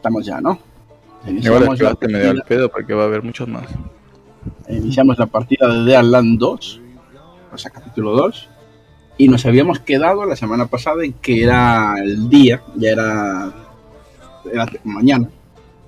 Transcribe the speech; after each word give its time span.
Estamos 0.00 0.24
ya, 0.24 0.40
¿no? 0.40 0.58
Igual 1.26 1.34
Iniciamos 1.34 1.60
la, 1.60 1.72
activaste 1.90 2.08
medio 2.08 2.30
al 2.30 2.42
pedo 2.48 2.70
porque 2.70 2.94
va 2.94 3.02
a 3.02 3.04
haber 3.04 3.22
muchos 3.22 3.46
más. 3.46 3.66
iniciamos 4.66 5.18
la 5.18 5.26
partida 5.26 5.68
de 5.68 5.84
Dead 5.84 6.02
Land 6.02 6.38
2, 6.38 6.80
o 7.52 7.58
sea, 7.58 7.70
capítulo 7.70 8.12
2. 8.12 8.48
Y 9.18 9.28
nos 9.28 9.44
habíamos 9.44 9.78
quedado 9.80 10.24
la 10.24 10.36
semana 10.36 10.68
pasada 10.68 11.04
en 11.04 11.12
que 11.12 11.42
era 11.42 11.96
el 12.02 12.30
día, 12.30 12.62
ya 12.76 12.92
era, 12.92 13.52
era 14.50 14.66
mañana. 14.84 15.28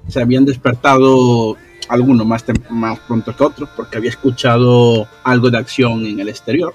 Se 0.09 0.21
habían 0.21 0.45
despertado 0.45 1.57
algunos 1.89 2.27
más, 2.27 2.45
más 2.69 2.99
pronto 2.99 3.35
que 3.35 3.45
otros 3.45 3.71
porque 3.75 3.97
había 3.97 4.11
escuchado 4.11 5.09
algo 5.25 5.49
de 5.49 5.57
acción 5.57 6.05
en 6.05 6.21
el 6.21 6.29
exterior. 6.29 6.75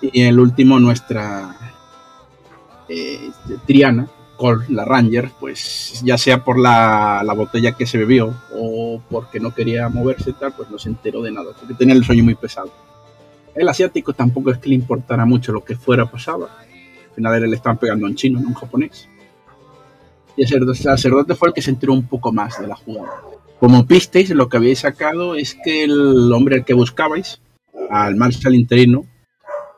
Y 0.00 0.22
el 0.22 0.40
último, 0.40 0.80
nuestra 0.80 1.58
eh, 2.88 3.30
Triana, 3.66 4.08
Cole, 4.36 4.66
la 4.68 4.84
Ranger, 4.84 5.30
pues 5.40 6.00
ya 6.04 6.18
sea 6.18 6.44
por 6.44 6.58
la, 6.58 7.22
la 7.24 7.32
botella 7.32 7.72
que 7.72 7.86
se 7.86 7.98
bebió 7.98 8.34
o 8.54 9.00
porque 9.10 9.40
no 9.40 9.54
quería 9.54 9.88
moverse 9.88 10.32
tal, 10.32 10.52
pues 10.52 10.70
no 10.70 10.78
se 10.78 10.88
enteró 10.88 11.22
de 11.22 11.30
nada, 11.32 11.50
porque 11.58 11.74
tenía 11.74 11.94
el 11.94 12.04
sueño 12.04 12.24
muy 12.24 12.34
pesado. 12.34 12.72
El 13.54 13.68
asiático 13.68 14.12
tampoco 14.12 14.50
es 14.50 14.58
que 14.58 14.68
le 14.68 14.74
importara 14.74 15.24
mucho 15.24 15.52
lo 15.52 15.64
que 15.64 15.76
fuera 15.76 16.06
pasaba. 16.10 16.46
Al 17.08 17.14
final 17.14 17.48
le 17.48 17.56
estaban 17.56 17.78
pegando 17.78 18.06
en 18.08 18.14
chino, 18.16 18.40
no 18.40 18.48
en 18.48 18.54
japonés. 18.54 19.08
Y 20.36 20.42
el 20.42 20.48
sacerdote- 20.74 21.36
fue 21.36 21.48
el 21.48 21.54
que 21.54 21.62
se 21.62 21.70
enteró 21.70 21.92
un 21.92 22.06
poco 22.08 22.32
más 22.32 22.58
de 22.60 22.66
la 22.66 22.74
jugada. 22.74 23.22
Como 23.60 23.86
pisteis, 23.86 24.30
lo 24.30 24.48
que 24.48 24.56
habéis 24.56 24.80
sacado 24.80 25.36
es 25.36 25.56
que 25.64 25.84
el 25.84 26.32
hombre 26.32 26.56
al 26.56 26.64
que 26.64 26.74
buscabais, 26.74 27.40
al 27.90 28.16
Marshal 28.16 28.54
interino, 28.56 29.04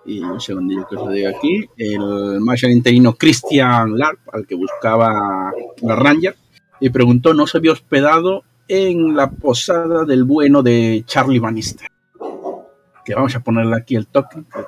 y 0.07 0.21
un 0.21 0.41
segundillo 0.41 0.87
que 0.89 0.97
os 0.97 1.07
lo 1.07 1.11
diga 1.11 1.31
aquí, 1.31 1.69
el 1.77 2.41
Marshal 2.41 2.71
interino 2.71 3.15
Christian 3.15 3.99
Larp, 3.99 4.21
al 4.33 4.47
que 4.47 4.55
buscaba 4.55 5.53
la 5.83 5.97
Ranger, 5.97 6.37
y 6.81 6.91
preguntó, 6.91 7.35
¿no 7.35 7.47
se 7.47 7.59
había 7.59 7.73
hospedado 7.73 8.45
en 8.69 9.17
la 9.17 9.31
posada 9.31 10.05
del 10.05 10.25
bueno 10.25 10.63
de 10.63 11.03
Charlie 11.07 11.39
Bannister? 11.39 11.89
Que 13.05 13.15
vamos 13.15 13.35
a 13.35 13.41
ponerle 13.41 13.77
aquí 13.77 13.97
el 13.97 14.07
token, 14.07 14.45
que 14.45 14.61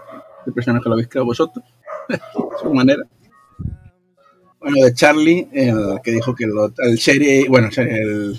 el 0.47 0.53
personaje 0.53 0.89
lo 0.89 0.95
habéis 0.95 1.09
creado 1.09 1.27
vosotros, 1.27 1.65
de 2.09 2.21
su 2.63 2.73
manera. 2.73 3.03
Bueno, 4.61 4.85
de 4.85 4.93
Charlie, 4.93 5.49
el 5.53 6.01
que 6.03 6.11
dijo 6.11 6.35
que 6.35 6.47
el 6.79 6.99
serie, 6.99 7.47
bueno, 7.49 7.69
el, 7.77 8.37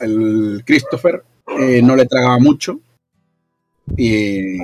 el 0.00 0.62
Christopher 0.66 1.24
eh, 1.58 1.80
no 1.82 1.96
le 1.96 2.04
tragaba 2.06 2.38
mucho 2.38 2.78
y 3.96 4.58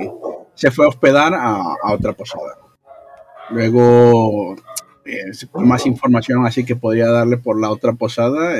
se 0.59 0.71
fue 0.71 0.85
a 0.85 0.89
hospedar 0.89 1.33
a, 1.33 1.77
otra 1.93 2.11
posada. 2.11 2.57
Luego, 3.49 4.57
eh, 5.05 5.31
más 5.53 5.85
información 5.85 6.45
así 6.45 6.65
que 6.65 6.75
podría 6.75 7.07
darle 7.07 7.37
por 7.37 7.61
la 7.61 7.69
otra 7.69 7.93
posada, 7.93 8.55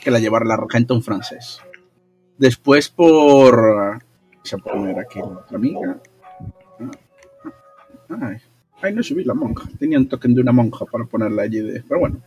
que 0.00 0.10
la 0.12 0.20
llevara 0.20 0.44
la 0.44 0.56
regenta 0.56 0.94
un 0.94 1.02
francés. 1.02 1.62
Después 2.38 2.88
por... 2.90 3.56
Vamos 3.60 4.52
a 4.52 4.58
poner 4.58 4.98
aquí 5.00 5.18
la 5.18 5.26
otra 5.26 5.56
amiga. 5.56 6.00
Ay, 8.08 8.36
ay, 8.80 8.94
no 8.94 9.02
subí 9.02 9.24
la 9.24 9.34
monja. 9.34 9.68
Tenía 9.80 9.98
un 9.98 10.08
token 10.08 10.32
de 10.32 10.42
una 10.42 10.52
monja 10.52 10.84
para 10.84 11.06
ponerla 11.06 11.42
allí. 11.42 11.58
De, 11.58 11.82
pero 11.88 11.98
bueno. 11.98 12.20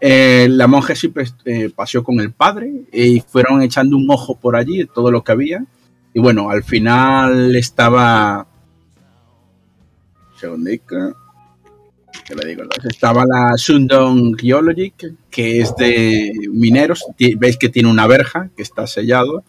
Eh, 0.00 0.48
la 0.48 0.66
monja 0.66 0.94
siempre 0.94 1.26
eh, 1.44 1.68
paseó 1.68 2.02
con 2.02 2.18
el 2.18 2.32
padre 2.32 2.72
y 2.90 3.20
fueron 3.20 3.60
echando 3.60 3.98
un 3.98 4.10
ojo 4.10 4.36
por 4.36 4.56
allí 4.56 4.86
todo 4.86 5.10
lo 5.10 5.22
que 5.22 5.32
había. 5.32 5.66
Y 6.14 6.20
bueno, 6.20 6.50
al 6.50 6.62
final 6.62 7.56
estaba. 7.56 8.46
Segundico. 10.38 11.16
¿Qué 12.26 12.34
le 12.34 12.46
digo? 12.48 12.64
Estaba 12.88 13.24
la 13.26 13.56
Sundong 13.56 14.36
Geologic, 14.38 15.14
que 15.30 15.60
es 15.60 15.74
de 15.76 16.30
mineros. 16.50 17.04
Veis 17.38 17.56
que 17.56 17.68
tiene 17.68 17.88
una 17.90 18.06
verja 18.06 18.50
que 18.56 18.62
está 18.62 18.86
sellado, 18.86 19.42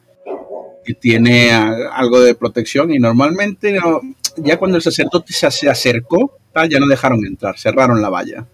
que 0.85 0.93
tiene 0.93 1.51
algo 1.51 2.21
de 2.21 2.35
protección. 2.35 2.91
Y 2.93 2.99
normalmente, 2.99 3.73
no- 3.73 4.01
ya 4.37 4.57
cuando 4.57 4.77
el 4.77 4.83
sacerdote 4.83 5.33
se, 5.33 5.69
acercó, 5.69 6.37
ya 6.69 6.79
no 6.79 6.87
dejaron 6.87 7.25
entrar, 7.25 7.57
cerraron 7.59 8.01
la 8.01 8.09
valla. 8.09 8.47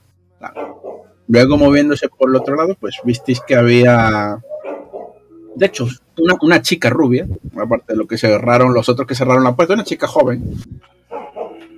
Luego, 1.27 1.57
moviéndose 1.57 2.09
por 2.09 2.29
el 2.29 2.35
otro 2.35 2.55
lado, 2.55 2.75
pues 2.79 2.95
visteis 3.03 3.39
que 3.41 3.55
había. 3.55 4.39
De 5.55 5.65
hecho, 5.65 5.87
una, 6.41 6.61
chica 6.61 6.89
rubia, 6.89 7.27
aparte 7.57 7.93
de 7.93 7.97
lo 7.97 8.07
que 8.07 8.17
cerraron 8.17 8.73
los 8.73 8.87
otros 8.89 9.07
que 9.07 9.15
cerraron 9.15 9.43
la 9.43 9.55
puerta, 9.55 9.73
una 9.73 9.83
chica 9.83 10.07
joven. 10.07 10.55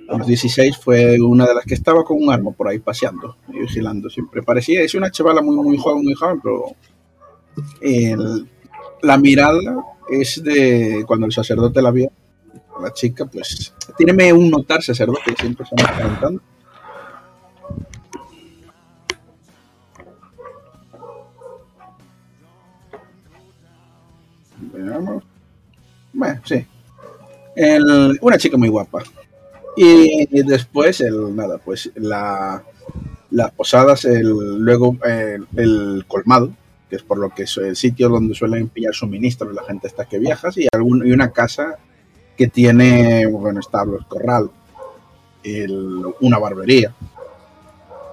A 0.08 0.18
los 0.18 0.26
16 0.26 0.76
fue 0.76 1.18
una 1.20 1.46
de 1.46 1.54
las 1.54 1.64
que 1.64 1.74
estaba 1.74 2.04
con 2.04 2.22
un 2.22 2.30
arma 2.30 2.52
por 2.52 2.68
ahí 2.68 2.78
paseando 2.78 3.36
y 3.48 3.60
vigilando. 3.60 4.10
Siempre 4.10 4.42
parecía, 4.42 4.82
es 4.82 4.94
una 4.94 5.10
chavala 5.10 5.40
muy, 5.42 5.56
muy 5.56 5.78
joven, 5.78 6.04
muy 6.04 6.14
joven, 6.14 6.40
pero 6.42 6.76
la 9.02 9.18
mirada 9.18 9.58
es 10.10 10.42
de 10.42 11.04
cuando 11.06 11.26
el 11.26 11.32
sacerdote 11.32 11.80
la 11.80 11.90
vio, 11.90 12.10
la 12.80 12.92
chica, 12.92 13.26
pues 13.26 13.74
tiene 13.96 14.32
un 14.32 14.50
notar 14.50 14.82
sacerdote 14.82 15.34
siempre 15.38 15.66
se 15.66 15.74
anda 15.78 15.96
preguntando. 15.96 16.42
Bueno, 26.12 26.40
sí. 26.44 26.66
El- 27.56 28.18
una 28.20 28.38
chica 28.38 28.56
muy 28.56 28.68
guapa. 28.68 29.02
Y 29.76 30.26
después, 30.42 31.00
el, 31.00 31.34
nada, 31.34 31.58
pues 31.58 31.90
la, 31.96 32.62
las 33.30 33.50
posadas, 33.52 34.04
el, 34.04 34.28
luego 34.58 34.96
el, 35.04 35.46
el 35.56 36.04
colmado, 36.06 36.52
que 36.90 36.96
es 36.96 37.02
por 37.02 37.18
lo 37.18 37.30
que 37.30 37.44
es 37.44 37.56
el 37.56 37.74
sitio 37.76 38.10
donde 38.10 38.34
suelen 38.34 38.68
pillar 38.68 38.94
suministros 38.94 39.54
la 39.54 39.64
gente 39.64 39.86
hasta 39.86 40.04
que 40.04 40.18
viajas, 40.18 40.58
y, 40.58 40.64
y 40.64 41.12
una 41.12 41.30
casa 41.32 41.78
que 42.36 42.48
tiene, 42.48 43.26
bueno, 43.26 43.60
establos, 43.60 44.04
corral, 44.06 44.50
el- 45.42 46.04
una 46.20 46.38
barbería. 46.38 46.94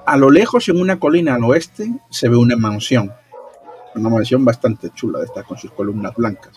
A 0.06 0.18
lo 0.18 0.30
lejos, 0.32 0.68
en 0.70 0.80
una 0.82 1.00
colina 1.00 1.36
al 1.36 1.44
oeste, 1.44 1.92
se 2.10 2.30
ve 2.30 2.36
una 2.38 2.56
mansión. 2.56 3.12
Una 3.96 4.10
mansión 4.10 4.46
bastante 4.46 4.92
chula, 4.94 5.20
de 5.20 5.26
estas 5.26 5.46
con 5.46 5.58
sus 5.58 5.72
columnas 5.72 6.16
blancas. 6.16 6.54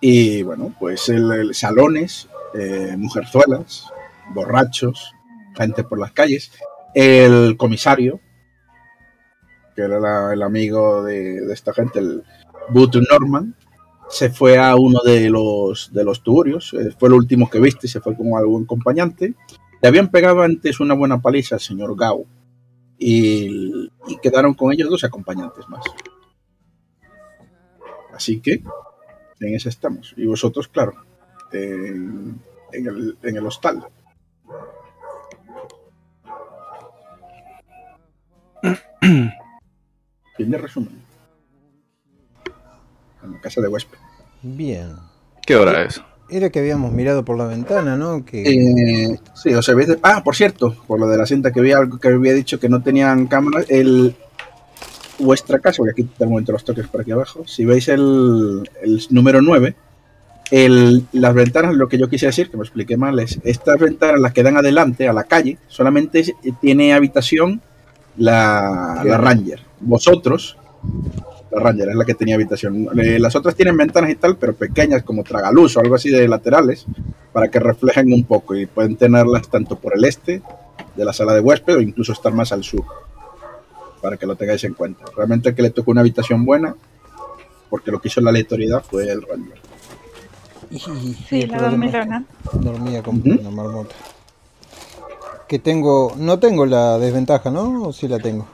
Y 0.00 0.42
bueno, 0.42 0.74
pues 0.78 1.08
el, 1.08 1.54
salones, 1.54 2.28
eh, 2.54 2.94
mujerzuelas, 2.96 3.90
borrachos, 4.34 5.12
gente 5.56 5.84
por 5.84 5.98
las 5.98 6.12
calles. 6.12 6.52
El 6.94 7.56
comisario, 7.56 8.20
que 9.74 9.82
era 9.82 10.32
el 10.32 10.42
amigo 10.42 11.02
de, 11.02 11.52
esta 11.52 11.72
gente, 11.72 11.98
el 11.98 12.22
Boot 12.70 12.96
Norman, 13.10 13.54
se 14.08 14.30
fue 14.30 14.58
a 14.58 14.76
uno 14.76 15.00
de 15.04 15.28
los, 15.30 15.92
de 15.92 16.04
los 16.04 16.22
tuburios, 16.22 16.74
eh, 16.74 16.94
fue 16.98 17.08
el 17.08 17.14
último 17.14 17.50
que 17.50 17.60
viste, 17.60 17.88
se 17.88 18.00
fue 18.00 18.16
con 18.16 18.28
algún 18.36 18.64
acompañante. 18.64 19.34
Le 19.82 19.88
habían 19.88 20.10
pegado 20.10 20.42
antes 20.42 20.80
una 20.80 20.94
buena 20.94 21.20
paliza 21.20 21.56
al 21.56 21.60
señor 21.60 21.96
Gao 21.96 22.24
y, 22.98 23.90
y 24.06 24.18
quedaron 24.18 24.54
con 24.54 24.72
ellos 24.72 24.88
dos 24.88 25.04
acompañantes 25.04 25.68
más. 25.68 25.84
Así 28.12 28.40
que 28.40 28.62
en 29.40 29.54
ese 29.54 29.68
estamos. 29.68 30.14
Y 30.16 30.26
vosotros, 30.26 30.68
claro, 30.68 30.94
en, 31.52 32.40
en 32.72 32.86
el, 32.86 33.18
en 33.22 33.36
el 33.36 33.46
hostal. 33.46 33.86
Fin 39.00 40.50
de 40.50 40.58
resumen. 40.58 41.02
En 43.22 43.32
la 43.32 43.40
casa 43.40 43.60
de 43.60 43.68
huésped. 43.68 43.98
Bien. 44.42 44.96
¿Qué 45.46 45.56
hora 45.56 45.82
es? 45.82 46.02
Era 46.28 46.50
que 46.50 46.58
habíamos 46.58 46.92
mirado 46.92 47.24
por 47.24 47.38
la 47.38 47.46
ventana, 47.46 47.96
¿no? 47.96 48.24
Que 48.24 48.42
Eh, 48.42 49.18
sí, 49.34 49.54
os 49.54 49.68
habéis 49.68 49.88
de- 49.88 49.98
Ah, 50.02 50.22
por 50.24 50.34
cierto, 50.34 50.74
por 50.86 50.98
lo 50.98 51.06
de 51.08 51.16
la 51.16 51.26
cinta 51.26 51.52
que 51.52 51.60
había 51.60 51.78
algo 51.78 51.98
que 51.98 52.08
había 52.08 52.34
dicho 52.34 52.58
que 52.58 52.68
no 52.68 52.82
tenían 52.82 53.26
cámara, 53.28 53.64
el 53.68 54.14
vuestra 55.18 55.60
casa, 55.60 55.82
voy 55.82 55.90
a 55.90 55.94
quitar 55.94 56.26
un 56.26 56.32
momento 56.34 56.52
los 56.52 56.64
toques 56.64 56.88
por 56.88 57.00
aquí 57.00 57.12
abajo. 57.12 57.44
Si 57.46 57.64
veis 57.64 57.88
el, 57.88 58.68
el 58.82 59.00
número 59.10 59.40
9, 59.40 59.74
el, 60.50 61.06
las 61.12 61.32
ventanas, 61.34 61.74
lo 61.74 61.88
que 61.88 61.96
yo 61.98 62.08
quise 62.08 62.26
decir, 62.26 62.50
que 62.50 62.56
me 62.56 62.64
expliqué 62.64 62.96
mal, 62.96 63.18
es 63.20 63.38
estas 63.44 63.78
ventanas, 63.78 64.20
las 64.20 64.32
que 64.32 64.42
dan 64.42 64.56
adelante 64.56 65.08
a 65.08 65.12
la 65.12 65.24
calle, 65.24 65.58
solamente 65.68 66.34
tiene 66.60 66.92
habitación 66.92 67.62
la, 68.16 69.02
la 69.04 69.16
Ranger. 69.16 69.60
Vosotros, 69.80 70.56
la 71.50 71.60
Ranger 71.60 71.88
es 71.90 71.94
la 71.94 72.04
que 72.04 72.14
tenía 72.14 72.34
habitación. 72.34 72.88
Eh, 72.98 73.18
las 73.18 73.36
otras 73.36 73.54
tienen 73.54 73.76
ventanas 73.76 74.10
y 74.10 74.16
tal, 74.16 74.36
pero 74.36 74.54
pequeñas, 74.54 75.02
como 75.04 75.22
tragaluz 75.22 75.76
o 75.76 75.80
algo 75.80 75.94
así 75.94 76.10
de 76.10 76.26
laterales, 76.28 76.86
para 77.32 77.48
que 77.48 77.60
reflejen 77.60 78.12
un 78.12 78.24
poco 78.24 78.54
y 78.54 78.66
pueden 78.66 78.96
tenerlas 78.96 79.48
tanto 79.48 79.76
por 79.78 79.96
el 79.96 80.04
este 80.04 80.42
de 80.96 81.04
la 81.04 81.12
sala 81.12 81.34
de 81.34 81.40
huésped 81.40 81.76
o 81.76 81.80
incluso 81.80 82.12
estar 82.12 82.32
más 82.32 82.52
al 82.52 82.64
sur, 82.64 82.82
para 84.02 84.16
que 84.16 84.26
lo 84.26 84.34
tengáis 84.36 84.64
en 84.64 84.74
cuenta. 84.74 85.04
Realmente 85.16 85.50
el 85.50 85.54
que 85.54 85.62
le 85.62 85.70
tocó 85.70 85.90
una 85.92 86.00
habitación 86.00 86.44
buena, 86.44 86.74
porque 87.70 87.90
lo 87.90 88.00
que 88.00 88.08
hizo 88.08 88.20
la 88.20 88.30
aleatoriedad 88.30 88.82
fue 88.82 89.08
el 89.10 89.22
Ranger. 89.22 89.58
y- 90.70 90.78
Sí, 91.28 91.46
la 91.46 91.58
dormilona. 91.62 92.24
Dormía 92.54 93.02
con 93.02 93.18
Ujú. 93.18 93.38
una 93.40 93.50
marmota. 93.50 93.94
Que 95.48 95.60
tengo, 95.60 96.12
no 96.18 96.38
tengo 96.40 96.66
la 96.66 96.98
desventaja, 96.98 97.50
¿no? 97.50 97.84
¿O 97.84 97.92
sí 97.92 98.08
la 98.08 98.18
tengo? 98.18 98.46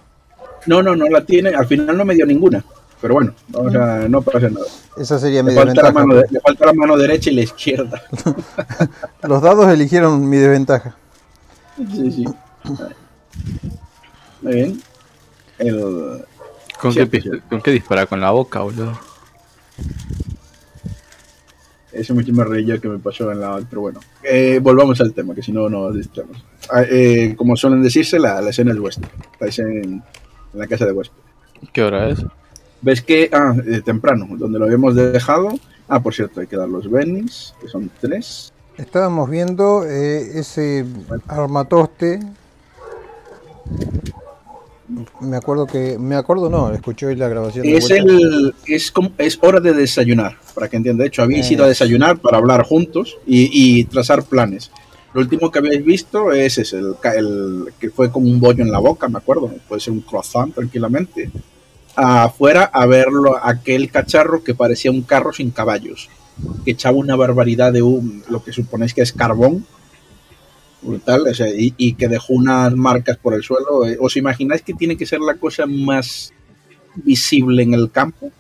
No, 0.67 0.83
no, 0.83 0.95
no 0.95 1.09
la 1.09 1.25
tiene. 1.25 1.50
Al 1.55 1.67
final 1.67 1.97
no 1.97 2.05
me 2.05 2.15
dio 2.15 2.27
ninguna. 2.27 2.62
Pero 3.02 3.14
bueno, 3.14 3.34
o 3.52 3.69
sea, 3.70 4.06
no 4.08 4.22
pasa 4.22 4.49
nada. 4.49 4.64
Esa 4.96 5.19
sería 5.19 5.43
mi 5.43 5.50
Le 5.50 5.56
falta, 5.56 5.75
la 5.82 5.88
desventaja. 5.88 6.06
mano 6.06 6.22
le 6.31 6.40
falta 6.40 6.66
la 6.66 6.72
mano 6.72 6.96
derecha 6.96 7.31
y 7.31 7.34
la 7.34 7.43
izquierda. 7.43 8.00
Los 9.25 9.43
dados 9.43 9.69
eligieron 9.69 10.26
mi 10.28 10.37
desventaja. 10.38 10.96
Sí, 11.90 12.12
sí. 12.12 12.25
Muy 14.40 14.54
bien. 14.54 14.82
El, 15.58 16.25
¿Con, 16.81 16.93
Sí, 16.93 17.06
qué, 17.08 17.40
¿Con 17.50 17.60
qué 17.60 17.70
dispara? 17.72 18.06
Con 18.06 18.20
la 18.20 18.31
boca, 18.31 18.60
boludo. 18.60 18.99
ese 21.93 22.14
mucho 22.14 22.32
me 22.32 22.44
reí 22.44 22.64
yo 22.64 22.81
que 22.81 22.88
me 22.88 22.99
pasó 22.99 23.31
en 23.32 23.40
la 23.40 23.60
pero 23.69 23.82
bueno. 23.82 24.00
Eh, 24.22 24.60
volvamos 24.62 25.00
al 25.00 25.12
tema, 25.12 25.34
que 25.34 25.43
si 25.43 25.52
no 25.52 25.69
nos 25.69 25.94
distraemos. 25.94 26.43
Ah, 26.70 26.84
eh, 26.88 27.34
como 27.37 27.56
suelen 27.56 27.82
decirse, 27.82 28.19
la, 28.19 28.40
la 28.40 28.50
escena 28.50 28.70
es 28.72 28.78
vuestra. 28.78 29.08
Estáis 29.32 29.58
en, 29.58 29.82
en 29.84 30.02
la 30.54 30.66
casa 30.66 30.87
de 30.87 30.93
huésped. 30.93 31.16
¿Qué 31.72 31.82
hora 31.82 32.08
es? 32.08 32.25
¿Ves 32.82 33.00
que, 33.00 33.31
ah, 33.32 33.55
eh, 33.67 33.81
temprano, 33.84 34.26
donde 34.37 34.58
lo 34.58 34.64
habíamos 34.67 34.94
dejado? 34.94 35.50
Ah, 35.88 36.00
por 36.02 36.12
cierto, 36.14 36.40
hay 36.40 36.46
que 36.46 36.56
dar 36.56 36.69
los 36.69 36.90
bennies, 36.90 37.55
que 37.61 37.69
son 37.69 37.90
tres. 38.00 38.52
Estábamos 38.76 39.31
viendo 39.31 39.84
eh, 39.87 40.38
ese 40.38 40.84
armatoste. 41.29 42.20
Me 45.20 45.37
acuerdo 45.37 45.67
que. 45.67 45.96
Me 45.99 46.17
acuerdo, 46.17 46.50
no, 46.50 46.73
escuché 46.73 47.06
hoy 47.06 47.17
la 47.17 47.29
grabación. 47.29 47.64
de 47.64 47.76
Es 47.76 47.88
vuelta. 47.88 48.12
el 48.12 48.55
es 48.67 48.90
como 48.90 49.12
es 49.17 49.38
hora 49.40 49.61
de 49.61 49.73
desayunar, 49.73 50.37
para 50.55 50.69
que 50.69 50.76
entienda. 50.76 51.02
De 51.02 51.08
hecho, 51.08 51.23
habéis 51.23 51.50
Eh. 51.50 51.55
ido 51.55 51.64
a 51.64 51.69
desayunar 51.69 52.19
para 52.19 52.38
hablar 52.38 52.64
juntos 52.64 53.17
y, 53.26 53.49
y 53.52 53.85
trazar 53.85 54.25
planes. 54.25 54.70
Lo 55.14 55.20
último 55.20 55.50
que 55.50 55.58
habéis 55.61 55.85
visto 55.85 56.32
es 56.32 56.58
ese, 56.58 56.78
el, 56.78 56.94
el 57.17 57.67
que 57.78 57.90
fue 57.90 58.11
como 58.11 58.26
un 58.26 58.40
bollo 58.40 58.64
en 58.64 58.73
la 58.73 58.78
boca, 58.78 59.08
me 59.08 59.19
acuerdo. 59.19 59.50
Puede 59.69 59.81
ser 59.81 59.93
un 59.93 60.00
croissant 60.00 60.55
tranquilamente. 60.55 61.31
Afuera 61.94 62.65
a 62.65 62.87
verlo, 62.87 63.37
aquel 63.43 63.91
cacharro 63.91 64.43
que 64.43 64.55
parecía 64.55 64.91
un 64.91 65.03
carro 65.03 65.33
sin 65.33 65.50
caballos, 65.50 66.09
que 66.65 66.71
echaba 66.71 66.97
una 66.97 67.17
barbaridad 67.17 67.73
de 67.73 67.83
humo, 67.83 68.23
lo 68.29 68.43
que 68.43 68.53
suponéis 68.53 68.94
que 68.94 69.03
es 69.03 69.12
carbón, 69.12 69.67
brutal, 70.81 71.27
o 71.29 71.35
sea, 71.35 71.49
y, 71.49 71.75
y 71.77 71.94
que 71.94 72.09
dejó 72.09 72.33
unas 72.33 72.75
marcas 72.75 73.17
por 73.17 73.35
el 73.35 73.43
suelo. 73.43 73.87
Eh, 73.87 73.97
¿Os 74.00 74.17
imagináis 74.17 74.62
que 74.62 74.75
tiene 74.75 74.97
que 74.97 75.06
ser 75.06 75.21
la 75.21 75.35
cosa 75.35 75.67
más 75.67 76.33
visible 76.94 77.62
en 77.62 77.75
el 77.75 77.91
campo 77.91 78.31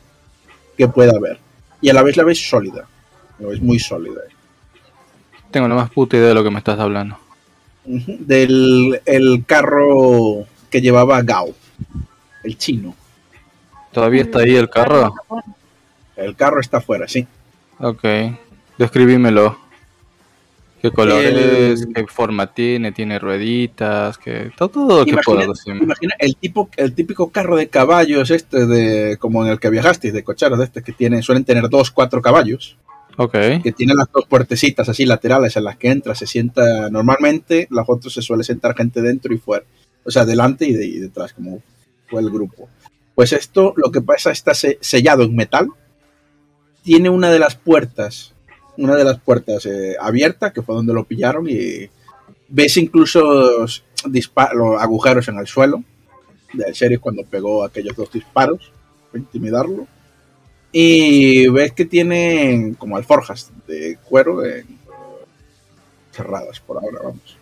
que 0.76 0.88
pueda 0.88 1.12
haber? 1.16 1.38
Y 1.80 1.90
a 1.90 1.94
la 1.94 2.02
vez 2.02 2.16
la 2.16 2.24
veis 2.24 2.48
sólida, 2.48 2.86
veis 3.38 3.60
muy 3.60 3.78
sólida. 3.78 4.20
Tengo 5.50 5.68
la 5.68 5.74
más 5.74 5.90
puta 5.90 6.16
idea 6.16 6.28
de 6.28 6.34
lo 6.34 6.44
que 6.44 6.50
me 6.50 6.58
estás 6.58 6.78
hablando. 6.78 7.18
Del 7.84 9.00
el 9.04 9.44
carro 9.44 10.46
que 10.70 10.80
llevaba 10.80 11.20
Gao, 11.22 11.54
el 12.44 12.56
chino. 12.56 12.94
¿Todavía 13.92 14.22
está 14.22 14.40
ahí 14.40 14.54
el 14.56 14.70
carro? 14.70 15.14
El 16.16 16.34
carro 16.36 16.60
está 16.60 16.78
afuera, 16.78 17.06
sí. 17.08 17.26
Ok. 17.78 18.04
Describímelo. 18.78 19.58
¿Qué 20.80 20.90
color 20.90 21.22
El- 21.24 21.38
es? 21.38 21.86
¿Qué 21.94 22.06
forma 22.08 22.52
tiene? 22.52 22.90
¿Tiene 22.90 23.18
rueditas? 23.20 24.18
¿Qué... 24.18 24.50
Todo, 24.56 24.68
todo 24.68 24.98
lo 24.98 25.04
que 25.04 25.12
Imagina- 25.12 25.22
puedas 25.36 25.46
decirme. 25.48 25.84
Imagina 25.84 26.14
el 26.18 26.34
tipo, 26.36 26.68
el 26.76 26.92
típico 26.94 27.30
carro 27.30 27.56
de 27.56 27.68
caballos 27.68 28.30
este 28.32 28.66
de 28.66 29.16
como 29.18 29.44
en 29.44 29.52
el 29.52 29.60
que 29.60 29.70
viajasteis, 29.70 30.12
de 30.12 30.24
cocheros 30.24 30.58
de 30.58 30.64
este 30.64 30.82
que 30.82 30.92
tiene, 30.92 31.22
suelen 31.22 31.44
tener 31.44 31.68
dos, 31.68 31.92
cuatro 31.92 32.20
caballos, 32.20 32.76
Ok. 33.16 33.32
que 33.62 33.72
tiene 33.76 33.94
las 33.94 34.10
dos 34.10 34.24
puertecitas 34.26 34.88
así 34.88 35.04
laterales 35.06 35.56
en 35.56 35.64
las 35.64 35.76
que 35.76 35.88
entra, 35.90 36.16
se 36.16 36.26
sienta 36.26 36.90
normalmente, 36.90 37.68
las 37.70 37.84
otras 37.88 38.12
se 38.14 38.22
suele 38.22 38.42
sentar 38.42 38.74
gente 38.74 39.02
dentro 39.02 39.32
y 39.32 39.38
fuera, 39.38 39.64
o 40.04 40.10
sea, 40.10 40.24
delante 40.24 40.66
y, 40.66 40.72
de- 40.72 40.86
y 40.86 40.98
detrás, 40.98 41.32
como 41.32 41.62
fue 42.08 42.20
el 42.22 42.28
grupo. 42.30 42.68
Pues 43.14 43.32
esto, 43.32 43.74
lo 43.76 43.90
que 43.92 44.00
pasa, 44.00 44.30
está 44.30 44.54
se- 44.54 44.78
sellado 44.80 45.22
en 45.22 45.34
metal, 45.36 45.68
tiene 46.82 47.10
una 47.10 47.30
de 47.30 47.38
las 47.38 47.54
puertas, 47.54 48.32
una 48.76 48.96
de 48.96 49.04
las 49.04 49.18
puertas 49.20 49.66
eh, 49.66 49.96
abierta, 50.00 50.52
que 50.52 50.62
fue 50.62 50.74
donde 50.74 50.94
lo 50.94 51.04
pillaron, 51.04 51.46
y 51.48 51.88
ves 52.48 52.76
incluso 52.76 53.64
dispa- 54.06 54.52
los 54.54 54.80
agujeros 54.80 55.28
en 55.28 55.38
el 55.38 55.46
suelo 55.46 55.82
del 56.52 56.72
sheriff 56.72 57.00
cuando 57.00 57.22
pegó 57.24 57.64
aquellos 57.64 57.96
dos 57.96 58.10
disparos 58.12 58.72
para 59.10 59.20
intimidarlo. 59.22 59.86
Y 60.72 61.48
ves 61.48 61.72
que 61.72 61.84
tienen 61.84 62.74
como 62.74 62.96
alforjas 62.96 63.50
de 63.66 63.98
cuero 64.08 64.40
cerradas 66.12 66.60
por 66.60 66.78
ahora, 66.78 66.98
vamos. 67.04 67.36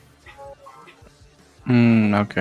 Mm, 1.65 2.15
ok. 2.15 2.37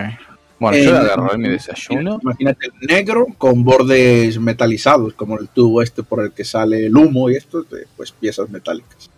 Bueno, 0.59 0.77
Eh, 0.77 0.83
yo 0.83 0.91
voy 0.91 0.99
a 0.99 1.01
agarrar 1.03 1.37
mi 1.37 1.49
desayuno. 1.49 2.19
Imagínate 2.21 2.67
el 2.67 2.87
negro 2.87 3.27
con 3.37 3.63
bordes 3.63 4.37
metalizados, 4.39 5.13
como 5.13 5.39
el 5.39 5.47
tubo 5.47 5.81
este 5.81 6.03
por 6.03 6.21
el 6.23 6.31
que 6.31 6.43
sale 6.43 6.85
el 6.87 6.95
humo 6.97 7.29
y 7.29 7.35
esto, 7.35 7.65
pues 7.95 8.11
piezas 8.11 8.49
metálicas. 8.49 9.09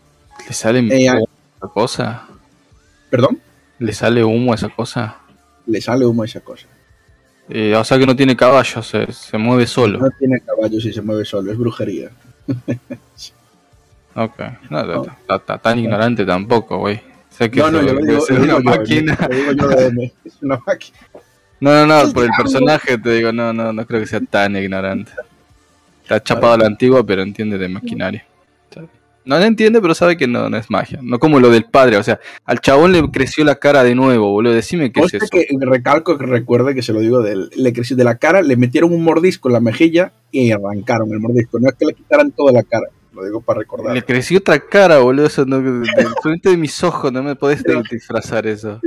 ¿Le 0.47 0.53
sale 0.53 0.79
Eh, 0.79 1.09
humo 1.09 1.19
a 1.19 1.65
esa 1.65 1.67
cosa? 1.73 2.27
Perdón, 3.09 3.39
¿Le 3.79 3.93
sale 3.93 4.23
humo 4.23 4.51
a 4.51 4.55
esa 4.55 4.69
cosa? 4.69 5.17
le 5.65 5.79
sale 5.81 6.05
humo 6.05 6.21
a 6.23 6.25
esa 6.25 6.39
cosa. 6.41 6.67
Eh, 7.49 7.75
o 7.75 7.83
sea 7.83 7.97
que 7.97 8.05
no 8.05 8.15
tiene 8.15 8.35
caballo, 8.35 8.81
se, 8.83 9.11
se 9.11 9.37
mueve 9.37 9.65
solo. 9.67 9.99
No 9.99 10.09
tiene 10.17 10.39
caballos 10.41 10.85
y 10.85 10.93
se 10.93 11.01
mueve 11.01 11.25
solo, 11.25 11.51
es 11.51 11.57
brujería. 11.57 12.09
Ok. 14.15 14.39
No, 14.69 14.83
no, 14.83 15.05
no, 15.29 15.39
ta- 15.39 15.57
tan 15.57 15.79
ignorante 15.79 16.25
tampoco, 16.25 16.79
güey. 16.79 16.99
Sé 17.29 17.49
que 17.49 17.61
No, 17.61 17.71
no, 17.71 17.81
yo 17.81 17.93
lo 17.93 18.01
digo, 18.05 18.25
lo 18.29 18.35
una 18.43 18.47
yo, 18.57 18.59
máquina. 18.63 19.17
yo 19.55 19.69
es 20.25 20.33
una 20.41 20.61
máquina. 20.67 20.97
No, 21.61 21.71
no, 21.73 21.85
no, 21.85 22.11
por 22.11 22.23
el 22.25 22.31
personaje 22.35 22.97
te 22.97 23.11
digo, 23.11 23.31
no, 23.31 23.53
no, 23.53 23.71
no 23.71 23.85
creo 23.85 24.01
que 24.01 24.07
sea 24.07 24.19
tan 24.19 24.55
ignorante. 24.57 25.11
Está 26.03 26.21
chapado 26.21 26.53
a 26.53 26.57
la 26.57 26.65
antigua, 26.65 27.05
pero 27.05 27.21
entiende 27.21 27.57
de 27.57 27.69
maquinaria. 27.69 28.25
No 29.23 29.37
le 29.37 29.45
entiende, 29.45 29.79
pero 29.79 29.93
sabe 29.93 30.17
que 30.17 30.25
no, 30.25 30.49
no 30.49 30.57
es 30.57 30.71
magia. 30.71 30.97
No 31.03 31.19
como 31.19 31.39
lo 31.39 31.51
del 31.51 31.65
padre, 31.65 31.97
o 31.97 32.01
sea, 32.03 32.19
al 32.43 32.59
chabón 32.59 32.91
le 32.91 33.07
creció 33.11 33.43
la 33.45 33.53
cara 33.53 33.83
de 33.83 33.93
nuevo, 33.93 34.31
boludo. 34.31 34.51
Decime 34.53 34.91
qué 34.91 35.01
es 35.01 35.13
eso. 35.13 35.27
que 35.29 35.45
recalco 35.59 36.17
que 36.17 36.25
recuerde 36.25 36.73
que 36.73 36.81
se 36.81 36.91
lo 36.91 36.99
digo 37.01 37.21
de 37.21 37.33
él. 37.33 37.49
Le 37.55 37.71
creció 37.71 37.95
de 37.95 38.03
la 38.03 38.17
cara, 38.17 38.41
le 38.41 38.55
metieron 38.57 38.91
un 38.91 39.03
mordisco 39.03 39.47
en 39.47 39.53
la 39.53 39.59
mejilla 39.59 40.11
y 40.31 40.51
arrancaron 40.51 41.11
el 41.13 41.19
mordisco. 41.19 41.59
No 41.59 41.69
es 41.69 41.75
que 41.75 41.85
le 41.85 41.93
quitaran 41.93 42.31
toda 42.31 42.51
la 42.51 42.63
cara, 42.63 42.87
lo 43.13 43.23
digo 43.23 43.41
para 43.41 43.59
recordar. 43.59 43.93
Le 43.93 44.01
creció 44.01 44.39
otra 44.39 44.59
cara, 44.59 44.97
boludo. 44.97 45.27
Eso 45.27 45.45
no, 45.45 45.61
de, 45.61 45.71
de- 45.81 46.07
frente 46.23 46.49
de 46.49 46.57
mis 46.57 46.83
ojos, 46.83 47.13
no 47.13 47.21
me 47.21 47.35
podés 47.35 47.63
disfrazar 47.91 48.47
eso. 48.47 48.81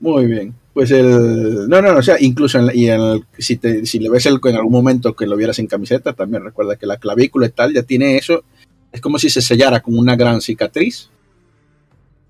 Muy 0.00 0.24
bien. 0.24 0.54
Pues 0.78 0.92
el. 0.92 1.68
No, 1.68 1.82
no, 1.82 1.92
no, 1.92 1.98
o 1.98 2.02
sea, 2.02 2.18
incluso 2.20 2.56
en, 2.56 2.66
la- 2.66 2.72
y 2.72 2.88
en 2.88 3.00
el- 3.00 3.24
si, 3.36 3.56
te, 3.56 3.84
si 3.84 3.98
le 3.98 4.08
ves 4.10 4.26
el, 4.26 4.38
en 4.44 4.54
algún 4.54 4.70
momento 4.70 5.12
que 5.12 5.26
lo 5.26 5.36
vieras 5.36 5.58
en 5.58 5.66
camiseta, 5.66 6.12
también 6.12 6.44
recuerda 6.44 6.76
que 6.76 6.86
la 6.86 6.98
clavícula 6.98 7.46
y 7.46 7.50
tal 7.50 7.74
ya 7.74 7.82
tiene 7.82 8.16
eso. 8.16 8.44
Es 8.92 9.00
como 9.00 9.18
si 9.18 9.28
se 9.28 9.42
sellara 9.42 9.80
con 9.80 9.98
una 9.98 10.14
gran 10.14 10.40
cicatriz. 10.40 11.10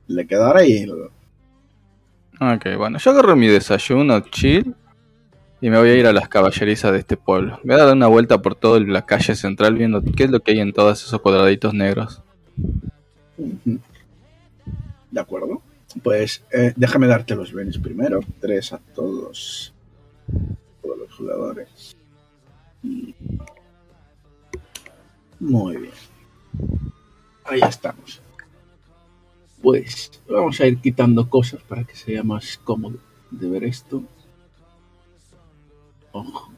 Le 0.06 0.26
quedara 0.26 0.64
y. 0.64 0.88
Ok, 2.40 2.66
bueno, 2.78 2.98
yo 2.98 3.10
agarro 3.10 3.36
mi 3.36 3.48
desayuno, 3.48 4.20
chill, 4.20 4.74
y 5.60 5.68
me 5.68 5.76
voy 5.78 5.90
a 5.90 5.94
ir 5.96 6.06
a 6.06 6.14
las 6.14 6.30
caballerizas 6.30 6.90
de 6.92 7.00
este 7.00 7.18
pueblo. 7.18 7.60
Voy 7.64 7.74
a 7.74 7.84
dar 7.84 7.94
una 7.94 8.06
vuelta 8.06 8.40
por 8.40 8.54
toda 8.54 8.80
la 8.80 9.04
calle 9.04 9.34
central 9.34 9.74
viendo 9.74 10.02
qué 10.16 10.24
es 10.24 10.30
lo 10.30 10.40
que 10.40 10.52
hay 10.52 10.60
en 10.60 10.72
todos 10.72 11.04
esos 11.04 11.20
cuadraditos 11.20 11.74
negros. 11.74 12.22
De 15.10 15.20
acuerdo. 15.20 15.60
Pues 16.02 16.44
eh, 16.52 16.72
déjame 16.76 17.06
darte 17.06 17.34
los 17.34 17.52
bienes 17.52 17.78
primero. 17.78 18.20
Tres 18.40 18.72
a 18.72 18.78
todos. 18.78 19.72
Todos 20.82 20.98
los 20.98 21.14
jugadores. 21.14 21.96
Y- 22.82 23.14
Muy 25.40 25.76
bien. 25.76 25.92
Ahí 27.44 27.60
estamos. 27.66 28.20
Pues 29.62 30.10
vamos 30.28 30.60
a 30.60 30.66
ir 30.66 30.78
quitando 30.80 31.28
cosas 31.28 31.62
para 31.62 31.84
que 31.84 31.96
sea 31.96 32.22
más 32.22 32.58
cómodo 32.58 32.98
de 33.30 33.48
ver 33.48 33.64
esto. 33.64 34.02
Ojo. 36.12 36.50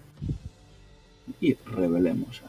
Y 1.41 1.55
revelemos. 1.55 2.43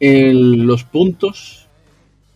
El- 0.00 0.62
los 0.62 0.84
puntos 0.84 1.66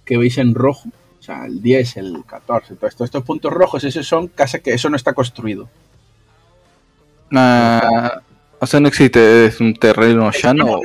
que 0.05 0.17
veis 0.19 0.39
en 0.39 0.55
rojo, 0.55 0.89
o 1.21 1.23
sea, 1.23 1.47
el 1.47 1.63
10, 1.63 1.97
el 1.99 2.25
14, 2.27 2.75
todo 2.75 2.89
esto, 2.89 3.05
estos 3.05 3.23
puntos 3.25 3.53
rojos, 3.53 3.85
esos 3.85 4.07
son 4.07 4.29
casa 4.29 4.59
que 4.59 4.73
eso 4.75 4.91
no 4.91 4.97
está 4.97 5.13
construido. 5.13 5.69
Ah, 7.33 8.21
o 8.59 8.67
sea, 8.67 8.81
no 8.81 8.89
existe, 8.89 9.47
es 9.47 9.61
un 9.61 9.75
terreno 9.75 10.31
llano. 10.31 10.81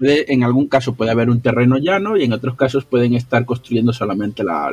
En 0.00 0.44
algún 0.44 0.68
caso 0.68 0.94
puede 0.94 1.10
haber 1.10 1.28
un 1.30 1.40
terreno 1.40 1.78
llano 1.78 2.16
y 2.16 2.24
en 2.24 2.32
otros 2.32 2.54
casos 2.56 2.84
pueden 2.84 3.14
estar 3.14 3.44
construyendo 3.44 3.92
solamente 3.92 4.44
la, 4.44 4.72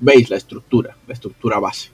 veis 0.00 0.28
la 0.28 0.36
estructura, 0.36 0.94
la 1.06 1.14
estructura 1.14 1.58
base. 1.58 1.90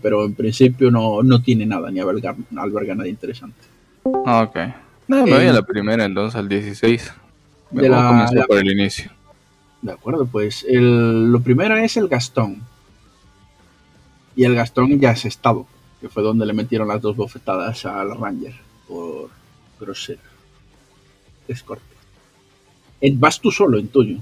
Pero 0.00 0.24
en 0.24 0.34
principio 0.34 0.90
no, 0.92 1.22
no 1.24 1.42
tiene 1.42 1.66
nada 1.66 1.90
ni 1.90 1.98
alberga, 2.00 2.34
alberga 2.56 2.94
nada 2.94 3.08
interesante. 3.08 3.66
Ah, 4.24 4.42
ok. 4.42 4.56
No, 5.08 5.24
me 5.24 5.32
voy 5.32 5.46
a 5.46 5.50
Eh, 5.50 5.52
la 5.52 5.62
primera 5.62 6.04
entonces, 6.04 6.36
al 6.38 6.48
16. 6.48 7.12
De 7.72 7.88
la- 7.88 8.28
por 8.46 8.58
el 8.58 8.70
inicio. 8.72 9.10
De 9.80 9.92
acuerdo, 9.92 10.26
pues 10.26 10.64
el- 10.68 11.30
lo 11.32 11.40
primero 11.40 11.76
es 11.76 11.96
el 11.96 12.08
Gastón. 12.08 12.62
Y 14.36 14.44
el 14.44 14.54
Gastón 14.54 14.98
ya 15.00 15.10
es 15.12 15.24
estado, 15.24 15.66
que 16.00 16.08
fue 16.08 16.22
donde 16.22 16.46
le 16.46 16.52
metieron 16.52 16.88
las 16.88 17.02
dos 17.02 17.16
bofetadas 17.16 17.84
al 17.86 18.16
Ranger 18.16 18.54
por 18.88 19.30
grosero. 19.80 20.20
Es 21.48 21.62
corto. 21.62 21.84
Eh, 23.00 23.12
Vas 23.16 23.40
tú 23.40 23.50
solo 23.50 23.78
en 23.78 23.88
tuyo, 23.88 24.18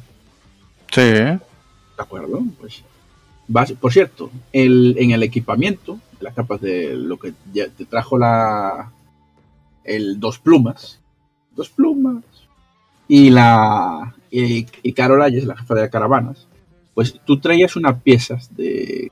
Sí, 0.93 1.03
¿de 1.03 1.39
acuerdo? 1.99 2.43
Pues 2.59 2.83
vas, 3.47 3.71
por 3.73 3.93
cierto, 3.93 4.31
el, 4.53 4.97
en 4.99 5.11
el 5.13 5.23
equipamiento, 5.23 6.01
las 6.21 6.35
capas 6.35 6.61
de 6.63 6.95
lo 6.97 7.17
que 7.19 7.35
ya 7.53 7.69
te 7.69 7.85
trajo 7.85 8.19
la 8.19 8.91
el 9.85 10.19
dos 10.19 10.39
plumas, 10.41 10.99
dos 11.55 11.69
plumas 11.69 12.25
y 13.11 13.31
la 13.31 14.15
y, 14.31 14.67
y 14.85 14.93
Carol 14.93 15.21
Ayes, 15.21 15.45
la 15.45 15.57
jefa 15.57 15.75
de 15.75 15.91
caravanas, 15.91 16.47
pues 16.95 17.19
tú 17.25 17.41
traías 17.41 17.75
unas 17.75 18.01
piezas 18.01 18.55
de 18.57 19.11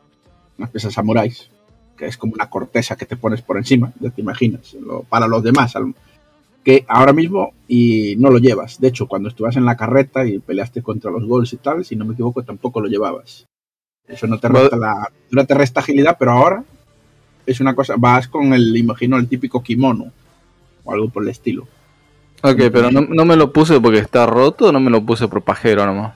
unas 0.57 0.71
piezas 0.71 0.95
samuráis, 0.95 1.51
que 1.97 2.07
es 2.07 2.17
como 2.17 2.35
una 2.35 2.49
corteza 2.49 2.97
que 2.97 3.07
te 3.07 3.17
pones 3.17 3.43
por 3.43 3.57
encima, 3.57 3.93
ya 4.01 4.11
te 4.11 4.21
imaginas, 4.21 4.75
lo- 4.75 5.03
para 5.03 5.27
los 5.27 5.43
demás, 5.43 5.75
que 6.65 6.85
ahora 6.89 7.13
mismo 7.13 7.55
y 7.67 8.15
no 8.19 8.31
lo 8.31 8.39
llevas. 8.39 8.81
De 8.81 8.89
hecho, 8.89 9.09
cuando 9.09 9.29
estuvas 9.31 9.57
en 9.57 9.65
la 9.65 9.77
carreta 9.77 10.25
y 10.27 10.39
peleaste 10.39 10.83
contra 10.83 11.11
los 11.11 11.25
gols 11.27 11.53
y 11.53 11.57
tal, 11.57 11.85
si 11.85 11.97
no 11.97 12.05
me 12.05 12.13
equivoco, 12.15 12.43
tampoco 12.45 12.81
lo 12.81 12.89
llevabas. 12.89 13.47
Eso 14.07 14.27
no 14.29 14.39
te 14.39 14.49
resta 14.49 14.77
la, 14.77 15.11
no 15.33 15.45
te 15.47 15.55
resta 15.55 15.81
agilidad, 15.81 16.17
pero 16.19 16.33
ahora 16.33 16.65
es 17.47 17.61
una 17.61 17.75
cosa, 17.75 17.95
vas 17.99 18.29
con 18.29 18.53
el, 18.53 18.77
imagino, 18.77 19.17
el 19.17 19.29
típico 19.29 19.63
kimono 19.63 20.13
o 20.85 20.93
algo 20.93 21.09
por 21.11 21.23
el 21.25 21.31
estilo. 21.31 21.67
Ok, 22.43 22.59
pero 22.73 22.91
no, 22.91 23.03
no 23.03 23.25
me 23.25 23.37
lo 23.37 23.53
puse 23.53 23.81
porque 23.81 23.99
está 23.99 24.27
roto 24.27 24.67
o 24.69 24.73
no 24.73 24.81
me 24.81 24.91
lo 24.91 25.03
puse 25.03 25.29
por 25.29 25.43
pajero 25.43 25.85
nomás. 25.87 26.15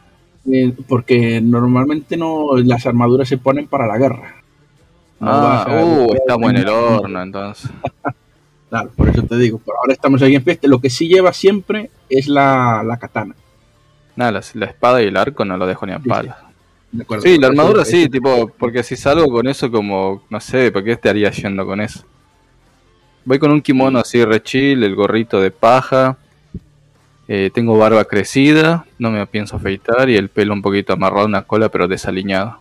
Eh, 0.51 0.73
porque 0.89 1.41
normalmente 1.41 2.17
no 2.17 2.57
las 2.57 2.85
armaduras 2.87 3.29
se 3.29 3.39
ponen 3.39 3.67
para 3.69 3.87
la 3.87 3.99
guerra. 3.99 4.37
No 5.21 5.29
Ah, 5.31 5.63
a- 5.63 5.85
uh, 5.85 6.15
estamos 6.15 6.51
en 6.51 6.57
el 6.57 6.69
horno 6.69 7.23
entonces. 7.23 7.71
Claro, 8.69 8.91
por 8.97 9.07
eso 9.11 9.23
te 9.25 9.37
digo. 9.37 9.61
Pero 9.63 9.77
ahora 9.83 9.93
estamos 9.93 10.23
aquí 10.23 10.35
en 10.35 10.43
fiesta. 10.43 10.67
Lo 10.67 10.79
que 10.81 10.89
sí 10.89 11.07
lleva 11.07 11.35
siempre 11.35 11.91
es 12.09 12.27
la, 12.27 12.83
la 12.83 12.97
katana. 12.97 13.35
Nada, 14.17 14.33
la, 14.33 14.41
la 14.55 14.65
espada 14.65 15.03
y 15.03 15.09
el 15.09 15.17
arco 15.19 15.45
no 15.45 15.59
lo 15.59 15.67
dejo 15.67 15.85
ni 15.85 15.93
a 15.93 15.99
Sí, 16.01 16.09
palo. 16.09 16.35
¿de 16.91 17.03
acuerdo? 17.03 17.23
Sí, 17.23 17.37
la 17.39 17.49
armadura 17.49 17.85
sí, 17.85 18.09
tipo, 18.09 18.49
porque 18.59 18.83
si 18.83 18.97
salgo 18.97 19.27
con 19.31 19.47
eso 19.47 19.71
como, 19.71 20.23
no 20.31 20.41
sé, 20.41 20.73
¿por 20.73 20.83
qué 20.85 20.93
estaría 20.93 21.31
yendo 21.31 21.67
con 21.67 21.83
eso? 21.83 22.03
Voy 23.25 23.39
con 23.39 23.53
un 23.53 23.63
kimono 23.63 23.99
así 23.99 24.25
re 24.25 24.43
chill, 24.43 24.83
el 24.83 24.95
gorrito 24.95 25.41
de 25.41 25.51
paja, 25.51 26.17
eh, 27.29 27.51
tengo 27.55 27.79
barba 27.79 28.05
crecida, 28.05 28.85
no 28.99 29.11
me 29.11 29.25
pienso 29.27 29.57
afeitar 29.57 30.11
y 30.11 30.17
el 30.17 30.29
pelo 30.29 30.53
un 30.53 30.63
poquito 30.63 30.93
amarrado, 30.93 31.27
una 31.27 31.43
cola 31.43 31.69
pero 31.69 31.87
desaliñado. 31.89 32.59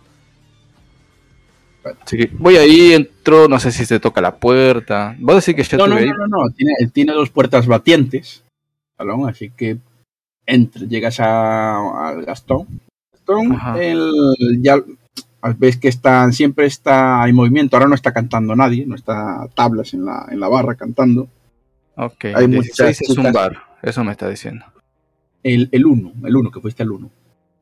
Así 2.04 2.18
que 2.18 2.30
voy 2.38 2.58
ahí, 2.58 2.94
entro, 2.94 3.48
no 3.48 3.60
sé 3.60 3.72
si 3.72 3.86
se 3.86 4.00
toca 4.00 4.22
la 4.22 4.36
puerta. 4.36 5.16
Vos 5.20 5.44
decís 5.44 5.56
que 5.56 5.64
ya 5.64 5.78
No, 5.78 5.88
no, 5.88 5.96
ahí. 5.96 6.08
no, 6.08 6.28
no, 6.28 6.28
no. 6.28 6.50
Tiene, 6.56 6.74
tiene 6.94 7.14
dos 7.14 7.32
puertas 7.32 7.66
batientes. 7.66 8.44
Salón, 8.98 9.28
así 9.28 9.50
que 9.50 9.78
entre, 10.46 10.88
llegas 10.88 11.20
a, 11.20 12.10
al 12.10 12.24
Gastón. 12.24 12.68
Gastón, 13.12 13.60
el, 13.80 14.12
ya 14.62 14.76
ves 15.58 15.78
que 15.78 15.88
están, 15.88 16.34
siempre 16.34 16.66
está 16.66 17.24
hay 17.24 17.34
movimiento. 17.34 17.76
Ahora 17.76 17.88
no 17.90 17.96
está 17.96 18.14
cantando 18.14 18.56
nadie, 18.56 18.86
no 18.86 18.96
está 18.96 19.48
tablas 19.56 19.94
en 19.94 20.06
la, 20.06 20.28
en 20.30 20.40
la 20.40 20.48
barra 20.48 20.76
cantando. 20.76 21.28
Ok, 21.96 22.26
hay 22.26 22.48
muchas 22.48 22.78
16 22.78 23.02
es 23.02 23.18
un 23.18 23.32
bar, 23.34 23.58
eso 23.82 24.04
me 24.04 24.12
está 24.12 24.30
diciendo. 24.30 24.66
El, 25.44 25.70
el 25.72 25.86
1, 25.86 26.14
el 26.26 26.36
1, 26.36 26.52
que 26.52 26.60
fuiste 26.62 26.84
el 26.84 26.92
1. 26.92 27.10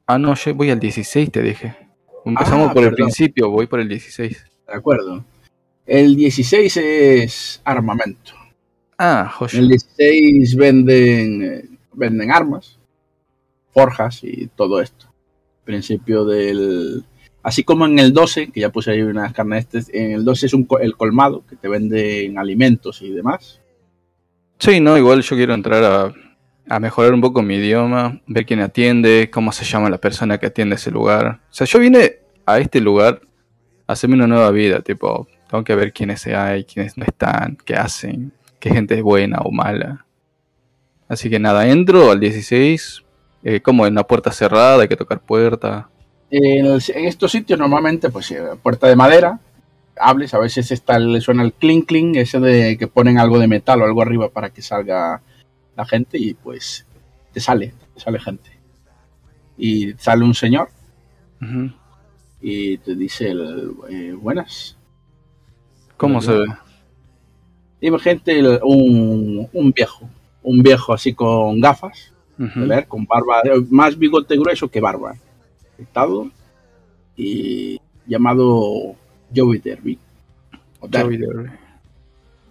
Ah, 0.07 0.17
no, 0.17 0.33
yo 0.35 0.55
voy 0.55 0.69
al 0.69 0.79
16, 0.79 1.31
te 1.31 1.41
dije. 1.41 1.75
Empezamos 2.25 2.69
Ah, 2.69 2.73
por 2.73 2.83
el 2.83 2.93
principio, 2.93 3.49
voy 3.49 3.67
por 3.67 3.79
el 3.79 3.87
16. 3.87 4.45
De 4.67 4.73
acuerdo. 4.73 5.23
El 5.85 6.15
16 6.15 6.77
es 6.77 7.61
armamento. 7.63 8.33
Ah, 8.97 9.31
joya. 9.33 9.57
En 9.57 9.63
el 9.63 9.69
16 9.69 10.55
venden, 10.55 11.79
venden 11.93 12.31
armas, 12.31 12.77
forjas 13.71 14.23
y 14.23 14.47
todo 14.55 14.81
esto. 14.81 15.07
Principio 15.63 16.25
del. 16.25 17.03
Así 17.41 17.63
como 17.63 17.85
en 17.85 17.99
el 17.99 18.13
12, 18.13 18.51
que 18.51 18.59
ya 18.59 18.69
puse 18.69 18.91
ahí 18.91 19.01
unas 19.01 19.33
carnes, 19.33 19.67
en 19.93 20.11
el 20.11 20.25
12 20.25 20.45
es 20.47 20.53
un, 20.53 20.67
el 20.81 20.95
colmado, 20.95 21.43
que 21.47 21.55
te 21.55 21.67
venden 21.67 22.37
alimentos 22.37 23.01
y 23.01 23.11
demás. 23.11 23.61
Sí, 24.57 24.81
no, 24.81 24.97
igual 24.97 25.21
yo 25.21 25.35
quiero 25.37 25.53
entrar 25.53 25.83
a, 25.83 26.13
a 26.69 26.79
mejorar 26.79 27.13
un 27.13 27.21
poco 27.21 27.41
mi 27.41 27.55
idioma, 27.55 28.21
ver 28.27 28.45
quién 28.45 28.59
atiende, 28.59 29.29
cómo 29.31 29.51
se 29.51 29.65
llama 29.65 29.89
la 29.89 29.97
persona 29.97 30.37
que 30.37 30.47
atiende 30.47 30.75
ese 30.75 30.91
lugar. 30.91 31.39
O 31.49 31.53
sea, 31.53 31.65
yo 31.65 31.79
vine 31.79 32.17
a 32.45 32.59
este 32.59 32.81
lugar 32.81 33.21
a 33.87 33.93
hacerme 33.93 34.15
una 34.15 34.27
nueva 34.27 34.51
vida, 34.51 34.81
tipo, 34.81 35.27
tengo 35.49 35.63
que 35.63 35.75
ver 35.75 35.91
quiénes 35.93 36.27
hay, 36.27 36.63
quiénes 36.65 36.97
no 36.97 37.05
están, 37.05 37.57
qué 37.65 37.75
hacen, 37.75 38.31
qué 38.59 38.69
gente 38.69 38.95
es 38.95 39.01
buena 39.01 39.39
o 39.39 39.51
mala. 39.51 40.05
Así 41.07 41.29
que 41.29 41.39
nada, 41.39 41.67
entro 41.67 42.11
al 42.11 42.19
16, 42.19 43.03
eh, 43.43 43.61
como 43.61 43.87
en 43.87 43.93
una 43.93 44.03
puerta 44.03 44.31
cerrada, 44.31 44.83
hay 44.83 44.87
que 44.87 44.95
tocar 44.95 45.21
puerta. 45.21 45.89
En, 46.31 46.65
el- 46.65 46.81
en 46.95 47.05
estos 47.05 47.31
sitios 47.31 47.59
normalmente, 47.59 48.09
pues 48.09 48.29
eh, 48.31 48.41
puerta 48.61 48.87
de 48.87 48.95
madera, 48.95 49.39
hables, 49.97 50.33
a 50.33 50.39
veces 50.39 50.71
está 50.71 50.99
le 50.99 51.21
suena 51.21 51.43
el 51.43 51.53
clink 51.53 51.87
clink, 51.87 52.15
ese 52.17 52.39
de 52.39 52.77
que 52.77 52.87
ponen 52.87 53.17
algo 53.17 53.39
de 53.39 53.47
metal 53.47 53.81
o 53.81 53.85
algo 53.85 54.01
arriba 54.01 54.29
para 54.29 54.49
que 54.51 54.61
salga 54.61 55.21
la 55.75 55.85
gente 55.85 56.17
y 56.17 56.33
pues 56.35 56.85
te 57.33 57.39
sale, 57.39 57.73
te 57.93 57.99
sale 57.99 58.19
gente. 58.19 58.51
Y 59.57 59.93
sale 59.93 60.23
un 60.23 60.33
señor 60.33 60.69
y 62.41 62.77
te 62.79 62.95
dice 62.95 63.29
el, 63.31 63.71
eh, 63.89 64.13
buenas. 64.13 64.77
¿Cómo 65.97 66.21
se 66.21 66.31
ve? 66.33 66.43
El- 66.45 66.53
un, 68.63 69.49
un 69.51 69.71
viejo, 69.71 70.09
un 70.43 70.61
viejo 70.61 70.93
así 70.93 71.13
con 71.13 71.59
gafas, 71.59 72.13
de 72.37 72.85
con 72.87 73.05
barba, 73.05 73.41
eh, 73.43 73.65
más 73.69 73.97
bigote 73.97 74.37
grueso 74.37 74.69
que 74.69 74.79
barba, 74.79 75.15
afeitado 75.83 76.29
y 77.15 77.79
llamado 78.05 78.95
Joey 79.35 79.59
Derby. 79.59 79.97
Joey 80.81 81.17
Derby. 81.17 81.49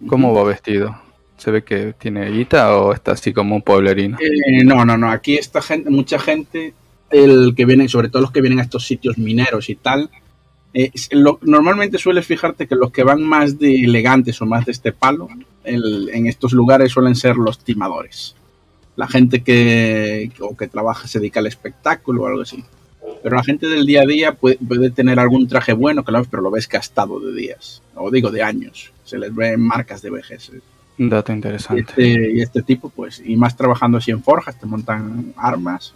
¿Cómo 0.07 0.33
va 0.33 0.43
vestido? 0.43 0.95
¿Se 1.37 1.51
ve 1.51 1.63
que 1.63 1.93
tiene 1.93 2.29
guita 2.31 2.75
o 2.77 2.93
está 2.93 3.11
así 3.13 3.33
como 3.33 3.55
un 3.55 3.61
pueblerino? 3.61 4.17
Eh, 4.19 4.63
no, 4.63 4.83
no, 4.85 4.97
no. 4.97 5.11
Aquí 5.11 5.35
esta 5.37 5.61
gente, 5.61 5.89
mucha 5.89 6.19
gente, 6.19 6.73
el 7.09 7.53
que 7.55 7.65
viene, 7.65 7.87
sobre 7.87 8.09
todo 8.09 8.21
los 8.23 8.31
que 8.31 8.41
vienen 8.41 8.59
a 8.59 8.63
estos 8.63 8.85
sitios 8.85 9.17
mineros 9.17 9.69
y 9.69 9.75
tal, 9.75 10.09
eh, 10.73 10.91
lo- 11.11 11.39
normalmente 11.41 11.97
sueles 11.97 12.25
fijarte 12.25 12.67
que 12.67 12.75
los 12.75 12.91
que 12.91 13.03
van 13.03 13.21
más 13.23 13.57
de 13.57 13.83
elegantes 13.83 14.41
o 14.41 14.45
más 14.45 14.65
de 14.65 14.71
este 14.73 14.91
palo, 14.91 15.27
el- 15.63 16.09
en 16.13 16.27
estos 16.27 16.51
lugares 16.53 16.91
suelen 16.91 17.15
ser 17.15 17.35
los 17.37 17.59
timadores. 17.59 18.35
La 18.95 19.07
gente 19.07 19.41
que, 19.41 20.31
o 20.41 20.55
que 20.57 20.67
trabaja, 20.67 21.07
se 21.07 21.19
dedica 21.19 21.39
al 21.39 21.47
espectáculo 21.47 22.23
o 22.23 22.27
algo 22.27 22.41
así. 22.41 22.63
Pero 23.21 23.35
la 23.35 23.43
gente 23.43 23.67
del 23.67 23.85
día 23.85 24.03
a 24.03 24.05
día 24.05 24.33
puede, 24.33 24.57
puede 24.57 24.91
tener 24.91 25.19
algún 25.19 25.47
traje 25.47 25.73
bueno, 25.73 26.03
lo- 26.07 26.23
pero 26.25 26.41
lo 26.41 26.51
ves 26.51 26.67
gastado 26.69 27.19
de 27.19 27.33
días, 27.33 27.81
o 27.95 28.09
digo 28.11 28.31
de 28.31 28.41
años. 28.43 28.91
Se 29.03 29.17
les 29.17 29.33
ven 29.35 29.59
marcas 29.61 30.01
de 30.01 30.09
vejez. 30.09 30.51
Un 30.97 31.09
dato 31.09 31.31
Y 31.31 31.35
interesante. 31.35 31.81
este, 31.81 32.31
y 32.33 32.41
este 32.41 32.61
tipo, 32.61 32.89
pues, 32.89 33.21
y 33.25 33.35
más 33.35 33.55
trabajando 33.57 33.97
así 33.97 34.11
en 34.11 34.23
forjas, 34.23 34.57
te 34.59 34.65
montan 34.65 35.33
armas, 35.37 35.93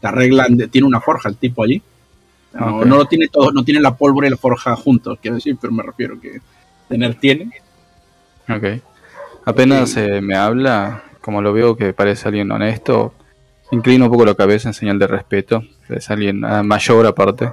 te 0.00 0.06
arreglan, 0.08 0.56
de- 0.56 0.68
tiene 0.68 0.86
una 0.86 1.00
forja 1.00 1.28
el 1.28 1.36
tipo 1.36 1.62
allí. 1.64 1.82
No 2.54 2.84
lo 2.84 3.06
tiene 3.06 3.28
todo, 3.28 3.50
no 3.50 3.64
tiene 3.64 3.80
la 3.80 3.96
pólvora 3.96 4.26
y 4.26 4.30
la 4.30 4.36
forja 4.36 4.76
juntos, 4.76 5.18
quiero 5.22 5.36
decir, 5.36 5.56
pero 5.60 5.72
me 5.72 5.82
refiero 5.82 6.20
que 6.20 6.40
tener 6.88 7.14
tiene. 7.14 7.50
Ok. 8.48 8.64
Apenas 9.44 9.96
eh, 9.96 10.20
me 10.20 10.36
habla, 10.36 11.02
como 11.20 11.40
lo 11.40 11.52
veo 11.52 11.76
que 11.76 11.92
parece 11.94 12.28
alguien 12.28 12.50
honesto, 12.52 13.14
inclino 13.70 14.04
un 14.04 14.10
poco 14.10 14.26
la 14.26 14.34
cabeza 14.34 14.68
en 14.68 14.74
señal 14.74 14.98
de 14.98 15.06
respeto. 15.06 15.62
Es 15.88 16.10
alguien 16.10 16.44
ah, 16.44 16.62
mayor 16.62 17.06
aparte. 17.06 17.52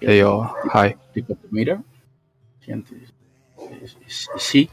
Le 0.00 0.14
digo, 0.14 0.54
hi. 0.74 0.94
Tipo 1.12 1.36
mira, 1.50 1.82
sí. 4.26 4.68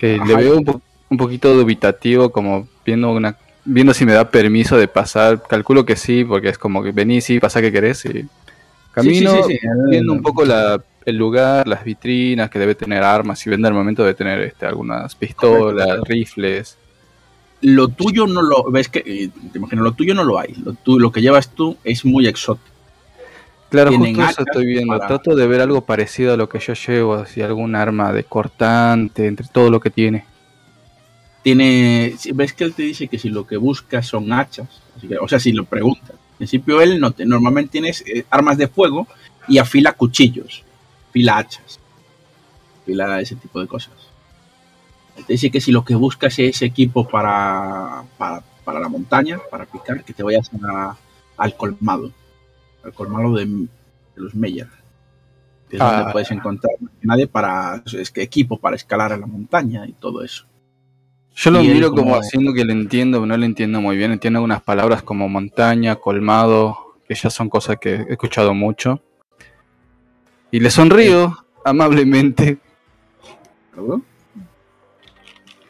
Eh, 0.00 0.18
le 0.26 0.36
veo 0.36 0.56
un, 0.58 0.64
po- 0.64 0.80
un 1.08 1.16
poquito 1.16 1.54
dubitativo, 1.54 2.30
como 2.30 2.68
viendo 2.84 3.10
una 3.12 3.36
viendo 3.64 3.92
si 3.92 4.04
me 4.06 4.12
da 4.12 4.30
permiso 4.30 4.76
de 4.76 4.88
pasar. 4.88 5.42
Calculo 5.42 5.84
que 5.84 5.96
sí, 5.96 6.24
porque 6.24 6.48
es 6.48 6.58
como 6.58 6.82
que 6.82 6.92
venís, 6.92 7.24
sí, 7.24 7.40
pasa 7.40 7.60
que 7.60 7.72
querés. 7.72 8.04
Y 8.06 8.26
camino 8.92 9.30
Sí, 9.30 9.42
sí, 9.42 9.52
sí, 9.52 9.58
sí. 9.60 9.68
viendo 9.90 10.12
un 10.12 10.22
poco 10.22 10.44
la, 10.44 10.82
el 11.04 11.16
lugar, 11.16 11.66
las 11.68 11.84
vitrinas, 11.84 12.50
que 12.50 12.58
debe 12.58 12.74
tener 12.74 13.02
armas. 13.02 13.38
Si 13.38 13.50
vende 13.50 13.68
armamento, 13.68 14.02
debe 14.02 14.14
tener 14.14 14.40
este, 14.40 14.66
algunas 14.66 15.14
pistolas, 15.14 16.00
rifles. 16.04 16.76
Lo 17.60 17.88
tuyo 17.88 18.26
no 18.26 18.40
lo, 18.42 18.70
ves 18.70 18.88
que, 18.88 19.00
eh, 19.04 19.30
te 19.52 19.58
imagino, 19.58 19.82
lo 19.82 19.92
tuyo 19.92 20.14
no 20.14 20.22
lo 20.24 20.38
hay. 20.38 20.54
Lo, 20.64 20.74
tú, 20.74 20.98
lo 21.00 21.10
que 21.10 21.20
llevas 21.20 21.50
tú 21.50 21.76
es 21.84 22.04
muy 22.04 22.26
exótico. 22.26 22.68
Claro, 23.68 23.90
Tienen 23.90 24.14
justo 24.14 24.30
eso 24.30 24.42
estoy 24.46 24.66
viendo. 24.66 24.96
para- 24.96 25.08
Trato 25.08 25.34
de 25.34 25.46
ver 25.46 25.60
algo 25.60 25.80
parecido 25.84 26.32
a 26.34 26.36
lo 26.36 26.48
que 26.48 26.58
yo 26.60 26.72
llevo, 26.74 27.14
así 27.14 27.42
algún 27.42 27.74
arma 27.74 28.12
de 28.12 28.24
cortante, 28.24 29.26
entre 29.26 29.46
todo 29.48 29.70
lo 29.70 29.80
que 29.80 29.90
tiene. 29.90 30.24
tiene 31.42 32.14
ves 32.34 32.52
que 32.52 32.64
él 32.64 32.74
te 32.74 32.82
dice 32.82 33.08
que 33.08 33.18
si 33.18 33.28
lo 33.30 33.46
que 33.46 33.56
buscas 33.56 34.06
son 34.06 34.32
hachas 34.32 34.68
así 34.96 35.06
que- 35.08 35.18
o 35.18 35.28
sea 35.28 35.38
si 35.38 35.52
lo 35.52 35.64
preguntas 35.64 36.10
en 36.10 36.36
principio 36.38 36.80
él 36.82 37.00
no 37.00 37.12
te 37.12 37.24
normalmente 37.24 37.70
tienes 37.72 38.02
eh, 38.06 38.24
armas 38.28 38.58
de 38.58 38.66
fuego 38.68 39.06
y 39.46 39.58
afila 39.58 39.92
cuchillos 39.92 40.62
fila 41.12 41.38
hachas, 41.38 41.78
fila 42.84 43.20
ese 43.20 43.36
tipo 43.36 43.60
de 43.60 43.66
cosas. 43.66 43.92
Te 45.26 45.34
dice 45.34 45.50
que 45.50 45.60
si 45.60 45.72
lo 45.72 45.84
que 45.84 45.94
buscas 45.94 46.38
es 46.38 46.62
equipo 46.62 47.06
para, 47.08 48.04
para, 48.16 48.42
para 48.64 48.80
la 48.80 48.88
montaña, 48.88 49.38
para 49.50 49.66
picar, 49.66 50.04
que 50.04 50.12
te 50.12 50.22
vayas 50.22 50.50
a- 50.68 50.96
al 51.36 51.56
colmado, 51.56 52.10
al 52.84 52.92
colmado 52.92 53.34
de, 53.34 53.44
de 53.46 53.68
los 54.16 54.34
Meyer. 54.34 54.68
Que 55.68 55.76
es 55.76 55.82
Ah. 55.82 55.98
donde 55.98 56.12
puedes 56.12 56.30
encontrar 56.30 56.72
nadie 57.02 57.26
para 57.26 57.82
es 57.92 58.10
que 58.10 58.22
equipo 58.22 58.58
para 58.58 58.76
escalar 58.76 59.12
a 59.12 59.16
la 59.18 59.26
montaña 59.26 59.86
y 59.86 59.92
todo 59.92 60.22
eso. 60.24 60.46
Yo 61.34 61.50
lo 61.52 61.60
Y 61.62 61.68
miro 61.68 61.90
como, 61.90 62.02
como- 62.04 62.16
haciendo 62.16 62.52
que 62.54 62.64
le 62.64 62.72
entiendo, 62.72 63.18
pero 63.18 63.26
no 63.26 63.36
le 63.36 63.46
entiendo 63.46 63.80
muy 63.80 63.96
bien. 63.96 64.10
Entiendo 64.12 64.38
algunas 64.38 64.62
palabras 64.62 65.02
como 65.02 65.28
montaña, 65.28 65.96
colmado, 65.96 66.96
que 67.06 67.14
ya 67.14 67.30
son 67.30 67.48
cosas 67.48 67.76
que 67.80 67.94
he 67.94 68.12
escuchado 68.12 68.54
mucho. 68.54 69.00
Y 70.50 70.58
le 70.60 70.70
sonrío 70.70 71.36
amablemente. 71.64 72.58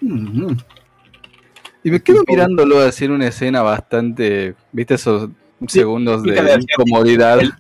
Y 0.01 1.91
me 1.91 2.03
quedo 2.03 2.23
mirándolo 2.27 2.81
hacer 2.81 3.11
una 3.11 3.29
escena 3.29 3.63
bastante, 3.63 4.55
viste 4.73 4.95
esos 4.95 5.31
segundos 5.67 6.23
de 6.23 6.61
incomodidad. 6.61 7.41
Él- 7.41 7.53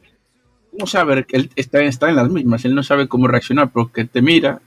no 0.78 0.87
sabe, 0.87 1.26
él 1.30 1.50
está, 1.57 1.83
está 1.83 2.09
en 2.09 2.16
las 2.16 2.30
mismas, 2.30 2.64
él 2.64 2.75
no 2.75 2.83
sabe 2.83 3.09
cómo 3.09 3.26
reaccionar 3.26 3.71
porque 3.71 4.04
te 4.04 4.23
mira 4.23 4.61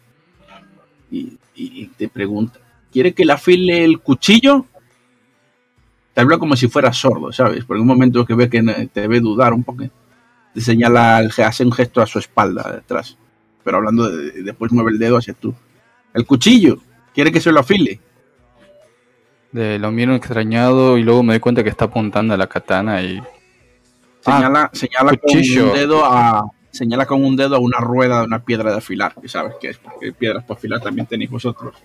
y, 1.09 1.87
te 1.97 2.09
pregunta, 2.09 2.59
¿quiere 2.91 3.13
que 3.13 3.25
le 3.25 3.33
afile 3.33 3.83
el 3.83 3.99
cuchillo? 3.99 4.65
Te 6.13 6.21
habla 6.21 6.37
como 6.37 6.55
si 6.55 6.67
fuera 6.67 6.91
sordo, 6.91 7.31
¿sabes? 7.31 7.63
Por 7.63 7.77
un 7.77 7.87
momento 7.87 8.25
que 8.25 8.33
ve 8.33 8.49
que 8.49 8.89
te 8.91 9.07
ve 9.07 9.19
dudar 9.19 9.53
un 9.53 9.63
poco, 9.63 9.83
te 10.53 10.61
señala, 10.61 11.17
hace 11.17 11.63
un 11.63 11.71
gesto 11.71 12.01
a 12.01 12.07
su 12.07 12.19
espalda 12.19 12.71
detrás, 12.73 13.17
pero 13.63 13.77
hablando 13.77 14.09
de, 14.09 14.43
después 14.43 14.71
mueve 14.71 14.91
el 14.91 14.99
dedo 14.99 15.17
hacia 15.17 15.33
tú. 15.33 15.53
El 16.13 16.25
cuchillo, 16.25 16.79
¿quiere 17.13 17.31
que 17.31 17.41
se 17.41 17.51
lo 17.51 17.59
afile? 17.59 17.99
De 19.51 19.79
lo 19.79 19.91
miro 19.91 20.15
extrañado 20.15 20.97
y 20.97 21.03
luego 21.03 21.23
me 21.23 21.33
doy 21.33 21.39
cuenta 21.39 21.63
que 21.63 21.69
está 21.69 21.85
apuntando 21.85 22.33
a 22.33 22.37
la 22.37 22.47
katana 22.47 23.01
y 23.01 23.21
Señala, 24.21 24.69
señala 24.71 25.17
con 25.17 25.37
un 25.37 25.73
dedo 25.73 26.05
a 26.05 26.45
señala 26.69 27.05
con 27.05 27.23
un 27.23 27.35
dedo 27.35 27.55
a 27.55 27.59
una 27.59 27.79
rueda 27.79 28.19
de 28.19 28.25
una 28.25 28.43
piedra 28.43 28.71
de 28.71 28.77
afilar, 28.77 29.13
que 29.19 29.27
sabes 29.27 29.55
que 29.59 29.69
es, 29.69 29.77
porque 29.77 30.13
piedras 30.13 30.43
para 30.43 30.57
afilar 30.57 30.79
también 30.79 31.05
tenéis 31.05 31.29
vosotros. 31.29 31.75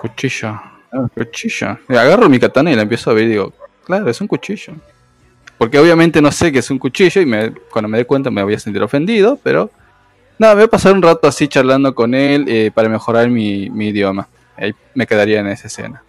cuchillo. 0.00 0.48
Ah. 0.92 1.08
Cuchillo. 1.14 1.78
Y 1.88 1.94
agarro 1.94 2.28
mi 2.28 2.38
katana 2.38 2.72
y 2.72 2.74
la 2.74 2.82
empiezo 2.82 3.10
a 3.10 3.14
ver 3.14 3.24
y 3.24 3.28
digo, 3.28 3.52
claro, 3.84 4.10
es 4.10 4.20
un 4.20 4.26
cuchillo. 4.26 4.74
Porque 5.58 5.78
obviamente 5.78 6.20
no 6.20 6.32
sé 6.32 6.50
que 6.50 6.58
es 6.58 6.70
un 6.70 6.78
cuchillo 6.78 7.20
y 7.20 7.26
me, 7.26 7.52
cuando 7.70 7.88
me 7.88 7.98
dé 7.98 8.04
cuenta 8.04 8.30
me 8.30 8.42
voy 8.42 8.54
a 8.54 8.58
sentir 8.58 8.82
ofendido, 8.82 9.38
pero 9.42 9.70
nada, 10.38 10.54
me 10.54 10.62
voy 10.62 10.66
a 10.66 10.70
pasar 10.70 10.92
un 10.92 11.02
rato 11.02 11.28
así 11.28 11.46
charlando 11.46 11.94
con 11.94 12.14
él 12.14 12.46
eh, 12.48 12.70
para 12.74 12.88
mejorar 12.88 13.28
mi, 13.28 13.70
mi 13.70 13.88
idioma. 13.88 14.26
Ahí 14.56 14.74
me 14.94 15.06
quedaría 15.06 15.40
en 15.40 15.48
esa 15.48 15.66
escena. 15.66 16.02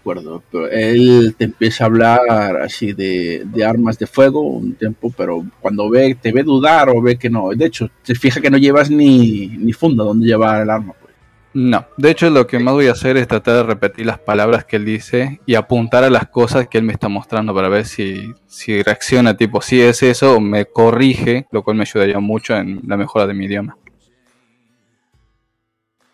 Acuerdo, 0.00 0.42
pero 0.50 0.68
él 0.70 1.34
te 1.36 1.44
empieza 1.44 1.84
a 1.84 1.86
hablar 1.88 2.20
así 2.62 2.92
de, 2.94 3.42
de 3.44 3.64
armas 3.64 3.98
de 3.98 4.06
fuego 4.06 4.40
un 4.40 4.74
tiempo, 4.74 5.12
pero 5.14 5.44
cuando 5.60 5.90
ve, 5.90 6.16
te 6.20 6.32
ve 6.32 6.42
dudar 6.42 6.88
o 6.88 7.02
ve 7.02 7.18
que 7.18 7.28
no, 7.28 7.50
de 7.50 7.66
hecho, 7.66 7.90
se 8.02 8.14
fija 8.14 8.40
que 8.40 8.50
no 8.50 8.56
llevas 8.56 8.90
ni, 8.90 9.48
ni 9.48 9.74
funda 9.74 10.04
donde 10.04 10.26
llevar 10.26 10.62
el 10.62 10.70
arma. 10.70 10.94
Pues. 10.98 11.10
No, 11.52 11.84
de 11.96 12.10
hecho 12.10 12.30
lo 12.30 12.46
que 12.46 12.60
más 12.60 12.74
voy 12.74 12.86
a 12.86 12.92
hacer 12.92 13.16
es 13.16 13.26
tratar 13.26 13.56
de 13.56 13.62
repetir 13.64 14.06
las 14.06 14.20
palabras 14.20 14.64
que 14.64 14.76
él 14.76 14.84
dice 14.84 15.40
y 15.46 15.56
apuntar 15.56 16.04
a 16.04 16.10
las 16.10 16.28
cosas 16.28 16.68
que 16.68 16.78
él 16.78 16.84
me 16.84 16.92
está 16.92 17.08
mostrando 17.08 17.52
para 17.52 17.68
ver 17.68 17.86
si, 17.86 18.32
si 18.46 18.82
reacciona 18.82 19.36
tipo 19.36 19.60
si 19.60 19.80
es 19.80 20.02
eso 20.04 20.36
o 20.36 20.40
me 20.40 20.66
corrige, 20.66 21.46
lo 21.50 21.64
cual 21.64 21.76
me 21.76 21.82
ayudaría 21.82 22.20
mucho 22.20 22.56
en 22.56 22.80
la 22.86 22.96
mejora 22.96 23.26
de 23.26 23.34
mi 23.34 23.46
idioma. 23.46 23.76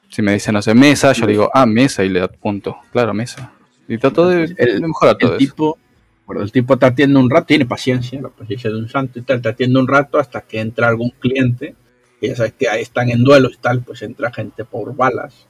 Si 0.09 0.23
me 0.23 0.33
dice, 0.33 0.53
no 0.53 0.63
sé, 0.63 0.75
mesa, 0.75 1.13
yo 1.13 1.27
le 1.27 1.33
digo, 1.33 1.51
ah, 1.53 1.67
mesa 1.67 2.05
y 2.05 2.09
le 2.09 2.21
apunto, 2.23 2.77
claro, 2.93 3.13
mesa. 3.13 3.53
Y 3.89 3.99
trato 3.99 4.29
de, 4.29 4.45
El- 4.57 4.81
de 4.81 4.87
mejorar 4.87 5.17
todo 5.19 5.31
El 5.37 5.37
eso. 5.43 5.51
tipo, 5.53 5.79
bueno, 6.27 6.43
el 6.43 6.51
tipo 6.53 6.77
te 6.79 6.87
atiende 6.87 7.19
un 7.19 7.29
rato, 7.31 7.47
tiene 7.47 7.67
paciencia, 7.67 8.21
la 8.21 8.29
paciencia 8.31 8.71
de 8.71 8.77
un 8.77 8.89
santo 8.89 9.19
y 9.19 9.23
tal, 9.23 9.41
te 9.43 9.49
atiende 9.49 9.79
un 9.79 9.87
rato 9.89 10.19
hasta 10.19 10.41
que 10.41 10.61
entra 10.61 10.89
algún 10.89 11.11
cliente, 11.11 11.75
que 12.21 12.29
ya 12.29 12.37
sabes 12.37 12.55
que 12.55 12.69
ahí 12.69 12.83
están 12.83 13.11
en 13.11 13.23
duelos 13.23 13.53
y 13.55 13.59
tal, 13.59 13.83
pues 13.83 14.03
entra 14.03 14.33
gente 14.33 14.65
por 14.65 14.95
balas, 14.97 15.47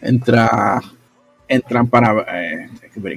entra, 0.00 0.80
entran 1.48 1.88
para 1.88 2.20
eh, 2.44 2.68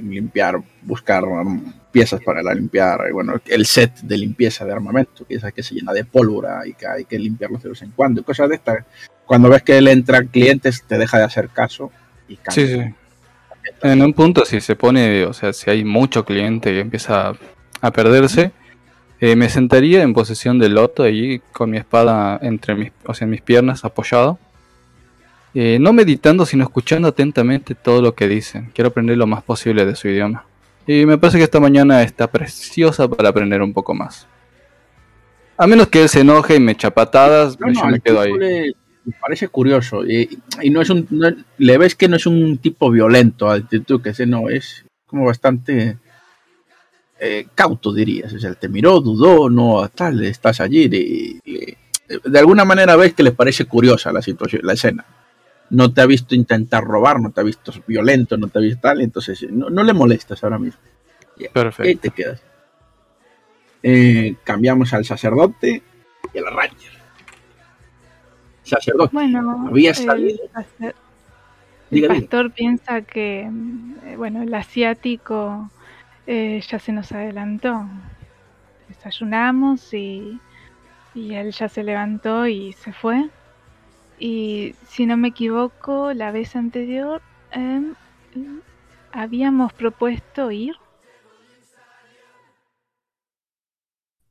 limpiar, 0.02 0.60
buscar 0.82 1.24
um, 1.24 1.72
piezas 1.92 2.20
para 2.24 2.42
la 2.42 2.54
limpiar, 2.54 3.12
bueno, 3.12 3.34
el 3.46 3.66
set 3.66 4.00
de 4.00 4.16
limpieza 4.18 4.64
de 4.64 4.72
armamento, 4.72 5.26
que 5.26 5.34
ya 5.34 5.40
sabes 5.40 5.54
que 5.54 5.62
se 5.62 5.74
llena 5.74 5.92
de 5.92 6.04
pólvora 6.04 6.66
y 6.66 6.74
que 6.74 6.86
hay 6.86 7.04
que 7.04 7.18
limpiarlo 7.18 7.58
de 7.58 7.68
vez 7.70 7.82
en 7.82 7.90
cuando, 7.92 8.22
cosas 8.24 8.48
de 8.48 8.54
estas. 8.56 8.84
Cuando 9.28 9.50
ves 9.50 9.62
que 9.62 9.76
él 9.76 9.88
entra 9.88 10.24
clientes, 10.24 10.82
te 10.88 10.96
deja 10.96 11.18
de 11.18 11.24
hacer 11.24 11.50
caso 11.50 11.92
y 12.28 12.36
cambia. 12.36 12.66
Sí, 12.66 12.66
sí. 12.66 12.94
En 13.82 14.00
un 14.00 14.14
punto, 14.14 14.46
si 14.46 14.58
se 14.62 14.74
pone, 14.74 15.26
o 15.26 15.34
sea, 15.34 15.52
si 15.52 15.68
hay 15.68 15.84
mucho 15.84 16.24
cliente 16.24 16.74
y 16.74 16.78
empieza 16.78 17.34
a, 17.82 17.90
perderse, 17.90 18.52
eh, 19.20 19.36
me 19.36 19.50
sentaría 19.50 20.02
en 20.02 20.14
posición 20.14 20.58
de 20.58 20.70
loto 20.70 21.02
ahí 21.02 21.42
con 21.52 21.68
mi 21.68 21.76
espada 21.76 22.38
entre 22.40 22.74
mis, 22.74 22.90
o 23.04 23.12
sea, 23.12 23.26
en 23.26 23.30
mis 23.32 23.42
piernas 23.42 23.84
apoyado. 23.84 24.38
Eh, 25.52 25.76
no 25.78 25.92
meditando, 25.92 26.46
sino 26.46 26.64
escuchando 26.64 27.08
atentamente 27.08 27.74
todo 27.74 28.00
lo 28.00 28.14
que 28.14 28.28
dicen. 28.28 28.70
Quiero 28.72 28.88
aprender 28.88 29.18
lo 29.18 29.26
más 29.26 29.42
posible 29.42 29.84
de 29.84 29.94
su 29.94 30.08
idioma. 30.08 30.46
Y 30.86 31.04
me 31.04 31.18
parece 31.18 31.36
que 31.36 31.44
esta 31.44 31.60
mañana 31.60 32.02
está 32.02 32.28
preciosa 32.28 33.06
para 33.06 33.28
aprender 33.28 33.60
un 33.60 33.74
poco 33.74 33.92
más. 33.92 34.26
A 35.58 35.66
menos 35.66 35.88
que 35.88 36.00
él 36.00 36.08
se 36.08 36.20
enoje 36.20 36.54
y 36.54 36.60
me 36.60 36.72
echa 36.72 36.90
patadas, 36.90 37.60
No, 37.60 37.70
yo 37.70 37.84
me 37.88 38.00
quedo 38.00 38.20
ahí. 38.22 38.32
Le, 38.32 38.60
le 38.68 38.74
parece 39.12 39.48
curioso 39.48 40.04
y, 40.06 40.38
y 40.62 40.70
no 40.70 40.80
es 40.82 40.90
un 40.90 41.06
no- 41.10 41.34
le 41.58 41.78
ves 41.78 41.94
que 41.94 42.08
no 42.08 42.16
es 42.16 42.26
un 42.26 42.58
tipo 42.58 42.90
violento 42.90 43.50
actitud 43.50 44.00
que 44.02 44.10
ese 44.10 44.26
no 44.26 44.48
es 44.48 44.84
como 45.06 45.24
bastante 45.26 45.96
eh, 47.20 47.46
cauto 47.54 47.92
dirías 47.92 48.32
o 48.32 48.38
sea 48.38 48.54
te 48.54 48.68
miró 48.68 49.00
dudó 49.00 49.50
no 49.50 49.88
tal 49.88 50.22
estás 50.24 50.60
allí 50.60 50.88
y- 50.92 51.40
y- 51.44 51.76
de 52.24 52.38
alguna 52.38 52.64
manera 52.64 52.96
ves 52.96 53.12
que 53.14 53.22
le 53.22 53.32
parece 53.32 53.66
curiosa 53.66 54.12
la 54.12 54.22
situación 54.22 54.62
la 54.64 54.72
escena. 54.72 55.04
No 55.70 55.92
te 55.92 56.00
ha 56.00 56.06
visto 56.06 56.34
intentar 56.34 56.82
robar 56.82 57.20
no 57.20 57.30
te 57.30 57.40
ha 57.42 57.44
visto 57.44 57.70
violento 57.86 58.38
no 58.38 58.48
te 58.48 58.58
ha 58.58 58.62
visto 58.62 58.80
tal 58.80 59.02
entonces 59.02 59.42
no, 59.50 59.68
no 59.68 59.82
le 59.84 59.92
molestas 59.92 60.42
ahora 60.42 60.58
mismo. 60.58 60.80
Y 61.36 61.44
ahí 61.44 61.50
Perfecto. 61.52 62.00
te 62.00 62.10
quedas 62.10 62.40
Eh, 63.82 64.34
cambiamos 64.44 64.92
al 64.94 65.04
sacerdote 65.04 65.82
y 66.34 66.38
al 66.38 66.46
ranger 66.46 66.97
sacerdote 68.68 69.12
Bueno, 69.12 69.66
Había 69.68 69.90
el, 69.90 69.96
salido. 69.96 70.38
sacer- 70.52 70.94
el 71.90 72.06
pastor 72.06 72.52
piensa 72.52 73.00
que, 73.02 73.40
eh, 74.04 74.16
bueno, 74.16 74.42
el 74.42 74.52
asiático 74.54 75.70
eh, 76.26 76.60
ya 76.68 76.78
se 76.78 76.92
nos 76.92 77.10
adelantó. 77.12 77.86
Desayunamos 78.88 79.92
y, 79.94 80.38
y 81.14 81.34
él 81.34 81.52
ya 81.52 81.68
se 81.68 81.82
levantó 81.82 82.46
y 82.46 82.72
se 82.74 82.92
fue. 82.92 83.28
Y 84.18 84.74
si 84.86 85.06
no 85.06 85.16
me 85.16 85.28
equivoco, 85.28 86.12
la 86.12 86.30
vez 86.32 86.56
anterior 86.56 87.22
em, 87.52 87.94
habíamos 89.12 89.72
propuesto 89.72 90.50
ir. 90.50 90.74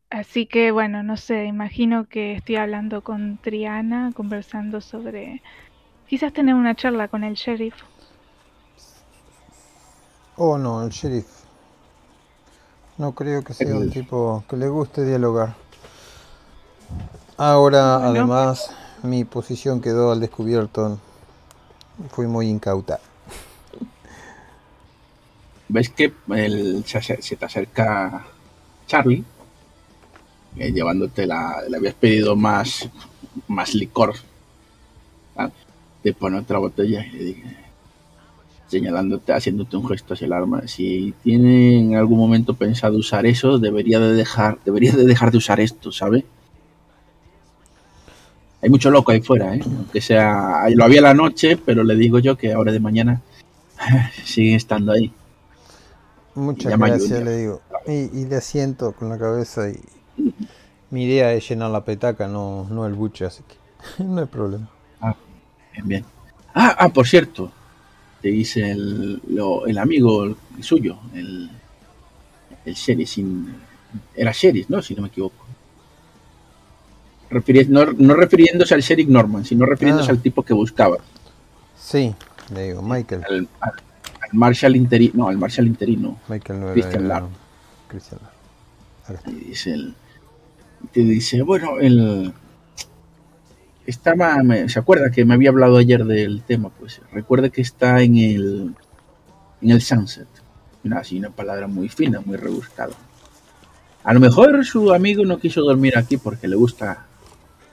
Así 0.10 0.48
que 0.48 0.72
bueno, 0.72 1.02
no 1.04 1.16
sé, 1.16 1.46
imagino 1.46 2.08
que 2.08 2.34
estoy 2.34 2.58
hablando 2.58 3.04
con 3.04 3.38
Triana, 3.38 4.12
conversando 4.14 4.82
sobre 4.82 5.42
quizás 6.08 6.34
tener 6.34 6.56
una 6.56 6.76
charla 6.76 7.08
con 7.10 7.24
el 7.24 7.36
sheriff. 7.36 7.76
Oh, 10.38 10.58
no, 10.58 10.84
el 10.84 10.90
sheriff. 10.90 11.28
No 12.98 13.14
creo 13.14 13.44
que 13.44 13.54
sea 13.54 13.76
un 13.76 13.84
El- 13.84 13.92
tipo 13.92 14.44
que 14.50 14.58
le 14.58 14.68
guste 14.68 15.04
dialogar. 15.06 15.56
Ahora, 17.38 17.98
Bueno. 17.98 18.10
además, 18.10 18.72
mi 19.04 19.24
posición 19.24 19.82
quedó 19.82 20.12
al 20.12 20.20
descubierto. 20.20 21.00
Fui 22.10 22.28
muy 22.28 22.48
incauta. 22.50 23.00
ves 25.70 25.90
que 25.90 26.14
el, 26.30 26.84
se 26.86 27.36
te 27.36 27.46
acerca 27.46 28.26
Charlie, 28.88 29.24
eh, 30.60 30.72
llevándote 30.72 31.28
la, 31.28 31.62
le 31.70 31.78
habías 31.78 31.94
pedido 31.94 32.36
más, 32.36 32.90
más 33.48 33.74
licor. 33.76 34.16
¿ah? 35.36 35.50
Te 36.04 36.14
pone 36.14 36.40
otra 36.40 36.58
botella 36.58 37.06
y 37.06 37.12
le 37.12 37.24
dice, 37.24 37.58
señalándote, 38.68 39.34
haciéndote 39.34 39.78
un 39.78 39.88
gesto 39.88 40.14
hacia 40.14 40.26
el 40.26 40.34
arma. 40.34 40.68
Si 40.68 41.14
tiene 41.24 41.80
en 41.80 41.96
algún 41.96 42.18
momento 42.18 42.56
pensado 42.56 42.98
usar 42.98 43.26
eso, 43.26 43.60
debería 43.60 44.00
de 44.00 44.14
dejar, 44.14 44.58
debería 44.66 44.94
de 44.94 45.06
dejar 45.06 45.32
de 45.32 45.38
usar 45.38 45.60
esto, 45.60 45.92
¿sabe? 45.92 46.26
Hay 48.62 48.70
mucho 48.70 48.90
loco 48.90 49.12
ahí 49.12 49.22
fuera, 49.22 49.56
¿eh? 49.56 49.62
Aunque 49.64 50.02
sea, 50.02 50.64
lo 50.74 50.84
había 50.84 51.02
la 51.02 51.14
noche, 51.14 51.58
pero 51.58 51.84
le 51.84 51.96
digo 51.96 52.20
yo 52.20 52.38
que 52.38 52.54
ahora 52.54 52.72
de 52.72 52.80
mañana 52.80 53.22
sigue 54.26 54.56
estando 54.56 54.92
ahí. 54.92 55.14
Muchas 56.34 56.78
gracias, 56.78 57.24
le 57.24 57.38
digo. 57.38 57.62
Y, 57.88 58.20
y 58.20 58.26
le 58.26 58.36
asiento 58.36 58.92
con 58.94 59.10
la 59.10 59.18
cabeza 59.18 59.70
y, 59.70 59.80
Mi 60.90 61.04
idea 61.06 61.34
es 61.34 61.48
llenar 61.50 61.72
la 61.72 61.84
petaca, 61.84 62.28
no, 62.28 62.66
no 62.70 62.86
el 62.86 62.94
buche, 62.94 63.26
así 63.26 63.44
que 63.48 64.04
no 64.04 64.22
hay 64.22 64.28
problema. 64.28 64.70
Bien, 65.74 65.88
bien. 65.88 66.06
Ah, 66.54 66.76
ah, 66.80 66.90
por 66.90 67.08
cierto, 67.08 67.52
te 68.22 68.30
dice 68.30 68.72
el, 68.72 69.22
lo- 69.28 69.68
el 69.68 69.78
amigo 69.78 70.24
el 70.24 70.36
suyo, 70.62 70.98
el, 71.14 71.50
el 72.66 72.74
sheriff, 72.74 73.10
sin, 73.10 73.54
era 74.16 74.32
sheriff, 74.32 74.70
¿no? 74.70 74.82
Si 74.82 74.96
no 74.96 75.04
me 75.04 75.10
equivoco. 75.10 75.46
Refiri- 77.30 77.68
no, 77.68 77.86
no 77.86 78.14
refiriéndose 78.16 78.74
al 78.74 78.82
sheriff 78.82 79.10
Norman, 79.10 79.44
sino 79.46 79.66
refiriéndose 79.66 80.10
Ah. 80.10 80.14
al 80.14 80.22
tipo 80.22 80.44
que 80.44 80.54
buscaba, 80.54 80.98
Sí, 81.78 82.16
le 82.54 82.64
digo, 82.70 82.82
Michael. 82.82 83.24
al, 83.30 83.48
al- 83.60 83.72
al 83.72 84.30
Marshall 84.34 84.76
interino, 84.76 85.14
no, 85.16 85.28
al 85.28 85.38
Marshall 85.38 85.68
interino. 85.68 86.18
Michael 86.28 86.60
no 86.60 86.66
era- 86.68 86.74
Christian 86.74 87.08
Lark. 87.08 87.28
Christian 87.88 88.20
está. 89.08 89.30
Y 89.30 89.34
dice 89.36 89.74
el, 89.74 89.94
te 90.94 91.02
dice, 91.02 91.42
bueno, 91.42 91.80
el 91.80 92.34
estaba, 93.86 94.42
me- 94.44 94.68
se 94.70 94.80
acuerda 94.80 95.12
que 95.12 95.24
me 95.26 95.34
había 95.34 95.50
hablado 95.50 95.78
ayer 95.78 96.04
del 96.06 96.44
tema, 96.44 96.70
pues 96.70 97.02
recuerde 97.12 97.50
que 97.52 97.62
está 97.62 98.02
en 98.02 98.18
el 98.18 98.76
en 99.62 99.72
el 99.72 99.82
Sunset. 99.82 100.28
Una, 100.84 101.00
así 101.00 101.18
una 101.18 101.30
palabra 101.32 101.68
muy 101.68 101.90
fina, 101.90 102.22
muy 102.24 102.38
rebuscada. 102.38 102.94
A 104.04 104.14
lo 104.14 104.20
mejor 104.20 104.64
su 104.66 104.94
amigo 104.94 105.26
no 105.26 105.40
quiso 105.40 105.62
dormir 105.62 105.98
aquí 105.98 106.18
porque 106.18 106.48
le 106.48 106.56
gusta, 106.56 107.06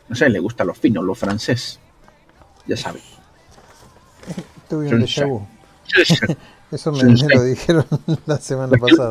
no 0.09 0.17
sé, 0.17 0.29
le 0.31 0.39
gusta 0.41 0.65
lo 0.65 0.75
fino, 0.75 1.03
lo 1.03 1.15
francés. 1.15 1.79
Ya 2.67 2.77
sabe. 2.77 3.01
Eso 6.73 6.91
me, 6.93 7.05
me 7.05 7.35
lo 7.37 7.43
dijeron 7.45 7.85
la 8.27 8.39
semana 8.39 8.77
pasada. 8.79 9.11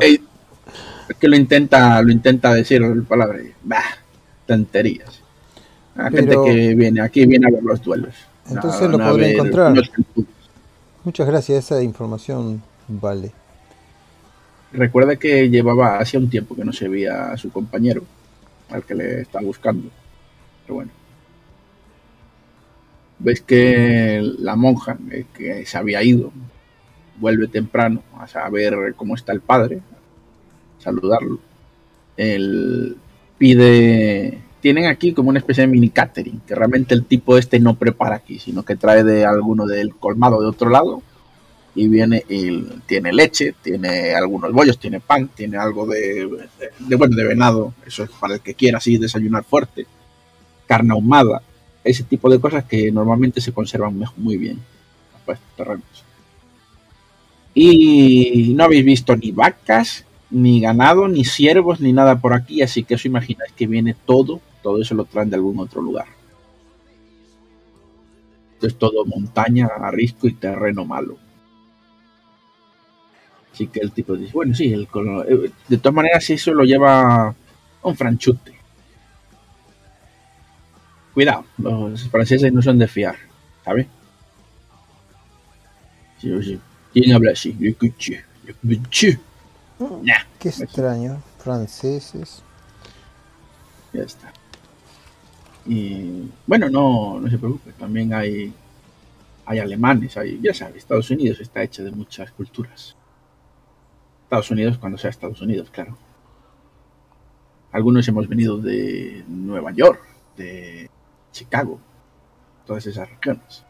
Que, 1.06 1.12
es 1.12 1.18
que 1.18 1.28
lo 1.28 1.36
intenta, 1.36 2.00
lo 2.02 2.10
intenta 2.10 2.54
decir 2.54 2.80
la 2.80 3.02
palabra. 3.02 3.38
Bah, 3.62 3.82
tonterías. 4.46 5.20
La 5.94 6.10
gente 6.10 6.36
que 6.44 6.74
viene 6.74 7.00
aquí 7.00 7.24
viene 7.26 7.46
a 7.46 7.50
ver 7.50 7.62
los 7.62 7.80
duelos. 7.82 8.14
Entonces 8.50 8.82
No- 8.82 8.88
lo 8.88 8.98
no 8.98 9.10
podré 9.10 9.32
encontrar. 9.34 9.74
Muchas 11.04 11.26
gracias, 11.26 11.64
esa 11.64 11.82
información 11.82 12.62
vale. 12.88 13.32
Recuerda 14.72 15.16
que 15.16 15.48
llevaba 15.48 15.98
hacía 15.98 16.18
un 16.18 16.28
tiempo 16.28 16.56
que 16.56 16.64
no 16.64 16.72
se 16.72 16.88
veía 16.88 17.30
a 17.32 17.36
su 17.36 17.50
compañero, 17.50 18.02
al 18.70 18.82
que 18.82 18.94
le 18.94 19.20
estaba 19.20 19.44
buscando. 19.44 19.88
Pero 20.64 20.74
bueno. 20.74 20.90
Ves 23.18 23.40
que 23.40 24.20
la 24.38 24.56
monja, 24.56 24.98
eh, 25.12 25.26
que 25.32 25.64
se 25.64 25.78
había 25.78 26.02
ido, 26.02 26.32
vuelve 27.18 27.46
temprano 27.46 28.02
a 28.18 28.26
saber 28.26 28.94
cómo 28.96 29.14
está 29.14 29.32
el 29.32 29.40
padre, 29.40 29.80
saludarlo. 30.84 31.38
Él 32.16 32.96
pide. 33.38 34.40
Tienen 34.60 34.86
aquí 34.86 35.12
como 35.12 35.28
una 35.30 35.40
especie 35.40 35.62
de 35.62 35.68
mini 35.68 35.90
catering, 35.90 36.40
que 36.46 36.54
realmente 36.54 36.94
el 36.94 37.04
tipo 37.04 37.36
este 37.36 37.60
no 37.60 37.74
prepara 37.74 38.16
aquí, 38.16 38.38
sino 38.38 38.62
que 38.62 38.76
trae 38.76 39.04
de 39.04 39.26
alguno 39.26 39.66
del 39.66 39.94
colmado 39.94 40.40
de 40.40 40.48
otro 40.48 40.70
lado 40.70 41.02
y 41.74 41.88
viene 41.88 42.24
y 42.28 42.62
tiene 42.86 43.12
leche, 43.12 43.54
tiene 43.62 44.14
algunos 44.14 44.52
bollos, 44.52 44.78
tiene 44.78 45.00
pan, 45.00 45.28
tiene 45.34 45.58
algo 45.58 45.86
de, 45.86 46.48
de, 46.78 46.96
bueno, 46.96 47.16
de 47.16 47.24
venado, 47.24 47.74
eso 47.86 48.04
es 48.04 48.10
para 48.10 48.34
el 48.34 48.40
que 48.40 48.54
quiera 48.54 48.78
así 48.78 48.96
desayunar 48.96 49.44
fuerte, 49.44 49.86
carne 50.66 50.92
ahumada, 50.92 51.42
ese 51.82 52.04
tipo 52.04 52.30
de 52.30 52.40
cosas 52.40 52.64
que 52.64 52.90
normalmente 52.92 53.40
se 53.40 53.52
conservan 53.52 54.00
muy 54.16 54.36
bien 54.36 54.60
para 55.26 55.38
estos 55.38 55.56
terrenos. 55.56 56.04
Y 57.54 58.52
no 58.56 58.64
habéis 58.64 58.84
visto 58.84 59.16
ni 59.16 59.30
vacas, 59.32 60.04
ni 60.30 60.60
ganado, 60.60 61.08
ni 61.08 61.24
ciervos, 61.24 61.80
ni 61.80 61.92
nada 61.92 62.20
por 62.20 62.32
aquí, 62.34 62.62
así 62.62 62.84
que 62.84 62.94
os 62.96 63.04
imagináis 63.04 63.52
que 63.52 63.66
viene 63.66 63.94
todo, 64.06 64.40
todo 64.62 64.80
eso 64.82 64.94
lo 64.94 65.04
traen 65.04 65.30
de 65.30 65.36
algún 65.36 65.58
otro 65.60 65.80
lugar. 65.82 66.06
Esto 68.54 68.66
es 68.66 68.74
todo 68.78 69.04
montaña, 69.04 69.68
risco 69.92 70.26
y 70.26 70.32
terreno 70.32 70.84
malo. 70.84 71.18
Así 73.52 73.68
que 73.68 73.80
el 73.80 73.92
tipo 73.92 74.16
dice, 74.16 74.32
bueno, 74.32 74.54
sí, 74.54 74.72
el 74.72 74.88
colo- 74.88 75.24
eh, 75.28 75.50
de 75.68 75.78
todas 75.78 75.94
maneras 75.94 76.28
eso 76.30 76.52
lo 76.52 76.64
lleva 76.64 77.34
un 77.82 77.96
franchute. 77.96 78.52
Cuidado, 81.14 81.44
los 81.58 82.08
franceses 82.10 82.52
no 82.52 82.60
son 82.60 82.78
de 82.78 82.88
fiar, 82.88 83.16
¿sabes? 83.64 83.86
Sí, 86.20 86.30
sí. 86.42 86.60
¿Quién 86.92 87.12
habla 87.12 87.32
así? 87.32 87.52
Le 87.58 87.74
Nah, 90.02 90.24
Qué 90.38 90.48
extraño, 90.48 91.22
franceses. 91.38 92.42
ya 93.92 94.02
está. 94.02 94.32
Y 95.66 96.30
bueno, 96.46 96.68
no, 96.68 97.20
no 97.20 97.30
se 97.30 97.38
preocupe, 97.38 97.72
también 97.72 98.12
hay, 98.12 98.52
hay 99.46 99.58
alemanes, 99.58 100.16
hay, 100.16 100.38
ya 100.42 100.52
sabes, 100.52 100.76
Estados 100.76 101.10
Unidos 101.10 101.40
está 101.40 101.62
hecho 101.62 101.82
de 101.84 101.90
muchas 101.90 102.30
culturas. 102.32 102.96
Estados 104.24 104.50
Unidos 104.50 104.78
cuando 104.78 104.98
sea 104.98 105.10
Estados 105.10 105.40
Unidos, 105.40 105.70
claro. 105.70 105.96
Algunos 107.72 108.06
hemos 108.08 108.28
venido 108.28 108.58
de 108.58 109.24
Nueva 109.26 109.72
York, 109.72 110.00
de 110.36 110.90
Chicago, 111.32 111.78
todas 112.66 112.86
esas 112.86 113.08
regiones. 113.08 113.64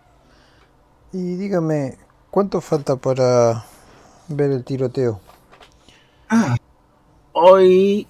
Y 1.12 1.36
dígame, 1.36 1.96
¿cuánto 2.30 2.60
falta 2.60 2.96
para 2.96 3.64
ver 4.28 4.50
el 4.50 4.64
tiroteo? 4.64 5.20
Hoy 7.32 8.06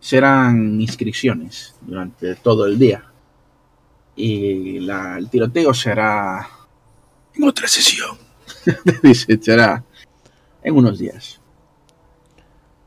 serán 0.00 0.80
inscripciones 0.80 1.74
durante 1.82 2.34
todo 2.36 2.66
el 2.66 2.78
día. 2.78 3.04
Y 4.16 4.80
la- 4.80 5.18
el 5.18 5.28
tiroteo 5.28 5.72
será 5.74 6.48
en 7.34 7.44
otra 7.44 7.68
sesión. 7.68 8.16
Dice, 9.02 9.38
será 9.40 9.84
en 10.62 10.74
unos 10.76 10.98
días. 10.98 11.40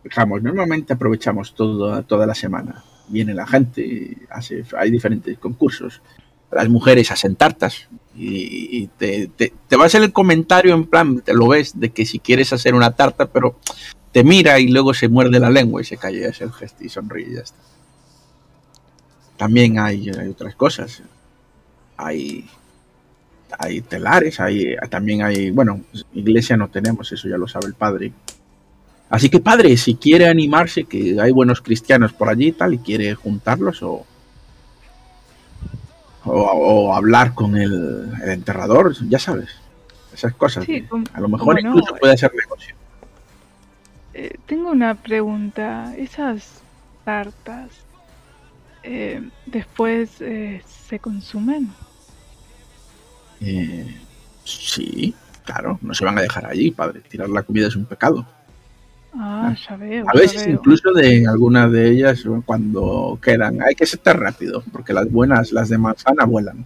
Fijamos, 0.04 0.42
normalmente 0.42 0.94
aprovechamos 0.94 1.54
todo, 1.54 2.02
toda 2.04 2.26
la 2.26 2.34
semana. 2.36 2.84
Viene 3.08 3.34
la 3.34 3.46
gente, 3.46 4.18
hace, 4.30 4.64
hay 4.78 4.90
diferentes 4.90 5.38
concursos. 5.38 6.02
Las 6.52 6.68
mujeres 6.70 7.12
hacen 7.12 7.36
tartas 7.36 7.88
y, 8.16 8.78
y 8.84 8.88
te, 8.88 9.28
te, 9.28 9.54
te 9.68 9.76
va 9.78 9.84
a 9.84 9.86
hacer 9.88 10.02
el 10.02 10.12
comentario 10.12 10.74
en 10.74 10.86
plan, 10.86 11.22
te 11.22 11.34
lo 11.34 11.48
ves, 11.48 11.80
de 11.80 11.92
que 11.92 12.06
si 12.06 12.20
quieres 12.20 12.52
hacer 12.52 12.74
una 12.74 12.92
tarta, 12.96 13.28
pero 13.32 13.58
te 14.12 14.24
mira 14.24 14.60
y 14.60 14.68
luego 14.68 14.94
se 14.94 15.08
muerde 15.08 15.40
la 15.40 15.50
lengua 15.50 15.82
y 15.82 15.86
se 15.86 15.98
cae 15.98 16.26
es 16.26 16.42
el 16.42 16.52
gesto 16.52 16.84
y 16.84 16.90
sonríe 16.90 17.30
y 17.30 17.34
ya 17.36 17.42
está. 17.42 17.58
También 19.38 19.80
hay, 19.80 20.10
hay 20.10 20.28
otras 20.30 20.56
cosas. 20.56 21.02
Hay, 21.98 22.48
hay 23.58 23.82
telares, 23.82 24.40
hay, 24.40 24.76
también 24.90 25.24
hay, 25.24 25.52
bueno, 25.52 25.82
iglesia 26.14 26.58
no 26.58 26.70
tenemos, 26.70 27.12
eso 27.12 27.28
ya 27.28 27.38
lo 27.38 27.48
sabe 27.48 27.68
el 27.68 27.74
padre. 27.74 28.12
Así 29.10 29.30
que 29.30 29.40
padre, 29.40 29.76
si 29.78 29.96
quiere 29.96 30.28
animarse, 30.28 30.86
que 30.86 31.20
hay 31.20 31.32
buenos 31.32 31.62
cristianos 31.62 32.14
por 32.14 32.30
allí 32.30 32.48
y 32.48 32.52
tal, 32.54 32.74
y 32.74 32.78
quiere 32.80 33.14
juntarlos 33.14 33.84
o, 33.84 34.06
o, 36.26 36.32
o 36.34 36.96
hablar 36.96 37.34
con 37.34 37.58
el, 37.58 38.10
el 38.24 38.30
enterrador, 38.30 38.96
ya 39.10 39.20
sabes, 39.20 39.50
esas 40.14 40.34
cosas. 40.36 40.66
Sí, 40.66 40.86
A 41.14 41.20
lo 41.20 41.28
mejor 41.30 41.62
no. 41.62 41.70
incluso 41.70 41.96
puede 42.00 42.14
hacer 42.14 42.32
negocio. 42.34 42.76
Eh, 44.14 44.38
tengo 44.46 44.72
una 44.72 44.96
pregunta. 44.96 45.96
Esas 45.98 46.62
tartas, 47.06 47.70
eh, 48.84 49.22
después 49.46 50.22
eh, 50.22 50.62
se 50.66 51.00
consumen. 51.00 51.70
Eh, 53.40 53.96
sí, 54.44 55.16
claro, 55.46 55.80
no 55.82 55.94
se 55.94 56.06
van 56.06 56.18
a 56.18 56.22
dejar 56.22 56.46
allí, 56.46 56.72
padre. 56.72 57.02
Tirar 57.02 57.30
la 57.30 57.44
comida 57.44 57.68
es 57.68 57.76
un 57.76 57.86
pecado. 57.86 58.26
Ah, 59.14 59.54
ya 59.68 59.76
veo. 59.76 60.06
A 60.08 60.14
ya 60.14 60.22
veces 60.22 60.46
veo. 60.46 60.56
incluso 60.56 60.92
de 60.94 61.28
algunas 61.28 61.72
de 61.72 61.90
ellas 61.90 62.24
cuando 62.46 63.20
quedan, 63.22 63.62
hay 63.62 63.76
que 63.76 63.86
ser 63.86 64.00
rápido, 64.18 64.64
porque 64.72 64.94
las 64.94 65.12
buenas, 65.12 65.52
las 65.52 65.70
de 65.70 65.78
manzana 65.78 66.26
vuelan. 66.26 66.66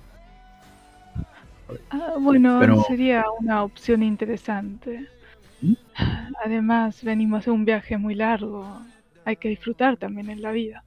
Ah, 1.89 2.13
bueno, 2.19 2.57
pero- 2.59 2.83
sería 2.87 3.25
una 3.39 3.63
opción 3.63 4.03
interesante. 4.03 5.07
Además, 6.43 7.03
venimos 7.03 7.45
de 7.45 7.51
un 7.51 7.65
viaje 7.65 7.97
muy 7.97 8.15
largo. 8.15 8.81
Hay 9.23 9.37
que 9.37 9.49
disfrutar 9.49 9.97
también 9.97 10.29
en 10.29 10.41
la 10.41 10.51
vida. 10.51 10.83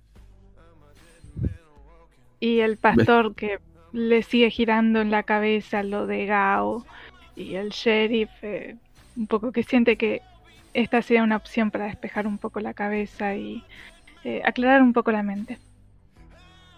Y 2.41 2.61
el 2.61 2.77
pastor 2.77 3.35
que 3.35 3.59
le 3.93 4.23
sigue 4.23 4.51
girando 4.51 5.01
en 5.01 5.11
la 5.11 5.23
cabeza 5.23 5.83
lo 5.83 6.07
de 6.07 6.27
Gao 6.27 6.85
y 7.35 7.55
el 7.55 7.71
sheriff, 7.71 8.31
eh, 8.43 8.77
un 9.17 9.27
poco 9.27 9.51
que 9.51 9.63
siente 9.63 9.97
que 9.97 10.23
esta 10.75 11.03
sería 11.03 11.23
una 11.23 11.37
opción 11.37 11.71
para 11.71 11.87
despejar 11.87 12.27
un 12.27 12.39
poco 12.39 12.61
la 12.61 12.75
cabeza 12.75 13.35
y 13.35 13.65
eh, 14.25 14.43
aclarar 14.45 14.83
un 14.83 14.93
poco 14.93 15.11
la 15.11 15.23
mente. 15.23 15.59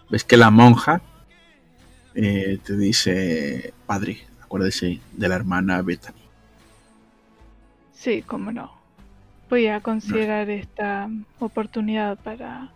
Ves 0.09 0.23
que 0.23 0.37
la 0.37 0.49
monja 0.49 1.01
eh, 2.15 2.59
te 2.63 2.77
dice, 2.77 3.73
padre, 3.85 4.17
acuérdese 4.41 4.99
de 5.13 5.29
la 5.29 5.35
hermana 5.35 5.81
Bethany. 5.81 6.20
Sí, 8.01 8.23
cómo 8.23 8.51
no. 8.51 8.71
Voy 9.47 9.67
a 9.67 9.79
considerar 9.79 10.49
esta 10.49 11.07
oportunidad 11.37 12.17
para 12.17 12.71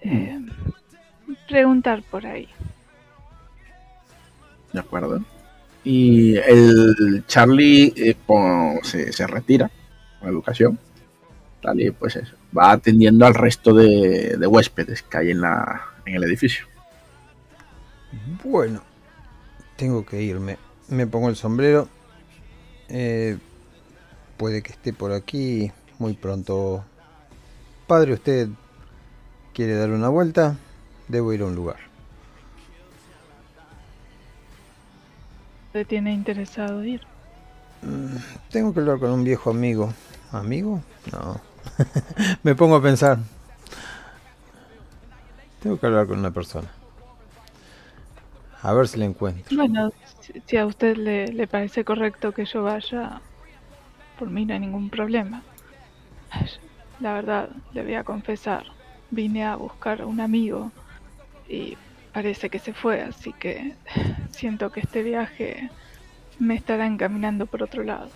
eh, 0.00 0.40
preguntar 1.46 2.02
por 2.02 2.26
ahí. 2.26 2.48
De 4.72 4.80
acuerdo. 4.80 5.22
Y 5.84 6.34
el 6.34 7.22
Charlie 7.28 7.92
eh, 7.96 8.16
se, 8.82 9.12
se 9.12 9.26
retira 9.28 9.70
con 10.18 10.30
educación. 10.30 10.80
Charlie, 11.62 11.92
pues 11.92 12.16
eso, 12.16 12.34
va 12.58 12.72
atendiendo 12.72 13.26
al 13.26 13.34
resto 13.34 13.72
de, 13.72 14.36
de 14.36 14.46
huéspedes 14.48 15.02
que 15.02 15.16
hay 15.16 15.30
en, 15.30 15.42
la, 15.42 15.80
en 16.06 16.16
el 16.16 16.24
edificio. 16.24 16.66
Bueno, 18.42 18.82
tengo 19.76 20.04
que 20.04 20.20
irme. 20.20 20.58
Me 20.88 21.06
pongo 21.06 21.28
el 21.28 21.36
sombrero. 21.36 21.88
Eh, 22.88 23.38
puede 24.36 24.62
que 24.62 24.72
esté 24.72 24.92
por 24.92 25.12
aquí 25.12 25.72
muy 25.98 26.14
pronto. 26.14 26.84
Padre, 27.86 28.14
¿usted 28.14 28.48
quiere 29.54 29.74
dar 29.76 29.90
una 29.90 30.08
vuelta? 30.10 30.58
Debo 31.08 31.32
ir 31.32 31.42
a 31.42 31.46
un 31.46 31.54
lugar. 31.54 31.78
¿Te 35.72 35.84
tiene 35.84 36.14
interesado 36.14 36.82
ir? 36.84 37.06
Mm, 37.82 38.16
Tengo 38.50 38.72
que 38.72 38.80
hablar 38.80 38.98
con 38.98 39.10
un 39.10 39.24
viejo 39.24 39.50
amigo. 39.50 39.92
¿Amigo? 40.32 40.82
No. 41.12 41.40
Me 42.42 42.54
pongo 42.54 42.76
a 42.76 42.82
pensar. 42.82 43.18
Tengo 45.60 45.78
que 45.78 45.86
hablar 45.86 46.06
con 46.06 46.18
una 46.18 46.30
persona. 46.30 46.68
A 48.62 48.72
ver 48.72 48.88
si 48.88 48.98
la 48.98 49.04
encuentro. 49.04 49.56
Bueno, 49.56 49.90
si, 50.20 50.34
si 50.46 50.56
a 50.58 50.66
usted 50.66 50.96
le, 50.98 51.28
le 51.32 51.46
parece 51.48 51.82
correcto 51.84 52.32
que 52.32 52.44
yo 52.44 52.62
vaya, 52.62 53.22
por 54.18 54.30
mí 54.30 54.44
no 54.44 54.54
hay 54.54 54.60
ningún 54.60 54.90
problema. 54.90 55.42
La 57.00 57.14
verdad, 57.14 57.50
le 57.72 57.82
voy 57.82 57.94
a 57.94 58.04
confesar, 58.04 58.64
vine 59.10 59.44
a 59.44 59.56
buscar 59.56 60.02
a 60.02 60.06
un 60.06 60.20
amigo 60.20 60.72
y 61.48 61.76
parece 62.12 62.48
que 62.48 62.58
se 62.58 62.72
fue, 62.72 63.02
así 63.02 63.32
que 63.32 63.74
siento 64.30 64.70
que 64.70 64.80
este 64.80 65.02
viaje 65.02 65.70
me 66.38 66.54
estará 66.54 66.86
encaminando 66.86 67.46
por 67.46 67.62
otro 67.62 67.82
lado. 67.82 68.08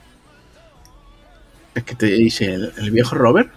Es 1.75 1.85
que 1.85 1.95
te 1.95 2.07
dice 2.07 2.55
el, 2.55 2.73
el 2.79 2.91
viejo 2.91 3.15
Robert. 3.15 3.53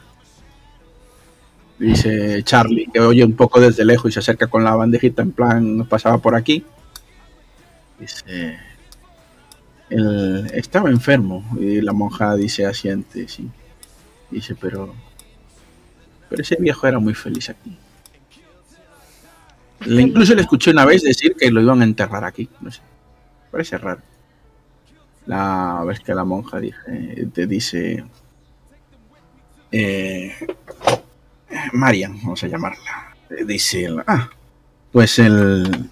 Dice 1.79 2.43
Charlie, 2.43 2.87
que 2.93 2.99
oye 2.99 3.23
un 3.23 3.35
poco 3.35 3.59
desde 3.59 3.83
lejos 3.83 4.11
y 4.11 4.13
se 4.13 4.19
acerca 4.19 4.45
con 4.45 4.63
la 4.63 4.75
bandejita 4.75 5.23
en 5.23 5.31
plan, 5.31 5.87
pasaba 5.89 6.19
por 6.19 6.35
aquí. 6.35 6.63
Dice, 7.99 8.59
él 9.91 10.49
estaba 10.53 10.89
enfermo 10.89 11.45
y 11.59 11.81
la 11.81 11.93
monja 11.93 12.35
dice 12.35 12.65
asiente, 12.65 13.27
sí. 13.27 13.49
Dice, 14.29 14.55
pero, 14.55 14.93
pero 16.29 16.41
ese 16.41 16.55
viejo 16.55 16.87
era 16.87 16.99
muy 16.99 17.13
feliz 17.13 17.49
aquí. 17.49 17.77
Le, 19.85 20.01
incluso 20.01 20.33
le 20.35 20.41
escuché 20.41 20.71
una 20.71 20.85
vez 20.85 21.03
decir 21.03 21.35
que 21.37 21.51
lo 21.51 21.61
iban 21.61 21.81
a 21.81 21.83
enterrar 21.85 22.23
aquí, 22.23 22.49
no 22.61 22.71
sé. 22.71 22.81
Parece 23.51 23.77
raro. 23.77 24.01
La 25.25 25.83
vez 25.85 25.99
que 25.99 26.13
la 26.15 26.23
monja 26.23 26.59
dije, 26.59 27.27
te 27.33 27.45
dice, 27.47 28.03
eh, 29.71 30.33
Marian, 31.73 32.17
vamos 32.21 32.43
a 32.43 32.47
llamarla. 32.47 33.15
Eh, 33.29 33.45
Dice, 33.45 33.87
ah, 34.07 34.29
pues 34.91 35.19
el, 35.19 35.89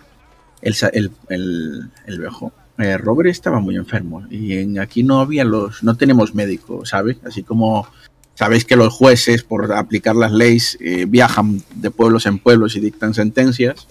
el, 0.61 0.75
el, 0.93 1.11
el, 1.29 1.91
el 2.05 2.19
viejo. 2.19 2.51
Eh, 2.79 2.97
Robert 2.97 3.29
estaba 3.29 3.59
muy 3.59 3.75
enfermo 3.75 4.25
y 4.29 4.57
en, 4.57 4.79
aquí 4.79 5.03
no 5.03 5.19
había 5.19 5.43
los, 5.43 5.83
no 5.83 5.95
tenemos 5.95 6.33
médico, 6.33 6.85
¿sabes? 6.85 7.17
Así 7.25 7.43
como 7.43 7.87
sabéis 8.35 8.63
que 8.63 8.77
los 8.77 8.93
jueces 8.93 9.43
por 9.43 9.73
aplicar 9.73 10.15
las 10.15 10.31
leyes 10.31 10.77
eh, 10.79 11.05
viajan 11.05 11.61
de 11.75 11.91
pueblos 11.91 12.25
en 12.25 12.39
pueblos 12.39 12.77
y 12.77 12.79
dictan 12.79 13.13
sentencias, 13.13 13.85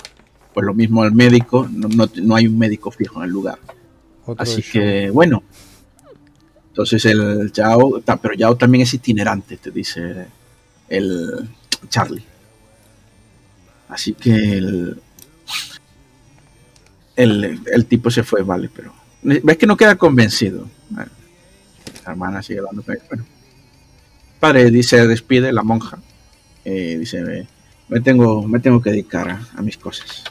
pues 0.55 0.65
lo 0.65 0.73
mismo 0.73 1.05
el 1.05 1.13
médico, 1.13 1.69
no, 1.71 1.89
no, 1.89 2.09
no 2.23 2.35
hay 2.35 2.47
un 2.47 2.59
médico 2.59 2.91
fijo 2.91 3.21
en 3.21 3.27
el 3.27 3.31
lugar. 3.31 3.59
Otro 4.25 4.43
Así 4.43 4.63
show. 4.63 4.73
que, 4.73 5.11
bueno. 5.11 5.43
Entonces 6.69 7.05
el 7.05 7.53
Yao, 7.53 8.01
pero 8.23 8.35
Yao 8.35 8.57
también 8.57 8.83
es 8.83 8.95
itinerante, 8.95 9.57
te 9.57 9.71
dice 9.71 10.27
el 10.89 11.49
Charlie. 11.91 12.25
Así 13.89 14.15
que 14.15 14.31
el, 14.31 15.01
el, 17.19 17.61
el 17.73 17.87
tipo 17.87 18.11
se 18.11 18.23
fue, 18.23 18.43
vale, 18.43 18.71
pero 18.75 18.93
ves 19.23 19.57
que 19.59 19.67
no 19.67 19.77
queda 19.77 19.97
convencido. 19.97 20.67
La 20.95 22.13
hermana 22.13 22.43
sigue 22.43 22.61
hablando 22.61 22.83
con 22.83 22.95
él. 22.95 23.03
Bueno, 23.09 23.25
padre 24.41 24.71
dice, 24.71 25.07
despide 25.07 25.53
la 25.53 25.63
monja. 25.63 25.99
Eh, 26.65 26.97
dice, 26.99 27.21
me, 27.23 27.47
me 27.89 28.01
tengo, 28.01 28.47
me 28.47 28.61
tengo 28.61 28.81
que 28.81 28.91
dedicar 28.91 29.29
a, 29.29 29.49
a 29.57 29.63
mis 29.63 29.77
cosas. 29.77 30.25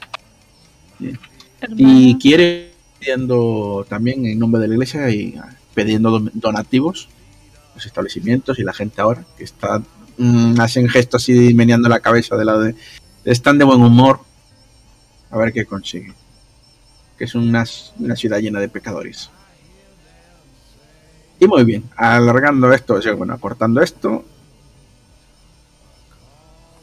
Y 1.76 2.17
quiere 2.17 2.71
pidiendo 3.00 3.86
también 3.89 4.26
en 4.26 4.39
nombre 4.39 4.62
de 4.62 4.67
la 4.67 4.73
iglesia 4.76 5.10
y 5.10 5.36
ah, 5.38 5.50
pidiendo 5.76 6.10
don- 6.10 6.32
donativos 6.34 7.10
los 7.76 7.86
establecimientos 7.86 8.58
y 8.58 8.63
la 8.63 8.73
gente 8.73 9.02
ahora 9.02 9.23
que 9.38 9.43
está 9.43 9.84
mm, 10.17 10.60
hacen 10.60 10.89
gestos 10.89 11.21
así 11.21 11.54
meneando 11.54 11.89
la 11.89 12.00
cabeza 12.00 12.36
de 12.36 12.45
la 12.45 12.58
de 12.58 12.76
están 13.23 13.60
de 13.60 13.65
buen 13.65 13.82
humor 13.82 14.21
a 15.30 15.38
ver 15.38 15.54
qué 15.54 15.65
consigue 15.65 16.12
que 17.17 17.25
es 17.25 17.36
una, 17.36 17.65
una 17.99 18.15
ciudad 18.15 18.39
llena 18.39 18.60
de 18.60 18.69
pecadores 18.69 19.30
y 21.39 21.47
muy 21.47 21.63
bien 21.63 21.84
alargando 21.95 22.71
esto 22.73 22.99
bueno 23.15 23.34
acortando 23.34 23.82
esto 23.82 24.25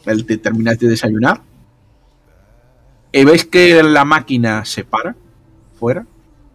el 0.05 0.25
te 0.25 0.37
terminas 0.37 0.79
de 0.79 0.87
desayunar 0.87 1.41
y 3.11 3.23
veis 3.23 3.45
que 3.45 3.81
la 3.81 4.03
máquina 4.03 4.65
se 4.65 4.83
para 4.83 5.15
fuera. 5.79 6.05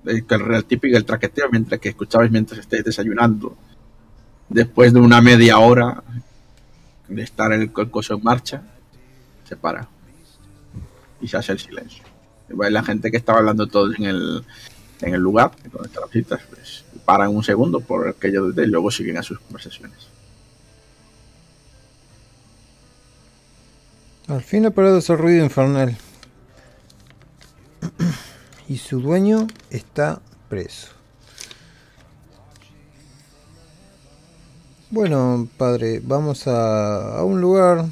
El, 0.05 0.25
el, 0.29 0.65
típico 0.67 0.95
el 0.95 1.07
traqueteo 1.07 1.49
mientras 1.51 1.81
que 1.81 1.89
escuchabais 1.89 2.31
mientras 2.31 2.61
estéis 2.61 2.85
desayunando. 2.85 3.57
Después 4.47 4.93
de 4.93 5.01
una 5.01 5.23
media 5.23 5.59
hora 5.59 6.03
de 7.09 7.23
estar 7.23 7.51
el, 7.53 7.71
el 7.75 7.91
coso 7.91 8.15
en 8.15 8.23
marcha, 8.23 8.63
se 9.49 9.57
para. 9.57 9.89
Y 11.23 11.29
se 11.29 11.39
hace 11.39 11.53
el 11.53 11.59
silencio. 11.59 12.05
Veis 12.55 12.73
la 12.73 12.83
gente 12.83 13.11
que 13.11 13.17
estaba 13.17 13.39
hablando 13.39 13.67
todos 13.67 13.95
en 13.99 14.05
el, 14.05 14.45
en 15.01 15.15
el 15.15 15.21
lugar, 15.21 15.53
donde 15.73 15.89
están 15.89 16.03
las 16.03 16.11
citas, 16.11 16.41
pues 16.49 16.85
paran 17.05 17.35
un 17.35 17.43
segundo 17.43 17.81
por 17.81 18.09
aquello 18.09 18.51
de 18.53 18.65
y 18.65 18.67
luego 18.67 18.91
siguen 18.91 19.17
a 19.19 19.23
sus 19.23 19.39
conversaciones. 19.41 20.09
Al 24.29 24.43
fin 24.43 24.65
ha 24.67 24.71
parado 24.71 24.99
ese 24.99 25.17
ruido 25.17 25.45
infernal. 25.45 25.97
y 28.69 28.79
su 28.79 29.01
dueño 29.01 29.49
está 29.71 30.21
preso. 30.49 30.89
Bueno, 34.91 35.49
padre, 35.57 36.01
vamos 36.03 36.47
a, 36.47 37.19
a 37.19 37.25
un 37.25 37.41
lugar 37.41 37.87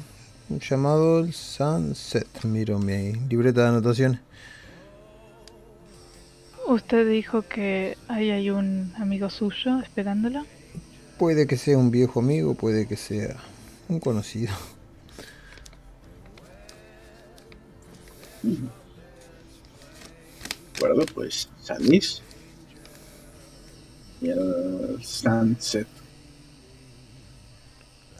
llamado 0.49 1.19
el 1.19 1.33
Sunset. 1.33 2.43
Miro 2.43 2.79
mi 2.79 3.13
libreta 3.13 3.63
de 3.63 3.67
anotaciones. 3.67 4.19
Usted 6.73 7.07
dijo 7.09 7.41
que 7.41 7.97
ahí 8.07 8.31
hay 8.31 8.49
un 8.49 8.93
amigo 8.97 9.29
suyo 9.29 9.79
esperándolo. 9.79 10.45
Puede 11.17 11.47
que 11.47 11.57
sea 11.57 11.77
un 11.77 11.91
viejo 11.91 12.19
amigo, 12.19 12.53
puede 12.53 12.87
que 12.87 12.95
sea 12.95 13.35
un 13.89 13.99
conocido. 13.99 14.53
De 18.41 18.69
acuerdo, 20.75 21.05
pues 21.13 21.49
salís. 21.61 22.21
Y 24.21 24.29
el 24.29 24.99
sunset. 25.01 25.87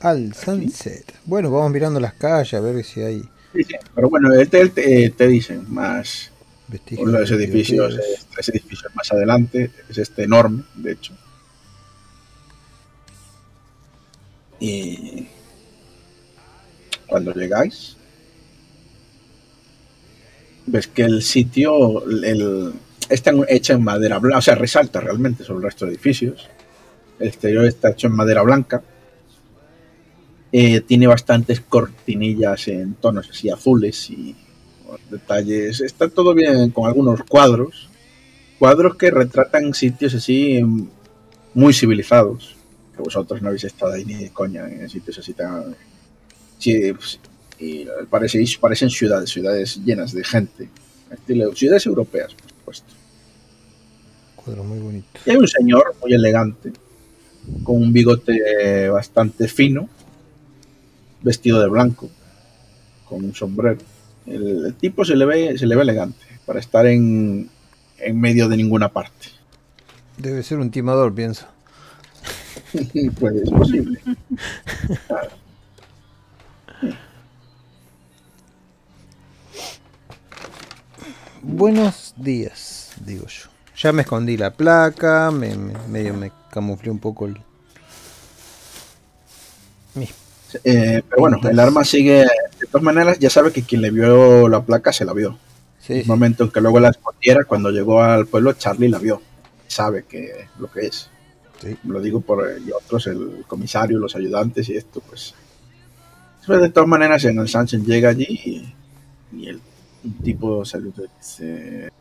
Al 0.02 0.34
Sunset. 0.34 1.14
Bueno, 1.26 1.52
vamos 1.52 1.72
mirando 1.72 2.00
las 2.00 2.14
calles 2.14 2.54
a 2.54 2.62
ver 2.62 2.84
si 2.86 3.02
hay 3.02 3.22
Sí, 3.54 3.64
sí, 3.64 3.76
Pero 3.96 4.10
bueno, 4.10 4.34
él 4.34 4.48
te, 4.50 4.70
te, 4.70 5.10
te 5.10 5.28
dice 5.28 5.58
más. 5.68 6.29
Vestigios. 6.70 7.08
Uno 7.08 7.18
de 7.18 7.22
los 7.22 7.32
edificios, 7.32 8.00
tres 8.32 8.50
edificios 8.50 8.96
más 8.96 9.12
adelante, 9.12 9.72
es 9.90 9.98
este 9.98 10.24
enorme, 10.24 10.64
de 10.76 10.92
hecho. 10.92 11.14
Y 14.60 15.28
cuando 17.08 17.34
llegáis, 17.34 17.96
ves 20.66 20.88
que 20.88 21.04
el 21.04 21.22
sitio 21.24 22.06
el, 22.06 22.74
está 23.10 23.32
hecho 23.48 23.74
en 23.74 23.84
madera 23.84 24.20
blanca, 24.20 24.38
o 24.38 24.42
sea, 24.42 24.56
resalta 24.56 25.00
realmente 25.00 25.44
sobre 25.44 25.60
el 25.60 25.64
resto 25.64 25.86
de 25.86 25.94
edificios. 25.94 26.48
El 27.20 27.28
exterior 27.28 27.66
está 27.66 27.90
hecho 27.90 28.08
en 28.08 28.14
madera 28.14 28.42
blanca. 28.44 28.82
Eh, 30.52 30.82
tiene 30.82 31.08
bastantes 31.08 31.62
cortinillas 31.62 32.68
en 32.70 32.96
tonos 32.96 33.30
así 33.30 33.50
azules 33.50 34.10
y 34.10 34.36
detalles. 35.10 35.82
Está 35.82 36.10
todo 36.10 36.34
bien 36.34 36.70
con 36.72 36.88
algunos 36.88 37.22
cuadros. 37.24 37.90
Cuadros 38.58 38.96
que 38.98 39.12
retratan 39.12 39.74
sitios 39.74 40.14
así 40.16 40.62
mm, 40.64 40.88
muy 41.54 41.74
civilizados. 41.74 42.56
Que 42.96 43.02
vosotros 43.04 43.42
no 43.42 43.48
habéis 43.50 43.64
estado 43.66 43.94
ahí 43.94 44.06
ni 44.06 44.16
de 44.16 44.30
coña 44.32 44.68
en 44.68 44.90
sitios 44.90 45.18
así 45.20 45.34
tan. 45.34 45.76
Sí, 46.58 46.92
pues, 46.94 47.20
Y 47.60 47.86
parece, 48.10 48.44
parecen 48.60 48.90
ciudades, 48.90 49.30
ciudades 49.30 49.80
llenas 49.84 50.14
de 50.14 50.24
gente. 50.24 50.70
Estilo- 51.12 51.54
Ciudades 51.56 51.86
europeas, 51.86 52.34
por 52.34 52.50
supuesto. 52.52 52.94
Cuadro 54.36 54.64
muy 54.64 54.80
bonito. 54.80 55.08
Y 55.26 55.32
hay 55.32 55.36
un 55.38 55.48
señor 55.48 55.96
muy 56.02 56.14
elegante, 56.14 56.72
con 57.64 57.78
un 57.78 57.92
bigote 57.94 58.90
bastante 58.90 59.48
fino, 59.48 59.90
vestido 61.22 61.60
de 61.62 61.68
blanco, 61.68 62.10
con 63.08 63.24
un 63.26 63.34
sombrero. 63.36 63.80
El, 64.30 64.66
el 64.68 64.76
tipo 64.76 65.04
se 65.06 65.16
le, 65.16 65.26
ve, 65.26 65.58
se 65.58 65.66
le 65.66 65.76
ve 65.76 65.82
elegante, 65.82 66.20
para 66.46 66.60
estar 66.60 66.86
en, 66.86 67.50
en 67.98 68.20
medio 68.22 68.48
de 68.48 68.58
ninguna 68.58 68.90
parte. 68.90 69.28
Debe 70.18 70.44
ser 70.44 70.60
un 70.60 70.70
timador, 70.72 71.14
pienso. 71.14 71.46
pues 73.20 73.36
es 73.36 73.50
posible. 73.50 74.00
Claro. 75.08 75.30
Buenos 81.42 82.14
días, 82.18 82.92
digo 83.06 83.26
yo. 83.28 83.50
Ya 83.78 83.94
me 83.94 84.02
escondí 84.02 84.36
la 84.36 84.52
placa, 84.52 85.32
me, 85.32 85.56
me- 85.56 85.88
medio 85.88 86.14
me 86.14 86.32
camuflé 86.52 86.92
un 86.92 87.00
poco 87.00 87.28
el... 87.28 87.38
mis- 89.96 90.14
Eh, 90.64 91.02
pero 91.08 91.22
bueno, 91.22 91.40
el 91.50 91.60
arma 91.60 91.84
sigue. 91.84 92.26
De 92.60 92.68
todas 92.72 92.84
maneras, 92.84 93.20
ya 93.20 93.30
sabe 93.30 93.52
que 93.52 93.64
quien 93.64 93.82
le 93.82 93.92
vio 93.92 94.48
la 94.48 94.64
placa 94.64 94.92
se 94.92 95.06
la 95.06 95.14
vio. 95.14 95.38
Sí, 95.80 95.94
el 95.94 96.04
sí. 96.04 96.08
momento 96.08 96.44
en 96.44 96.52
que 96.52 96.62
luego 96.62 96.80
la 96.80 96.90
escondiera, 96.90 97.44
cuando 97.44 97.72
llegó 97.72 98.02
al 98.02 98.28
pueblo, 98.28 98.54
Charlie 98.54 98.90
la 98.90 99.00
vio. 99.00 99.22
Sabe 99.68 100.06
que 100.08 100.48
lo 100.60 100.72
que 100.72 100.88
es. 100.88 101.10
Sí. 101.62 101.78
Lo 101.84 102.02
digo 102.02 102.22
por 102.22 102.48
eh, 102.48 102.62
otros, 102.76 103.08
el 103.08 103.44
comisario, 103.48 104.00
los 104.00 104.16
ayudantes 104.16 104.70
y 104.70 104.78
esto, 104.78 105.02
pues. 105.02 105.34
Pero 106.48 106.62
de 106.62 106.70
todas 106.70 106.90
maneras, 106.90 107.24
en 107.26 107.38
el 107.38 107.48
Sánchez 107.48 107.84
llega 107.84 108.10
allí 108.10 108.26
y, 108.28 108.74
y 109.38 109.48
el 109.48 109.62
tipo 110.24 110.66
saluda 110.66 111.04
y 111.06 111.18
dice. 111.18 111.92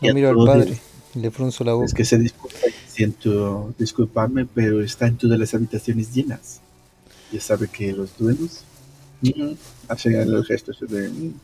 Y 0.00 0.06
Lo 0.06 0.10
a 0.10 0.14
miro 0.14 0.28
al 0.30 0.46
padre, 0.46 0.78
le 1.14 1.30
frunzo 1.30 1.64
la 1.64 1.74
boca. 1.74 1.86
Es 1.86 1.94
que 1.94 2.04
se 2.04 2.18
disculpa 2.18 2.56
siento 2.94 3.74
disculparme, 3.78 4.46
pero 4.46 4.82
están 4.82 5.16
todas 5.16 5.38
las 5.38 5.52
habitaciones 5.54 6.14
llenas. 6.14 6.60
Ya 7.32 7.40
sabe 7.40 7.68
que 7.68 7.92
los 7.92 8.16
dueños 8.16 8.62
mm, 9.22 9.52
hacen 9.88 10.14
el 10.14 10.44
gesto 10.44 10.72
de. 10.86 11.08
mm. 11.08 11.34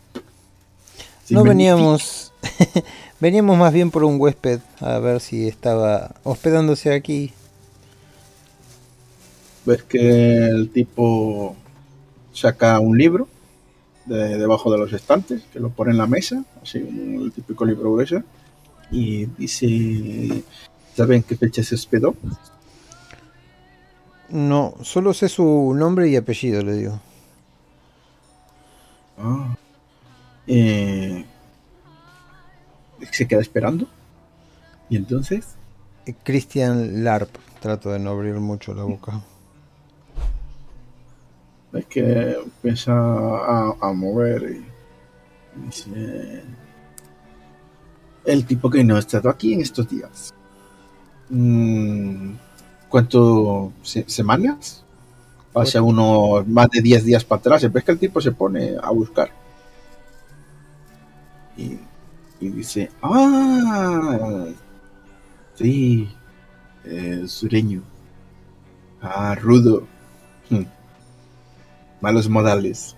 Sí, 1.25 1.35
No 1.35 1.45
veníamos... 1.45 2.33
veníamos 3.21 3.59
más 3.59 3.73
bien 3.73 3.91
por 3.91 4.05
un 4.05 4.21
huésped 4.21 4.61
a 4.81 4.99
ver 4.99 5.21
si 5.21 5.47
estaba 5.47 6.15
hospedándose 6.23 6.93
aquí. 6.93 7.33
Ves 9.67 9.83
que 9.83 10.47
el 10.47 10.71
tipo 10.71 11.55
saca 12.33 12.81
un 12.81 12.97
libro 12.97 13.29
de 14.07 14.39
debajo 14.39 14.73
de 14.73 14.79
los 14.79 14.93
estantes, 14.93 15.43
que 15.53 15.61
lo 15.61 15.71
pone 15.71 15.91
en 15.91 15.99
la 15.99 16.07
mesa, 16.07 16.45
así 16.63 16.79
el 16.79 17.31
típico 17.33 17.65
libro 17.65 17.93
grueso, 17.93 18.23
y 18.91 19.27
dice: 19.27 20.43
¿Saben 21.01 21.23
qué 21.23 21.35
fecha 21.35 21.63
se 21.63 21.77
hospedó? 21.77 22.15
No, 24.29 24.75
solo 24.83 25.15
sé 25.15 25.31
su 25.31 25.73
nombre 25.75 26.11
y 26.11 26.17
apellido, 26.17 26.61
le 26.63 26.75
digo. 26.75 27.01
Ah. 29.17 29.57
Eh, 30.47 31.25
se 33.13 33.27
queda 33.27 33.41
esperando. 33.41 33.89
Y 34.91 34.97
entonces, 34.99 35.57
Eh, 36.05 36.15
Christian 36.23 37.03
Larp. 37.03 37.31
Trato 37.61 37.93
de 37.93 37.99
no 37.99 38.11
abrir 38.11 38.35
mucho 38.35 38.75
la 38.75 38.83
boca. 38.83 39.23
ves 41.73 41.87
que 41.87 42.33
empieza 42.33 42.93
a, 42.93 43.75
a 43.81 43.93
mover 43.95 44.43
y 45.57 45.65
dice: 45.65 46.43
El 48.27 48.45
tipo 48.45 48.69
que 48.69 48.85
no 48.85 48.97
ha 48.97 48.99
estado 48.99 49.31
aquí 49.31 49.55
en 49.55 49.63
estos 49.63 49.89
días. 49.89 50.35
Mm, 51.31 52.33
¿Cuánto? 52.89 53.73
se- 53.83 54.09
¿Semanas? 54.09 54.83
Hace 55.55 55.81
unos 55.81 56.47
más 56.47 56.69
de 56.71 56.81
10 56.83 57.05
días 57.05 57.25
para 57.25 57.41
atrás. 57.41 57.73
Ves 57.73 57.85
que 57.85 57.93
el 57.93 57.99
tipo 57.99 58.21
se 58.21 58.33
pone 58.33 58.75
a 58.83 58.91
buscar. 58.91 59.31
Y, 61.57 61.79
y 62.41 62.49
dice: 62.49 62.91
¡Ah! 63.03 64.47
Sí, 65.55 66.09
eh, 66.85 67.25
sureño. 67.27 67.83
Ah, 69.03 69.35
rudo. 69.35 69.87
Hmm. 70.51 70.65
Malos 72.01 72.29
modales. 72.29 72.97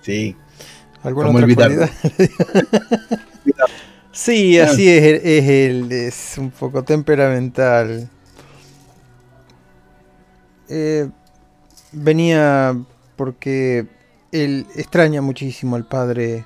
Sí. 0.00 0.36
¿Alguna 1.02 1.26
¿Cómo 1.28 1.38
otra 1.38 1.44
olvidarlo? 1.46 1.86
sí, 4.12 4.58
así 4.58 4.88
es, 4.88 5.20
es, 5.24 5.48
el- 5.48 5.92
es 5.92 6.38
un 6.38 6.50
poco 6.50 6.82
temperamental. 6.84 8.08
Eh, 10.68 11.08
venía 11.92 12.76
porque 13.16 13.86
él 14.30 14.66
extraña 14.76 15.20
muchísimo 15.20 15.76
al 15.76 15.84
padre 15.86 16.44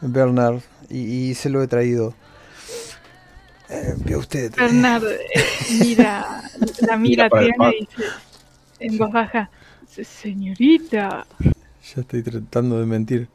Bernard 0.00 0.60
y, 0.88 1.30
y 1.30 1.34
se 1.34 1.50
lo 1.50 1.62
he 1.62 1.66
traído. 1.68 2.14
Eh, 3.68 3.94
ve 3.98 4.16
usted. 4.16 4.52
Bernard 4.56 5.04
eh, 5.04 5.18
mira, 5.80 6.42
la 6.86 6.96
mira 6.96 7.28
Mira 7.32 7.54
mar. 7.58 7.74
y 7.78 7.80
dice 7.86 8.10
en 8.80 8.98
voz 8.98 9.12
baja, 9.12 9.50
"Se- 9.88 10.04
señorita, 10.04 11.26
Ya 11.94 12.00
estoy 12.00 12.22
tratando 12.22 12.78
de 12.80 12.86
mentir. 12.86 13.28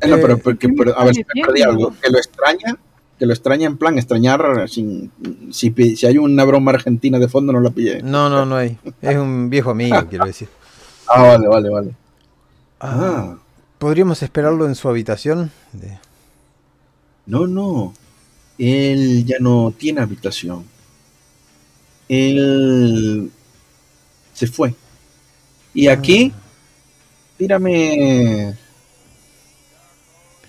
Eh, 0.00 0.08
no, 0.08 0.16
pero, 0.20 0.38
porque, 0.38 0.58
¿qué 0.58 0.68
me 0.68 0.74
pero, 0.76 0.98
a 0.98 1.04
ver 1.04 1.14
si 1.14 1.24
me 1.34 1.42
perdí 1.44 1.62
algo. 1.62 1.94
Que 2.00 2.10
lo 2.10 2.18
extraña, 2.18 2.76
que 3.18 3.26
lo 3.26 3.32
extraña 3.32 3.66
en 3.66 3.76
plan 3.76 3.98
extrañar 3.98 4.68
sin, 4.68 5.10
si, 5.50 5.74
si 5.96 6.06
hay 6.06 6.16
una 6.18 6.44
broma 6.44 6.70
argentina 6.72 7.18
de 7.18 7.28
fondo 7.28 7.52
no 7.52 7.60
la 7.60 7.70
pillé. 7.70 8.02
No, 8.02 8.30
no, 8.30 8.46
no 8.46 8.56
hay. 8.56 8.78
Es 9.02 9.16
un 9.16 9.50
viejo 9.50 9.70
amigo, 9.70 9.96
quiero 10.08 10.26
decir. 10.26 10.48
Ah, 11.08 11.22
vale, 11.22 11.48
vale, 11.48 11.68
vale. 11.70 11.90
Ah, 12.78 12.96
Ah, 13.32 13.36
¿Podríamos 13.78 14.22
esperarlo 14.22 14.66
en 14.66 14.74
su 14.74 14.88
habitación? 14.88 15.50
De- 15.72 15.98
no, 17.26 17.46
no. 17.46 17.92
Él 18.58 19.24
ya 19.24 19.36
no 19.40 19.72
tiene 19.76 20.00
habitación. 20.02 20.64
Él 22.08 23.30
se 24.34 24.46
fue. 24.46 24.74
Y 25.74 25.86
aquí, 25.88 26.32
tírame. 27.38 28.54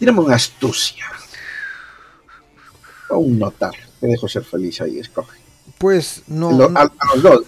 Tírame 0.02 0.20
una 0.22 0.34
astucia. 0.36 1.06
O 3.10 3.20
un 3.20 3.38
notar. 3.38 3.76
Te 4.00 4.08
dejo 4.08 4.28
ser 4.28 4.44
feliz 4.44 4.82
ahí, 4.82 4.98
escoge. 4.98 5.40
Pues 5.78 6.24
no, 6.26 6.52
Lo- 6.52 6.70
no, 6.70 6.80
a, 6.80 6.84
a 6.86 7.06
los 7.14 7.22
dos. 7.22 7.44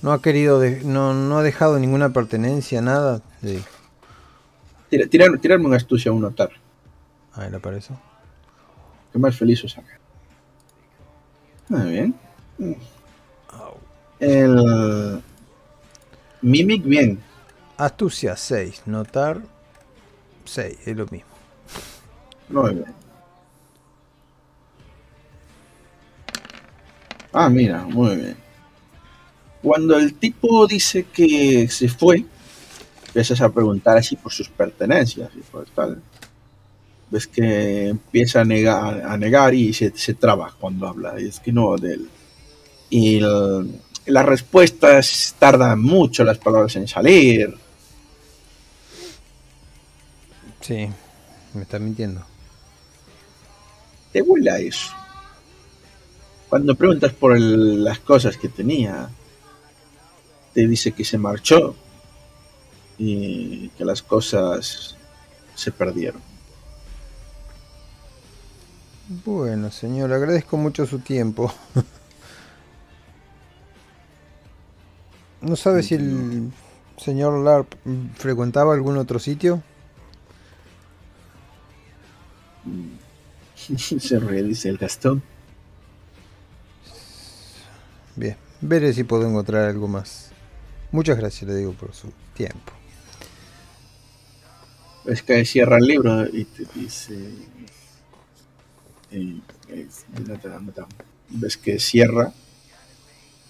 no 0.00 0.12
ha 0.12 0.22
querido, 0.22 0.60
de- 0.60 0.84
no, 0.84 1.14
no 1.14 1.38
ha 1.38 1.42
dejado 1.42 1.80
ninguna 1.80 2.10
pertenencia, 2.12 2.80
nada. 2.80 3.22
Sí. 3.42 3.60
Tira- 4.88 5.08
tirar- 5.08 5.36
tirarme 5.40 5.66
una 5.66 5.76
astucia 5.76 6.12
a 6.12 6.14
un 6.14 6.20
notar. 6.20 6.50
Ahí 7.32 7.50
le 7.50 7.56
aparece. 7.56 7.92
Que 9.12 9.18
más 9.18 9.36
feliz 9.36 9.64
os 9.64 9.76
haga. 9.76 9.98
Muy 11.70 11.90
bien. 11.90 12.14
El. 14.20 15.20
Mimic, 16.40 16.84
bien. 16.84 17.20
Astucia 17.78 18.36
6, 18.36 18.82
notar 18.86 19.40
6, 20.44 20.78
es 20.86 20.96
lo 20.96 21.06
mismo. 21.06 21.33
Muy 22.48 22.74
bien. 22.74 22.94
Ah, 27.32 27.48
mira, 27.48 27.84
muy 27.84 28.16
bien. 28.16 28.36
Cuando 29.62 29.96
el 29.96 30.14
tipo 30.14 30.66
dice 30.66 31.06
que 31.12 31.68
se 31.68 31.88
fue, 31.88 32.24
empiezas 33.06 33.40
a 33.40 33.48
preguntar 33.50 33.96
así 33.96 34.14
por 34.14 34.32
sus 34.32 34.48
pertenencias 34.48 35.30
y 35.34 35.40
por 35.40 35.64
tal. 35.70 36.00
Ves 37.10 37.26
que 37.26 37.88
empieza 37.88 38.42
a 38.42 38.44
negar, 38.44 39.54
y 39.54 39.72
se, 39.72 39.90
se 39.96 40.14
traba 40.14 40.54
cuando 40.60 40.86
habla. 40.86 41.20
Y 41.20 41.28
es 41.28 41.40
que 41.40 41.52
no 41.52 41.76
de 41.76 41.94
él. 41.94 42.08
Y 42.90 43.20
las 43.20 44.26
respuestas 44.26 45.34
tardan 45.38 45.80
mucho 45.80 46.24
las 46.24 46.38
palabras 46.38 46.76
en 46.76 46.86
salir. 46.86 47.56
Sí, 50.60 50.88
me 51.54 51.62
está 51.62 51.78
mintiendo. 51.78 52.24
Te 54.14 54.22
huele 54.22 54.48
a 54.48 54.58
eso. 54.58 54.94
Cuando 56.48 56.76
preguntas 56.76 57.12
por 57.12 57.36
el- 57.36 57.82
las 57.82 57.98
cosas 57.98 58.36
que 58.36 58.48
tenía, 58.48 59.08
te 60.54 60.68
dice 60.68 60.92
que 60.92 61.04
se 61.04 61.18
marchó 61.18 61.74
y 62.96 63.70
que 63.70 63.84
las 63.84 64.02
cosas 64.02 64.94
se 65.56 65.72
perdieron. 65.72 66.22
Bueno, 69.24 69.72
señor, 69.72 70.12
agradezco 70.12 70.56
mucho 70.56 70.86
su 70.86 71.00
tiempo. 71.00 71.52
¿No 75.40 75.56
sabe 75.56 75.82
si 75.82 75.94
el 75.96 76.52
señor 76.96 77.44
Larp 77.44 77.74
frecuentaba 78.16 78.74
algún 78.74 78.96
otro 78.96 79.18
sitio? 79.18 79.60
Se 83.78 84.18
ríe, 84.18 84.42
dice 84.42 84.68
el 84.68 84.78
Gastón. 84.78 85.22
Bien, 88.16 88.36
veré 88.60 88.92
si 88.92 89.04
puedo 89.04 89.26
encontrar 89.28 89.68
algo 89.68 89.88
más. 89.88 90.30
Muchas 90.92 91.16
gracias, 91.18 91.48
le 91.50 91.56
digo, 91.56 91.72
por 91.72 91.92
su 91.94 92.08
tiempo. 92.34 92.72
Es 95.06 95.22
que 95.22 95.44
cierra 95.44 95.78
el 95.78 95.84
libro 95.84 96.24
y 96.26 96.44
te 96.44 96.64
dice. 96.74 97.14
eh, 99.10 99.36
no 100.26 100.38
te 100.38 100.48
da- 100.48 100.60
no 100.60 100.72
te 100.72 100.80
da. 100.80 100.86
Ves 101.30 101.56
que 101.56 101.78
cierra 101.78 102.32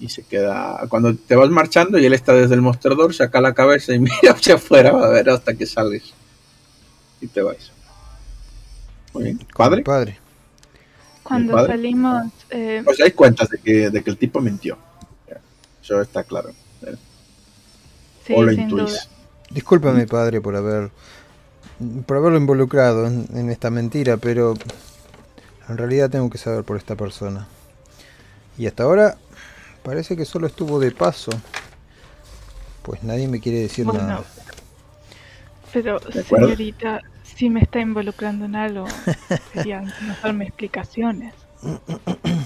y 0.01 0.09
se 0.09 0.23
queda. 0.25 0.81
Cuando 0.89 1.15
te 1.15 1.37
vas 1.37 1.51
marchando 1.51 1.99
y 1.99 2.07
él 2.07 2.13
está 2.13 2.33
desde 2.33 2.55
el 2.55 2.63
mostrador, 2.63 3.15
saca 3.15 3.41
la 3.41 3.55
cabeza 3.55 3.95
y 3.95 3.99
mira 4.01 4.33
hacia 4.33 4.57
afuera 4.57 4.91
a 4.91 5.09
ver 5.09 5.31
hasta 5.31 5.55
que 5.55 5.67
sales. 5.67 6.13
Y 7.21 7.27
te 7.29 7.43
vas. 7.43 7.73
Muy 9.15 9.25
bien. 9.25 9.39
¿Padre? 9.57 9.83
Padre, 9.83 10.21
Cuando 11.23 11.53
padre? 11.53 11.67
salimos, 11.67 12.33
eh, 12.51 12.83
Os 12.85 12.99
dais 12.99 13.15
cuenta 13.15 13.47
de 13.51 13.59
que, 13.61 13.91
de 13.91 14.03
que 14.05 14.11
el 14.11 14.19
tipo 14.19 14.41
mintió. 14.41 14.79
Eso 15.83 16.01
está 16.01 16.25
claro. 16.25 16.55
sí, 18.21 18.35
o 18.35 18.43
lo 18.43 18.53
sin 18.53 18.61
intuís. 18.61 18.93
duda. 18.93 19.11
discúlpame, 19.51 20.07
padre, 20.07 20.41
por 20.41 20.57
haber 20.57 20.93
por 22.07 22.17
haberlo 22.19 22.39
involucrado 22.39 23.07
en, 23.07 23.27
en 23.35 23.51
esta 23.51 23.71
mentira, 23.71 24.17
pero 24.17 24.55
en 25.69 25.79
realidad 25.79 26.11
tengo 26.11 26.31
que 26.31 26.39
saber 26.39 26.65
por 26.65 26.77
esta 26.77 26.97
persona. 26.97 27.49
Y 28.57 28.67
hasta 28.67 28.85
ahora 28.85 29.19
parece 29.83 30.17
que 30.17 30.25
solo 30.27 30.47
estuvo 30.47 30.81
de 30.81 30.93
paso. 30.93 31.45
Pues 32.83 33.03
nadie 33.03 33.29
me 33.29 33.41
quiere 33.41 33.61
decir 33.61 33.91
Bueno, 33.91 34.03
nada. 34.03 34.25
Pero, 35.73 36.01
señorita, 36.11 37.05
si 37.35 37.51
me 37.51 37.61
está 37.61 37.81
involucrando 37.81 38.45
en 38.45 38.57
algo, 38.57 38.87
sería 39.53 39.81
mejor 40.01 40.23
darme 40.23 40.47
explicaciones. 40.47 41.35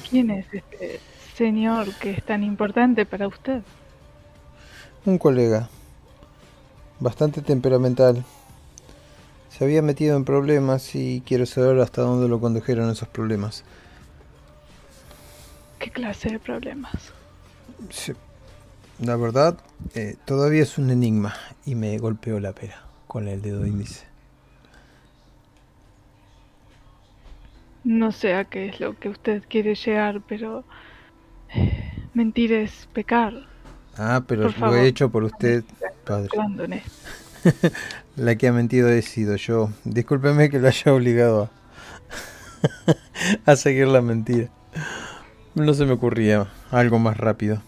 ¿Quién 0.09 0.31
es 0.31 0.47
este 0.53 1.01
señor 1.37 1.93
que 1.95 2.11
es 2.11 2.25
tan 2.25 2.43
importante 2.43 3.05
para 3.05 3.29
usted? 3.29 3.63
Un 5.05 5.19
colega, 5.19 5.69
bastante 7.01 7.43
temperamental. 7.43 8.25
Se 9.51 9.65
había 9.65 9.83
metido 9.83 10.17
en 10.17 10.25
problemas 10.25 10.95
y 10.95 11.23
quiero 11.27 11.47
saber 11.47 11.81
hasta 11.81 12.03
dónde 12.03 12.29
lo 12.29 12.41
condujeron 12.41 12.91
esos 12.91 13.09
problemas. 13.09 13.65
¿Qué 15.79 15.91
clase 15.91 16.31
de 16.31 16.39
problemas? 16.39 17.13
Sí, 17.91 18.13
La 19.01 19.17
verdad, 19.17 19.59
eh, 19.95 20.17
todavía 20.25 20.63
es 20.63 20.77
un 20.79 20.91
enigma 20.91 21.35
y 21.65 21.77
me 21.77 21.97
golpeó 21.99 22.41
la 22.41 22.53
pera 22.53 22.83
con 23.07 23.29
el 23.29 23.41
dedo 23.43 23.65
índice. 23.67 24.08
No 27.89 28.13
sé 28.13 28.35
a 28.35 28.45
qué 28.45 28.67
es 28.69 28.81
lo 28.81 28.99
que 28.99 29.09
usted 29.09 29.43
quiere 29.49 29.75
llegar, 29.75 30.21
pero 30.29 30.63
eh, 31.55 31.93
mentir 32.13 32.53
es 32.53 32.87
pecar. 32.93 33.33
Ah, 33.97 34.23
pero 34.27 34.43
Por 34.43 34.53
lo 34.53 34.59
favor. 34.59 34.79
he 34.79 34.87
hecho 34.89 35.11
por 35.11 35.25
usted, 35.25 35.65
padre. 36.05 36.29
La 38.17 38.37
que 38.37 38.49
ha 38.49 38.53
mentido 38.53 38.91
he 38.91 39.01
sido 39.01 39.37
yo. 39.37 39.71
Discúlpeme 39.85 40.51
que 40.51 40.59
lo 40.59 40.69
haya 40.69 40.93
obligado 40.93 41.51
a, 43.45 43.51
a 43.53 43.57
seguir 43.57 43.89
la 43.89 44.03
mentira. 44.03 44.51
No 45.55 45.73
se 45.73 45.87
me 45.87 45.93
ocurría 45.93 46.47
algo 46.71 46.99
más 46.99 47.17
rápido. 47.17 47.63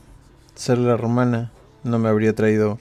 Ser 0.55 0.79
la 0.79 0.99
romana 0.99 1.51
no 1.83 1.99
me 1.99 2.11
habría 2.11 2.35
traído... 2.35 2.79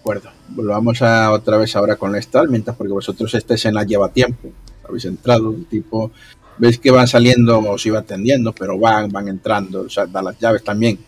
Acuerdo. 0.00 0.37
Volvamos 0.48 1.02
a 1.02 1.30
otra 1.32 1.58
vez 1.58 1.76
ahora 1.76 1.96
con 1.96 2.12
la 2.12 2.18
estal, 2.18 2.48
mientras 2.48 2.76
porque 2.76 2.92
vosotros 2.92 3.34
esta 3.34 3.54
escena 3.54 3.84
lleva 3.84 4.08
tiempo. 4.08 4.50
Habéis 4.86 5.04
entrado, 5.04 5.54
tipo. 5.68 6.10
Veis 6.56 6.78
que 6.78 6.90
van 6.90 7.06
saliendo, 7.06 7.58
os 7.58 7.86
iba 7.86 8.00
atendiendo, 8.00 8.52
pero 8.52 8.78
van, 8.78 9.10
van 9.10 9.28
entrando. 9.28 9.82
O 9.82 9.88
sea, 9.88 10.06
da 10.06 10.22
las 10.22 10.38
llaves 10.38 10.64
también. 10.64 10.98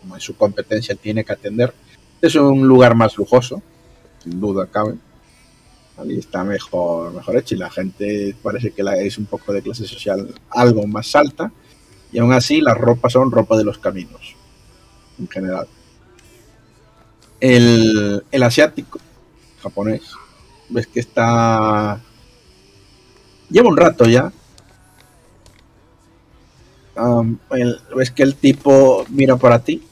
Como 0.00 0.14
en 0.14 0.20
su 0.20 0.36
competencia 0.36 0.94
tiene 0.94 1.24
que 1.24 1.32
atender. 1.32 1.72
Es 2.20 2.34
un 2.34 2.66
lugar 2.66 2.94
más 2.94 3.16
lujoso, 3.16 3.62
sin 4.22 4.38
duda 4.40 4.66
cabe. 4.66 4.94
Ahí 5.96 6.18
está 6.18 6.44
mejor, 6.44 7.12
mejor 7.12 7.36
hecho 7.36 7.54
y 7.54 7.58
la 7.58 7.70
gente 7.70 8.34
parece 8.42 8.70
que 8.70 8.82
es 9.06 9.18
un 9.18 9.26
poco 9.26 9.52
de 9.52 9.62
clase 9.62 9.86
social 9.86 10.28
algo 10.50 10.86
más 10.86 11.14
alta. 11.16 11.52
Y 12.12 12.18
aún 12.18 12.32
así 12.32 12.60
las 12.60 12.76
ropas 12.76 13.12
son 13.12 13.30
ropa 13.30 13.56
de 13.56 13.64
los 13.64 13.78
caminos, 13.78 14.34
en 15.18 15.28
general. 15.28 15.66
El, 17.40 18.22
el 18.30 18.42
asiático, 18.42 18.98
japonés, 19.62 20.02
ves 20.68 20.86
que 20.86 21.00
está... 21.00 22.00
Lleva 23.48 23.68
un 23.68 23.76
rato 23.76 24.04
ya. 24.06 24.32
El- 27.50 27.80
ves 27.96 28.10
que 28.10 28.22
el 28.22 28.34
tipo 28.36 29.04
mira 29.08 29.36
para 29.36 29.58
ti 29.60 29.82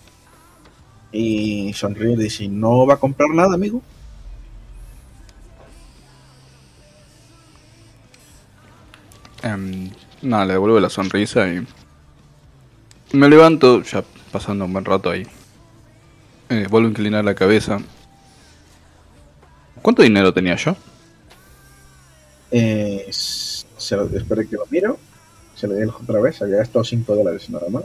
y 1.10 1.72
sonríe 1.72 2.12
y 2.12 2.16
dice, 2.16 2.48
¿no 2.48 2.86
va 2.86 2.94
a 2.94 2.98
comprar 2.98 3.30
nada, 3.30 3.54
amigo? 3.54 3.82
Em, 9.42 9.90
nada, 10.22 10.44
le 10.46 10.52
devuelvo 10.54 10.80
la 10.80 10.90
sonrisa 10.90 11.48
y 11.48 11.66
me 13.12 13.28
levanto, 13.28 13.82
ya 13.82 14.04
pasando 14.32 14.64
un 14.64 14.72
buen 14.72 14.84
rato 14.84 15.10
ahí. 15.10 15.26
Eh, 16.50 16.66
vuelvo 16.70 16.88
a 16.88 16.90
inclinar 16.90 17.24
la 17.24 17.34
cabeza. 17.34 17.78
¿Cuánto 19.82 20.02
dinero 20.02 20.32
tenía 20.32 20.56
yo? 20.56 20.76
Eh, 22.50 23.06
se 23.10 23.96
lo, 23.96 24.04
espera 24.04 24.44
que 24.44 24.56
lo 24.56 24.66
miro. 24.70 24.98
Se 25.54 25.66
lo 25.66 25.74
digo 25.74 25.98
otra 26.02 26.20
vez. 26.20 26.40
Había 26.40 26.58
gastado 26.58 26.84
5 26.84 27.14
dólares 27.14 27.50
nada 27.50 27.68
más. 27.68 27.84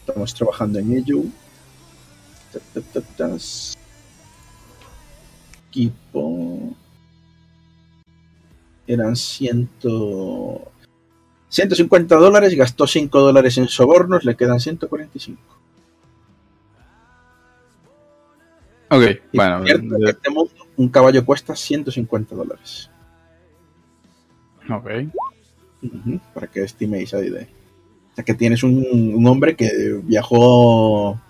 Estamos 0.00 0.34
trabajando 0.34 0.78
en 0.78 0.96
ello. 0.96 1.22
Equipo. 5.68 6.74
Eran 8.86 9.16
100, 9.16 9.68
150 11.48 12.16
dólares. 12.16 12.54
Gastó 12.54 12.86
5 12.86 13.20
dólares 13.20 13.58
en 13.58 13.68
sobornos. 13.68 14.24
Le 14.24 14.34
quedan 14.34 14.60
145. 14.60 15.42
Ok, 18.90 19.02
Y 19.32 19.36
bueno, 19.36 19.58
por 19.58 19.66
cierto, 19.66 19.96
en 19.96 20.06
este 20.08 20.30
mundo, 20.30 20.52
un 20.76 20.88
caballo 20.88 21.24
cuesta 21.24 21.54
150 21.56 22.34
dólares. 22.34 22.90
ok. 24.70 24.90
Para 26.34 26.46
que 26.48 26.62
estiméis 26.62 27.12
ahí 27.14 27.30
de. 27.30 27.42
O 27.42 28.14
sea 28.16 28.24
que 28.24 28.34
tienes 28.34 28.62
un, 28.62 28.84
un 29.14 29.26
hombre 29.26 29.54
que 29.56 30.00
viajó 30.02 31.20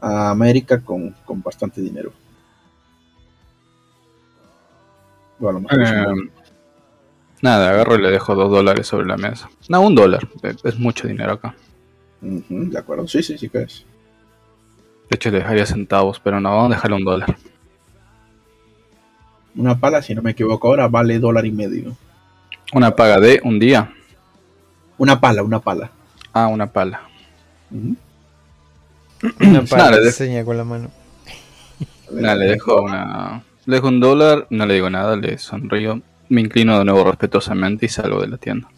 a 0.00 0.30
América 0.30 0.80
con, 0.80 1.10
con 1.24 1.42
bastante 1.42 1.80
dinero. 1.80 2.12
Eh, 5.40 6.04
buen- 6.06 6.30
nada, 7.42 7.70
agarro 7.70 7.96
y 7.96 8.02
le 8.02 8.10
dejo 8.10 8.34
dos 8.34 8.50
dólares 8.50 8.86
sobre 8.86 9.06
la 9.06 9.16
mesa. 9.16 9.50
No, 9.68 9.80
un 9.82 9.94
dólar. 9.94 10.26
Es 10.62 10.78
mucho 10.78 11.08
dinero 11.08 11.32
acá. 11.32 11.54
De 12.20 12.78
acuerdo, 12.78 13.06
sí, 13.08 13.22
sí, 13.22 13.36
sí 13.36 13.48
que 13.48 13.62
es. 13.62 13.84
De 15.10 15.16
hecho, 15.16 15.30
le 15.30 15.38
dejaría 15.38 15.66
centavos, 15.66 16.18
pero 16.20 16.40
no, 16.40 16.50
vamos 16.50 16.72
a 16.72 16.74
dejarle 16.76 16.96
un 16.96 17.04
dólar. 17.04 17.36
Una 19.56 19.78
pala, 19.78 20.02
si 20.02 20.14
no 20.14 20.22
me 20.22 20.32
equivoco 20.32 20.68
ahora, 20.68 20.88
vale 20.88 21.18
dólar 21.18 21.46
y 21.46 21.52
medio. 21.52 21.96
Una 22.72 22.96
paga 22.96 23.20
de 23.20 23.40
un 23.44 23.58
día. 23.58 23.92
Una 24.98 25.20
pala, 25.20 25.42
una 25.42 25.60
pala. 25.60 25.90
Ah, 26.32 26.48
una 26.48 26.66
pala. 26.66 27.02
Una 27.70 29.62
pala 29.70 29.98
le- 29.98 30.06
enseña 30.06 30.44
con 30.44 30.56
la 30.56 30.64
mano. 30.64 30.90
Nada, 32.10 32.34
le 32.36 32.46
dejo 32.46 32.82
una. 32.82 33.42
Le 33.66 33.76
dejo 33.76 33.88
un 33.88 34.00
dólar, 34.00 34.46
no 34.50 34.66
le 34.66 34.74
digo 34.74 34.90
nada, 34.90 35.16
le 35.16 35.38
sonrío. 35.38 36.00
Me 36.28 36.40
inclino 36.40 36.78
de 36.78 36.84
nuevo 36.84 37.04
respetuosamente 37.04 37.86
y 37.86 37.88
salgo 37.88 38.20
de 38.20 38.28
la 38.28 38.36
tienda. 38.38 38.68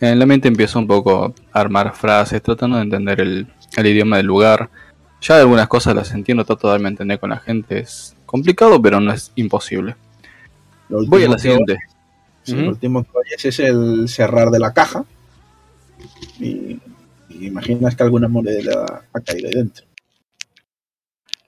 En 0.00 0.18
la 0.18 0.26
mente 0.26 0.48
empiezo 0.48 0.78
un 0.78 0.86
poco 0.86 1.34
a 1.52 1.60
armar 1.60 1.94
frases, 1.94 2.42
tratando 2.42 2.76
de 2.76 2.82
entender 2.84 3.20
el, 3.20 3.46
el 3.76 3.86
idioma 3.86 4.16
del 4.18 4.26
lugar. 4.26 4.70
Ya 5.20 5.38
algunas 5.38 5.68
cosas 5.68 5.94
las 5.94 6.12
entiendo, 6.12 6.44
trato 6.44 6.72
de 6.72 6.88
entender 6.88 7.18
con 7.18 7.30
la 7.30 7.38
gente. 7.38 7.80
Es 7.80 8.16
complicado, 8.26 8.80
pero 8.80 9.00
no 9.00 9.12
es 9.12 9.32
imposible. 9.34 9.96
Voy 10.88 11.24
a 11.24 11.28
la 11.28 11.38
siguiente. 11.38 11.78
Sí. 12.42 12.56
Lo 12.56 12.70
último 12.70 13.04
que 13.04 13.10
oyes 13.14 13.44
es 13.44 13.58
el 13.60 14.08
cerrar 14.08 14.50
de 14.50 14.58
la 14.58 14.72
caja. 14.72 15.04
Y, 16.38 16.80
y 17.28 17.46
imaginas 17.46 17.94
que 17.94 18.02
alguna 18.02 18.28
moneda 18.28 19.04
ha 19.12 19.20
caído 19.20 19.48
ahí 19.48 19.54
dentro. 19.54 19.84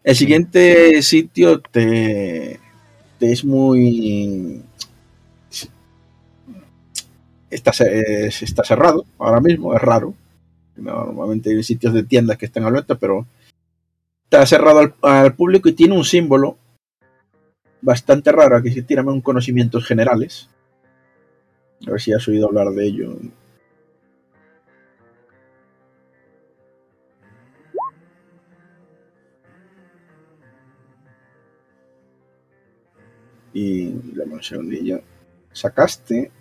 El 0.04 0.16
siguiente 0.16 1.00
sitio 1.02 1.60
te, 1.60 2.58
te 3.18 3.32
es 3.32 3.44
muy. 3.44 4.62
Está, 7.48 7.70
está 7.70 8.64
cerrado 8.64 9.04
ahora 9.18 9.40
mismo, 9.40 9.74
es 9.74 9.80
raro. 9.80 10.14
Normalmente 10.76 11.50
hay 11.50 11.62
sitios 11.62 11.92
de 11.94 12.02
tiendas 12.02 12.38
que 12.38 12.46
están 12.46 12.64
abiertos, 12.64 12.96
pero 12.98 13.26
está 14.32 14.46
cerrado 14.46 14.78
al, 14.78 14.94
al 15.02 15.34
público 15.34 15.68
y 15.68 15.74
tiene 15.74 15.94
un 15.94 16.04
símbolo 16.04 16.56
bastante 17.82 18.32
raro. 18.32 18.56
Aquí 18.56 18.70
sí 18.70 18.80
tírame 18.80 19.12
un 19.12 19.20
conocimientos 19.20 19.84
generales. 19.86 20.48
A 21.86 21.90
ver 21.90 22.00
si 22.00 22.14
has 22.14 22.26
oído 22.28 22.46
hablar 22.46 22.68
de 22.68 22.86
ello. 22.86 23.14
Y 33.52 33.90
dame 34.16 34.32
un 34.32 34.42
segundillo. 34.42 35.02
Sacaste 35.52 36.32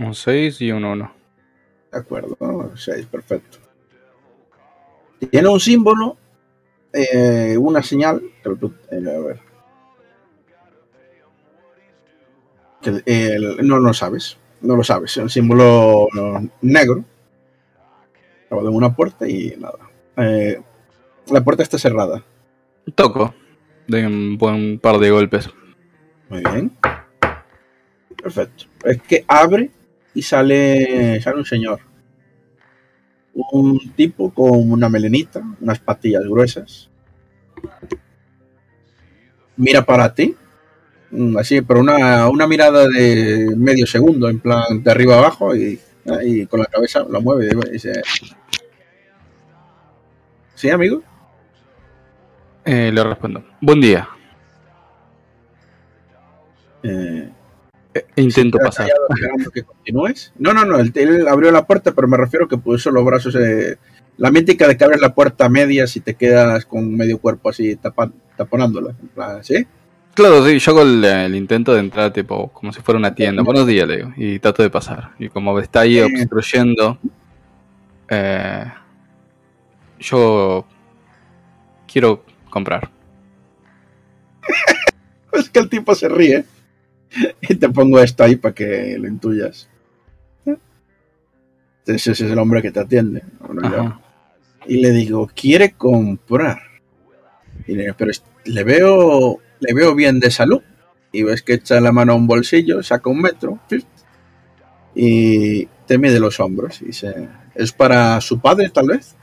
Un 0.00 0.14
6 0.16 0.60
y 0.62 0.72
un 0.72 0.84
1. 0.84 1.14
De 1.92 1.98
acuerdo, 1.98 2.72
6, 2.74 3.06
perfecto. 3.06 3.61
Tiene 5.30 5.48
un 5.48 5.60
símbolo, 5.60 6.16
eh, 6.92 7.56
una 7.58 7.82
señal. 7.82 8.22
eh, 8.44 8.96
a 9.16 9.20
ver. 9.20 9.40
Que 12.80 12.90
el- 12.90 13.02
el- 13.06 13.66
no 13.68 13.78
lo 13.78 13.94
sabes, 13.94 14.38
no 14.60 14.76
lo 14.76 14.82
sabes. 14.82 15.12
Es 15.12 15.22
un 15.22 15.30
símbolo 15.30 16.08
no, 16.14 16.48
negro. 16.62 17.04
Acabo 18.46 18.62
de 18.62 18.68
una 18.68 18.94
puerta 18.94 19.28
y 19.28 19.54
nada. 19.58 19.78
Eh, 20.16 20.60
la 21.30 21.42
puerta 21.44 21.62
está 21.62 21.78
cerrada. 21.78 22.22
Toco. 22.94 23.34
De 23.86 24.06
un 24.06 24.36
buen 24.38 24.78
par 24.78 24.98
de 24.98 25.10
golpes. 25.10 25.48
Muy 26.28 26.42
bien. 26.42 26.72
Perfecto. 28.22 28.64
Es 28.84 29.00
que 29.02 29.24
abre 29.28 29.70
y 30.14 30.22
sale, 30.22 31.20
sale 31.20 31.38
un 31.38 31.44
señor. 31.44 31.80
Un 33.34 33.78
tipo 33.96 34.32
con 34.32 34.70
una 34.70 34.88
melenita, 34.88 35.42
unas 35.60 35.78
patillas 35.80 36.22
gruesas. 36.24 36.90
Mira 39.56 39.84
para 39.84 40.14
ti. 40.14 40.34
mm, 41.10 41.36
Así, 41.38 41.60
pero 41.62 41.80
una, 41.80 42.28
una 42.28 42.46
mirada 42.46 42.88
de 42.88 43.54
medio 43.56 43.86
segundo, 43.86 44.28
en 44.28 44.40
plan 44.40 44.82
de 44.82 44.90
arriba 44.90 45.18
abajo, 45.18 45.54
y, 45.56 45.80
y 46.24 46.46
con 46.46 46.60
la 46.60 46.66
cabeza 46.66 47.04
la 47.08 47.20
mueve 47.20 47.48
y. 47.74 47.78
¿Sí, 50.54 50.70
amigo? 50.70 51.02
Eh, 52.64 52.90
le 52.92 53.04
respondo. 53.04 53.44
Buen 53.60 53.80
día. 53.80 54.08
Eh, 56.82 57.30
intento 58.16 58.58
Queda 58.58 58.66
pasar. 58.68 58.90
que 59.52 59.62
continúes. 59.62 60.32
No, 60.38 60.52
no, 60.52 60.64
no, 60.64 60.78
él, 60.78 60.92
él 60.94 61.28
abrió 61.28 61.50
la 61.52 61.66
puerta, 61.66 61.92
pero 61.92 62.08
me 62.08 62.16
refiero 62.16 62.48
que 62.48 62.56
puso 62.58 62.90
los 62.90 63.04
brazos. 63.04 63.34
eh, 63.36 63.76
la 64.18 64.30
mítica 64.30 64.68
de 64.68 64.76
que 64.76 64.84
abres 64.84 65.00
la 65.00 65.14
puerta 65.14 65.46
a 65.46 65.48
medias 65.48 65.96
y 65.96 66.00
te 66.00 66.14
quedas 66.14 66.66
con 66.66 66.94
medio 66.94 67.18
cuerpo 67.18 67.48
así 67.48 67.76
tapa- 67.76 68.12
taponándola. 68.36 68.94
¿sí? 69.42 69.66
Claro, 70.14 70.46
sí, 70.46 70.58
yo 70.58 70.72
hago 70.72 70.82
el, 70.82 71.02
el 71.04 71.34
intento 71.34 71.72
de 71.72 71.80
entrar 71.80 72.12
tipo 72.12 72.48
como 72.52 72.72
si 72.72 72.82
fuera 72.82 72.98
una 72.98 73.14
tienda. 73.14 73.42
Buenos 73.42 73.66
días, 73.66 73.88
le 73.88 73.96
digo. 73.96 74.12
Y 74.16 74.38
trato 74.38 74.62
de 74.62 74.68
pasar. 74.70 75.12
Y 75.18 75.28
como 75.30 75.58
está 75.58 75.80
ahí 75.80 75.98
Eh. 75.98 76.04
obstruyendo, 76.04 76.98
eh, 78.10 78.64
yo 79.98 80.66
quiero 81.90 82.24
comprar. 82.50 82.90
Es 85.32 85.48
que 85.48 85.60
el 85.60 85.68
tipo 85.70 85.94
se 85.94 86.08
ríe. 86.10 86.44
Y 87.42 87.54
te 87.56 87.68
pongo 87.68 88.00
esto 88.00 88.24
ahí 88.24 88.36
para 88.36 88.54
que 88.54 88.96
lo 88.98 89.06
intuyas. 89.08 89.68
Ese 91.86 92.12
es 92.12 92.20
el 92.20 92.38
hombre 92.38 92.62
que 92.62 92.70
te 92.70 92.80
atiende. 92.80 93.22
Y 94.66 94.80
le 94.80 94.90
digo, 94.92 95.28
quiere 95.34 95.72
comprar. 95.72 96.60
Y 97.66 97.74
le, 97.74 97.92
pero 97.94 98.10
es- 98.10 98.22
le 98.44 98.62
veo, 98.64 99.38
le 99.60 99.74
veo 99.74 99.94
bien 99.94 100.20
de 100.20 100.30
salud. 100.30 100.62
Y 101.10 101.24
ves 101.24 101.42
que 101.42 101.54
echa 101.54 101.80
la 101.80 101.92
mano 101.92 102.12
a 102.12 102.16
un 102.16 102.26
bolsillo, 102.26 102.82
saca 102.82 103.10
un 103.10 103.20
metro 103.20 103.58
y 104.94 105.66
te 105.86 105.98
mide 105.98 106.18
los 106.20 106.40
hombros. 106.40 106.80
Y 106.82 106.86
dice, 106.86 107.28
¿es 107.54 107.72
para 107.72 108.20
su 108.20 108.40
padre 108.40 108.70
tal 108.70 108.86
vez? 108.88 109.14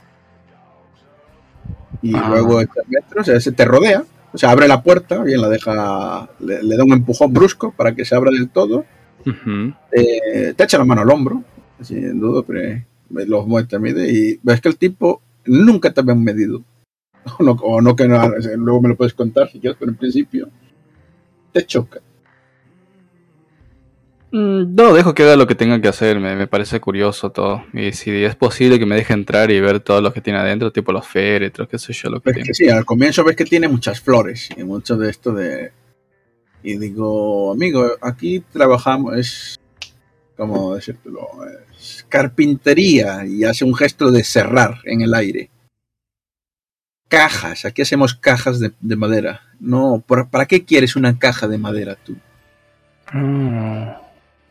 Y 2.01 2.15
Ah. 2.15 2.27
luego 2.29 2.61
echa 2.61 2.81
el 2.85 2.89
metro, 2.89 3.21
o 3.21 3.23
sea, 3.23 3.39
se 3.39 3.51
te 3.53 3.65
rodea. 3.65 4.03
O 4.31 4.37
sea, 4.37 4.51
abre 4.51 4.67
la 4.67 4.83
puerta, 4.83 5.23
bien 5.23 5.41
la 5.41 5.49
deja, 5.49 6.29
le, 6.39 6.63
le 6.63 6.77
da 6.77 6.83
un 6.83 6.93
empujón 6.93 7.33
brusco 7.33 7.71
para 7.75 7.95
que 7.95 8.05
se 8.05 8.15
abra 8.15 8.31
del 8.31 8.49
todo 8.49 8.85
eh, 9.91 10.53
te 10.55 10.63
echa 10.63 10.77
la 10.77 10.85
mano 10.85 11.01
al 11.01 11.09
hombro, 11.09 11.43
sin 11.81 12.19
duda, 12.19 12.43
pero 12.45 12.83
me 13.09 13.25
los 13.25 13.67
te 13.67 13.79
mide 13.79 14.11
y 14.11 14.39
ves 14.41 14.61
que 14.61 14.69
el 14.69 14.77
tipo 14.77 15.21
nunca 15.45 15.91
te 15.93 16.01
había 16.01 16.15
medido. 16.15 16.63
O 17.37 17.43
no, 17.43 17.51
o 17.51 17.81
no 17.81 17.95
que 17.95 18.07
no, 18.07 18.17
luego 18.57 18.81
me 18.81 18.89
lo 18.89 18.95
puedes 18.95 19.13
contar 19.13 19.49
si 19.51 19.59
quieres, 19.59 19.77
pero 19.77 19.91
en 19.91 19.97
principio 19.97 20.49
te 21.51 21.63
choca. 21.65 21.99
Mm, 24.31 24.75
No, 24.75 24.93
dejo 24.93 25.13
que 25.13 25.23
haga 25.23 25.35
lo 25.35 25.47
que 25.47 25.55
tenga 25.55 25.81
que 25.81 25.87
hacer, 25.87 26.19
me, 26.19 26.35
me 26.35 26.47
parece 26.47 26.79
curioso 26.79 27.31
todo. 27.31 27.63
Y 27.73 27.91
si 27.93 28.11
es 28.23 28.35
posible 28.35 28.77
que 28.79 28.85
me 28.85 28.95
deje 28.95 29.13
entrar 29.13 29.49
y 29.51 29.59
ver 29.59 29.79
todo 29.79 30.01
lo 30.01 30.13
que 30.13 30.21
tiene 30.21 30.39
adentro, 30.39 30.71
tipo 30.71 30.91
los 30.91 31.07
féretros, 31.07 31.67
qué 31.67 31.79
sé 31.79 31.93
yo, 31.93 32.09
lo 32.09 32.21
que 32.21 32.31
tiene. 32.33 32.47
que 32.47 32.53
sí, 32.53 32.69
al 32.69 32.85
comienzo 32.85 33.23
ves 33.23 33.35
que 33.35 33.45
tiene 33.45 33.67
muchas 33.67 33.99
flores 34.01 34.49
y 34.55 34.63
mucho 34.63 34.97
de 34.97 35.09
esto 35.09 35.33
de... 35.33 35.71
Y 36.61 36.77
digo, 36.77 37.53
amigo, 37.53 37.89
aquí 38.01 38.41
trabajamos, 38.51 39.15
es, 39.17 39.59
¿cómo 40.35 40.75
decírtelo? 40.75 41.27
Es 41.79 42.05
carpintería 42.09 43.25
y 43.25 43.45
hace 43.45 43.63
un 43.63 43.73
gesto 43.73 44.11
de 44.11 44.23
cerrar 44.25 44.79
en 44.83 45.01
el 45.01 45.13
aire. 45.13 45.49
Cajas, 47.07 47.65
aquí 47.65 47.81
hacemos 47.81 48.13
cajas 48.13 48.59
de, 48.59 48.73
de 48.81 48.95
madera. 48.95 49.41
No, 49.59 50.03
¿para, 50.05 50.29
¿para 50.29 50.45
qué 50.45 50.65
quieres 50.65 50.95
una 50.95 51.17
caja 51.17 51.47
de 51.47 51.57
madera 51.57 51.95
tú? 51.95 52.15
Mm. 53.13 53.87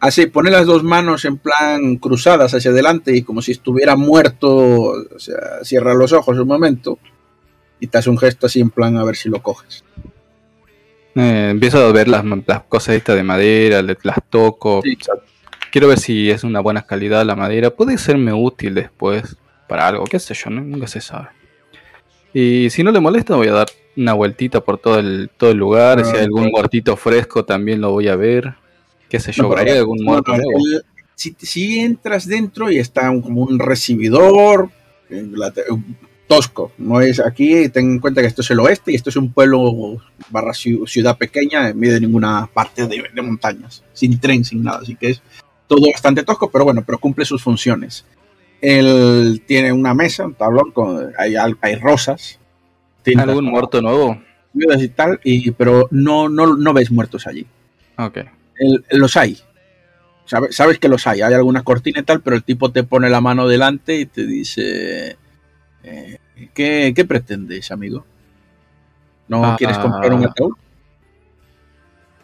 Así, 0.00 0.26
pone 0.26 0.50
las 0.50 0.64
dos 0.66 0.84
manos 0.84 1.24
en 1.24 1.38
plan 1.38 1.96
cruzadas 1.96 2.54
hacia 2.54 2.70
adelante 2.70 3.14
y 3.16 3.22
como 3.22 3.42
si 3.42 3.52
estuviera 3.52 3.96
muerto, 3.96 4.48
o 4.56 5.18
sea, 5.18 5.64
cierra 5.64 5.94
los 5.94 6.12
ojos 6.12 6.38
un 6.38 6.46
momento 6.46 6.98
y 7.80 7.88
te 7.88 7.98
hace 7.98 8.08
un 8.10 8.18
gesto 8.18 8.46
así 8.46 8.60
en 8.60 8.70
plan 8.70 8.96
a 8.96 9.04
ver 9.04 9.16
si 9.16 9.28
lo 9.28 9.42
coges. 9.42 9.84
Eh, 11.16 11.48
empiezo 11.50 11.84
a 11.84 11.92
ver 11.92 12.06
las, 12.06 12.24
las 12.46 12.62
cosas 12.64 12.94
estas 12.94 13.16
de 13.16 13.24
madera, 13.24 13.82
las 13.82 14.18
toco. 14.30 14.82
Sí. 14.84 14.96
quiero 15.72 15.88
ver 15.88 15.98
si 15.98 16.30
es 16.30 16.44
una 16.44 16.60
buena 16.60 16.82
calidad 16.82 17.24
la 17.26 17.34
madera. 17.34 17.70
Puede 17.70 17.98
serme 17.98 18.32
útil 18.32 18.74
después 18.74 19.36
para 19.66 19.88
algo, 19.88 20.04
qué 20.04 20.18
sé 20.20 20.34
yo, 20.34 20.48
nunca 20.50 20.86
se 20.86 21.00
sabe. 21.00 21.28
Y 22.32 22.70
si 22.70 22.84
no 22.84 22.92
le 22.92 23.00
molesta, 23.00 23.34
voy 23.34 23.48
a 23.48 23.52
dar 23.52 23.66
una 23.96 24.12
vueltita 24.12 24.60
por 24.60 24.78
todo 24.78 24.98
el, 25.00 25.28
todo 25.36 25.50
el 25.50 25.56
lugar. 25.56 26.04
si 26.04 26.12
hay 26.12 26.18
Ah, 26.20 26.24
algún 26.24 26.44
ok. 26.44 26.50
muertito 26.52 26.96
fresco, 26.96 27.44
también 27.44 27.80
lo 27.80 27.90
voy 27.90 28.06
a 28.08 28.14
ver. 28.16 28.54
Qué 29.08 29.18
sé 29.20 29.32
yo, 29.32 29.44
No, 29.44 29.56
hay 29.56 29.68
algún 29.70 30.04
muerto 30.04 30.32
no, 30.36 30.42
el- 30.42 30.82
si, 31.14 31.34
si 31.40 31.80
entras 31.80 32.26
dentro 32.26 32.70
y 32.70 32.78
está 32.78 33.10
un- 33.10 33.22
como 33.22 33.42
un 33.42 33.58
recibidor 33.58 34.70
tosco, 36.26 36.72
no 36.76 37.00
es 37.00 37.18
aquí, 37.20 37.68
ten 37.70 37.92
en 37.92 37.98
cuenta 38.00 38.20
que 38.20 38.26
esto 38.26 38.42
es 38.42 38.50
el 38.50 38.60
oeste 38.60 38.92
y 38.92 38.94
esto 38.94 39.08
es 39.08 39.16
un 39.16 39.32
pueblo 39.32 39.98
barra 40.28 40.52
ciu- 40.52 40.86
ciudad 40.86 41.16
pequeña 41.16 41.70
en 41.70 41.78
medio 41.78 41.94
de 41.94 42.00
ninguna 42.02 42.46
parte 42.52 42.86
de, 42.86 43.02
de 43.14 43.22
montañas, 43.22 43.82
sin 43.94 44.20
tren, 44.20 44.44
sin 44.44 44.62
nada, 44.62 44.80
así 44.82 44.94
que 44.94 45.10
es 45.10 45.22
todo 45.66 45.90
bastante 45.90 46.22
tosco, 46.24 46.50
pero 46.50 46.64
bueno, 46.64 46.82
pero 46.84 46.98
cumple 46.98 47.24
sus 47.24 47.42
funciones. 47.42 48.04
Él 48.60 49.42
tiene 49.46 49.72
una 49.72 49.94
mesa, 49.94 50.26
un 50.26 50.34
tablón, 50.34 50.72
con, 50.72 51.12
hay, 51.16 51.34
hay 51.60 51.74
rosas, 51.76 52.38
¿Algún 53.16 53.46
muerto 53.46 53.80
nuevo? 53.80 54.20
y 54.54 54.88
tal, 54.88 55.18
y, 55.24 55.50
pero 55.52 55.88
no, 55.90 56.28
no, 56.28 56.54
no 56.56 56.72
ves 56.74 56.90
muertos 56.90 57.26
allí 57.26 57.46
Ok. 57.96 58.18
El- 58.58 58.84
los 58.90 59.16
hay. 59.16 59.38
Sabe- 60.26 60.52
sabes 60.52 60.78
que 60.78 60.88
los 60.88 61.06
hay. 61.06 61.22
Hay 61.22 61.32
alguna 61.34 61.62
cortina 61.62 62.00
y 62.00 62.02
tal, 62.02 62.20
pero 62.20 62.36
el 62.36 62.44
tipo 62.44 62.70
te 62.70 62.82
pone 62.84 63.08
la 63.08 63.20
mano 63.20 63.48
delante 63.48 63.96
y 63.96 64.06
te 64.06 64.26
dice: 64.26 65.16
eh, 65.84 66.18
¿qué, 66.54 66.92
qué 66.94 67.04
pretendes, 67.04 67.70
amigo? 67.70 68.04
¿No 69.28 69.44
Ah. 69.44 69.56
quieres 69.58 69.78
comprar 69.78 70.12
un 70.12 70.24
ataúd? 70.26 70.52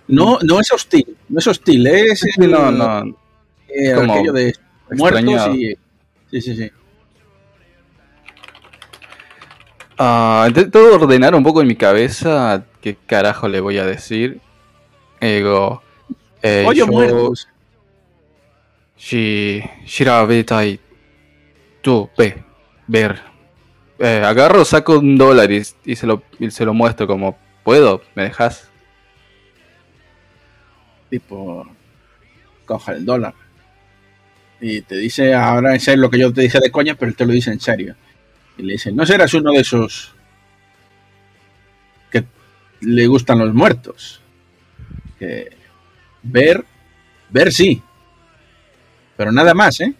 No, 0.08 0.38
no 0.42 0.60
es 0.60 0.70
hostil. 0.70 1.16
No 1.30 1.38
es 1.38 1.46
hostil. 1.46 1.86
Es 1.86 2.22
el- 2.38 2.50
no, 2.50 2.70
no. 2.70 3.16
eh, 3.68 3.92
como 3.94 4.12
aquello 4.12 4.32
de 4.32 4.54
muertos 4.90 5.56
y. 5.56 5.74
Sí, 6.30 6.40
sí, 6.42 6.56
sí. 6.56 6.70
Ah, 9.96 10.44
intento 10.48 10.94
ordenar 10.94 11.34
un 11.34 11.44
poco 11.44 11.60
en 11.60 11.68
mi 11.68 11.76
cabeza 11.76 12.64
qué 12.80 12.96
carajo 13.06 13.48
le 13.48 13.60
voy 13.60 13.78
a 13.78 13.86
decir. 13.86 14.40
Ego. 16.44 16.62
Eh, 16.62 16.66
Oye, 16.66 16.78
yo- 16.78 16.86
muertos. 16.86 17.48
Si 18.96 19.62
Shirabetai 19.86 20.78
tú 21.82 22.08
ve 22.16 22.42
ver 22.86 23.20
eh, 23.98 24.22
agarro 24.24 24.64
saco 24.64 24.98
un 24.98 25.16
dólar 25.18 25.50
y, 25.50 25.62
y 25.84 25.96
se 25.96 26.06
lo 26.06 26.22
y 26.38 26.50
se 26.50 26.64
lo 26.64 26.72
muestro 26.74 27.06
como 27.06 27.36
puedo 27.64 28.02
me 28.14 28.24
dejas 28.24 28.70
Tipo, 31.10 31.66
coja 32.64 32.92
el 32.92 33.04
dólar. 33.04 33.34
Y 34.60 34.80
te 34.82 34.96
dice, 34.96 35.34
ahora 35.34 35.74
es 35.76 35.86
lo 35.96 36.10
que 36.10 36.18
yo 36.18 36.32
te 36.32 36.40
dije 36.40 36.58
de 36.58 36.70
coña, 36.70 36.94
pero 36.94 37.10
él 37.10 37.16
te 37.16 37.26
lo 37.26 37.32
dice 37.32 37.52
en 37.52 37.60
serio. 37.60 37.94
Y 38.56 38.62
le 38.62 38.72
dice, 38.72 38.90
¿no 38.90 39.04
serás 39.06 39.34
uno 39.34 39.52
de 39.52 39.58
esos 39.60 40.14
que 42.10 42.24
le 42.80 43.06
gustan 43.06 43.38
los 43.38 43.52
muertos? 43.54 44.22
Que 45.18 45.50
ver, 46.24 46.64
ver 47.30 47.52
sí. 47.52 47.82
Pero 49.16 49.30
nada 49.30 49.54
más, 49.54 49.80
¿eh? 49.80 49.94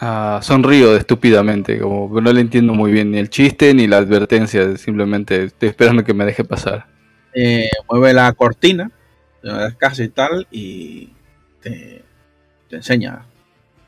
Ah, 0.00 0.38
sonrío 0.42 0.96
estúpidamente, 0.96 1.78
como 1.80 2.14
que 2.14 2.20
no 2.20 2.32
le 2.32 2.40
entiendo 2.40 2.72
muy 2.72 2.92
bien 2.92 3.10
ni 3.10 3.18
el 3.18 3.30
chiste 3.30 3.74
ni 3.74 3.88
la 3.88 3.98
advertencia, 3.98 4.76
simplemente 4.76 5.44
estoy 5.44 5.70
esperando 5.70 6.04
que 6.04 6.14
me 6.14 6.24
deje 6.24 6.44
pasar. 6.44 6.86
Eh, 7.34 7.68
mueve 7.90 8.14
la 8.14 8.32
cortina 8.32 8.90
de 9.42 9.52
la 9.52 9.72
casa 9.72 10.04
y 10.04 10.08
tal 10.08 10.46
y 10.50 11.10
te, 11.60 12.04
te 12.68 12.76
enseña. 12.76 13.26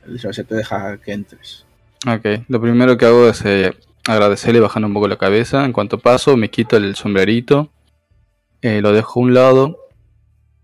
Él 0.07 0.19
se 0.19 0.45
te 0.45 0.55
deja 0.55 0.99
que 0.99 1.13
entres. 1.13 1.65
Ok, 2.07 2.45
lo 2.49 2.61
primero 2.61 2.97
que 2.97 3.07
hago 3.07 3.29
es 3.29 3.45
eh, 3.45 3.73
agradecerle 4.07 4.61
bajando 4.61 4.89
un 4.89 4.95
poco 4.95 5.09
la 5.09 5.17
cabeza. 5.17 5.65
En 5.65 5.73
cuanto 5.73 5.99
paso, 5.99 6.37
me 6.37 6.51
quito 6.51 6.77
el 6.77 6.97
sombrerito, 6.97 7.71
eh, 8.63 8.81
lo 8.81 8.93
dejo 8.93 9.21
a 9.21 9.23
un 9.23 9.35
lado, 9.35 9.79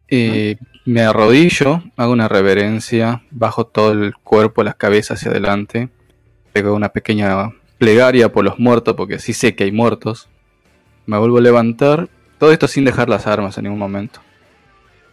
eh, 0.09 0.57
me 0.85 1.03
arrodillo, 1.03 1.83
hago 1.97 2.13
una 2.13 2.29
reverencia, 2.29 3.23
bajo 3.31 3.67
todo 3.67 3.93
el 3.93 4.15
cuerpo, 4.15 4.63
las 4.63 4.77
cabezas 4.77 5.19
hacia 5.19 5.31
adelante, 5.33 5.89
pego 6.53 6.75
una 6.75 6.91
pequeña 6.91 7.51
plegaria 7.79 8.33
por 8.33 8.45
los 8.45 8.59
muertos, 8.59 8.95
porque 8.95 9.19
sí 9.19 9.33
sé 9.33 9.55
que 9.55 9.65
hay 9.65 9.73
muertos. 9.73 10.29
Me 11.07 11.19
vuelvo 11.19 11.39
a 11.39 11.41
levantar, 11.41 12.09
todo 12.39 12.53
esto 12.53 12.69
sin 12.69 12.85
dejar 12.85 13.09
las 13.09 13.27
armas 13.27 13.59
en 13.59 13.65
ningún 13.65 13.79
momento. 13.79 14.21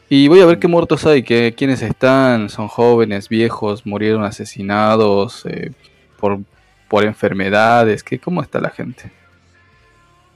Y 0.10 0.28
voy 0.28 0.42
a 0.42 0.46
ver 0.46 0.60
qué 0.60 0.68
muertos 0.68 1.06
hay, 1.08 1.24
que, 1.24 1.56
quiénes 1.58 1.82
están, 1.82 2.50
son 2.50 2.68
jóvenes, 2.68 3.30
viejos, 3.30 3.86
murieron 3.86 4.24
asesinados 4.24 5.44
eh, 5.48 5.72
por, 6.20 6.40
por 6.88 7.04
enfermedades, 7.04 8.04
que, 8.04 8.20
¿cómo 8.20 8.42
está 8.42 8.62
la 8.62 8.70
gente? 8.70 9.12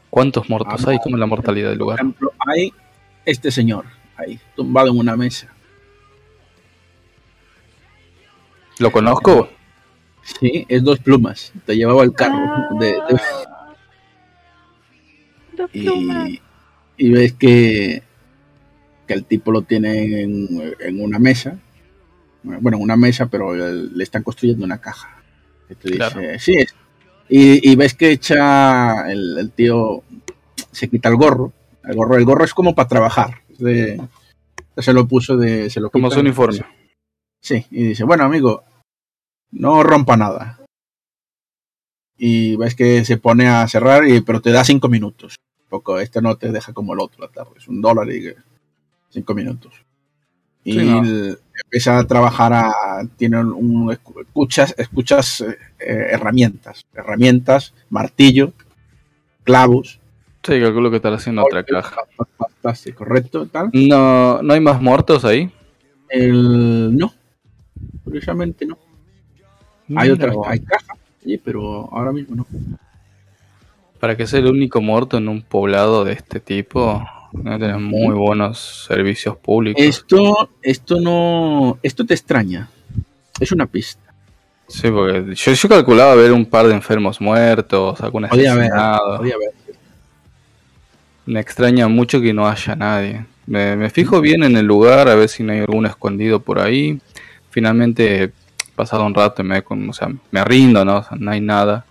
¿Cuántos 0.10 0.50
muertos 0.50 0.84
Ah, 0.88 0.92
hay? 0.92 0.98
¿Cómo 1.00 1.16
es 1.16 1.20
la 1.20 1.26
mortalidad 1.28 1.70
del 1.70 1.78
Por 1.78 1.86
lugar? 1.86 2.00
ejemplo, 2.00 2.34
hay 2.40 2.74
este 3.26 3.52
señor 3.52 3.86
ahí, 4.18 4.40
tumbado 4.56 4.90
en 4.90 4.98
una 4.98 5.16
mesa. 5.16 5.48
¿Lo 8.80 8.92
conozco? 8.92 9.50
Sí, 10.24 10.66
es 10.68 10.84
dos 10.84 11.00
plumas. 11.00 11.52
Te 11.66 11.76
llevaba 11.76 12.04
el 12.04 12.14
carro. 12.14 12.36
Ah, 12.38 12.68
de- 12.80 12.86
de- 12.86 13.22
dos 15.56 15.72
plumas. 15.72 16.30
y, 16.30 16.42
y 16.98 17.10
ves 17.12 17.34
que, 17.34 18.04
que 19.08 19.14
el 19.14 19.26
tipo 19.26 19.52
lo 19.52 19.62
tiene 19.64 20.22
en, 20.22 20.74
en 20.80 21.02
una 21.02 21.18
mesa. 21.20 21.58
Bueno, 22.44 22.78
en 22.78 22.84
una 22.84 22.96
mesa, 22.98 23.26
pero 23.28 23.54
le 23.56 24.04
están 24.04 24.24
construyendo 24.24 24.64
una 24.66 24.80
caja. 24.80 25.22
Te 25.68 25.76
dice, 25.90 25.98
Claro. 25.98 26.22
sí 26.40 26.54
es. 26.58 26.76
Y, 27.30 27.72
y 27.72 27.76
ves 27.76 27.94
que 27.96 28.12
echa 28.12 29.10
el, 29.12 29.38
el 29.38 29.52
tío, 29.52 30.04
se 30.72 30.88
quita 30.88 31.10
el 31.10 31.16
gorro. 31.16 31.52
El 31.84 31.96
gorro, 31.96 32.16
el 32.16 32.26
gorro 32.26 32.46
es 32.46 32.54
como 32.54 32.76
para 32.76 32.88
trabajar. 32.88 33.42
De- 33.58 34.02
se 34.78 34.94
lo 34.94 35.08
puso 35.08 35.38
de. 35.38 35.70
Se 35.70 35.80
lo 35.80 35.90
Como 35.90 36.10
su 36.12 36.20
uniforme. 36.20 36.66
Sí, 37.42 37.66
y 37.72 37.84
dice, 37.88 38.04
bueno 38.04 38.24
amigo, 38.24 38.64
no 39.52 39.84
rompa 39.84 40.18
nada. 40.18 40.60
Y 42.18 42.56
ves 42.56 42.76
que 42.76 43.06
se 43.06 43.18
pone 43.18 43.48
a 43.48 43.68
cerrar, 43.68 44.08
y, 44.08 44.22
pero 44.22 44.42
te 44.42 44.52
da 44.52 44.64
cinco 44.64 44.88
minutos. 44.90 45.36
Poco, 45.70 46.00
este 46.00 46.22
no 46.22 46.36
te 46.38 46.52
deja 46.52 46.74
como 46.74 46.94
el 46.94 47.00
otro 47.00 47.22
la 47.26 47.32
tarde, 47.32 47.52
es 47.58 47.68
un 47.68 47.82
dólar 47.82 48.10
y 48.12 48.34
cinco 49.10 49.34
minutos. 49.36 49.74
Y 50.64 50.74
Sí, 50.74 50.86
no. 50.86 51.00
el- 51.04 51.40
empieza 51.64 51.98
a 51.98 52.06
trabajar 52.06 52.54
a, 52.54 52.72
tiene 53.18 53.40
un, 53.44 53.92
escuchas, 53.92 54.74
escuchas 54.78 55.42
eh, 55.42 55.58
eh, 55.80 56.08
herramientas, 56.12 56.86
herramientas, 56.94 57.74
martillo, 57.90 58.54
clavos, 59.44 60.00
Sí, 60.44 60.62
calculo 60.62 60.90
que 60.90 60.96
estará 60.98 61.18
haciendo 61.18 61.44
otra 61.44 61.62
caja. 61.64 61.98
Correcto, 62.96 63.48
tal. 63.48 63.70
No, 63.74 64.42
¿No 64.42 64.54
hay 64.54 64.60
más 64.60 64.82
muertos 64.82 65.26
ahí? 65.26 65.52
El, 66.10 66.96
no, 66.96 67.14
curiosamente 68.04 68.66
no. 68.66 68.78
Hay 69.96 70.10
otras, 70.10 70.36
hay 70.46 70.60
cajas, 70.60 70.98
sí, 71.24 71.38
pero 71.38 71.90
ahora 71.92 72.12
mismo 72.12 72.36
no. 72.36 72.48
Para 74.00 74.16
que 74.16 74.28
sea 74.28 74.40
el 74.40 74.48
único 74.48 74.82
muerto 74.82 75.18
en 75.18 75.28
un 75.28 75.42
poblado 75.42 76.04
de 76.04 76.14
este 76.14 76.40
tipo, 76.40 77.04
debe 77.32 77.60
tener 77.60 77.78
muy 77.80 78.14
buenos 78.14 78.86
servicios 78.88 79.38
públicos. 79.38 79.82
Esto, 79.84 80.50
esto 80.62 81.00
no, 81.00 81.80
esto 81.82 82.06
te 82.06 82.14
extraña. 82.14 82.70
Es 83.40 83.52
una 83.52 83.66
pista. 83.66 84.02
Sí, 84.68 84.92
porque 84.92 85.34
yo, 85.34 85.54
yo 85.54 85.70
calculaba 85.70 86.16
ver 86.16 86.34
un 86.34 86.46
par 86.46 86.68
de 86.68 86.74
enfermos 86.74 87.22
muertos, 87.22 88.00
algún 88.02 88.28
Podía 88.28 88.52
haber, 88.52 88.66
asesinado. 88.66 89.18
podía 89.18 89.36
haber. 89.36 89.67
Me 91.28 91.40
extraña 91.40 91.88
mucho 91.88 92.20
que 92.20 92.34
no 92.34 92.48
haya 92.48 92.76
nadie. 92.76 93.26
Me, 93.46 93.76
me 93.76 93.90
fijo 93.92 94.20
bien 94.20 94.44
en 94.44 94.58
el 94.58 94.66
lugar 94.66 95.08
a 95.08 95.16
ver 95.16 95.30
si 95.30 95.44
no 95.44 95.54
hay 95.54 95.60
algún 95.60 95.86
escondido 95.86 96.42
por 96.42 96.60
ahí. 96.60 97.00
Finalmente, 97.52 98.32
pasado 98.76 99.06
un 99.06 99.14
rato, 99.14 99.44
me, 99.44 99.60
o 99.60 99.94
sea, 99.94 100.10
me 100.32 100.44
rindo, 100.44 100.84
¿no? 100.84 100.98
O 100.98 101.04
sea, 101.04 101.18
no 101.18 101.30
hay 101.30 101.42
nada. 101.42 101.86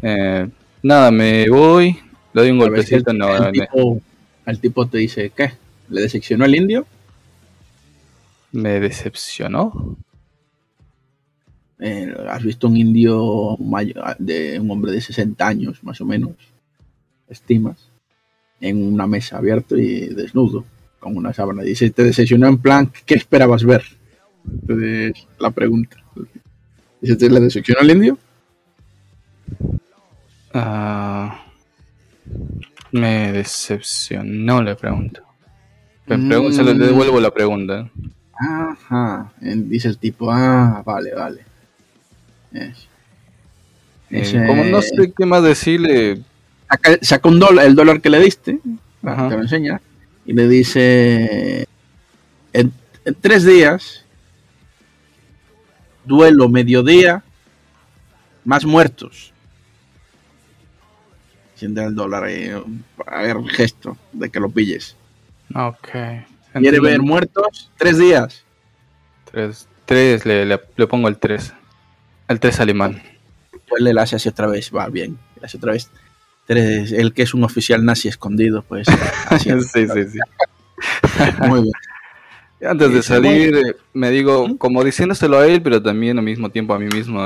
Eh, 0.00 0.48
nada, 0.82 1.10
me 1.10 1.48
voy, 1.50 1.98
le 2.32 2.40
doy 2.40 2.50
un 2.50 2.58
golpecito. 2.58 3.10
el, 3.10 3.18
no, 3.18 3.36
el 3.36 3.52
tipo, 3.52 4.00
el 4.46 4.60
tipo 4.60 4.86
te 4.86 4.98
dice, 4.98 5.30
¿qué? 5.36 5.52
¿Le 5.88 6.00
decepcionó 6.00 6.46
el 6.46 6.54
indio? 6.54 6.86
me 8.56 8.80
decepcionó. 8.80 9.96
Eh, 11.78 12.14
¿Has 12.28 12.42
visto 12.42 12.68
un 12.68 12.76
indio 12.76 13.56
mayor, 13.58 14.16
de 14.18 14.58
un 14.58 14.70
hombre 14.70 14.92
de 14.92 15.00
60 15.00 15.46
años, 15.46 15.84
más 15.84 16.00
o 16.00 16.06
menos? 16.06 16.32
Estimas. 17.28 17.90
En 18.60 18.82
una 18.92 19.06
mesa 19.06 19.36
abierta 19.38 19.76
y 19.76 20.06
desnudo, 20.14 20.64
con 20.98 21.16
una 21.16 21.32
sábana. 21.32 21.62
Dice, 21.62 21.90
te 21.90 22.04
decepcionó 22.04 22.46
en 22.48 22.58
plan, 22.58 22.90
¿qué 23.04 23.14
esperabas 23.14 23.64
ver? 23.64 23.82
Entonces, 24.50 25.26
la 25.38 25.50
pregunta. 25.50 25.96
Dice, 27.00 27.16
¿te 27.16 27.28
le 27.28 27.40
decepcionó 27.40 27.80
el 27.82 27.90
indio? 27.90 28.18
Ah, 30.54 31.44
me 32.92 33.32
decepcionó, 33.32 34.62
le 34.62 34.74
pregunto. 34.74 35.22
Le, 36.06 36.16
pregun- 36.16 36.52
se 36.52 36.62
le 36.62 36.74
Mm. 36.74 36.78
devuelvo 36.78 37.20
la 37.20 37.30
pregunta. 37.32 37.90
Ajá. 38.38 39.32
Eh, 39.42 39.54
Dice 39.56 39.88
el 39.88 39.98
tipo, 39.98 40.30
ah, 40.30 40.82
vale, 40.84 41.12
vale. 41.14 41.40
Es- 42.52 42.88
Eh, 44.08 44.20
Ese- 44.20 44.46
como 44.46 44.62
no 44.64 44.80
sé 44.82 45.12
qué 45.16 45.26
más 45.26 45.42
decirle, 45.42 46.22
saca, 46.68 46.98
saca 47.02 47.28
un 47.28 47.38
dólar, 47.38 47.66
el 47.66 47.74
dólar 47.74 48.00
que 48.00 48.10
le 48.10 48.20
diste, 48.20 48.58
Ajá. 49.04 49.28
te 49.28 49.36
lo 49.36 49.42
enseña, 49.42 49.80
y 50.24 50.32
le 50.32 50.48
dice, 50.48 51.66
en, 52.52 52.72
en 53.04 53.14
tres 53.20 53.44
días, 53.44 54.04
duelo 56.04 56.48
mediodía, 56.48 57.22
más 58.44 58.64
muertos. 58.64 59.32
Siente 61.54 61.82
el 61.84 61.94
dólar 61.94 62.24
ahí, 62.24 62.50
a 63.06 63.22
ver, 63.22 63.36
gesto 63.48 63.96
de 64.12 64.28
que 64.30 64.40
lo 64.40 64.50
pilles. 64.50 64.96
ok. 65.54 65.88
¿Quiere 66.54 66.80
ver 66.80 67.00
muertos? 67.02 67.70
Tres 67.76 67.98
días. 67.98 68.42
Tres, 69.30 69.68
tres 69.84 70.24
le, 70.24 70.46
le- 70.46 70.60
le 70.74 70.86
pongo 70.86 71.08
el 71.08 71.18
3. 71.18 71.52
El 72.28 72.40
3 72.40 72.60
alemán. 72.60 73.02
Pues 73.68 73.82
le 73.82 73.98
hace 74.00 74.16
así 74.16 74.28
otra 74.30 74.46
vez, 74.46 74.70
va 74.74 74.88
bien, 74.88 75.18
le 75.38 75.46
hace 75.46 75.58
otra 75.58 75.72
vez. 75.72 75.90
Tres, 76.46 76.92
el 76.92 77.12
que 77.12 77.22
es 77.22 77.34
un 77.34 77.42
oficial 77.44 77.84
nazi 77.84 78.08
escondido, 78.08 78.62
pues. 78.62 78.86
así. 79.28 79.50
sí, 79.62 79.86
sí, 79.88 80.04
sí. 80.12 80.18
Muy 81.48 81.62
bien. 81.62 81.72
Antes 82.70 82.92
de 82.92 83.02
Sí, 83.02 83.08
salir, 83.08 83.54
eh, 83.56 83.76
me 83.92 84.10
digo, 84.10 84.56
como 84.58 84.82
diciéndoselo 84.82 85.38
a 85.38 85.46
él, 85.46 85.60
pero 85.60 85.82
también 85.82 86.18
al 86.18 86.24
mismo 86.24 86.48
tiempo 86.50 86.72
a 86.74 86.78
mí 86.78 86.86
mismo, 86.86 87.22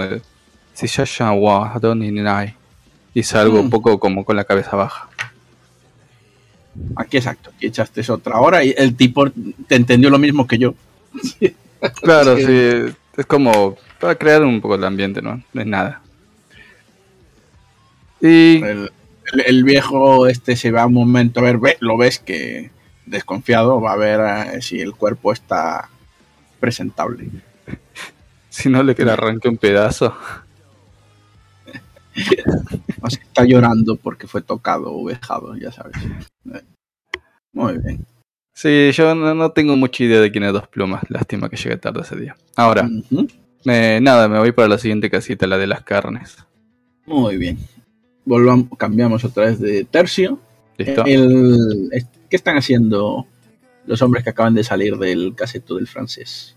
si 0.75 0.87
ya 0.87 1.05
ya 1.05 1.33
wa. 1.33 1.81
Y 3.15 3.23
salgo 3.23 3.61
un 3.61 3.67
Mm. 3.67 3.71
poco 3.71 3.99
como 4.01 4.25
con 4.25 4.37
la 4.37 4.45
cabeza 4.45 4.75
baja. 4.77 5.09
Aquí 6.97 7.17
exacto, 7.17 7.51
aquí 7.55 7.67
echaste 7.67 8.01
otra 8.11 8.39
hora 8.39 8.65
y 8.65 8.75
el 8.77 8.95
tipo 8.97 9.29
te 9.69 9.75
entendió 9.75 10.09
lo 10.11 10.19
mismo 10.19 10.47
que 10.47 10.59
yo. 10.59 10.75
Claro, 12.03 12.37
Sí. 12.37 12.45
sí, 12.45 12.95
es 13.17 13.27
como 13.27 13.77
para 13.99 14.15
crear 14.15 14.43
un 14.43 14.61
poco 14.61 14.75
el 14.75 14.85
ambiente, 14.85 15.23
¿no? 15.23 15.43
No 15.53 15.61
es 15.63 15.67
nada. 15.67 16.03
Y 18.21 18.63
El, 18.63 18.93
el- 19.33 19.41
el 19.47 19.65
viejo 19.65 20.27
este 20.27 20.57
se 20.57 20.71
va 20.71 20.87
un 20.87 20.95
momento 20.95 21.41
a 21.41 21.45
ver, 21.45 21.59
ve- 21.59 21.77
lo 21.81 21.97
ves 21.97 22.19
que 22.19 22.71
desconfiado, 23.07 23.81
va 23.81 23.93
a 23.93 23.97
ver 23.97 24.21
eh, 24.55 24.63
si 24.63 24.81
el 24.81 24.95
cuerpo 24.95 25.33
está 25.33 25.89
presentable. 26.61 27.29
si 28.49 28.69
no 28.69 28.83
le 28.83 28.95
queda 28.95 29.15
arranque 29.15 29.49
un 29.49 29.57
pedazo. 29.57 30.15
O 33.03 33.09
sea, 33.09 33.23
está 33.23 33.45
llorando 33.45 33.97
porque 33.97 34.27
fue 34.27 34.43
tocado 34.43 34.93
o 34.93 35.05
vejado, 35.05 35.57
ya 35.57 35.73
sabes. 35.73 35.97
Muy 37.53 37.79
bien. 37.79 38.05
Sí, 38.53 38.91
yo 38.93 39.15
no, 39.15 39.35
no 39.35 39.53
tengo 39.53 39.77
mucha 39.77 40.05
idea 40.05 40.21
de 40.21 40.31
quién 40.31 40.45
es 40.45 40.53
Dos 40.53 40.69
Plumas. 40.69 41.03
Lástima 41.09 41.49
que 41.49 41.57
llegué 41.57 41.77
tarde 41.79 42.01
ese 42.03 42.17
día. 42.17 42.37
Ahora, 42.57 42.89
eh, 43.65 44.01
nada, 44.03 44.29
me 44.29 44.39
voy 44.39 44.53
para 44.53 44.69
la 44.69 44.77
siguiente 44.77 45.09
casita, 45.09 45.47
la 45.47 45.57
de 45.57 45.67
las 45.69 45.83
carnes. 45.83 46.37
Muy 47.07 47.37
bien. 47.39 47.59
Volvamos, 48.25 48.69
cambiamos 48.79 49.25
otra 49.25 49.47
vez 49.47 49.59
de 49.61 49.85
tercio. 49.85 50.39
¿Listo? 50.77 51.05
El- 51.05 51.91
¿Qué 52.29 52.37
están 52.37 52.57
haciendo 52.57 53.27
los 53.87 54.01
hombres 54.03 54.23
que 54.25 54.31
acaban 54.31 54.55
de 54.55 54.63
salir 54.65 54.97
del 54.99 55.35
caseto 55.35 55.77
del 55.77 55.87
francés? 55.89 56.57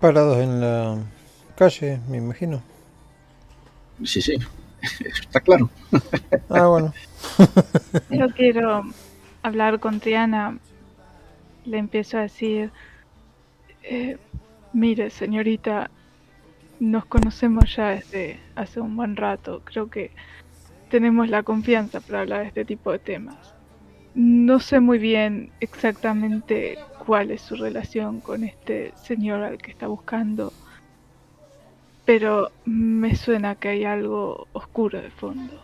Parados 0.00 0.38
en 0.38 0.60
la 0.60 0.98
calle, 1.56 2.00
me 2.08 2.18
imagino. 2.18 2.62
Sí, 4.04 4.20
sí, 4.20 4.34
eso 4.82 5.22
está 5.22 5.40
claro. 5.40 5.70
Ah, 6.48 6.66
bueno. 6.66 6.92
Yo 8.10 8.28
quiero 8.30 8.82
hablar 9.42 9.78
con 9.80 10.00
Triana. 10.00 10.58
Le 11.64 11.78
empiezo 11.78 12.18
a 12.18 12.22
decir, 12.22 12.70
eh, 13.84 14.18
mire 14.72 15.10
señorita, 15.10 15.90
nos 16.82 17.04
conocemos 17.04 17.76
ya 17.76 17.90
desde 17.90 18.40
hace 18.56 18.80
un 18.80 18.96
buen 18.96 19.14
rato. 19.14 19.62
Creo 19.64 19.88
que 19.88 20.10
tenemos 20.90 21.28
la 21.28 21.44
confianza 21.44 22.00
para 22.00 22.22
hablar 22.22 22.40
de 22.40 22.48
este 22.48 22.64
tipo 22.64 22.90
de 22.90 22.98
temas. 22.98 23.54
No 24.16 24.58
sé 24.58 24.80
muy 24.80 24.98
bien 24.98 25.52
exactamente 25.60 26.78
cuál 27.06 27.30
es 27.30 27.40
su 27.40 27.54
relación 27.54 28.20
con 28.20 28.42
este 28.42 28.92
señor 28.96 29.44
al 29.44 29.58
que 29.58 29.70
está 29.70 29.86
buscando, 29.86 30.52
pero 32.04 32.50
me 32.64 33.14
suena 33.14 33.54
que 33.54 33.68
hay 33.68 33.84
algo 33.84 34.48
oscuro 34.52 35.00
de 35.00 35.10
fondo. 35.10 35.62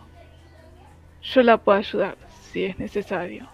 Yo 1.21 1.43
la 1.43 1.59
puedo 1.59 1.79
ayudar 1.79 2.17
si 2.53 2.65
es 2.65 2.79
necesario. 2.79 3.49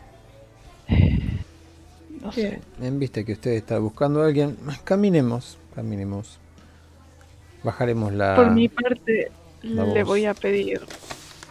No 2.20 2.30
sé. 2.30 2.60
En 2.78 2.98
vista 2.98 3.24
que 3.24 3.32
usted 3.32 3.52
está 3.52 3.78
buscando 3.78 4.22
a 4.22 4.26
alguien, 4.26 4.58
caminemos, 4.84 5.58
caminemos. 5.74 6.43
Bajaremos 7.64 8.12
la... 8.12 8.36
Por 8.36 8.50
mi 8.50 8.68
parte, 8.68 9.30
la 9.62 9.84
le 9.84 10.00
voz. 10.02 10.08
voy 10.08 10.26
a 10.26 10.34
pedir 10.34 10.80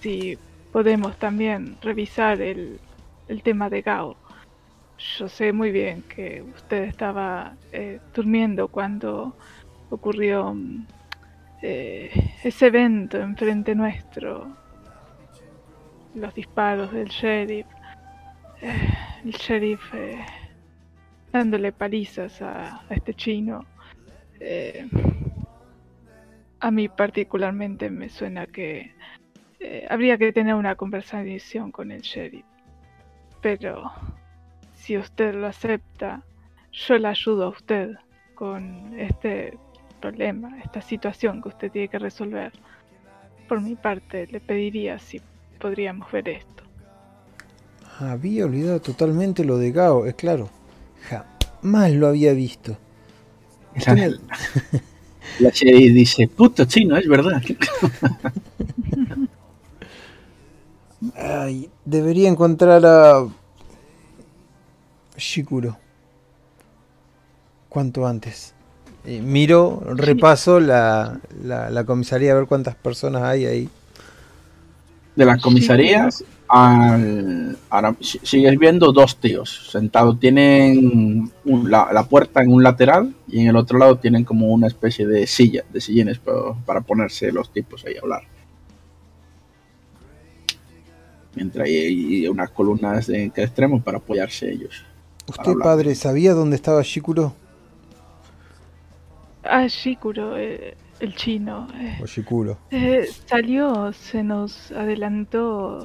si 0.01 0.37
podemos 0.71 1.17
también 1.17 1.75
revisar 1.81 2.39
el, 2.41 2.79
el 3.27 3.41
tema 3.41 3.69
de 3.69 3.81
Gao. 3.81 4.15
Yo 5.17 5.27
sé 5.27 5.51
muy 5.51 5.71
bien 5.71 6.03
que 6.03 6.43
usted 6.55 6.83
estaba 6.83 7.55
eh, 7.71 7.99
durmiendo 8.13 8.67
cuando 8.67 9.35
ocurrió 9.89 10.55
eh, 11.61 12.11
ese 12.43 12.67
evento 12.67 13.19
enfrente 13.19 13.73
nuestro. 13.75 14.55
Los 16.15 16.33
disparos 16.35 16.91
del 16.93 17.07
sheriff. 17.09 17.65
eh, 18.61 18.93
el 19.25 19.31
sheriff 19.31 19.81
eh, 19.95 20.23
dándole 21.31 21.71
palizas 21.71 22.39
a, 22.41 22.77
a 22.87 22.93
este 22.93 23.13
chino. 23.15 23.65
A 26.63 26.71
mí 26.71 26.87
particularmente 26.87 27.89
me 27.89 28.07
suena 28.07 28.47
que 28.47 28.93
eh, 29.59 29.85
habría 29.89 30.17
que 30.17 30.31
tener 30.31 30.55
una 30.55 30.75
conversación 30.75 31.73
con 31.73 31.91
el 31.91 31.99
sheriff. 31.99 32.45
Pero 33.41 33.91
si 34.73 34.97
usted 34.97 35.35
lo 35.35 35.47
acepta, 35.47 36.23
yo 36.71 36.97
le 36.97 37.09
ayudo 37.09 37.43
a 37.43 37.49
usted 37.49 37.95
con 38.33 38.97
este 38.97 39.57
problema, 39.99 40.57
esta 40.63 40.81
situación 40.81 41.41
que 41.41 41.49
usted 41.49 41.69
tiene 41.69 41.89
que 41.89 41.99
resolver. 41.99 42.53
Por 43.49 43.59
mi 43.59 43.75
parte, 43.75 44.27
le 44.27 44.39
pediría 44.39 44.99
si 44.99 45.19
podríamos 45.59 46.09
ver 46.13 46.29
esto. 46.29 46.63
Había 47.99 48.45
olvidado 48.45 48.79
totalmente 48.79 49.43
lo 49.43 49.57
de 49.57 49.73
Gao, 49.73 50.05
es 50.05 50.15
claro. 50.15 50.49
Jamás 51.09 51.91
lo 51.91 52.07
había 52.07 52.31
visto. 52.31 52.77
La 55.39 55.49
sheriff 55.49 55.93
dice, 55.93 56.27
puto 56.27 56.65
chino, 56.65 56.97
es 56.97 57.07
verdad. 57.07 57.41
Ay, 61.15 61.69
debería 61.85 62.29
encontrar 62.29 62.85
a 62.85 63.27
Shikuro. 65.17 65.77
Cuanto 67.69 68.05
antes. 68.05 68.53
Y 69.05 69.19
miro, 69.19 69.81
repaso 69.85 70.59
la, 70.59 71.19
la, 71.43 71.69
la 71.69 71.83
comisaría 71.83 72.31
a 72.31 72.35
ver 72.35 72.45
cuántas 72.45 72.75
personas 72.75 73.23
hay 73.23 73.45
ahí. 73.45 73.69
De 75.15 75.25
las 75.25 75.41
comisarías, 75.41 76.23
al, 76.55 77.57
ahora 77.69 77.95
si- 77.99 78.19
sigues 78.23 78.57
viendo 78.59 78.91
dos 78.91 79.17
tíos 79.17 79.69
sentados. 79.71 80.19
Tienen 80.19 81.31
un- 81.45 81.71
la, 81.71 81.89
la 81.91 82.03
puerta 82.03 82.41
en 82.43 82.51
un 82.51 82.61
lateral 82.63 83.13
y 83.27 83.39
en 83.41 83.47
el 83.47 83.55
otro 83.55 83.77
lado 83.79 83.97
tienen 83.97 84.23
como 84.23 84.47
una 84.47 84.67
especie 84.67 85.07
de 85.07 85.25
silla, 85.27 85.63
de 85.71 85.81
sillines 85.81 86.19
para, 86.19 86.53
para 86.65 86.81
ponerse 86.81 87.31
los 87.31 87.51
tipos 87.51 87.83
ahí 87.85 87.95
a 87.95 88.01
hablar. 88.01 88.21
Mientras 91.35 91.65
hay, 91.67 91.75
hay 91.77 92.27
unas 92.27 92.51
columnas 92.51 93.09
en 93.09 93.29
cada 93.31 93.47
extremo 93.47 93.81
para 93.81 93.97
apoyarse 93.97 94.51
ellos. 94.51 94.83
¿Usted, 95.27 95.53
padre, 95.63 95.95
sabía 95.95 96.33
dónde 96.33 96.55
estaba 96.55 96.81
Shikuro? 96.83 97.33
Ah, 99.43 99.65
Shikuro, 99.67 100.37
eh, 100.37 100.75
el 100.99 101.15
chino. 101.15 101.67
eh, 101.75 101.97
O 102.01 102.05
Shikuro. 102.05 102.57
Eh, 102.71 103.09
salió, 103.25 103.91
se 103.93 104.21
nos 104.23 104.71
adelantó. 104.71 105.79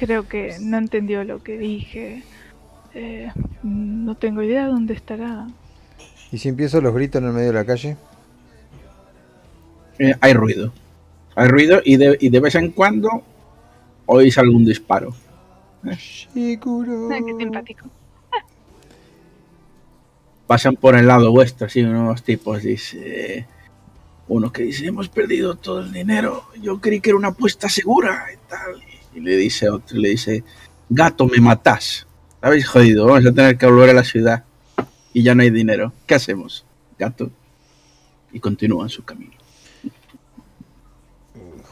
Creo 0.00 0.26
que 0.26 0.56
no 0.62 0.78
entendió 0.78 1.24
lo 1.24 1.42
que 1.42 1.58
dije. 1.58 2.22
Eh, 2.94 3.30
no 3.62 4.14
tengo 4.14 4.42
idea 4.42 4.66
dónde 4.66 4.94
estará. 4.94 5.46
¿Y 6.32 6.38
si 6.38 6.48
empiezo 6.48 6.80
los 6.80 6.94
gritos 6.94 7.20
en 7.20 7.28
el 7.28 7.34
medio 7.34 7.48
de 7.48 7.52
la 7.52 7.66
calle? 7.66 7.98
Eh, 9.98 10.14
hay 10.18 10.32
ruido. 10.32 10.72
Hay 11.34 11.48
ruido 11.48 11.82
y 11.84 11.98
de, 11.98 12.16
y 12.18 12.30
de 12.30 12.40
vez 12.40 12.54
en 12.54 12.70
cuando 12.70 13.10
oís 14.06 14.38
algún 14.38 14.64
disparo. 14.64 15.12
Ah, 15.84 15.90
qué 16.32 17.34
simpático. 17.38 17.86
pasan 20.46 20.76
por 20.76 20.96
el 20.96 21.06
lado 21.06 21.30
vuestro, 21.30 21.66
así 21.66 21.82
unos 21.82 22.22
tipos, 22.22 22.62
dice, 22.62 23.46
uno 24.28 24.50
que 24.50 24.62
dice, 24.62 24.86
hemos 24.86 25.10
perdido 25.10 25.56
todo 25.56 25.80
el 25.80 25.92
dinero, 25.92 26.46
yo 26.62 26.80
creí 26.80 27.00
que 27.00 27.10
era 27.10 27.18
una 27.18 27.28
apuesta 27.28 27.68
segura 27.68 28.24
y 28.32 28.38
tal. 28.48 28.89
Y 29.14 29.20
le 29.20 29.36
dice 29.36 29.68
otro, 29.68 29.98
le 29.98 30.10
dice, 30.10 30.44
gato, 30.88 31.26
me 31.26 31.40
matás. 31.40 32.06
Habéis 32.40 32.66
jodido, 32.66 33.06
vamos 33.06 33.26
a 33.26 33.32
tener 33.32 33.58
que 33.58 33.66
volver 33.66 33.90
a 33.90 33.94
la 33.94 34.04
ciudad 34.04 34.44
y 35.12 35.22
ya 35.22 35.34
no 35.34 35.42
hay 35.42 35.50
dinero. 35.50 35.92
¿Qué 36.06 36.14
hacemos? 36.14 36.64
Gato. 36.98 37.30
Y 38.32 38.40
continúan 38.40 38.88
su 38.88 39.04
camino. 39.04 39.32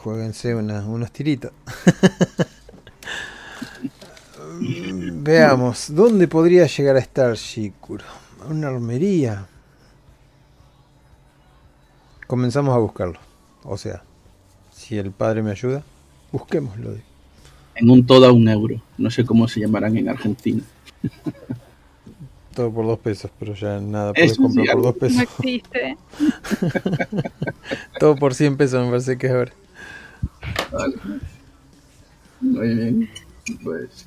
Jueguense 0.03 0.55
unos 0.55 1.11
tiritos. 1.11 1.51
Veamos, 4.61 5.93
¿dónde 5.93 6.27
podría 6.27 6.65
llegar 6.65 6.95
a 6.95 6.99
estar 6.99 7.33
Shikuro? 7.35 8.05
Una 8.49 8.67
armería. 8.67 9.47
Comenzamos 12.27 12.75
a 12.75 12.79
buscarlo. 12.79 13.19
O 13.63 13.77
sea, 13.77 14.03
si 14.71 14.97
el 14.97 15.11
padre 15.11 15.43
me 15.43 15.51
ayuda, 15.51 15.83
busquémoslo. 16.31 16.95
En 17.79 17.89
un 17.89 18.05
todo 18.05 18.25
a 18.27 18.31
un 18.31 18.47
euro. 18.49 18.81
No 18.97 19.09
sé 19.09 19.25
cómo 19.25 19.47
se 19.47 19.59
llamarán 19.61 19.95
en 19.97 20.09
Argentina. 20.09 20.61
Todo 22.55 22.71
por 22.73 22.85
dos 22.87 22.99
pesos, 22.99 23.31
pero 23.39 23.53
ya 23.53 23.79
nada 23.79 24.11
puedes 24.11 24.31
Eso 24.33 24.41
comprar 24.41 24.65
sí, 24.65 24.71
por 24.73 24.81
dos 24.81 24.93
No 24.95 24.99
pesos. 24.99 25.21
existe. 25.21 25.97
Todo 27.99 28.15
por 28.17 28.33
100 28.33 28.57
pesos 28.57 28.83
me 28.83 28.89
parece 28.91 29.17
que 29.17 29.27
es 29.27 29.33
ahora. 29.33 29.51
Vale. 30.71 30.95
Muy 32.41 32.75
bien. 32.75 33.09
Pues. 33.63 34.05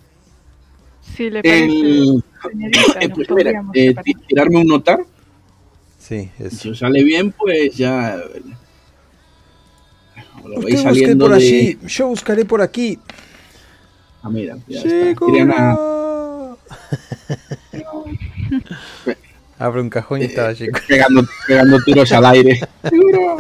Si 1.16 1.30
le 1.30 1.42
parece, 1.42 1.64
El- 1.64 2.24
señorita, 2.50 3.00
eh, 3.00 3.08
pues 3.08 3.18
mira, 3.18 3.28
podríamos 3.28 3.76
eh, 3.76 3.94
tirarme 4.28 4.58
un 4.58 4.66
notar. 4.66 5.00
Sí, 5.98 6.28
Si 6.38 6.44
eso. 6.44 6.70
os 6.70 6.78
sale 6.80 7.02
bien, 7.04 7.32
pues 7.32 7.74
ya. 7.76 8.16
Lo 10.44 10.58
Usted 10.58 10.64
veis 10.64 10.74
busque 10.82 10.82
saliendo 10.82 11.24
por 11.26 11.30
de. 11.30 11.36
allí, 11.46 11.78
yo 11.86 12.08
buscaré 12.08 12.44
por 12.44 12.60
aquí. 12.60 12.98
Ah, 14.22 14.28
mira, 14.30 14.56
ya 14.68 14.80
está. 14.80 15.26
Triana. 15.26 15.76
Abre 19.58 19.80
un 19.80 19.90
cajón 19.90 20.22
y 20.22 20.24
estaba 20.24 20.52
Shikuro. 20.52 20.82
pegando, 20.88 21.22
pegando 21.46 21.78
tiros 21.84 22.10
al 22.12 22.24
aire. 22.26 22.60
Seguro, 22.88 23.36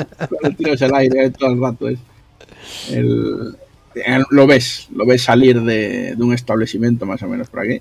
tiros 0.56 0.80
al 0.82 0.94
aire 0.94 1.30
todo 1.30 1.50
el 1.52 1.60
rato. 1.60 1.88
Es. 1.88 1.98
El- 2.90 3.56
el- 3.94 4.24
lo 4.30 4.46
ves, 4.46 4.88
lo 4.94 5.04
ves 5.04 5.22
salir 5.22 5.60
de, 5.60 6.14
de 6.16 6.22
un 6.22 6.32
establecimiento 6.32 7.04
más 7.06 7.22
o 7.22 7.28
menos 7.28 7.48
por 7.50 7.60
aquí. 7.60 7.80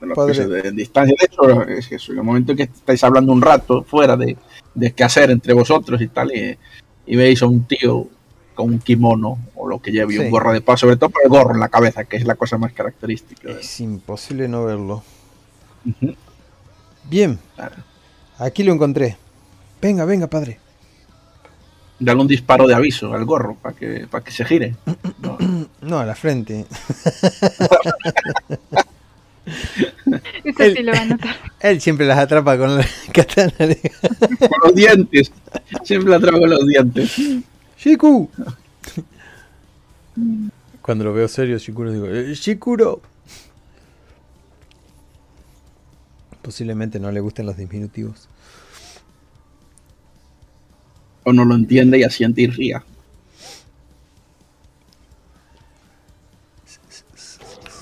De 0.00 0.06
los 0.06 0.16
Padre. 0.16 0.34
se- 0.34 0.46
de 0.48 0.72
distancia. 0.72 1.14
De 1.18 1.26
hecho, 1.26 1.62
es 1.68 1.86
que 1.88 1.94
eso, 1.96 2.12
en 2.12 2.18
el 2.18 2.24
momento 2.24 2.54
que 2.56 2.64
estáis 2.64 3.02
hablando 3.04 3.32
un 3.32 3.40
rato 3.42 3.84
fuera 3.84 4.16
de, 4.16 4.36
de 4.74 4.92
qué 4.92 5.04
hacer 5.04 5.30
entre 5.30 5.52
vosotros 5.54 6.00
y 6.02 6.08
tal, 6.08 6.32
y, 6.34 6.56
y 7.06 7.16
veis 7.16 7.40
a 7.42 7.46
un 7.46 7.64
tío 7.64 8.08
con 8.58 8.72
un 8.72 8.80
kimono 8.80 9.38
o 9.54 9.68
lo 9.68 9.78
que 9.80 9.92
lleve, 9.92 10.14
Sí. 10.14 10.18
un 10.18 10.30
gorro 10.30 10.52
de 10.52 10.60
paz, 10.60 10.80
sobre 10.80 10.96
todo 10.96 11.10
por 11.10 11.22
el 11.22 11.28
gorro 11.30 11.54
en 11.54 11.60
la 11.60 11.68
cabeza, 11.68 12.02
que 12.04 12.16
es 12.16 12.24
la 12.24 12.34
cosa 12.34 12.58
más 12.58 12.72
característica. 12.72 13.50
Es 13.52 13.78
imposible 13.78 14.48
no 14.48 14.64
verlo. 14.64 15.04
Bien, 17.08 17.38
Claro. 17.54 17.76
aquí 18.38 18.64
lo 18.64 18.72
encontré. 18.72 19.16
Venga, 19.80 20.04
venga, 20.04 20.26
padre. 20.26 20.58
Dale 22.00 22.20
un 22.20 22.26
disparo 22.26 22.66
de 22.66 22.74
aviso 22.74 23.12
al 23.14 23.24
gorro 23.24 23.54
para 23.54 23.76
que, 23.76 24.08
para 24.10 24.24
que 24.24 24.32
se 24.32 24.44
gire. 24.44 24.74
No. 25.20 25.38
No, 25.80 26.00
a 26.00 26.04
la 26.04 26.16
frente. 26.16 26.66
Eso 30.44 30.62
El- 30.62 30.76
sí 30.76 30.82
lo 30.82 30.92
va 30.92 30.98
a 31.00 31.04
notar. 31.06 31.36
Él 31.60 31.80
siempre 31.80 32.06
las 32.06 32.18
atrapa 32.18 32.58
con 32.58 32.76
la 32.76 32.84
katana. 33.14 33.52
de- 33.58 33.92
Con 34.40 34.50
los 34.64 34.74
dientes. 34.74 35.30
Siempre 35.84 36.10
la 36.10 36.18
traigo 36.20 36.40
con 36.40 36.50
los 36.50 36.66
dientes. 36.66 37.16
¡Shiku! 37.78 38.28
Cuando 40.82 41.04
lo 41.04 41.12
veo 41.12 41.28
serio, 41.28 41.58
Shikuro 41.58 41.92
digo, 41.92 42.06
"Eh, 42.06 42.34
¡Shikuro! 42.34 43.00
Posiblemente 46.42 46.98
no 46.98 47.12
le 47.12 47.20
gusten 47.20 47.46
los 47.46 47.56
diminutivos. 47.56 48.28
O 51.24 51.32
no 51.32 51.44
lo 51.44 51.54
entiende 51.54 51.98
y 51.98 52.04
asiente 52.04 52.42
y 52.42 52.46
ría. 52.46 52.82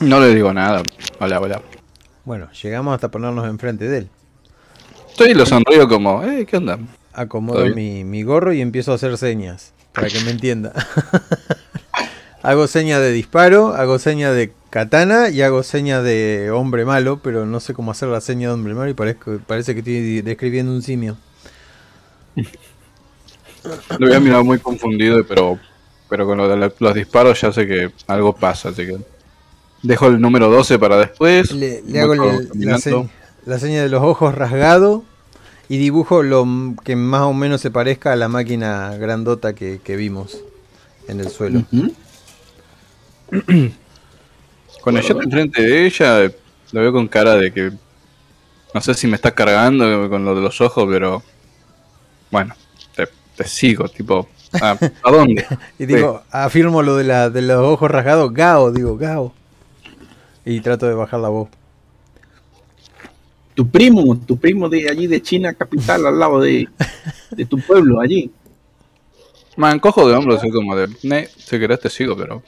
No 0.01 0.21
le 0.21 0.35
digo 0.35 0.53
nada. 0.53 0.83
Hola, 1.21 1.41
hola. 1.41 1.63
Bueno, 2.25 2.51
llegamos 2.53 2.95
hasta 2.95 3.11
ponernos 3.11 3.47
enfrente 3.47 3.89
de 3.89 3.99
él. 3.99 4.09
Estoy 5.09 5.31
y 5.31 5.35
lo 5.35 5.47
sonrío 5.47 5.89
como, 5.89 6.23
eh, 6.25 6.45
¿qué 6.45 6.57
onda? 6.57 6.79
Acomodo 7.13 7.67
mi, 7.75 8.05
mi 8.05 8.23
gorro 8.25 8.53
y 8.53 8.61
empiezo 8.61 8.93
a 8.93 8.97
hacer 8.97 9.17
señas 9.17 9.73
para 9.97 10.09
que 10.09 10.21
me 10.21 10.31
entienda. 10.31 10.73
hago 12.43 12.69
señas 12.69 13.01
de 13.01 13.11
disparo, 13.11 13.75
hago 13.75 13.99
señas 13.99 14.35
de 14.35 14.53
katana 14.71 15.31
y 15.31 15.43
hago 15.43 15.63
señas 15.63 16.05
de 16.05 16.51
hombre 16.53 16.85
malo, 16.85 17.19
pero 17.23 17.47
no 17.47 17.59
sé 17.59 17.75
cómo 17.75 17.91
hacer 17.91 18.09
la 18.09 18.21
seña 18.21 18.49
de 18.49 18.55
hombre 18.55 18.75
malo 18.75 18.91
y 18.91 18.95
parezco, 18.95 19.41
parece 19.47 19.73
que 19.73 19.81
estoy 19.81 20.21
describiendo 20.21 20.71
un 20.71 20.83
simio. 20.83 21.17
Lo 23.99 24.07
había 24.07 24.21
mirado 24.21 24.45
muy 24.45 24.59
confundido, 24.59 25.27
pero, 25.27 25.59
pero 26.09 26.27
con 26.27 26.39
lo 26.39 26.49
de 26.49 26.73
los 26.79 26.95
disparos 26.95 27.41
ya 27.41 27.53
sé 27.53 27.67
que 27.67 27.91
algo 28.07 28.37
pasa, 28.37 28.69
así 28.69 28.87
que 28.87 28.99
dejo 29.83 30.07
el 30.07 30.21
número 30.21 30.49
12 30.51 30.79
para 30.79 30.99
después. 30.99 31.51
Le, 31.53 31.83
hago 32.01 32.15
la, 32.55 32.79
seña, 32.79 33.09
la 33.45 33.59
seña 33.59 33.83
de 33.83 33.89
los 33.89 34.03
ojos 34.03 34.35
rasgado 34.35 35.05
y 35.69 35.79
dibujo 35.79 36.23
lo 36.23 36.47
que 36.85 36.97
más 36.97 37.23
o 37.23 37.33
menos 37.33 37.61
se 37.61 37.71
parezca 37.71 38.13
a 38.13 38.17
la 38.17 38.29
máquina 38.29 38.97
grandota 38.97 39.55
que, 39.55 39.81
que 39.83 39.97
vimos 39.97 40.39
en 41.09 41.21
el 41.21 41.29
suelo. 41.29 41.63
Ujú. 41.73 41.93
Cuando 44.83 45.01
yo 45.01 45.09
estoy 45.09 45.25
enfrente 45.25 45.63
de 45.63 45.87
ella, 45.87 46.31
lo 46.73 46.81
veo 46.81 46.93
con 46.93 47.09
cara 47.09 47.35
de 47.35 47.53
que 47.53 47.73
no 48.73 48.81
sé 48.81 48.95
si 48.95 49.07
me 49.07 49.17
está 49.17 49.33
cargando 49.33 50.09
con 50.09 50.25
lo 50.25 50.35
de 50.35 50.43
los 50.43 50.61
ojos, 50.61 50.87
pero 50.89 51.23
bueno, 52.31 52.55
te, 52.95 53.09
te 53.37 53.45
sigo, 53.45 53.89
tipo, 53.89 54.29
¿a, 54.61 54.79
¿a 55.03 55.11
dónde? 55.11 55.45
Y 55.79 55.87
digo, 55.87 56.23
afirmo 56.31 56.83
lo 56.83 56.97
de, 56.97 57.05
la, 57.05 57.31
de 57.31 57.43
los 57.43 57.59
ojos 57.59 57.91
rasgados, 57.91 58.33
Gao, 58.33 58.71
digo, 58.71 58.97
Gao. 58.97 59.33
Y 60.45 60.61
trato 60.61 60.87
de 60.87 60.95
bajar 60.95 61.21
la 61.21 61.29
voz. 61.29 61.49
Tu 63.57 63.67
primo, 63.69 64.17
tu 64.27 64.37
primo 64.39 64.69
de 64.69 64.89
allí 64.89 65.09
de 65.09 65.21
China 65.21 65.53
capital, 65.55 66.07
al 66.07 66.19
lado 66.19 66.41
de, 66.41 66.69
de 67.37 67.47
tu 67.47 67.61
pueblo, 67.61 68.01
allí. 68.01 68.31
Man, 69.57 69.81
cojo 69.81 70.07
de 70.09 70.15
hombros, 70.15 70.41
soy 70.41 70.51
como 70.51 70.77
de, 70.77 70.89
ne, 71.03 71.29
si 71.39 71.59
querés 71.59 71.81
te 71.81 71.89
sigo, 71.91 72.17
pero 72.17 72.43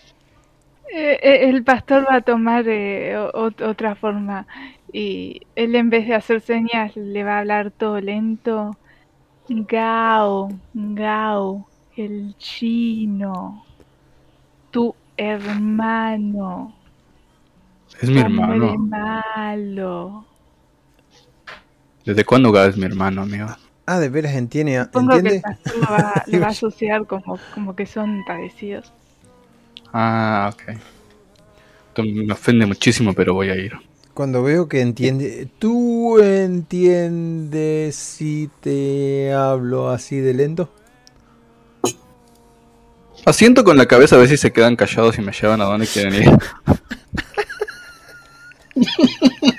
Eh, 0.94 1.18
eh, 1.22 1.48
el 1.50 1.64
pastor 1.64 2.06
va 2.11 2.16
a 2.16 2.20
tomar 2.22 2.66
eh, 2.68 3.16
o- 3.18 3.50
otra 3.64 3.94
forma 3.94 4.46
y 4.92 5.40
él 5.54 5.74
en 5.76 5.90
vez 5.90 6.06
de 6.09 6.14
hacer 6.14 6.40
señas 6.40 6.96
le 6.96 7.24
va 7.24 7.36
a 7.36 7.38
hablar 7.40 7.70
todo 7.72 8.00
lento. 8.00 8.70
Gao, 9.48 10.50
Gao, 10.74 11.68
el 11.96 12.36
chino, 12.38 13.64
tu 14.70 14.94
hermano, 15.16 16.74
es 18.00 18.09
mi 18.11 18.20
hermano. 18.20 18.76
malo. 18.90 20.28
¿Desde 22.09 22.24
cuándo 22.24 22.50
Gao 22.52 22.66
es 22.66 22.78
mi 22.78 22.86
hermano, 22.86 23.20
amigo? 23.20 23.48
Ah, 23.84 23.98
de 23.98 24.09
veras 24.09 24.32
entiende, 24.34 24.88
que 24.90 24.98
entiende. 24.98 25.42
lo 25.74 25.82
va, 25.82 26.24
lo 26.26 26.40
va 26.40 26.46
a 26.46 26.48
asociar 26.48 27.06
como, 27.06 27.38
como 27.52 27.76
que 27.76 27.84
son 27.84 28.24
parecidos. 28.26 28.90
Ah, 29.92 30.50
ok. 30.50 30.62
Esto 31.88 32.02
me 32.02 32.32
ofende 32.32 32.64
muchísimo, 32.64 33.12
pero 33.12 33.34
voy 33.34 33.50
a 33.50 33.56
ir. 33.56 33.74
Cuando 34.14 34.42
veo 34.42 34.70
que 34.70 34.80
entiende, 34.80 35.50
¿tú 35.59 36.18
entiendes 36.20 37.94
si 37.94 38.48
te 38.62 39.34
hablo 39.34 39.90
así 39.90 40.16
de 40.16 40.32
lento? 40.32 40.70
Asiento 43.26 43.64
con 43.64 43.76
la 43.76 43.84
cabeza 43.84 44.16
a 44.16 44.18
ver 44.20 44.30
si 44.30 44.38
se 44.38 44.50
quedan 44.50 44.76
callados 44.76 45.18
y 45.18 45.20
me 45.20 45.32
llevan 45.32 45.61
a 45.61 45.66
donde 45.66 45.86
quieren 45.86 46.14
ir. 46.14 46.30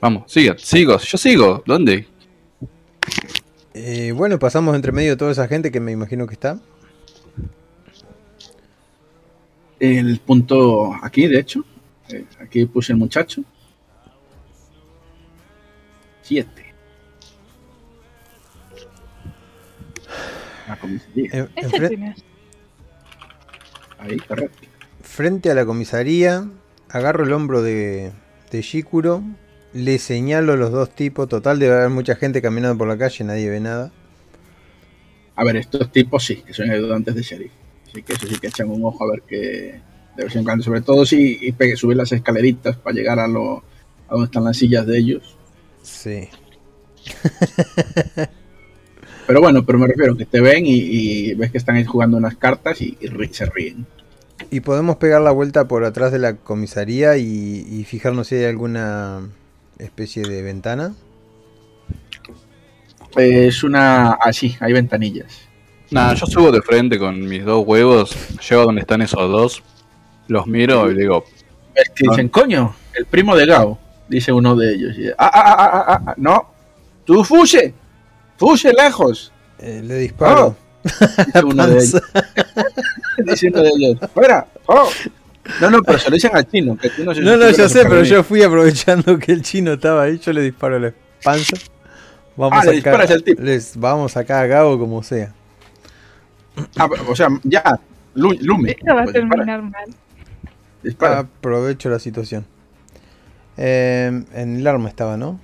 Vamos, 0.00 0.30
siga, 0.30 0.56
sigo, 0.58 0.98
yo 0.98 1.18
sigo. 1.18 1.62
¿Dónde? 1.66 2.06
Eh, 3.74 4.12
bueno, 4.12 4.38
pasamos 4.38 4.74
entre 4.76 4.92
medio 4.92 5.10
de 5.10 5.16
toda 5.16 5.32
esa 5.32 5.48
gente 5.48 5.70
que 5.70 5.80
me 5.80 5.92
imagino 5.92 6.26
que 6.26 6.34
está. 6.34 6.58
El 9.80 10.18
punto 10.20 10.94
aquí, 11.02 11.26
de 11.26 11.38
hecho. 11.40 11.64
eh, 12.08 12.24
aquí 12.40 12.64
puse 12.66 12.92
el 12.92 12.98
muchacho. 12.98 13.42
Siete. 16.22 16.74
La 20.68 20.76
comisaría. 20.78 21.30
En- 21.32 21.48
Ese 21.56 21.68
enfre- 21.68 21.88
tienes. 21.88 22.24
Ahí, 23.98 24.16
correcto. 24.18 24.58
frente 25.02 25.50
a 25.50 25.54
la 25.54 25.64
comisaría, 25.64 26.48
agarro 26.90 27.24
el 27.24 27.32
hombro 27.32 27.62
de, 27.62 28.12
de 28.50 28.62
Shikuro, 28.62 29.22
le 29.72 29.98
señalo 29.98 30.52
a 30.54 30.56
los 30.56 30.72
dos 30.72 30.90
tipos. 30.94 31.28
Total, 31.28 31.58
debe 31.58 31.74
haber 31.76 31.90
mucha 31.90 32.16
gente 32.16 32.42
caminando 32.42 32.78
por 32.78 32.88
la 32.88 32.98
calle, 32.98 33.24
nadie 33.24 33.50
ve 33.50 33.60
nada. 33.60 33.92
A 35.34 35.44
ver, 35.44 35.56
estos 35.56 35.92
tipos 35.92 36.24
sí, 36.24 36.36
que 36.42 36.54
son 36.54 36.70
ayudantes 36.70 37.14
de 37.14 37.22
sheriff. 37.22 37.52
Así 37.88 38.02
que 38.02 38.12
eso 38.14 38.26
sí 38.26 38.38
que 38.38 38.48
echan 38.48 38.70
un 38.70 38.84
ojo 38.84 39.04
a 39.04 39.10
ver 39.12 39.22
que 39.22 39.80
de 40.16 40.24
vez 40.24 40.34
en 40.36 40.44
cuando, 40.44 40.64
sobre 40.64 40.80
todo 40.80 41.04
si 41.04 41.38
y 41.42 41.52
pegue- 41.52 41.76
subir 41.76 41.96
las 41.96 42.12
escaleritas 42.12 42.76
para 42.76 42.94
llegar 42.94 43.18
a 43.18 43.28
lo 43.28 43.58
a 44.08 44.12
donde 44.12 44.26
están 44.26 44.44
las 44.44 44.56
sillas 44.56 44.86
de 44.86 44.98
ellos. 44.98 45.36
Sí. 45.82 46.28
Pero 49.26 49.40
bueno, 49.40 49.64
pero 49.66 49.78
me 49.78 49.88
refiero 49.88 50.16
que 50.16 50.26
te 50.26 50.40
ven 50.40 50.66
y, 50.66 50.74
y 50.76 51.34
ves 51.34 51.50
que 51.50 51.58
están 51.58 51.76
ahí 51.76 51.84
jugando 51.84 52.16
unas 52.16 52.36
cartas 52.36 52.80
y, 52.80 52.96
se 53.32 53.46
ríen. 53.46 53.86
Y 54.50 54.60
podemos 54.60 54.96
pegar 54.96 55.20
la 55.22 55.30
vuelta 55.32 55.66
por 55.66 55.84
atrás 55.84 56.12
de 56.12 56.18
la 56.18 56.36
comisaría 56.36 57.16
y, 57.16 57.66
y 57.68 57.84
fijarnos 57.84 58.28
si 58.28 58.36
hay 58.36 58.44
alguna 58.44 59.28
especie 59.78 60.22
de 60.22 60.42
ventana. 60.42 60.94
Es 63.16 63.64
una. 63.64 64.12
Así, 64.12 64.56
hay 64.60 64.72
ventanillas. 64.72 65.46
Nada, 65.90 66.14
yo 66.14 66.26
subo 66.26 66.50
de 66.50 66.60
frente 66.62 66.98
con 66.98 67.20
mis 67.26 67.44
dos 67.44 67.64
huevos, 67.66 68.16
llego 68.48 68.62
a 68.62 68.64
donde 68.64 68.80
están 68.80 69.02
esos 69.02 69.30
dos, 69.30 69.62
los 70.26 70.46
miro 70.46 70.90
y 70.90 70.96
digo, 70.96 71.24
Es 71.74 71.90
que 71.90 72.08
dicen, 72.08 72.28
coño, 72.28 72.74
el 72.94 73.06
primo 73.06 73.36
de 73.36 73.46
Gao, 73.46 73.78
dice 74.08 74.32
uno 74.32 74.56
de 74.56 74.74
ellos. 74.74 74.98
Y, 74.98 75.08
ah, 75.10 75.14
ah, 75.18 75.30
ah, 75.32 75.56
ah, 75.58 75.84
ah, 75.86 76.02
ah, 76.08 76.14
no, 76.16 76.50
tú 77.04 77.22
fuse, 77.22 77.72
fuse 78.36 78.72
lejos, 78.72 79.32
Eh, 79.58 79.80
le 79.82 79.94
disparo. 79.98 80.56
Dice 81.26 81.44
uno 81.44 81.66
de 81.66 81.74
ellos. 81.74 82.02
dice 83.24 83.48
uno 83.48 83.62
de 83.62 83.68
ellos, 83.70 83.98
fuera, 84.12 84.46
oh. 84.66 84.88
No, 85.60 85.70
no, 85.70 85.80
pero 85.82 85.98
se 85.98 86.10
lo 86.10 86.14
dicen 86.14 86.32
al 86.34 86.48
chino, 86.50 86.76
que 86.76 86.90
tú 86.90 87.04
no 87.04 87.14
se 87.14 87.20
No, 87.20 87.36
no, 87.36 87.48
yo 87.50 87.68
sé, 87.68 87.82
pero 87.84 88.02
yo 88.02 88.24
fui 88.24 88.42
aprovechando 88.42 89.16
que 89.18 89.30
el 89.32 89.42
chino 89.42 89.74
estaba 89.74 90.02
ahí, 90.02 90.18
yo 90.18 90.32
le 90.32 90.40
disparo 90.42 90.78
la 90.78 90.92
panza. 91.22 91.56
Vamos 92.36 92.58
Ah, 92.60 92.64
le 92.64 92.70
acá, 92.80 92.90
disparas 92.90 93.10
al 93.12 93.22
tipo. 93.22 93.42
les 93.42 93.76
vamos 93.76 94.16
acá 94.16 94.40
a 94.40 94.46
Gabo 94.46 94.78
como 94.78 95.02
sea. 95.02 95.32
Ah, 96.76 96.88
o 97.08 97.14
sea, 97.16 97.28
ya, 97.44 97.62
lu- 98.14 98.36
lume. 98.40 98.72
Esto 98.72 98.94
va 98.94 99.02
a 99.02 99.04
pues, 99.04 99.14
dispara, 99.14 99.44
terminar 99.44 99.62
mal. 99.62 99.84
dispara. 100.82 101.18
Aprovecho 101.20 101.88
la 101.90 101.98
situación. 102.00 102.44
Eh, 103.56 104.24
en 104.34 104.56
el 104.56 104.66
arma 104.66 104.88
estaba, 104.88 105.16
¿no? 105.16 105.40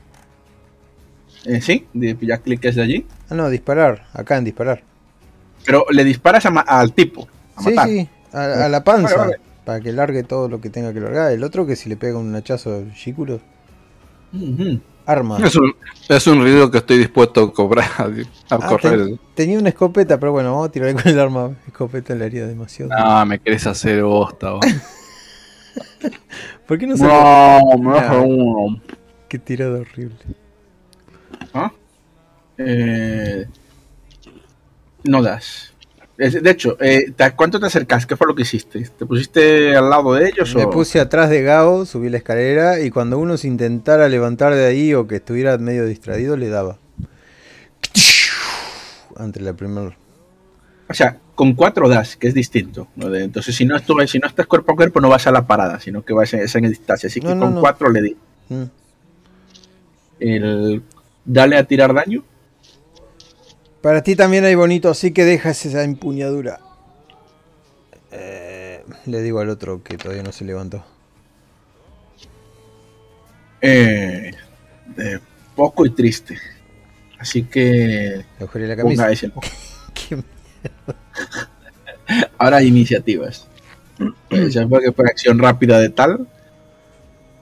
Eh, 1.44 1.60
sí, 1.60 1.86
ya 1.94 2.38
cliques 2.38 2.74
de 2.74 2.82
allí. 2.82 3.06
Ah, 3.30 3.34
no, 3.34 3.48
disparar. 3.50 4.06
Acá 4.12 4.36
en 4.36 4.44
disparar. 4.44 4.82
Pero 5.64 5.84
le 5.90 6.04
disparas 6.04 6.44
a 6.46 6.50
ma- 6.50 6.60
al 6.62 6.92
tipo, 6.92 7.28
a 7.56 7.62
Sí, 7.62 7.70
matar. 7.70 7.88
sí, 7.88 8.08
a, 8.32 8.64
a 8.64 8.68
la 8.68 8.84
panza. 8.84 9.16
Vale, 9.16 9.30
vale. 9.32 9.40
Para 9.64 9.80
que 9.80 9.92
largue 9.92 10.22
todo 10.24 10.48
lo 10.48 10.60
que 10.60 10.70
tenga 10.70 10.92
que 10.92 11.00
largar. 11.00 11.30
El 11.32 11.44
otro 11.44 11.66
que 11.66 11.76
si 11.76 11.88
le 11.88 11.96
pega 11.96 12.18
un 12.18 12.34
hachazo 12.34 12.74
al 12.74 12.92
Shikuro. 12.92 13.40
Ujú. 14.32 14.80
Armas. 15.04 15.42
Es 15.42 15.56
un, 15.56 15.74
es 16.08 16.26
un 16.28 16.44
riesgo 16.44 16.70
que 16.70 16.78
estoy 16.78 16.96
dispuesto 16.98 17.42
a 17.42 17.52
cobrar, 17.52 17.88
a 17.98 18.08
Ah, 18.50 18.68
correr. 18.68 19.04
ten- 19.06 19.20
tenía 19.34 19.58
una 19.58 19.70
escopeta, 19.70 20.18
pero 20.20 20.30
bueno, 20.32 20.52
vamos 20.52 20.68
a 20.68 20.72
tirar 20.72 20.92
con 20.94 21.08
el 21.08 21.18
arma. 21.18 21.50
Escopeta 21.66 22.14
le 22.14 22.24
haría 22.24 22.46
demasiado. 22.46 22.90
No, 22.96 23.26
me 23.26 23.38
querés 23.40 23.66
hacer 23.66 24.02
bosta. 24.04 24.52
vos. 24.52 24.64
¿Por 26.66 26.78
qué 26.78 26.86
no 26.86 26.96
se 26.96 27.04
No, 27.04 27.60
me 27.78 27.90
Ah. 27.90 27.94
bajo 28.02 28.22
uno. 28.22 28.80
Qué 29.28 29.38
tirada 29.38 29.80
horrible. 29.80 30.16
¿Ah? 31.54 31.72
Eh, 32.58 33.46
no 35.04 35.22
das. 35.22 35.72
De 36.16 36.50
hecho, 36.50 36.76
eh, 36.80 37.10
¿te- 37.16 37.32
¿cuánto 37.32 37.58
te 37.58 37.66
acercas? 37.66 38.06
¿Qué 38.06 38.16
fue 38.16 38.26
lo 38.28 38.34
que 38.34 38.42
hiciste? 38.42 38.80
¿Te 38.96 39.06
pusiste 39.06 39.74
al 39.74 39.90
lado 39.90 40.14
de 40.14 40.28
ellos 40.28 40.54
Me 40.54 40.64
o...? 40.64 40.70
puse 40.70 41.00
atrás 41.00 41.30
de 41.30 41.42
Gao, 41.42 41.84
subí 41.86 42.10
la 42.10 42.18
escalera 42.18 42.78
y 42.80 42.90
cuando 42.90 43.18
uno 43.18 43.36
se 43.36 43.48
intentara 43.48 44.08
levantar 44.08 44.54
de 44.54 44.66
ahí 44.66 44.94
o 44.94 45.08
que 45.08 45.16
estuviera 45.16 45.56
medio 45.58 45.84
distraído, 45.86 46.36
le 46.36 46.48
daba. 46.48 46.78
Ante 49.16 49.40
la 49.40 49.52
primera. 49.54 49.96
O 50.88 50.94
sea, 50.94 51.18
con 51.34 51.54
cuatro 51.54 51.88
das, 51.88 52.16
que 52.16 52.28
es 52.28 52.34
distinto. 52.34 52.88
Entonces, 53.00 53.56
si 53.56 53.64
no, 53.64 53.76
estuve, 53.76 54.06
si 54.06 54.18
no 54.18 54.28
estás 54.28 54.46
cuerpo 54.46 54.72
a 54.72 54.76
cuerpo, 54.76 55.00
no 55.00 55.08
vas 55.08 55.26
a 55.26 55.32
la 55.32 55.46
parada, 55.46 55.80
sino 55.80 56.04
que 56.04 56.12
vas 56.12 56.32
en, 56.34 56.40
es 56.40 56.54
en 56.54 56.68
distancia. 56.68 57.06
Así 57.08 57.20
que 57.20 57.28
No, 57.28 57.34
no, 57.34 57.40
con 57.52 57.60
cuatro 57.60 57.90
le 57.90 58.02
di. 58.02 58.16
Mm. 58.50 58.62
El, 60.20 60.82
dale 61.24 61.56
a 61.56 61.64
tirar 61.64 61.94
daño. 61.94 62.22
Para 63.82 64.02
ti 64.02 64.14
también 64.16 64.44
hay 64.44 64.54
bonito, 64.54 64.88
así 64.90 65.12
que 65.12 65.24
dejas 65.24 65.66
esa 65.66 65.82
empuñadura. 65.82 66.60
Eh, 68.12 68.84
le 69.06 69.22
digo 69.22 69.40
al 69.40 69.48
otro 69.50 69.82
que 69.82 69.96
todavía 69.98 70.22
no 70.22 70.32
se 70.32 70.44
levantó. 70.44 70.84
Eh, 73.60 74.32
eh, 74.98 75.18
poco 75.56 75.86
y 75.86 75.90
triste. 75.90 76.38
Así 77.18 77.44
que 77.44 77.60
Le 77.60 78.24
la 78.40 78.46
ponga 78.46 78.76
camisa. 78.76 79.10
ese. 79.10 79.30
Qué 79.94 80.22
Ahora 82.38 82.58
hay 82.58 82.66
iniciativas. 82.68 83.46
Eh, 84.30 84.48
Ya 84.50 84.66
fue 84.66 84.80
que 84.80 84.92
fue 84.92 85.06
acción 85.06 85.38
rápida 85.38 85.78
de 85.78 85.90
tal. 85.90 86.26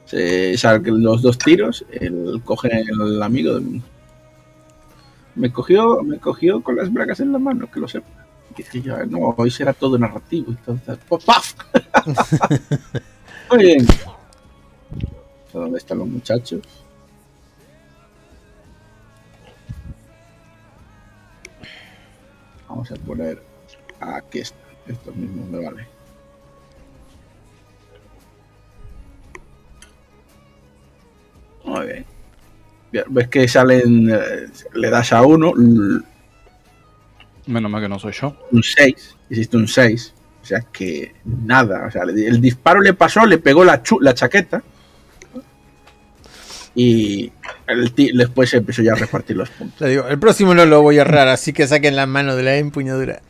Se 0.04 0.56
salen 0.58 1.02
los 1.02 1.22
dos 1.22 1.38
tiros. 1.38 1.84
Él 1.92 2.40
coge 2.44 2.68
el 2.88 3.22
amigo. 3.22 3.58
de- 3.58 3.80
Me 5.40 5.50
cogió, 5.50 6.02
me 6.02 6.18
cogió 6.18 6.62
con 6.62 6.76
las 6.76 6.92
bragas 6.92 7.18
en 7.20 7.32
la 7.32 7.38
mano, 7.38 7.70
que 7.70 7.80
lo 7.80 7.88
sepa. 7.88 8.06
Y 8.50 8.56
dije 8.56 8.82
yo, 8.82 9.06
no, 9.06 9.34
hoy 9.38 9.50
será 9.50 9.72
todo 9.72 9.98
narrativo. 9.98 10.50
Entonces, 10.50 10.98
¡paf! 11.24 11.54
Muy 13.50 13.64
bien. 13.64 13.86
¿Dónde 15.50 15.78
están 15.78 15.96
los 15.96 16.08
muchachos? 16.08 16.60
Vamos 22.68 22.92
a 22.92 22.96
poner 22.96 23.42
aquí 23.98 24.40
está. 24.40 24.58
Esto 24.88 25.10
mismo 25.12 25.46
me 25.46 25.64
vale. 25.64 25.86
Muy 31.64 31.86
bien. 31.86 32.19
Ves 33.08 33.28
que 33.28 33.46
salen, 33.48 34.10
eh, 34.10 34.46
le 34.74 34.90
das 34.90 35.12
a 35.12 35.22
uno, 35.22 35.52
Menos 37.46 37.70
mal 37.70 37.82
que 37.82 37.88
no 37.88 37.98
soy 37.98 38.12
yo. 38.12 38.36
un 38.52 38.62
6, 38.62 39.16
hiciste 39.30 39.56
un 39.56 39.66
6. 39.68 40.14
O 40.42 40.44
sea 40.44 40.60
que 40.72 41.14
nada, 41.24 41.86
o 41.86 41.90
sea, 41.90 42.02
el 42.02 42.40
disparo 42.40 42.80
le 42.80 42.94
pasó, 42.94 43.26
le 43.26 43.38
pegó 43.38 43.64
la, 43.64 43.82
chu- 43.82 44.00
la 44.00 44.14
chaqueta. 44.14 44.62
Y 46.74 47.30
el 47.66 47.92
después 48.16 48.50
se 48.50 48.58
empezó 48.58 48.80
ya 48.82 48.92
a 48.92 48.96
repartir 48.96 49.36
los 49.36 49.50
puntos. 49.50 49.80
Le 49.80 49.88
digo, 49.88 50.06
el 50.08 50.18
próximo 50.18 50.54
no 50.54 50.64
lo 50.66 50.82
voy 50.82 50.98
a 50.98 51.02
errar, 51.02 51.28
así 51.28 51.52
que 51.52 51.66
saquen 51.66 51.96
la 51.96 52.06
mano 52.06 52.36
de 52.36 52.42
la 52.44 52.56
empuñadura. 52.56 53.20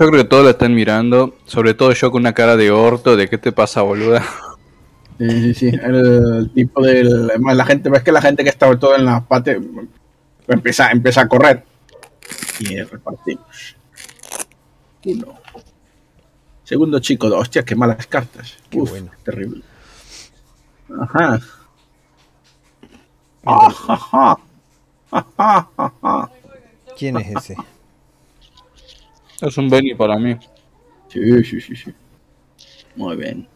Yo 0.00 0.06
creo 0.06 0.22
que 0.22 0.28
todos 0.28 0.44
lo 0.44 0.50
están 0.50 0.74
mirando, 0.74 1.36
sobre 1.44 1.74
todo 1.74 1.92
yo 1.92 2.10
con 2.10 2.22
una 2.22 2.32
cara 2.32 2.56
de 2.56 2.70
orto, 2.70 3.16
de 3.16 3.28
qué 3.28 3.36
te 3.38 3.52
pasa, 3.52 3.82
boluda. 3.82 4.24
Sí, 5.18 5.28
sí, 5.28 5.54
sí. 5.54 5.66
El, 5.82 6.50
tipo 6.54 6.80
del. 6.82 7.26
La 7.54 7.64
gente, 7.64 7.90
ves 7.90 8.02
que 8.02 8.12
la 8.12 8.22
gente 8.22 8.44
que 8.44 8.50
estaba 8.50 8.78
todo 8.78 8.94
en 8.94 9.04
la 9.04 9.20
parte 9.20 9.60
empieza, 10.46 10.90
empieza 10.90 11.22
a 11.22 11.28
correr. 11.28 11.64
Y 12.60 12.80
repartimos. 12.80 13.76
Uno. 15.04 15.38
Segundo 16.62 17.00
chico, 17.00 17.26
hostia, 17.28 17.64
qué 17.64 17.74
malas 17.74 18.06
cartas. 18.06 18.56
Qué 18.68 18.78
Uf, 18.78 18.90
bueno. 18.90 19.10
terrible. 19.24 19.62
Ajá. 21.00 21.40
Ajá. 23.44 24.38
Ajá. 25.10 25.68
Ajá. 25.76 26.30
¿Quién 26.96 27.16
es 27.16 27.36
ese? 27.36 27.56
Es 29.40 29.56
un 29.56 29.68
Benny 29.70 29.94
para 29.94 30.18
mí. 30.18 30.36
Sí, 31.08 31.44
sí, 31.44 31.60
sí, 31.60 31.76
sí. 31.76 31.94
Muy 32.96 33.16
bien. 33.16 33.48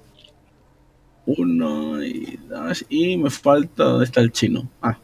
Uno 1.26 2.02
y 2.02 2.36
dos. 2.48 2.84
Y 2.88 3.16
me 3.16 3.30
falta. 3.30 3.84
¿Dónde 3.84 4.04
está 4.04 4.20
el 4.20 4.32
chino? 4.32 4.68
Ah, 4.80 4.98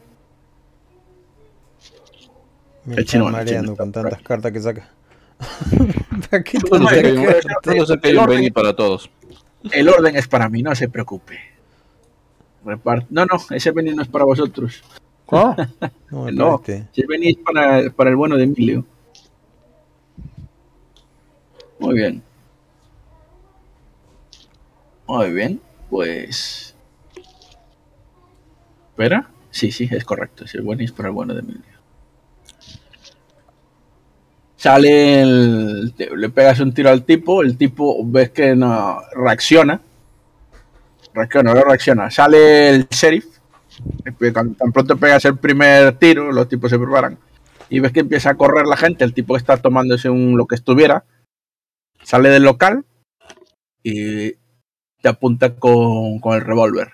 Me 2.85 2.95
El 2.95 2.99
está 3.01 3.13
chino, 3.13 3.27
el 3.27 3.33
mareando 3.33 3.73
chino. 3.73 3.77
con 3.77 3.93
tantas 3.93 4.21
cartas 4.23 4.53
que 4.53 4.61
saca. 4.61 4.89
¿Para 6.31 6.43
qué 6.43 6.59
hay 6.59 6.63
un- 6.73 8.19
un 8.19 8.27
Benny 8.27 8.51
para 8.51 8.75
todos. 8.75 9.09
el 9.71 9.89
orden 9.89 10.17
es 10.17 10.27
para 10.27 10.49
mí, 10.49 10.63
no 10.63 10.75
se 10.75 10.89
preocupe. 10.89 11.39
Repart- 12.65 13.07
no, 13.11 13.25
no, 13.25 13.37
ese 13.51 13.71
venís 13.71 13.95
no 13.95 14.03
es 14.03 14.09
para 14.09 14.25
vosotros. 14.25 14.83
No, 16.11 16.25
me 16.25 16.33
No, 16.33 16.59
parece. 16.59 16.89
ese 16.93 17.07
venís 17.07 17.37
para, 17.45 17.91
para 17.91 18.09
el 18.11 18.17
bueno 18.17 18.37
de 18.37 18.45
Emilio. 18.45 18.85
Muy 21.79 21.95
bien. 21.97 22.23
Muy 25.07 25.31
bien, 25.33 25.61
pues. 25.89 26.75
¿Espera? 28.91 29.31
Sí, 29.51 29.73
sí, 29.73 29.89
es 29.91 30.05
correcto. 30.05 30.45
Es 30.45 30.55
el 30.55 30.63
venís 30.63 30.93
para 30.93 31.09
el 31.09 31.15
bueno 31.15 31.35
de 31.35 31.41
Emilio. 31.41 31.63
Sale 34.57 35.23
el. 35.23 35.95
Le 35.97 36.29
pegas 36.31 36.61
un 36.61 36.75
tiro 36.75 36.91
al 36.91 37.05
tipo, 37.05 37.43
el 37.43 37.57
tipo 37.57 38.05
ves 38.05 38.31
que 38.31 38.57
no 38.57 39.01
reacciona. 39.15 39.81
Reacciona, 41.15 41.55
no 41.55 41.63
reacciona. 41.63 42.11
Sale 42.11 42.71
el 42.71 42.89
sheriff. 42.89 43.27
Tan 44.35 44.73
pronto 44.73 44.97
pegas 44.97 45.25
el 45.25 45.39
primer 45.39 45.97
tiro, 45.99 46.33
los 46.33 46.49
tipos 46.49 46.71
se 46.71 46.79
preparan. 46.79 47.19
Y 47.71 47.81
ves 47.81 47.93
que 47.93 48.01
empieza 48.01 48.31
a 48.31 48.35
correr 48.35 48.67
la 48.67 48.77
gente, 48.77 49.05
el 49.05 49.15
tipo 49.15 49.35
que 49.35 49.39
está 49.39 49.57
tomándose 49.59 50.11
un 50.11 50.37
lo 50.37 50.47
que 50.47 50.57
estuviera. 50.57 51.05
Sale 52.03 52.29
del 52.31 52.43
local 52.43 52.85
y 53.83 54.35
te 55.01 55.09
apunta 55.09 55.55
con, 55.57 56.19
con 56.21 56.35
el 56.35 56.43
revólver. 56.43 56.93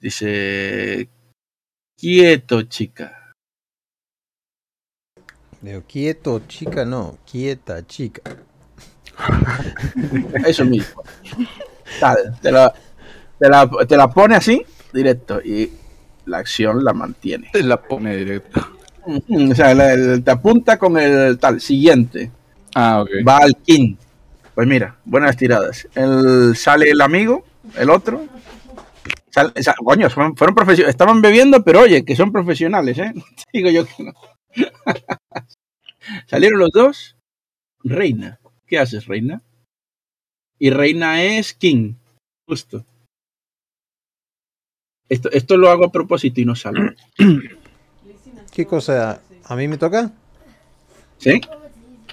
Dice: 0.00 1.08
Quieto, 1.96 2.62
chica. 2.62 3.32
Digo, 5.60 5.82
quieto, 5.86 6.40
chica, 6.48 6.84
no. 6.84 7.18
Quieta, 7.30 7.86
chica. 7.86 8.22
Eso 10.46 10.64
mismo. 10.64 11.02
Tal, 12.00 12.38
te 12.40 12.50
la, 12.50 12.72
te 13.38 13.48
la, 13.48 13.70
te 13.86 13.96
la 13.96 14.08
pone 14.10 14.34
así, 14.34 14.64
directo, 14.92 15.40
y 15.40 15.70
la 16.26 16.38
acción 16.38 16.82
la 16.82 16.92
mantiene. 16.92 17.50
Te 17.52 17.62
la 17.62 17.80
pone 17.80 18.16
directo. 18.16 18.60
O 19.06 19.54
sea, 19.54 19.74
la- 19.74 20.20
te 20.20 20.30
apunta 20.30 20.78
con 20.78 20.96
el 20.98 21.38
tal 21.38 21.60
siguiente. 21.60 22.30
Ah, 22.74 23.02
ok. 23.02 23.10
Va 23.26 23.38
al 23.38 23.56
king. 23.56 23.96
Pues 24.54 24.66
mira, 24.68 24.96
buenas 25.04 25.36
tiradas. 25.36 25.88
El, 25.94 26.54
sale 26.56 26.90
el 26.90 27.00
amigo, 27.00 27.44
el 27.76 27.90
otro. 27.90 28.26
Sal- 29.30 29.52
coño, 29.82 30.10
fueron, 30.10 30.36
fueron 30.36 30.54
profesio- 30.54 30.86
estaban 30.86 31.22
bebiendo, 31.22 31.62
pero 31.64 31.80
oye, 31.80 32.04
que 32.04 32.14
son 32.16 32.32
profesionales, 32.32 32.98
¿eh? 32.98 33.12
Digo 33.52 33.70
yo 33.70 33.86
que 33.86 34.04
no. 34.04 34.12
Salieron 36.26 36.58
los 36.58 36.70
dos. 36.70 37.16
Reina. 37.84 38.38
¿Qué 38.66 38.78
haces, 38.78 39.06
Reina? 39.06 39.42
Y 40.58 40.70
Reina 40.70 41.22
es 41.22 41.54
King. 41.54 41.94
Justo. 42.46 42.84
Esto, 45.08 45.30
esto 45.32 45.56
lo 45.56 45.68
hago 45.70 45.86
a 45.86 45.92
propósito 45.92 46.40
y 46.40 46.44
no 46.44 46.54
sale. 46.54 46.94
¿Qué 48.52 48.66
cosa? 48.66 49.20
¿A 49.44 49.56
mí 49.56 49.66
me 49.68 49.78
toca? 49.78 50.10
¿Sí? 51.18 51.40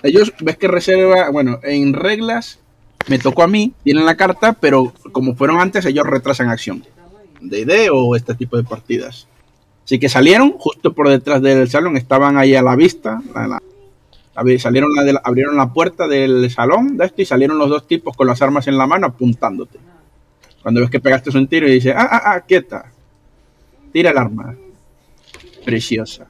Ellos, 0.04 0.34
ves 0.40 0.58
que 0.58 0.68
reserva, 0.68 1.30
bueno, 1.30 1.60
en 1.64 1.94
reglas 1.94 2.60
me 3.08 3.20
tocó 3.20 3.44
a 3.44 3.48
mí, 3.48 3.74
tienen 3.84 4.06
la 4.06 4.16
carta, 4.16 4.54
pero 4.54 4.94
como 5.12 5.36
fueron 5.36 5.60
antes, 5.60 5.86
ellos 5.86 6.06
retrasan 6.06 6.50
acción. 6.50 6.84
De 7.42 7.62
idea 7.62 7.92
o 7.94 8.16
este 8.16 8.36
tipo 8.36 8.58
de 8.58 8.64
partidas. 8.64 9.28
Así 9.86 9.98
que 9.98 10.10
salieron 10.10 10.52
justo 10.52 10.94
por 10.94 11.10
detrás 11.10 11.42
del 11.42 11.68
salón, 11.70 11.98
estaban 11.98 12.38
ahí 12.38 12.54
a 12.54 12.62
la 12.62 12.76
vista. 12.76 13.22
salieron 14.60 14.90
la 14.94 15.22
abrieron 15.24 15.58
la 15.58 15.74
puerta 15.74 16.08
del 16.08 16.52
salón 16.52 16.98
de 16.98 17.06
esto 17.06 17.22
y 17.22 17.26
salieron 17.26 17.58
los 17.58 17.70
dos 17.70 17.88
tipos 17.88 18.16
con 18.16 18.28
las 18.28 18.42
armas 18.42 18.68
en 18.68 18.78
la 18.78 18.86
mano 18.86 19.08
apuntándote. 19.08 19.80
Cuando 20.62 20.82
ves 20.82 20.90
que 20.90 21.00
pegaste 21.00 21.36
un 21.36 21.48
tiro 21.48 21.68
y 21.68 21.72
dice, 21.72 21.94
ah, 21.94 22.08
ah, 22.12 22.22
ah, 22.26 22.42
quieta. 22.42 22.92
Tira 23.92 24.12
el 24.12 24.18
arma. 24.18 24.56
Preciosa. 25.66 26.28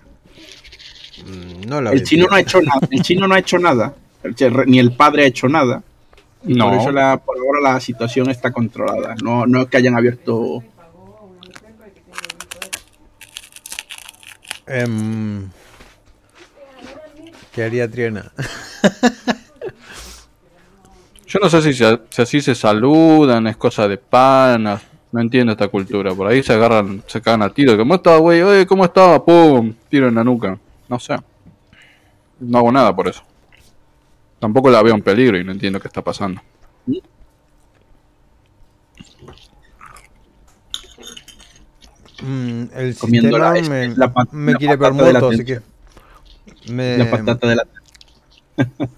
Mm, 1.26 1.68
No 1.70 1.82
la 1.82 1.92
El 1.92 2.04
chino 2.04 2.28
no 2.30 2.36
ha 2.36 2.40
hecho 2.40 2.62
nada. 2.62 2.80
El 2.90 3.02
chino 3.02 3.28
no 3.28 3.36
ha 3.36 3.40
hecho 3.40 3.60
nada. 3.60 3.94
El 4.24 4.36
che- 4.36 4.50
Ni 4.66 4.80
el 4.80 4.92
padre 4.94 5.24
ha 5.24 5.28
hecho 5.28 5.48
nada. 5.48 5.82
Y 6.46 6.54
No. 6.54 6.70
por 6.70 6.80
eso 6.80 6.92
la- 6.92 7.18
por 7.18 7.38
ahora 7.38 7.74
la 7.74 7.80
situación 7.80 8.30
está 8.30 8.52
controlada. 8.52 9.16
No, 9.22 9.46
no 9.46 9.62
es 9.62 9.68
que 9.68 9.78
hayan 9.78 9.96
abierto. 9.98 10.64
Em, 14.68 15.50
¿Qué 17.54 17.64
haría 17.64 17.90
Triana? 17.90 18.32
Yo 21.28 21.40
no 21.42 21.50
sé 21.50 21.62
si, 21.62 21.74
se- 21.74 22.00
si 22.10 22.22
así 22.22 22.42
se 22.42 22.56
saludan, 22.56 23.48
es 23.48 23.58
cosa 23.58 23.88
de 23.88 23.98
panas. 23.98 24.82
No 25.12 25.20
entiendo 25.22 25.52
esta 25.54 25.68
cultura. 25.68 26.14
Por 26.14 26.28
ahí 26.28 26.44
se 26.44 26.54
agarran, 26.54 27.04
se 27.08 27.20
cagan 27.22 27.42
a 27.42 27.50
tiro. 27.50 27.76
¿Cómo 27.78 27.96
estaba, 27.96 28.18
güey? 28.18 28.42
Oye, 28.44 28.66
¿cómo 28.68 28.86
estaba? 28.86 29.24
¡Pum! 29.26 29.74
Tiro 29.90 30.08
en 30.08 30.16
la 30.16 30.24
nuca. 30.24 30.58
No 30.90 31.00
sé. 31.00 31.16
No 32.40 32.58
hago 32.60 32.72
nada 32.72 32.96
por 32.96 33.08
eso. 33.08 33.24
Tampoco 34.40 34.70
la 34.70 34.82
veo 34.82 34.96
en 34.96 35.02
peligro 35.02 35.38
y 35.38 35.44
no 35.44 35.52
entiendo 35.52 35.80
qué 35.80 35.88
está 35.88 36.02
pasando. 36.04 36.42
Mm, 42.22 42.64
el 42.76 42.96
sistema 42.96 43.38
la- 43.38 43.62
me, 43.62 43.88
la 43.96 44.14
me 44.32 44.52
la 44.54 44.58
quiere 44.58 44.76
ver 44.76 44.94
muerto, 44.94 45.30
así 45.30 45.46
que... 45.46 45.60
tensión. 45.62 46.76
Me, 46.76 46.98
La 46.98 47.10
patata 47.12 47.48
de 47.48 47.56
la. 47.56 47.68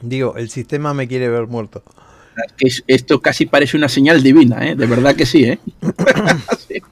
Digo, 0.00 0.36
el 0.36 0.50
sistema 0.50 0.94
me 0.94 1.06
quiere 1.06 1.28
ver 1.28 1.46
muerto. 1.46 1.82
esto 2.86 3.20
casi 3.20 3.46
parece 3.46 3.76
una 3.76 3.88
señal 3.88 4.22
divina, 4.22 4.66
¿eh? 4.66 4.74
De 4.74 4.86
verdad 4.86 5.14
que 5.14 5.26
sí, 5.26 5.44
¿eh? 5.44 5.58
Sí. 6.68 6.82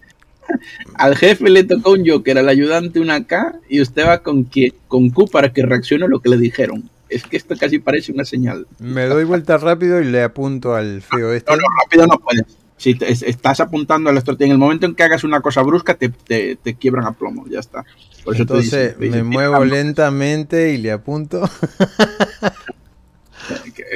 Al 0.94 1.16
jefe 1.16 1.48
le 1.50 1.64
tocó 1.64 1.92
un 1.92 2.08
Joker, 2.08 2.38
al 2.38 2.48
ayudante 2.48 3.00
una 3.00 3.26
K 3.26 3.54
y 3.68 3.80
usted 3.80 4.06
va 4.06 4.22
con, 4.22 4.44
que, 4.44 4.74
con 4.88 5.10
Q 5.10 5.28
para 5.30 5.52
que 5.52 5.62
reaccione 5.64 6.04
a 6.04 6.08
lo 6.08 6.20
que 6.20 6.28
le 6.28 6.36
dijeron. 6.36 6.88
Es 7.08 7.24
que 7.24 7.36
esto 7.36 7.56
casi 7.58 7.78
parece 7.80 8.12
una 8.12 8.24
señal. 8.24 8.66
Me 8.78 9.06
doy 9.06 9.24
vuelta 9.24 9.58
rápido 9.58 10.00
y 10.00 10.04
le 10.04 10.22
apunto 10.22 10.74
al 10.74 11.02
feo 11.02 11.32
este. 11.32 11.50
No, 11.50 11.56
no, 11.56 11.62
rápido 11.82 12.06
no 12.06 12.18
puedes. 12.18 12.44
Si 12.76 12.94
te- 12.94 13.10
es- 13.12 13.22
estás 13.22 13.60
apuntando 13.60 14.08
a 14.08 14.12
la 14.12 14.20
estrategia, 14.20 14.46
en 14.46 14.52
el 14.52 14.58
momento 14.58 14.86
en 14.86 14.94
que 14.94 15.02
hagas 15.02 15.24
una 15.24 15.40
cosa 15.40 15.60
brusca, 15.62 15.94
te, 15.94 16.08
te, 16.08 16.56
te 16.56 16.74
quiebran 16.74 17.04
a 17.06 17.12
plomo, 17.12 17.46
ya 17.48 17.58
está. 17.60 17.84
Por 18.24 18.34
eso 18.34 18.46
te 18.46 18.52
Entonces 18.54 18.72
dicen- 18.72 18.92
te 18.94 18.98
me 19.00 19.06
dicen, 19.06 19.26
muevo 19.26 19.62
"Tira, 19.62 19.76
lentamente 19.76 20.72
y 20.72 20.78
le 20.78 20.92
apunto. 20.92 21.48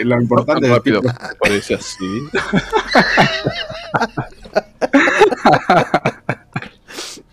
Lo 0.02 0.20
importante 0.20 0.62
Tan 0.62 0.70
es 0.70 0.76
rápido 0.76 1.00
parece 1.40 1.74
así. 1.74 2.04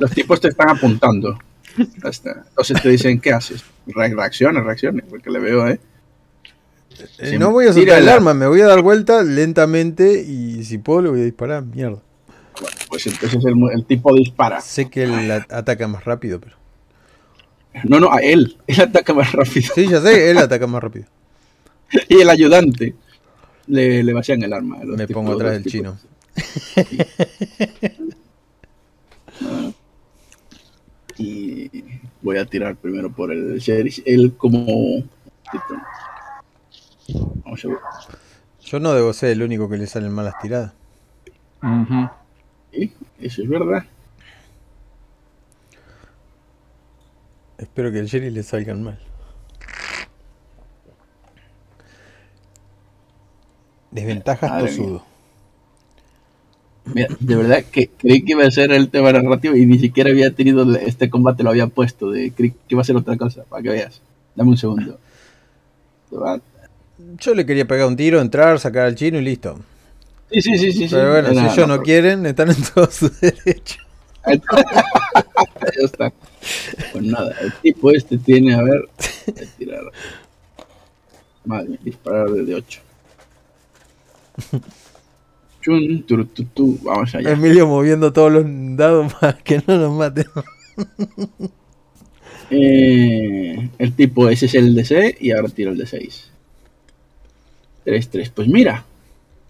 los 0.01 0.11
tipos 0.11 0.41
te 0.41 0.49
están 0.49 0.69
apuntando. 0.69 1.39
Entonces 1.77 2.81
te 2.83 2.89
dicen, 2.89 3.19
¿qué 3.21 3.31
haces? 3.31 3.63
Re- 3.87 4.13
Reacciones, 4.13 4.61
reacciones, 4.63 5.05
porque 5.09 5.29
le 5.29 5.39
veo, 5.39 5.67
¿eh? 5.69 5.79
Eh, 7.19 7.29
Sí, 7.31 7.39
no 7.39 7.51
voy 7.51 7.67
a 7.67 7.73
soltar 7.73 7.99
el 7.99 8.09
arma, 8.09 8.33
me 8.33 8.45
voy 8.47 8.59
a 8.61 8.67
dar 8.67 8.81
vuelta 8.81 9.23
lentamente 9.23 10.21
y 10.21 10.63
si 10.65 10.77
puedo 10.77 11.01
le 11.03 11.09
voy 11.09 11.21
a 11.21 11.23
disparar. 11.23 11.63
Mierda. 11.63 11.99
Bueno, 12.59 12.75
pues 12.89 13.07
entonces 13.07 13.43
el, 13.45 13.55
el 13.73 13.85
tipo 13.85 14.13
dispara. 14.13 14.59
Sé 14.61 14.89
que 14.89 15.03
él 15.03 15.31
ataca 15.31 15.87
más 15.87 16.03
rápido, 16.03 16.39
pero. 16.41 16.57
No, 17.85 17.99
no, 18.01 18.11
a 18.11 18.17
él. 18.17 18.57
Él 18.67 18.81
ataca 18.81 19.13
más 19.13 19.31
rápido. 19.31 19.71
Sí, 19.73 19.87
ya 19.87 20.01
sé, 20.01 20.29
él 20.29 20.37
ataca 20.37 20.67
más 20.67 20.83
rápido. 20.83 21.05
Y 22.09 22.19
el 22.21 22.29
ayudante 22.29 22.93
le, 23.67 24.03
le 24.03 24.13
vacían 24.13 24.43
el 24.43 24.51
arma. 24.53 24.77
Me 24.83 25.07
tipos- 25.07 25.13
pongo 25.13 25.33
atrás 25.33 25.53
del 25.53 25.65
chino. 25.65 25.97
Y 31.17 31.69
voy 32.21 32.37
a 32.37 32.45
tirar 32.45 32.75
primero 32.75 33.11
por 33.11 33.31
el 33.31 33.59
sheriff. 33.59 33.99
Él 34.05 34.35
como... 34.37 35.03
Vamos 37.43 37.65
a 37.65 37.67
ver. 37.67 37.77
Yo 38.61 38.79
no 38.79 38.93
debo 38.93 39.11
ser 39.13 39.31
el 39.31 39.43
único 39.43 39.69
que 39.69 39.77
le 39.77 39.87
salen 39.87 40.11
malas 40.11 40.35
tiradas. 40.41 40.73
Ujú. 41.61 42.09
Sí, 42.71 42.93
eso 43.19 43.43
es 43.43 43.49
verdad. 43.49 43.83
Espero 47.57 47.91
que 47.91 47.99
al 47.99 48.09
Jerry 48.09 48.31
le 48.31 48.43
salgan 48.43 48.81
mal. 48.81 48.99
Desventajas 53.91 54.49
Madre 54.49 54.67
tosudo. 54.67 55.10
Mira, 56.85 57.07
de 57.19 57.35
verdad 57.35 57.63
que 57.71 57.89
creí 57.89 58.23
que 58.23 58.31
iba 58.31 58.43
a 58.43 58.51
ser 58.51 58.71
el 58.71 58.89
tema 58.89 59.11
narrativo 59.11 59.55
y 59.55 59.65
ni 59.65 59.77
siquiera 59.79 60.09
había 60.09 60.31
tenido 60.31 60.75
este 60.75 61.09
combate, 61.09 61.43
lo 61.43 61.51
había 61.51 61.67
puesto. 61.67 62.11
De, 62.11 62.31
creí 62.31 62.51
que 62.51 62.57
iba 62.69 62.81
a 62.81 62.85
ser 62.85 62.95
otra 62.95 63.17
cosa, 63.17 63.43
para 63.43 63.61
que 63.61 63.69
veas. 63.69 64.01
Dame 64.35 64.49
un 64.49 64.57
segundo. 64.57 64.99
Yo 67.19 67.33
le 67.35 67.45
quería 67.45 67.67
pegar 67.67 67.87
un 67.87 67.95
tiro, 67.95 68.19
entrar, 68.19 68.59
sacar 68.59 68.85
al 68.85 68.95
chino 68.95 69.19
y 69.19 69.21
listo. 69.21 69.59
Sí, 70.31 70.41
sí, 70.41 70.57
sí, 70.57 70.71
sí. 70.71 70.87
Pero 70.89 71.11
bueno, 71.11 71.29
si 71.29 71.53
ellos 71.53 71.67
no 71.67 71.81
quieren, 71.81 72.25
están 72.25 72.49
en 72.49 72.63
todo 72.73 72.89
su 72.89 73.09
derecho. 73.21 73.77
ya 74.25 75.85
está. 75.85 76.11
Pues 76.91 77.03
nada, 77.03 77.35
el 77.41 77.53
tipo 77.61 77.91
este 77.91 78.17
tiene, 78.17 78.55
a 78.55 78.63
ver, 78.63 78.89
a 79.27 79.57
tirar. 79.57 79.83
Vale, 81.43 81.77
disparar 81.83 82.29
desde 82.31 82.55
8. 82.55 82.81
Chun, 85.61 86.03
turu, 86.03 86.25
tu, 86.25 86.43
tu, 86.45 86.79
vamos 86.83 87.13
allá. 87.15 87.31
Emilio 87.31 87.67
moviendo 87.67 88.11
todos 88.11 88.31
los 88.31 88.45
dados 88.75 89.13
para 89.19 89.37
que 89.37 89.61
no 89.67 89.77
nos 89.77 89.97
maten. 89.97 90.25
Eh, 92.53 93.69
el 93.77 93.93
tipo, 93.93 94.27
ese 94.27 94.45
es 94.47 94.55
el 94.55 94.75
DC 94.75 95.17
y 95.21 95.31
ahora 95.31 95.47
tiro 95.47 95.71
el 95.71 95.77
de 95.77 95.87
6. 95.87 96.31
3, 97.85 98.09
3. 98.09 98.29
Pues 98.29 98.47
mira, 98.49 98.85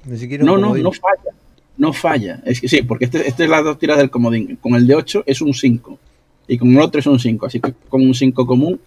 Ni 0.05 0.18
siquiera 0.18 0.43
no, 0.43 0.57
no, 0.57 0.76
no 0.76 0.91
falla. 0.91 1.32
No 1.78 1.93
falla. 1.93 2.41
Es 2.45 2.62
que 2.62 2.68
sí, 2.68 2.84
porque 2.84 3.05
este, 3.05 3.28
este 3.28 3.45
es 3.45 3.49
las 3.49 3.64
dos 3.64 3.80
tiras 3.80 3.97
del 3.97 4.12
comodín. 4.12 4.55
Con 4.57 4.76
el 4.76 4.86
de 4.86 4.95
8 4.95 5.24
es 5.26 5.41
un 5.41 5.53
5. 5.53 5.97
Y 6.47 6.57
con 6.57 6.70
el 6.70 6.80
otro 6.80 6.99
es 6.99 7.07
un 7.07 7.20
5. 7.20 7.45
Así 7.45 7.59
que 7.59 7.74
con 7.89 8.01
un 8.01 8.14
5 8.14 8.45
común 8.45 8.80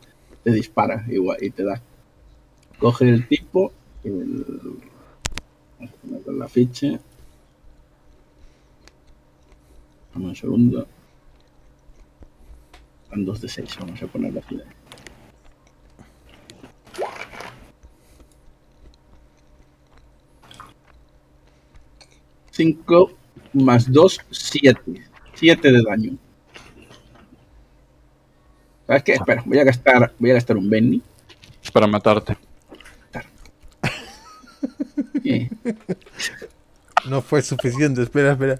te 0.45 0.53
dispara 0.53 1.05
igual 1.09 1.39
y 1.41 1.51
te 1.51 1.65
da. 1.65 1.81
Coge 2.79 3.09
el 3.09 3.27
tipo. 3.27 3.73
El, 4.05 4.45
vamos 5.79 5.95
a 5.95 6.07
ponerle 6.07 6.39
la 6.39 6.49
ficha. 6.49 7.01
Vamos 10.15 10.31
un 10.31 10.37
segundo. 10.37 10.87
Son 13.11 13.25
2 13.25 13.41
de 13.41 13.49
6. 13.49 13.77
Vamos 13.81 14.03
a 14.03 14.07
ponerlo 14.07 14.41
aquí. 14.41 14.61
5 22.55 23.11
más 23.55 23.91
2, 23.91 24.21
7. 24.31 24.81
7 25.35 25.73
de 25.73 25.83
daño. 25.83 26.17
¿Sabes 28.87 29.03
qué? 29.03 29.13
Espera, 29.15 29.43
voy 29.45 29.59
a 29.59 29.65
gastar, 29.65 30.13
voy 30.19 30.31
a 30.31 30.35
gastar 30.35 30.57
un 30.57 30.71
Benny. 30.71 31.03
Para 31.73 31.87
matarte. 31.87 32.37
No 37.07 37.21
fue 37.21 37.43
suficiente, 37.43 38.01
espera, 38.01 38.33
espera. 38.33 38.59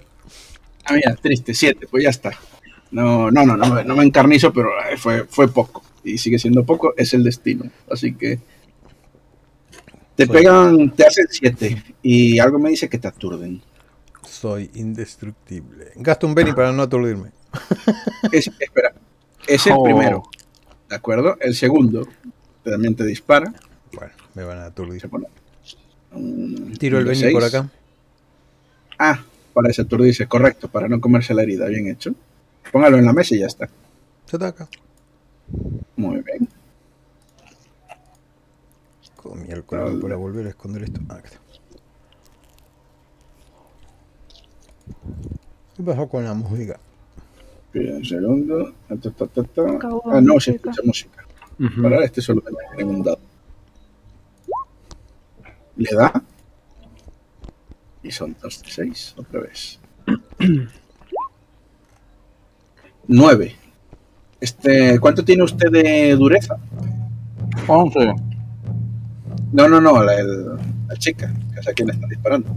Ah, 0.85 0.93
mira, 0.93 1.15
triste, 1.15 1.53
7, 1.53 1.87
pues 1.89 2.03
ya 2.03 2.09
está. 2.09 2.31
No, 2.91 3.29
no, 3.31 3.45
no, 3.45 3.57
no, 3.57 3.73
me- 3.73 3.83
no 3.83 3.95
me 3.95 4.03
encarnizo, 4.03 4.53
pero 4.53 4.69
eh, 4.89 4.97
fue, 4.97 5.25
fue 5.25 5.47
poco. 5.51 5.83
Y 6.03 6.17
sigue 6.17 6.37
siendo 6.39 6.63
poco, 6.63 6.93
es 6.95 7.13
el 7.13 7.23
destino. 7.23 7.69
Así 7.91 8.13
que. 8.13 8.39
Te 10.15 10.25
Soy- 10.27 10.35
pegan, 10.37 10.91
te 10.91 11.05
hacen 11.05 11.25
7. 11.29 11.83
Y 12.03 12.39
algo 12.39 12.59
me 12.59 12.69
dice 12.69 12.87
que 12.87 12.97
te 12.99 13.07
aturden. 13.07 13.61
Soy 14.23 14.69
indestructible. 14.75 15.91
Gasto 15.95 16.27
un 16.27 16.35
Benny 16.35 16.53
para 16.53 16.71
no 16.71 16.83
aturdirme. 16.83 17.31
Es- 18.31 18.49
espera, 18.59 18.93
es 19.47 19.65
el 19.67 19.73
Oh. 19.75 19.83
primero. 19.83 20.23
¿De 20.89 20.95
acuerdo? 20.95 21.37
El 21.41 21.55
segundo 21.55 22.07
también 22.63 22.95
te 22.95 23.03
dispara. 23.05 23.51
Bueno, 23.93 24.13
me 24.35 24.43
van 24.43 24.59
a 24.59 24.65
aturdir. 24.65 25.09
Un- 26.11 26.73
Tiro 26.77 26.97
el 26.99 27.05
Benny 27.05 27.31
por 27.31 27.43
acá. 27.43 27.69
Ah, 28.97 29.23
para 29.55 29.69
ese 29.69 29.83
aturdirse, 29.83 30.27
correcto, 30.27 30.67
para 30.67 30.89
no 30.89 30.99
comerse 30.99 31.33
la 31.33 31.41
herida, 31.43 31.65
bien 31.67 31.87
hecho. 31.87 32.13
Póngalo 32.71 32.97
en 32.97 33.05
la 33.05 33.13
mesa 33.13 33.35
y 33.35 33.39
ya 33.39 33.45
está. 33.47 33.69
Se 34.25 34.35
ataca. 34.35 34.67
Muy 35.95 36.21
bien. 36.21 36.49
Con 39.15 39.41
miércoles 39.43 39.95
para 40.01 40.15
volver 40.17 40.45
a 40.47 40.49
esconder 40.49 40.83
esto. 40.83 40.99
Ah, 41.07 41.21
está. 41.23 41.39
¿Qué 45.77 45.83
pasó 45.83 46.07
con 46.07 46.23
la 46.25 46.33
música? 46.33 46.77
Espera 47.67 47.95
un 47.95 48.05
segundo. 48.05 48.73
Ta, 48.89 48.95
ta, 48.97 49.25
ta, 49.27 49.43
ta. 49.43 49.71
Acabó 49.71 50.01
Ah, 50.11 50.19
no, 50.21 50.37
se 50.39 50.51
escucha 50.51 50.81
música. 50.83 51.23
Ujú. 51.59 51.81
Para 51.81 52.03
este 52.03 52.21
solo 52.21 52.43
tengo 52.75 52.91
un 52.91 53.03
dado. 53.03 53.19
Le 55.77 55.89
da. 55.95 56.23
Y 58.05 58.11
son 58.11 58.35
2 58.41 58.61
de 58.63 58.69
6, 58.69 59.15
otra 59.17 59.41
vez. 59.41 59.79
9. 63.07 63.55
Este, 64.39 64.99
¿Cuánto 64.99 65.23
tiene 65.23 65.43
usted 65.43 65.71
de 65.71 66.15
dureza? 66.15 66.57
11. 67.67 68.13
No, 69.53 69.67
no, 69.69 69.79
no, 69.81 70.03
la, 70.03 70.13
el- 70.19 70.55
la 70.87 70.95
chica, 70.97 71.33
que 71.53 71.59
es 71.59 71.67
a 71.67 71.73
quien 71.73 71.87
le 71.87 71.93
están 71.93 72.09
disparando. 72.09 72.49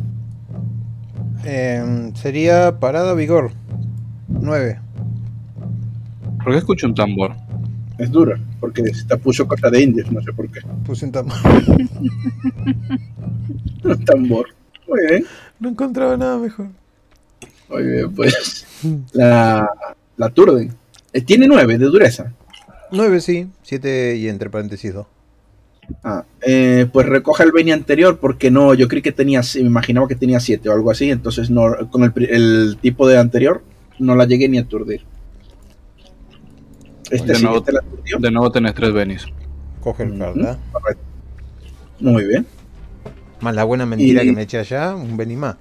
Em, 1.45 2.15
sería 2.15 2.79
parada 2.79 3.15
vigor. 3.15 3.53
9. 4.29 4.81
¿Por 6.43 6.53
qué 6.53 6.59
escucho 6.59 6.87
un 6.87 6.95
tambor? 6.95 7.35
Es 7.99 8.11
dura, 8.11 8.39
porque 8.61 8.83
se 8.95 9.05
te 9.07 9.16
puso 9.16 9.47
cosa 9.49 9.70
de 9.70 9.83
indios, 9.83 10.11
no 10.12 10.20
sé 10.23 10.33
por 10.33 10.51
qué. 10.51 10.61
Puse 10.85 11.07
un 11.07 11.12
tambor. 11.12 11.37
Un 13.85 14.05
tambor. 14.05 14.47
Muy 14.89 15.06
bien, 15.09 15.24
No 15.60 15.69
encontraba 15.69 16.16
nada 16.16 16.39
mejor. 16.39 16.69
muy 17.69 17.82
bien, 17.82 18.15
pues. 18.15 18.66
La, 19.12 19.69
la 20.16 20.28
Turden. 20.31 20.74
Eh, 21.12 21.20
tiene 21.23 21.47
9 21.47 21.78
de 21.78 21.85
dureza. 21.86 22.32
9 22.90 23.20
sí, 23.20 23.48
7 23.62 24.16
y 24.16 24.28
entre 24.28 24.48
paréntesis 24.51 24.94
2. 24.94 25.06
Ah, 26.05 26.24
eh, 26.43 26.86
pues 26.93 27.06
recoge 27.06 27.44
el 27.44 27.52
Beni 27.52 27.73
anterior 27.73 28.19
porque 28.19 28.51
no, 28.51 28.74
yo 28.74 28.89
creí 28.89 29.01
que 29.02 29.12
tenía, 29.12 29.40
me 29.55 29.60
imaginaba 29.62 30.06
que 30.09 30.15
tenía 30.15 30.39
7 30.39 30.69
o 30.69 30.73
algo 30.73 30.90
así, 30.90 31.10
entonces 31.10 31.48
no, 31.51 31.90
con 31.90 32.02
el, 32.05 32.77
tipo 32.81 33.09
de 33.09 33.19
anterior 33.19 33.62
no 33.98 34.15
la 34.15 34.27
llegué 34.27 34.48
ni 34.48 34.59
a 34.59 34.62
aturdir. 34.62 35.02
Este 37.10 37.28
De 37.32 37.35
sí 37.36 37.44
nuevo- 37.44 37.62
te 37.62 37.73
la 37.73 37.81
aturdió. 37.81 38.19
De 38.19 38.31
nuevo 38.31 38.52
tenés 38.52 38.74
tres 38.74 38.93
Benis. 38.93 39.24
Coge 39.81 40.02
el 40.05 40.19
carta. 40.19 40.59
Correcto. 40.73 41.02
Muy 42.01 42.27
bien. 42.27 42.47
Más 43.40 43.55
la 43.55 43.65
buena 43.65 43.86
mentira 43.86 44.23
Y- 44.23 44.27
que 44.27 44.32
me 44.32 44.43
eché 44.43 44.59
allá, 44.59 44.94
un 44.94 45.16
Benny 45.16 45.36
más. 45.36 45.56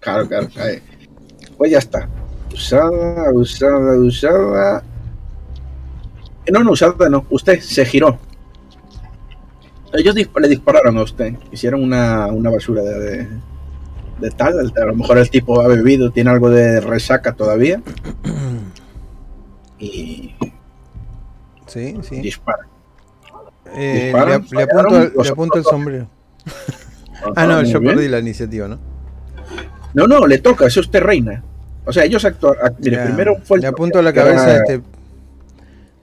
Claro, 0.00 0.26
claro. 0.28 0.48
ahí. 0.56 0.80
Pues 1.56 1.70
ya 1.72 1.78
está. 1.78 2.08
Usada, 2.52 3.32
usada, 3.32 3.98
usada. 3.98 4.82
No, 6.52 6.62
no, 6.64 6.70
usada 6.72 7.08
no. 7.08 7.26
Usted 7.30 7.60
se 7.60 7.84
giró. 7.84 8.18
Ellos 9.92 10.14
le 10.14 10.48
dispararon 10.48 10.96
a 10.98 11.02
usted. 11.02 11.34
Hicieron 11.50 11.82
una, 11.82 12.26
una 12.26 12.50
basura 12.50 12.82
de, 12.82 12.98
de, 12.98 13.28
de 14.20 14.30
tal. 14.30 14.72
A 14.76 14.84
lo 14.86 14.94
mejor 14.94 15.18
el 15.18 15.30
tipo 15.30 15.60
ha 15.60 15.66
bebido, 15.68 16.10
tiene 16.10 16.30
algo 16.30 16.50
de 16.50 16.80
resaca 16.80 17.32
todavía. 17.34 17.82
Y 19.80 20.34
Sí, 21.66 21.96
sí. 22.02 22.20
dispara. 22.20 22.66
Eh, 23.76 24.12
le, 24.14 24.62
apunto, 24.62 24.98
le 25.54 25.58
el 25.58 25.64
sombrero. 25.64 26.08
Ah, 27.36 27.46
no, 27.46 27.60
Muy 27.62 27.70
yo 27.70 27.80
bien. 27.80 27.94
perdí 27.94 28.08
la 28.08 28.18
iniciativa, 28.20 28.68
¿no? 28.68 28.78
No, 29.94 30.06
no, 30.06 30.26
le 30.26 30.38
toca, 30.38 30.66
es 30.66 30.76
usted 30.76 31.00
reina. 31.00 31.42
O 31.84 31.92
sea, 31.92 32.04
ellos 32.04 32.24
actuaron. 32.24 32.74
Mire, 32.78 32.96
Ya, 32.96 33.04
primero 33.04 33.36
fue 33.42 33.56
el 33.58 33.62
le 33.62 33.68
apunto 33.68 33.98
a 33.98 34.02
la 34.02 34.12
cabeza 34.12 34.56
este. 34.56 34.82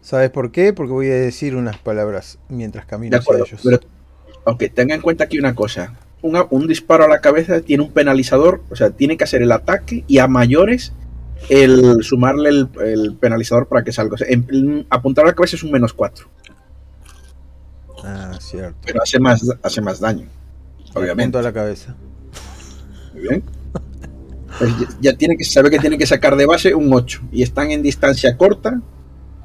¿Sabes 0.01 0.29
por 0.29 0.51
qué? 0.51 0.73
Porque 0.73 0.91
voy 0.91 1.07
a 1.09 1.15
decir 1.15 1.55
unas 1.55 1.77
palabras 1.77 2.37
mientras 2.49 2.85
De 2.85 2.89
camino 2.89 3.17
hacia 3.17 3.23
acuerdo, 3.23 3.45
ellos. 3.45 3.61
pero 3.63 3.79
ok, 4.43 4.63
tenga 4.73 4.93
en 4.95 5.01
cuenta 5.01 5.23
aquí 5.23 5.39
una 5.39 5.55
cosa. 5.55 5.93
Una- 6.21 6.45
un 6.49 6.67
disparo 6.67 7.05
a 7.05 7.07
la 7.07 7.21
cabeza 7.21 7.61
tiene 7.61 7.83
un 7.83 7.91
penalizador, 7.91 8.61
o 8.69 8.75
sea, 8.75 8.89
tiene 8.91 9.17
que 9.17 9.23
hacer 9.23 9.41
el 9.41 9.51
ataque 9.51 10.03
y 10.07 10.17
a 10.19 10.27
mayores 10.27 10.93
el 11.49 12.03
sumarle 12.03 12.49
el, 12.49 12.69
el 12.83 13.15
penalizador 13.15 13.67
para 13.67 13.83
que 13.83 13.91
salga. 13.91 14.15
O 14.15 14.17
sea, 14.17 14.27
en- 14.29 14.85
apuntar 14.89 15.25
a 15.25 15.27
la 15.29 15.33
cabeza 15.35 15.55
es 15.55 15.63
un 15.63 15.71
menos 15.71 15.93
4, 15.93 16.27
Ah, 18.05 18.37
cierto. 18.39 18.77
pero 18.85 19.01
hace 19.01 19.19
más, 19.19 19.43
hace 19.63 19.81
más 19.81 19.99
daño, 19.99 20.27
obviamente. 20.93 21.37
a 21.37 21.41
la 21.41 21.51
cabeza. 21.51 21.95
Muy 23.13 23.21
bien. 23.23 23.43
Pues 24.59 24.71
ya, 24.79 24.87
ya 25.01 25.17
tiene 25.17 25.35
que 25.35 25.43
saber 25.43 25.71
que 25.71 25.79
tiene 25.79 25.97
que 25.97 26.05
sacar 26.05 26.35
de 26.35 26.45
base 26.45 26.73
un 26.75 26.93
8 26.93 27.21
y 27.31 27.41
están 27.43 27.71
en 27.71 27.81
distancia 27.81 28.37
corta. 28.37 28.79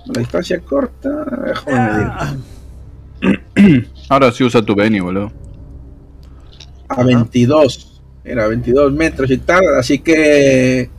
La 0.06 0.20
distancia 0.20 0.60
corta, 0.60 1.08
Ah. 1.66 2.34
Ahora 4.08 4.32
sí 4.32 4.44
usa 4.44 4.62
tu 4.62 4.74
Beni, 4.74 5.00
boludo. 5.00 5.30
a 6.88 6.94
Ajá. 6.94 7.02
22. 7.04 8.02
Era 8.24 8.46
22 8.46 8.92
metros 8.92 9.30
y 9.30 9.38
tal, 9.38 9.60
así 9.78 9.98
que 10.00 10.90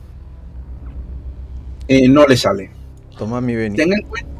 eh, 1.87 2.07
no 2.09 2.25
le 2.25 2.35
sale. 2.37 2.71
Toma 3.17 3.39
mi 3.41 3.55
Benny. 3.55 3.75
Tenga 3.77 3.95
en, 3.97 4.07
cuenta, 4.07 4.30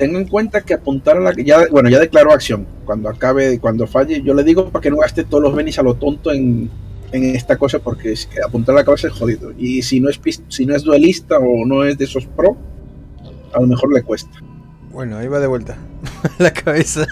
tenga 0.00 0.18
en 0.18 0.26
cuenta 0.26 0.62
que 0.62 0.72
apuntar 0.72 1.18
a 1.18 1.20
la 1.20 1.34
ya 1.34 1.68
bueno, 1.70 1.90
ya 1.90 2.00
declaró 2.00 2.32
acción. 2.32 2.66
Cuando 2.86 3.10
acabe, 3.10 3.58
cuando 3.60 3.86
falle, 3.86 4.22
yo 4.22 4.32
le 4.32 4.42
digo 4.42 4.70
para 4.70 4.82
que 4.82 4.90
no 4.90 4.96
gaste 4.96 5.24
todos 5.24 5.42
los 5.42 5.54
benis 5.54 5.78
a 5.78 5.82
lo 5.82 5.94
tonto 5.94 6.32
en, 6.32 6.70
en 7.12 7.36
esta 7.36 7.58
cosa, 7.58 7.80
porque 7.80 8.12
es 8.12 8.24
que 8.24 8.40
apuntar 8.42 8.74
a 8.74 8.78
la 8.78 8.84
cabeza 8.84 9.08
es 9.08 9.12
jodido. 9.12 9.52
Y 9.58 9.82
si 9.82 10.00
no 10.00 10.08
es 10.08 10.18
si 10.48 10.64
no 10.64 10.74
es 10.74 10.84
duelista 10.84 11.38
o 11.38 11.66
no 11.66 11.84
es 11.84 11.98
de 11.98 12.06
esos 12.06 12.24
pro, 12.24 12.56
a 13.52 13.60
lo 13.60 13.66
mejor 13.66 13.92
le 13.92 14.02
cuesta. 14.02 14.30
Bueno, 14.90 15.18
ahí 15.18 15.28
va 15.28 15.38
de 15.38 15.46
vuelta. 15.46 15.76
la 16.38 16.50
cabeza. 16.50 17.06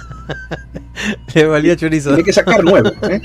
Le 1.35 1.47
valía 1.47 1.77
chorizo. 1.77 2.09
Tiene 2.09 2.25
que 2.25 2.33
sacar 2.33 2.65
9. 2.65 2.91
¿eh? 3.03 3.21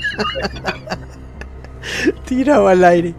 Tiraba 2.26 2.70
al 2.70 2.84
aire. 2.84 3.14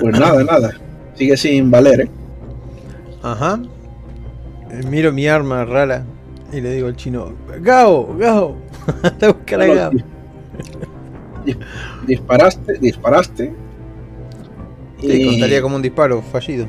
Pues 0.00 0.18
nada, 0.18 0.42
nada. 0.42 0.72
Sigue 1.14 1.36
sin 1.36 1.70
valer, 1.70 2.00
¿eh? 2.00 2.10
Ajá. 3.22 3.60
Eh, 4.80 4.82
Miro 4.88 5.12
mi 5.12 5.26
arma 5.28 5.64
rara 5.64 6.04
y 6.52 6.60
le 6.60 6.72
digo 6.72 6.88
al 6.88 6.96
chino: 6.96 7.32
Gao, 7.60 8.16
Gao. 8.16 8.56
Anda 9.02 9.26
a 9.28 9.32
buscar 9.32 9.60
a 9.62 9.66
Gao. 9.66 9.90
dis- 9.92 10.04
dis- 11.44 11.58
disparaste, 12.06 12.72
disparaste. 12.78 13.54
Sí, 15.00 15.26
contaría 15.26 15.60
como 15.62 15.76
un 15.76 15.82
disparo 15.82 16.22
fallido. 16.22 16.66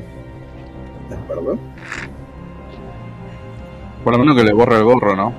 De 1.08 1.14
acuerdo. 1.16 1.58
Por 4.04 4.12
lo 4.12 4.18
menos 4.18 4.36
que 4.36 4.44
le 4.44 4.52
borre 4.52 4.76
el 4.76 4.84
gorro, 4.84 5.16
¿no? 5.16 5.32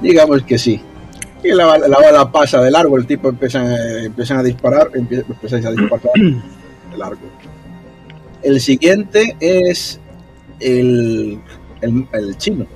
Digamos 0.00 0.42
que 0.42 0.58
sí. 0.58 0.80
Y 1.42 1.52
la, 1.52 1.66
bala- 1.66 1.88
la 1.88 1.98
bala 1.98 2.32
pasa 2.32 2.60
de 2.62 2.70
largo, 2.70 2.96
el 2.96 3.06
tipo 3.06 3.28
empieza, 3.28 3.62
empiezan 4.02 4.38
a 4.38 4.42
disparar, 4.42 4.90
empie- 4.92 5.24
empiezan 5.28 5.66
a 5.66 5.70
disparar 5.70 6.12
de 6.14 6.96
largo. 6.96 7.20
El 8.44 8.60
siguiente 8.60 9.36
es 9.40 9.98
el, 10.60 11.40
el, 11.80 12.36
chino. 12.36 12.66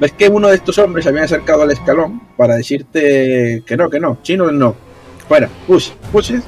¿Ves 0.00 0.12
que 0.12 0.28
uno 0.28 0.48
de 0.48 0.54
estos 0.54 0.78
hombres 0.78 1.04
se 1.04 1.08
había 1.08 1.24
acercado 1.24 1.62
al 1.62 1.72
escalón 1.72 2.22
para 2.36 2.54
decirte 2.54 3.64
que 3.66 3.76
no, 3.76 3.90
que 3.90 3.98
no, 3.98 4.18
chino 4.22 4.50
no? 4.52 4.76
Fuera, 5.26 5.50
push, 5.66 5.90
pushes. 6.12 6.44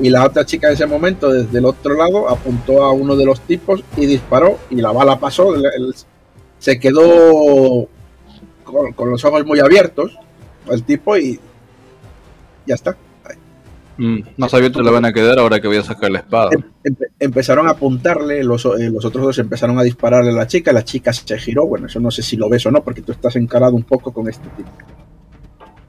Y 0.00 0.10
la 0.10 0.24
otra 0.26 0.44
chica 0.44 0.68
en 0.68 0.74
ese 0.74 0.86
momento, 0.86 1.32
desde 1.32 1.58
el 1.58 1.64
otro 1.64 1.94
lado, 1.94 2.28
apuntó 2.28 2.84
a 2.84 2.92
uno 2.92 3.16
de 3.16 3.24
los 3.24 3.40
tipos 3.40 3.82
y 3.96 4.04
disparó. 4.04 4.58
Y 4.68 4.76
la 4.76 4.92
bala 4.92 5.18
pasó, 5.18 5.54
el- 5.54 5.94
se 6.58 6.78
quedó 6.78 7.88
con, 8.64 8.92
con 8.92 9.10
los 9.10 9.24
ojos 9.24 9.46
muy 9.46 9.60
abiertos, 9.60 10.12
el 10.70 10.82
tipo, 10.82 11.16
y 11.16 11.40
ya 12.66 12.74
está. 12.74 12.96
Mm, 13.98 14.20
más 14.36 14.54
abiertos 14.54 14.84
le 14.84 14.90
van 14.92 15.04
a 15.04 15.12
quedar 15.12 15.38
ahora 15.40 15.60
que 15.60 15.66
voy 15.66 15.76
a 15.76 15.82
sacar 15.82 16.10
la 16.10 16.20
espada. 16.20 16.50
Empe- 16.84 17.08
empezaron 17.18 17.66
a 17.66 17.70
apuntarle, 17.70 18.44
los, 18.44 18.64
eh, 18.64 18.90
los 18.90 19.04
otros 19.04 19.24
dos 19.24 19.38
empezaron 19.38 19.76
a 19.78 19.82
dispararle 19.82 20.30
a 20.30 20.34
la 20.34 20.46
chica, 20.46 20.72
la 20.72 20.84
chica 20.84 21.12
se 21.12 21.36
giró, 21.38 21.66
bueno, 21.66 21.86
eso 21.88 21.98
no 21.98 22.10
sé 22.12 22.22
si 22.22 22.36
lo 22.36 22.48
ves 22.48 22.64
o 22.66 22.70
no, 22.70 22.82
porque 22.84 23.02
tú 23.02 23.10
estás 23.12 23.34
encarado 23.36 23.74
un 23.74 23.82
poco 23.82 24.12
con 24.12 24.28
este 24.28 24.48
tipo. 24.56 24.70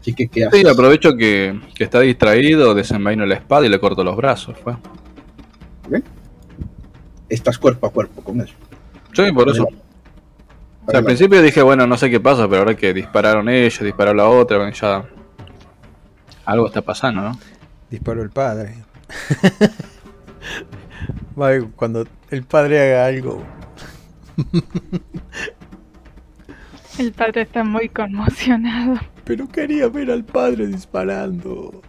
Así 0.01 0.13
que, 0.13 0.27
¿qué 0.27 0.45
haces? 0.45 0.61
Sí, 0.61 0.67
aprovecho 0.67 1.15
que, 1.15 1.59
que 1.75 1.83
está 1.83 1.99
distraído, 1.99 2.73
desenvaino 2.73 3.25
la 3.25 3.35
espada 3.35 3.65
y 3.65 3.69
le 3.69 3.79
corto 3.79 4.03
los 4.03 4.15
brazos. 4.15 4.57
Fue. 4.63 4.75
Estás 7.27 7.57
cuerpo 7.59 7.87
a 7.87 7.91
cuerpo 7.91 8.23
con 8.23 8.41
eso. 8.41 8.53
Sí, 9.13 9.31
por 9.31 9.49
eso. 9.49 9.65
O 9.65 10.89
sea, 10.91 10.99
al 10.99 11.05
principio 11.05 11.41
dije, 11.41 11.61
bueno, 11.61 11.85
no 11.85 11.95
sé 11.97 12.09
qué 12.09 12.19
pasa, 12.19 12.47
pero 12.47 12.61
ahora 12.61 12.75
que 12.75 12.93
dispararon 12.93 13.47
ellos, 13.49 13.79
disparó 13.83 14.13
la 14.13 14.27
otra, 14.27 14.57
bueno, 14.57 14.71
ya. 14.73 15.05
Algo 16.45 16.67
está 16.67 16.81
pasando, 16.81 17.21
¿no? 17.21 17.39
Disparó 17.89 18.21
el 18.21 18.29
padre. 18.29 18.83
Cuando 21.75 22.05
el 22.29 22.43
padre 22.43 22.81
haga 22.81 23.05
algo. 23.05 23.43
El 26.99 27.13
padre 27.13 27.43
está 27.43 27.63
muy 27.63 27.87
conmocionado. 27.87 28.99
Pero 29.23 29.47
quería 29.47 29.87
ver 29.87 30.11
al 30.11 30.25
padre 30.25 30.67
disparando. 30.67 31.81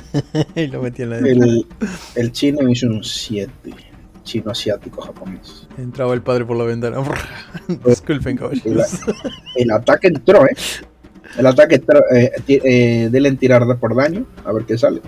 y 0.54 0.68
lo 0.68 0.80
metí 0.80 1.02
en 1.02 1.10
la 1.10 1.18
El, 1.18 1.66
el 2.14 2.32
chino 2.32 2.66
hizo 2.66 2.86
un 2.86 3.04
7. 3.04 3.50
Chino 4.22 4.50
asiático 4.50 5.02
japonés. 5.02 5.68
Entraba 5.76 6.14
el 6.14 6.22
padre 6.22 6.46
por 6.46 6.56
la 6.56 6.64
ventana. 6.64 6.96
Disculpen, 7.84 8.38
caballeros. 8.38 9.00
El 9.54 9.70
ataque 9.70 10.08
entró, 10.08 10.46
¿eh? 10.46 10.56
El 11.36 11.46
ataque 11.46 11.74
entró. 11.74 12.00
Eh, 12.10 12.32
eh, 12.48 13.08
denle 13.12 13.32
tirar 13.32 13.64
por 13.78 13.94
daño, 13.94 14.24
a 14.46 14.52
ver 14.52 14.64
qué 14.64 14.78
sale. 14.78 15.02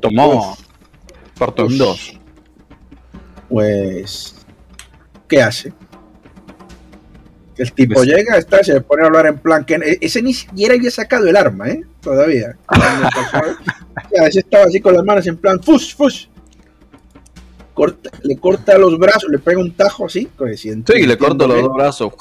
Tomó. 0.00 0.56
Parto 1.38 1.66
en 1.66 1.78
dos. 1.78 2.18
Pues. 3.48 4.34
¿Qué 5.28 5.42
hace? 5.42 5.72
El 7.56 7.72
tipo 7.72 7.94
Pues- 7.94 8.08
llega, 8.08 8.36
está, 8.38 8.64
se 8.64 8.80
pone 8.80 9.02
a 9.02 9.06
hablar 9.06 9.26
en 9.26 9.38
plan 9.38 9.64
que 9.64 9.74
e- 9.74 9.98
ese 10.00 10.22
ni 10.22 10.32
siquiera 10.32 10.74
había 10.74 10.90
sacado 10.90 11.26
el 11.28 11.36
arma, 11.36 11.68
¿eh? 11.68 11.82
Todavía. 12.00 12.56
Ese 14.12 14.40
estaba 14.40 14.64
así 14.64 14.80
con 14.80 14.94
las 14.94 15.04
manos 15.04 15.26
en 15.26 15.36
plan, 15.36 15.60
¡fush, 15.62 15.94
fush! 15.94 16.26
Corta- 17.74 18.10
le 18.22 18.36
corta 18.38 18.78
los 18.78 18.98
brazos, 18.98 19.30
le 19.30 19.38
pega 19.38 19.60
un 19.60 19.72
tajo 19.72 20.06
así. 20.06 20.28
pues, 20.36 20.60
Sí, 20.60 20.70
y 20.70 21.06
le 21.06 21.18
corto 21.18 21.46
los 21.46 21.56
entiendo 21.56 21.68
dos 21.68 21.76
brazos. 21.76 22.12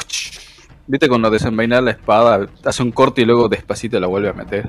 Viste 0.88 1.08
cuando 1.08 1.30
desenvaina 1.30 1.80
la 1.82 1.92
espada, 1.92 2.48
hace 2.64 2.84
un 2.84 2.92
corte 2.92 3.22
y 3.22 3.26
luego 3.26 3.48
despacito 3.48 4.00
la 4.00 4.08
vuelve 4.08 4.30
a 4.30 4.34
meter. 4.34 4.68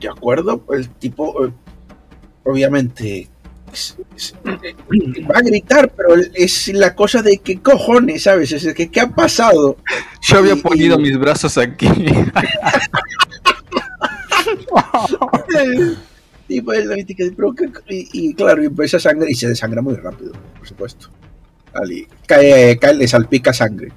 De 0.00 0.08
acuerdo, 0.08 0.64
el 0.72 0.88
tipo, 0.88 1.44
eh, 1.46 1.50
obviamente, 2.44 3.28
es- 3.72 3.96
es- 4.16 4.34
va 4.44 5.38
a 5.38 5.42
gritar, 5.42 5.92
pero 5.96 6.14
es 6.34 6.68
la 6.68 6.94
cosa 6.94 7.22
de 7.22 7.38
que 7.38 7.60
cojones, 7.60 8.22
¿sabes? 8.24 8.50
Es 8.52 8.72
que, 8.74 8.90
¿qué 8.90 9.00
ha 9.00 9.08
pasado? 9.10 9.76
Yo 10.22 10.38
había 10.38 10.54
Y- 10.54 10.60
ponido 10.62 10.98
y- 10.98 11.02
mis 11.02 11.18
brazos 11.18 11.56
aquí. 11.58 11.86
Y, 16.48 16.60
pues, 16.62 16.84
qué- 17.16 17.32
y, 18.12 18.34
claro, 18.34 18.62
y 18.62 18.66
empieza 18.66 18.96
a 18.96 19.00
sangre 19.00 19.30
y 19.30 19.34
se 19.34 19.48
desangra 19.48 19.82
muy 19.82 19.94
rápido, 19.94 20.32
por 20.58 20.66
supuesto. 20.66 21.08
Ali, 21.72 22.08
cae, 22.26 22.76
cae, 22.78 22.94
le 22.94 23.06
salpica 23.06 23.52
sangre, 23.52 23.92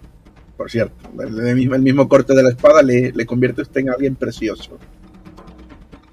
por 0.55 0.69
cierto. 0.69 1.09
El, 1.19 1.47
el 1.47 1.55
mismo, 1.55 1.73
el 1.73 1.81
mismo 1.81 2.07
corte 2.07 2.35
de 2.35 2.43
la 2.43 2.49
espada 2.49 2.83
le, 2.83 3.11
le 3.11 3.25
convierte 3.25 3.61
a 3.61 3.63
usted 3.63 3.81
en 3.81 3.89
alguien 3.89 4.15
precioso. 4.15 4.77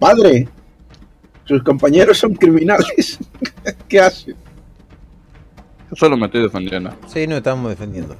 Padre, 0.01 0.49
sus 1.45 1.63
compañeros 1.63 2.19
son 2.19 2.35
criminales. 2.35 3.19
¿Qué 3.89 4.01
hace? 4.01 4.35
Solo 5.93 6.17
me 6.17 6.27
estoy 6.27 6.43
defendiendo. 6.43 6.91
Sí, 7.07 7.27
no 7.29 7.37
estamos 7.37 7.69
defendiendo. 7.71 8.17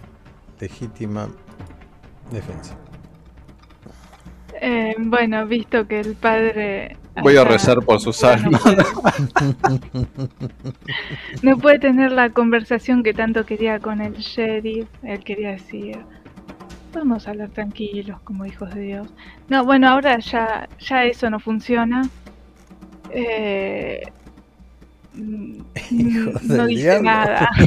Legítima 0.61 1.29
defensa. 2.31 2.77
Eh, 4.61 4.95
bueno, 4.99 5.47
visto 5.47 5.87
que 5.89 6.01
el 6.01 6.15
padre... 6.17 6.97
Voy 7.23 7.37
a 7.39 7.45
rezar 7.45 7.79
por 7.83 7.99
sus 8.01 8.23
no 8.23 8.29
almas. 8.29 8.61
puede- 8.63 8.77
No 11.43 11.57
puede 11.59 11.79
tener 11.79 12.13
la 12.13 12.29
conversación 12.31 13.03
que 13.03 13.15
tanto 13.15 13.47
quería 13.47 13.79
con 13.81 14.01
el 14.03 14.15
sheriff. 14.17 14.87
Él 15.03 15.25
quería 15.25 15.53
decir, 15.53 15.99
vamos 16.93 17.27
a 17.27 17.31
hablar 17.31 17.51
tranquilos 17.51 18.21
como 18.23 18.47
hijos 18.47 18.75
de 18.75 18.81
Dios. 18.83 19.09
No, 19.49 19.65
bueno, 19.65 19.89
ahora 19.89 20.19
ya, 20.19 20.69
ya 20.79 21.05
eso 21.05 21.31
no 21.31 21.41
funciona. 21.41 22.03
Eh, 23.11 24.13
mm, 25.15 25.61
Hijos 25.91 26.43
no 26.45 26.67
dice 26.67 27.01
diablo. 27.01 27.03
nada. 27.03 27.51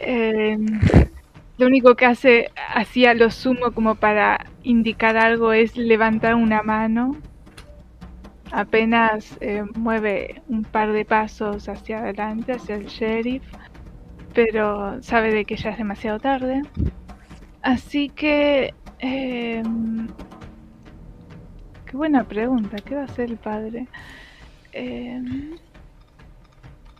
Eh, 0.00 0.56
lo 1.58 1.66
único 1.66 1.96
que 1.96 2.06
hace, 2.06 2.50
hacía 2.72 3.14
lo 3.14 3.30
sumo 3.30 3.72
como 3.72 3.96
para 3.96 4.46
indicar 4.62 5.16
algo, 5.16 5.52
es 5.52 5.76
levantar 5.76 6.34
una 6.36 6.62
mano. 6.62 7.16
Apenas 8.50 9.36
eh, 9.40 9.64
mueve 9.74 10.40
un 10.48 10.64
par 10.64 10.92
de 10.92 11.04
pasos 11.04 11.68
hacia 11.68 11.98
adelante, 11.98 12.52
hacia 12.52 12.76
el 12.76 12.86
sheriff, 12.86 13.42
pero 14.34 15.02
sabe 15.02 15.32
de 15.32 15.44
que 15.44 15.56
ya 15.56 15.70
es 15.70 15.78
demasiado 15.78 16.20
tarde. 16.20 16.62
Así 17.62 18.10
que... 18.10 18.74
eh, 18.98 19.62
qué 21.86 21.96
buena 21.96 22.24
pregunta, 22.28 22.76
¿qué 22.84 22.94
va 22.94 23.02
a 23.02 23.04
hacer 23.04 23.30
el 23.30 23.38
padre? 23.38 23.88
Eh, 24.72 25.20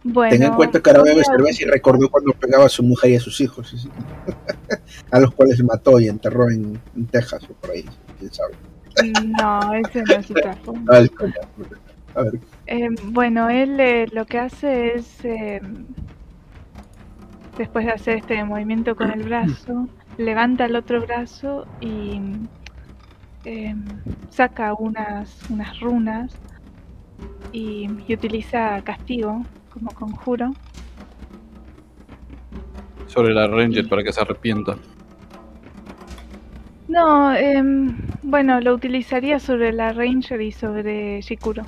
bueno, 0.03 0.31
Tenga 0.31 0.47
en 0.47 0.55
cuenta 0.55 0.81
que 0.81 0.91
ahora 0.91 1.03
bebe 1.03 1.25
cerveza 1.25 1.65
y 1.65 1.67
recordó 1.67 2.09
cuando 2.09 2.33
pegaba 2.33 2.67
a 2.67 2.69
su 2.69 2.83
mujer 2.83 3.11
y 3.11 3.17
a 3.17 3.21
sus 3.21 3.41
hijos, 3.41 3.69
sí, 3.71 3.93
a 5.11 5.21
los 5.21 5.35
cuales 5.35 5.63
mató 5.63 5.99
y 6.01 6.09
enterró 6.09 6.49
en, 6.51 6.81
en 6.95 7.07
Texas 7.09 7.49
o 7.51 7.55
por 7.55 7.71
ahí, 7.73 7.85
quién 8.19 8.33
sabe. 8.33 8.55
No, 9.39 9.75
ese 9.75 10.03
no 10.03 10.17
es 10.17 10.31
el 10.31 10.41
trasfondo. 10.41 10.93
A 12.15 12.23
ver, 12.23 12.41
Eh, 12.67 12.89
bueno, 13.05 13.49
él 13.51 13.79
eh, 13.79 14.07
lo 14.13 14.27
que 14.27 14.39
hace 14.39 14.95
es, 14.97 15.19
después 17.59 17.85
de 17.85 17.93
hacer 17.93 18.17
este 18.17 18.43
movimiento 18.45 18.97
con 18.97 19.11
el 19.11 19.25
brazo, 19.25 19.89
levanta 20.17 20.65
el 20.65 20.77
otro 20.77 21.03
brazo 21.03 21.67
y 21.81 22.21
eh, 23.45 23.75
saca 24.31 24.73
unas, 24.75 25.39
unas 25.51 25.79
runas 25.81 26.35
y, 27.53 27.89
y 28.07 28.15
utiliza 28.15 28.81
castigo 28.83 29.45
como 29.73 29.91
conjuro. 29.91 30.53
Sobre 33.07 33.35
la 33.35 33.47
Ranger 33.49 33.89
para 33.89 34.03
que 34.03 34.13
se 34.13 34.21
arrepienta. 34.21 34.77
No, 36.87 37.35
em, 37.35 37.97
bueno, 38.23 38.61
lo 38.61 38.75
utilizaría 38.75 39.39
sobre 39.39 39.73
la 39.73 39.93
Ranger 39.93 40.41
y 40.41 40.53
sobre 40.53 41.21
Shikuro. 41.21 41.65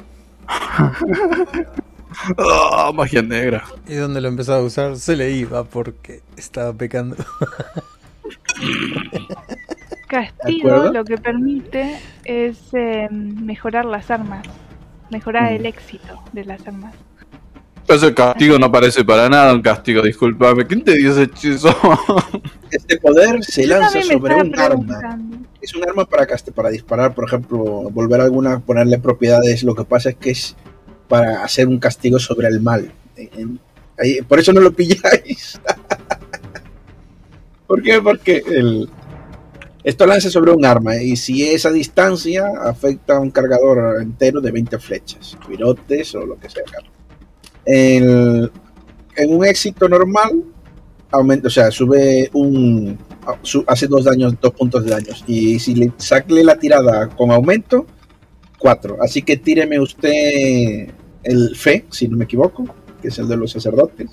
¡Ah, 2.39 2.91
magia 2.95 3.23
negra! 3.23 3.65
Y 3.87 3.95
donde 3.95 4.21
lo 4.21 4.29
empezaba 4.29 4.59
a 4.59 4.63
usar 4.63 4.97
se 4.97 5.17
le 5.17 5.31
iba 5.33 5.65
porque 5.65 6.23
estaba 6.37 6.73
pecando. 6.73 7.17
Castigo 10.09 10.91
lo 10.93 11.05
que 11.05 11.19
permite 11.19 11.99
es 12.25 12.59
em, 12.73 13.45
mejorar 13.45 13.85
las 13.85 14.11
armas, 14.11 14.45
mejorar 15.11 15.53
Mm. 15.53 15.57
el 15.57 15.67
éxito 15.67 16.21
de 16.33 16.45
las 16.45 16.67
armas. 16.67 16.95
Ese 17.87 18.15
castigo 18.15 18.59
no 18.59 18.71
parece 18.71 19.05
para 19.05 19.29
nada 19.29 19.53
un 19.53 19.63
castigo, 19.63 20.03
discúlpame. 20.03 20.65
¿Quién 20.67 20.85
te 20.85 20.97
dio 20.97 21.11
ese 21.11 21.25
hechizo? 21.25 21.69
este 22.71 22.99
poder 22.99 23.43
se 23.43 23.67
Yo 23.67 23.79
lanza 23.79 24.03
sobre 24.03 24.35
un 24.35 24.59
arma. 24.59 25.19
Es 25.61 25.75
un 25.75 25.83
arma 25.83 26.05
para, 26.05 26.27
para 26.55 26.71
disparar, 26.71 27.15
por 27.15 27.25
ejemplo, 27.27 27.59
volver 27.91 28.21
a 28.21 28.25
alguna, 28.25 28.61
ponerle 28.61 28.99
propiedades. 28.99 29.65
Lo 29.65 29.75
que 29.75 29.85
pasa 29.85 30.11
es 30.11 30.17
que 30.17 30.31
es 30.31 30.57
para 31.11 31.45
hacer 31.45 31.69
un 31.69 31.79
castigo 31.79 32.19
sobre 32.19 32.49
el 32.49 32.61
mal. 32.61 32.91
Por 34.27 34.39
eso 34.39 34.55
no 34.55 34.61
lo 34.63 34.73
pilláis. 34.73 35.61
¿Por 37.67 37.83
qué? 37.83 38.01
Porque 38.01 38.43
el, 38.47 38.89
esto 39.85 40.07
lanza 40.07 40.31
sobre 40.31 40.53
un 40.53 40.65
arma 40.65 40.97
y 40.97 41.17
si 41.17 41.47
esa 41.49 41.71
distancia 41.71 42.47
afecta 42.63 43.17
a 43.17 43.21
un 43.21 43.31
cargador 43.31 44.01
entero 44.01 44.41
de 44.41 44.51
20 44.53 44.79
flechas, 44.79 45.37
virotes 45.49 46.15
o 46.15 46.25
lo 46.25 46.39
que 46.39 46.49
sea. 46.49 46.63
El- 47.65 48.51
en 49.17 49.35
un 49.35 49.45
éxito 49.45 49.89
normal, 49.89 50.45
aumenta, 51.11 51.49
o 51.49 51.51
sea, 51.51 51.71
sube 51.71 52.31
un, 52.33 52.97
hace 53.67 53.87
dos 53.87 54.05
daños, 54.05 54.35
dos 54.41 54.53
puntos 54.55 54.85
de 54.85 54.91
daños. 54.93 55.25
Y 55.27 55.59
si 55.59 55.75
le 55.75 55.93
sacle 55.99 56.43
la 56.45 56.57
tirada 56.57 57.09
con 57.09 57.31
aumento, 57.31 57.87
cuatro. 58.59 58.97
Así 59.03 59.23
que 59.23 59.37
tíreme 59.37 59.79
usted 59.81 60.89
el 61.23 61.57
fe, 61.57 61.85
si 61.91 62.09
no 62.09 62.17
me 62.17 62.25
equivoco, 62.25 62.65
que 63.01 63.09
es 63.09 63.19
el 63.19 63.29
de 63.29 63.37
los 63.37 63.53
sacerdotes. 63.53 64.11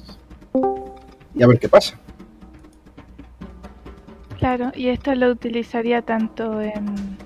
Y 1.36 1.44
a 1.44 1.48
ver 1.48 1.60
qué 1.60 1.70
pasa. 1.70 2.00
Claro, 4.38 4.72
y 4.76 4.90
esto 4.90 5.14
lo 5.16 5.32
utilizaría 5.32 6.02
tanto 6.02 6.62
en, 6.62 7.18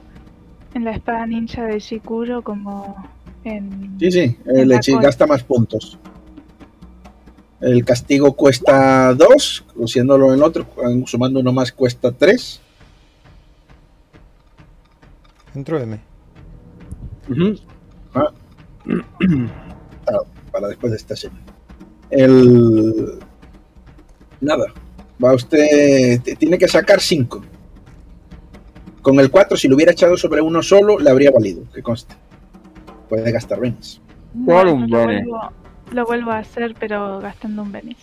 en 0.73 0.85
la 0.85 0.91
espada 0.91 1.25
ninja 1.25 1.63
de 1.65 1.79
Shikuro 1.79 2.41
como 2.41 2.95
en... 3.43 3.97
Sí, 3.99 4.11
sí, 4.11 4.37
En 4.45 4.69
cola. 4.95 5.07
gasta 5.07 5.27
más 5.27 5.43
puntos. 5.43 5.99
El 7.59 7.85
castigo 7.85 8.33
cuesta 8.33 9.13
dos, 9.13 9.63
haciéndolo 9.83 10.33
en 10.33 10.41
otro, 10.41 10.65
sumando 11.05 11.39
uno 11.39 11.53
más 11.53 11.71
cuesta 11.71 12.11
tres. 12.11 12.59
Entró 15.53 15.77
M. 20.07 20.17
para 20.51 20.67
después 20.67 20.91
de 20.91 20.97
esta 20.97 21.13
escena. 21.13 21.39
El. 22.09 23.19
Nada. 24.41 24.65
Va 25.23 25.33
usted. 25.33 26.21
Tiene 26.37 26.57
que 26.57 26.67
sacar 26.67 26.99
5. 26.99 27.41
Con 29.01 29.19
el 29.19 29.31
4, 29.31 29.57
si 29.57 29.67
lo 29.67 29.75
hubiera 29.75 29.91
echado 29.91 30.15
sobre 30.15 30.41
uno 30.41 30.61
solo, 30.61 30.99
le 30.99 31.09
habría 31.09 31.31
valido, 31.31 31.63
que 31.73 31.81
conste. 31.81 32.15
Puede 33.09 33.31
gastar 33.31 33.59
Bueno, 34.33 34.85
lo, 34.87 35.03
vuelvo, 35.03 35.51
lo 35.91 36.05
vuelvo 36.05 36.31
a 36.31 36.37
hacer, 36.37 36.75
pero 36.79 37.19
gastando 37.19 37.63
un 37.63 37.71
Benis. 37.71 37.97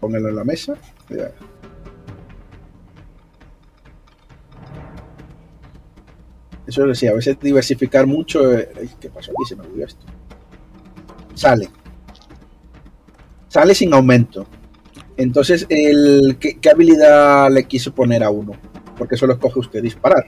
Póngalo 0.00 0.28
en 0.30 0.36
la 0.36 0.44
mesa. 0.44 0.74
Ya. 1.10 1.30
Eso 6.66 6.86
decía, 6.86 7.10
a 7.10 7.14
veces 7.14 7.38
diversificar 7.38 8.06
mucho. 8.06 8.52
eh, 8.58 8.70
ay, 8.76 8.90
¿Qué 8.98 9.10
pasó 9.10 9.30
aquí? 9.30 9.48
Se 9.48 9.56
me 9.56 9.62
olvidó 9.66 9.86
esto. 9.86 10.04
Sale. 11.34 11.68
Sale 13.48 13.74
sin 13.74 13.92
aumento. 13.94 14.46
Entonces, 15.16 15.66
el, 15.68 16.36
¿qué, 16.40 16.58
qué 16.58 16.70
habilidad 16.70 17.50
le 17.50 17.64
quiso 17.64 17.94
poner 17.94 18.24
a 18.24 18.30
uno? 18.30 18.52
Porque 18.98 19.16
solo 19.16 19.34
escoge 19.34 19.58
usted 19.60 19.82
disparar. 19.82 20.26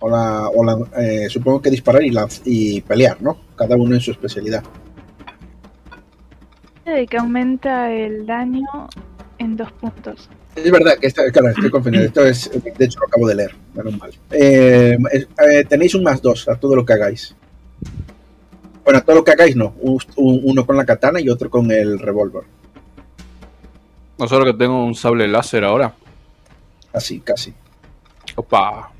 O 0.00 0.08
la, 0.10 0.48
o 0.48 0.64
la- 0.64 0.86
eh, 1.00 1.28
supongo 1.28 1.62
que 1.62 1.70
disparar 1.70 2.02
y, 2.02 2.10
lanz- 2.10 2.42
y 2.44 2.80
pelear, 2.82 3.22
¿no? 3.22 3.38
Cada 3.56 3.76
uno 3.76 3.94
en 3.94 4.00
su 4.00 4.10
especialidad. 4.10 4.62
de 6.84 7.06
que 7.06 7.16
aumenta 7.16 7.90
el 7.90 8.26
daño 8.26 8.66
en 9.42 9.56
dos 9.56 9.70
puntos. 9.72 10.28
Es 10.54 10.70
verdad 10.70 10.98
que 10.98 11.06
esta, 11.06 11.30
claro, 11.30 11.48
estoy 11.48 11.70
confundido. 11.70 12.04
Esto 12.04 12.24
es, 12.26 12.50
de 12.52 12.84
hecho, 12.84 13.00
lo 13.00 13.06
acabo 13.06 13.26
de 13.28 13.34
leer. 13.34 13.54
Menos 13.74 13.98
mal. 13.98 14.10
Eh, 14.30 14.96
eh, 15.50 15.64
tenéis 15.68 15.94
un 15.94 16.02
más 16.02 16.20
dos 16.20 16.48
a 16.48 16.56
todo 16.56 16.76
lo 16.76 16.84
que 16.84 16.92
hagáis. 16.92 17.34
Bueno, 18.84 18.98
a 18.98 19.02
todo 19.02 19.16
lo 19.16 19.24
que 19.24 19.30
hagáis 19.30 19.56
no. 19.56 19.74
Un- 19.80 19.98
un- 20.16 20.40
uno 20.44 20.66
con 20.66 20.76
la 20.76 20.84
katana 20.84 21.20
y 21.20 21.28
otro 21.28 21.48
con 21.48 21.70
el 21.70 21.98
revólver. 21.98 22.42
No 24.18 24.28
solo 24.28 24.44
que 24.44 24.54
tengo 24.54 24.84
un 24.84 24.94
sable 24.94 25.26
láser 25.28 25.64
ahora. 25.64 25.94
Así, 26.92 27.20
casi. 27.20 27.54
Opa. 28.36 28.90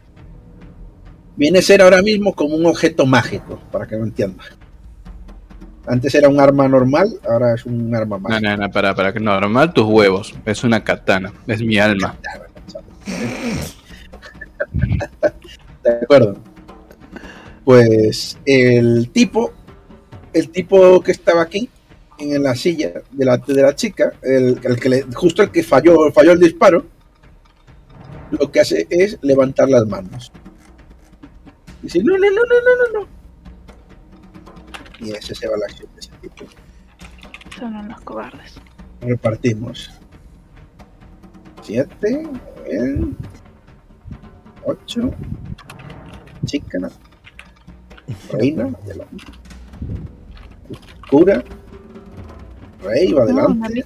Viene 1.36 1.58
a 1.58 1.62
ser 1.62 1.82
ahora 1.82 2.00
mismo 2.02 2.34
como 2.34 2.54
un 2.56 2.66
objeto 2.66 3.06
mágico, 3.06 3.58
para 3.70 3.86
que 3.86 3.96
lo 3.96 4.04
entiendas. 4.04 4.46
Antes 5.86 6.14
era 6.14 6.28
un 6.28 6.38
arma 6.38 6.68
normal, 6.68 7.08
ahora 7.28 7.54
es 7.54 7.66
un 7.66 7.94
arma 7.94 8.16
No, 8.16 8.22
mágica. 8.28 8.56
no, 8.56 8.62
no, 8.62 8.70
para, 8.70 8.94
para 8.94 9.12
que 9.12 9.20
normal 9.20 9.72
tus 9.72 9.84
huevos. 9.86 10.34
Es 10.46 10.62
una 10.64 10.82
katana. 10.84 11.32
Es 11.46 11.62
mi 11.62 11.78
alma. 11.78 12.16
De 15.82 15.90
acuerdo. 16.02 16.36
Pues 17.64 18.38
el 18.46 19.10
tipo, 19.12 19.52
el 20.32 20.48
tipo 20.50 21.00
que 21.02 21.12
estaba 21.12 21.42
aquí 21.42 21.68
en 22.18 22.42
la 22.42 22.54
silla 22.54 22.92
de 23.10 23.24
la, 23.24 23.36
de 23.38 23.62
la 23.62 23.74
chica, 23.74 24.12
el, 24.22 24.60
el 24.62 24.76
que 24.80 24.88
le- 24.88 25.02
justo 25.14 25.42
el 25.42 25.50
que 25.50 25.62
falló, 25.64 26.10
falló 26.12 26.32
el 26.32 26.40
disparo, 26.40 26.84
lo 28.30 28.50
que 28.50 28.60
hace 28.60 28.86
es 28.90 29.18
levantar 29.22 29.68
las 29.68 29.86
manos. 29.86 30.32
Dice, 31.82 32.02
no, 32.02 32.16
no, 32.16 32.30
no, 32.30 32.30
no, 32.30 32.40
no, 32.40 32.76
no, 32.76 33.00
no. 33.00 33.21
Y 35.02 35.10
ese 35.10 35.34
se 35.34 35.48
va 35.48 35.56
la 35.56 35.66
acción 35.66 35.88
de 35.94 36.00
ese 36.00 36.10
tipo. 36.20 36.44
Son 37.58 37.74
unos 37.76 38.00
cobardes. 38.02 38.54
Repartimos. 39.00 39.90
7, 41.62 42.28
8, 44.64 45.10
chica, 46.44 46.78
reina, 48.32 48.64
adelante. 48.84 49.24
Cura, 51.10 51.42
rey, 52.82 53.12
va 53.12 53.22
adelante. 53.24 53.84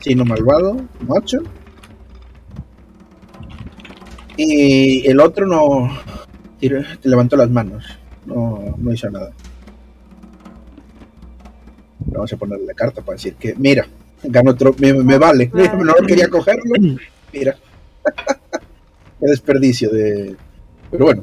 Chino 0.00 0.24
malvado, 0.24 0.76
macho. 1.06 1.38
Y 4.36 5.06
el 5.08 5.20
otro 5.20 5.46
no 5.46 5.88
tiró- 6.60 6.84
levantó 7.02 7.36
las 7.36 7.50
manos, 7.50 7.98
no, 8.26 8.74
no 8.76 8.92
hizo 8.92 9.10
nada. 9.10 9.32
Vamos 12.06 12.32
a 12.32 12.36
ponerle 12.36 12.66
la 12.66 12.74
carta 12.74 13.02
para 13.02 13.16
decir 13.16 13.34
que, 13.34 13.54
mira, 13.54 13.86
ganó 14.22 14.52
otro, 14.52 14.74
me, 14.78 14.92
me 14.92 15.18
vale, 15.18 15.50
mira, 15.52 15.74
no 15.74 15.94
quería 16.06 16.28
cogerlo, 16.28 16.74
mira. 17.32 17.56
Qué 19.20 19.26
desperdicio 19.26 19.90
de... 19.90 20.36
Pero 20.90 21.06
bueno, 21.06 21.22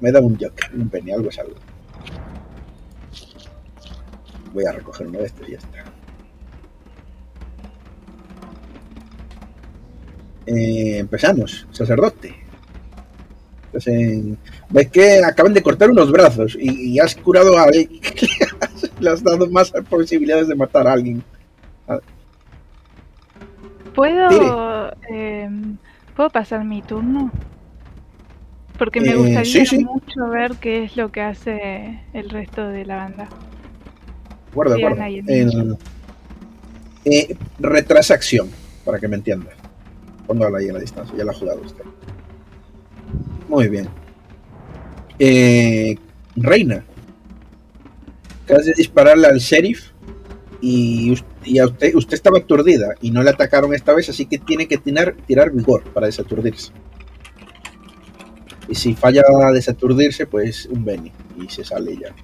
me 0.00 0.12
da 0.12 0.20
un 0.20 0.34
joker, 0.38 0.70
un 0.74 0.88
penny, 0.88 1.12
algo 1.12 1.28
es 1.28 1.38
algo. 1.38 1.56
Voy 4.52 4.64
a 4.64 4.72
recoger 4.72 5.08
uno 5.08 5.18
de 5.18 5.26
estos 5.26 5.48
y 5.48 5.52
ya 5.52 5.58
está. 5.58 5.84
Eh, 10.46 10.98
empezamos, 10.98 11.66
sacerdote. 11.72 12.43
Entonces, 13.74 14.38
ves 14.70 14.90
que 14.90 15.18
acaban 15.24 15.52
de 15.52 15.62
cortar 15.62 15.90
unos 15.90 16.12
brazos 16.12 16.56
y, 16.60 16.92
y 16.92 16.98
has 17.00 17.16
curado 17.16 17.58
a 17.58 17.64
alguien. 17.64 17.88
Le 19.00 19.10
has 19.10 19.22
dado 19.22 19.48
más 19.50 19.72
posibilidades 19.90 20.46
de 20.46 20.54
matar 20.54 20.86
a 20.86 20.92
alguien. 20.92 21.24
¿Puedo, 23.94 24.92
eh, 25.10 25.48
¿Puedo 26.16 26.30
pasar 26.30 26.64
mi 26.64 26.82
turno? 26.82 27.30
Porque 28.78 29.00
me 29.00 29.10
Eh, 29.10 29.16
gustaría 29.16 29.44
sí, 29.44 29.66
sí. 29.66 29.84
mucho 29.84 30.28
ver 30.30 30.56
qué 30.60 30.84
es 30.84 30.96
lo 30.96 31.10
que 31.10 31.20
hace 31.20 32.00
el 32.12 32.30
resto 32.30 32.68
de 32.68 32.84
la 32.84 32.96
banda. 32.96 33.28
Guarda, 34.52 34.76
guarda. 34.78 35.08
el 35.08 35.76
eh, 37.04 37.36
retrasa 37.58 38.14
acción, 38.14 38.50
para 38.84 38.98
que 38.98 39.08
me 39.08 39.16
entienda. 39.16 39.50
Póngala 40.26 40.58
ahí 40.58 40.66
en 40.68 40.74
la 40.74 40.80
distancia, 40.80 41.16
ya 41.16 41.24
la 41.24 41.32
ha 41.32 41.34
jugado 41.34 41.60
usted. 41.62 41.84
Muy 43.48 43.68
bien. 43.68 43.88
Eh, 45.18 45.96
Reina. 46.36 46.84
Acabas 48.44 48.66
de 48.66 48.74
dispararle 48.76 49.26
al 49.26 49.38
sheriff 49.38 49.90
y, 50.60 51.14
a 51.58 51.66
usted, 51.66 51.94
usted 51.94 52.14
estaba 52.14 52.38
aturdida 52.38 52.94
y 53.00 53.10
no 53.10 53.22
le 53.22 53.30
atacaron 53.30 53.74
esta 53.74 53.92
vez, 53.92 54.08
así 54.08 54.26
que 54.26 54.38
tiene 54.38 54.66
que 54.66 54.78
tirar, 54.78 55.14
tirar 55.26 55.50
vigor 55.50 55.84
para 55.92 56.06
desaturdirse. 56.06 56.72
Y 58.68 58.74
si 58.74 58.94
falla 58.94 59.22
a 59.42 59.52
desaturdirse, 59.52 60.26
pues 60.26 60.66
un 60.66 60.84
Benny 60.84 61.12
y 61.36 61.48
se 61.48 61.64
sale 61.64 61.96
ya. 61.96 62.14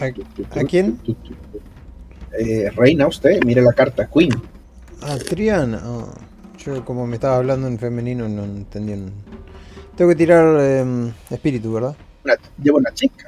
¿A- 0.00 0.60
a 0.60 0.64
quién? 0.64 1.00
Eh, 2.38 2.70
reina 2.76 3.06
usted, 3.06 3.42
mire 3.44 3.62
la 3.62 3.72
carta, 3.72 4.08
Queen. 4.08 4.30
Ah, 5.02 5.16
Triana. 5.18 5.80
Ah, 5.82 6.06
yo 6.58 6.84
como 6.84 7.06
me 7.06 7.14
estaba 7.16 7.36
hablando 7.36 7.66
en 7.68 7.78
femenino 7.78 8.28
no 8.28 8.44
entendía. 8.44 8.96
un- 8.96 9.12
Tengo 9.96 10.10
que 10.10 10.16
tirar 10.16 10.60
em, 10.60 11.12
espíritu, 11.30 11.72
¿verdad? 11.72 11.96
Una, 12.24 12.34
lleva 12.62 12.78
una 12.78 12.92
chica. 12.94 13.26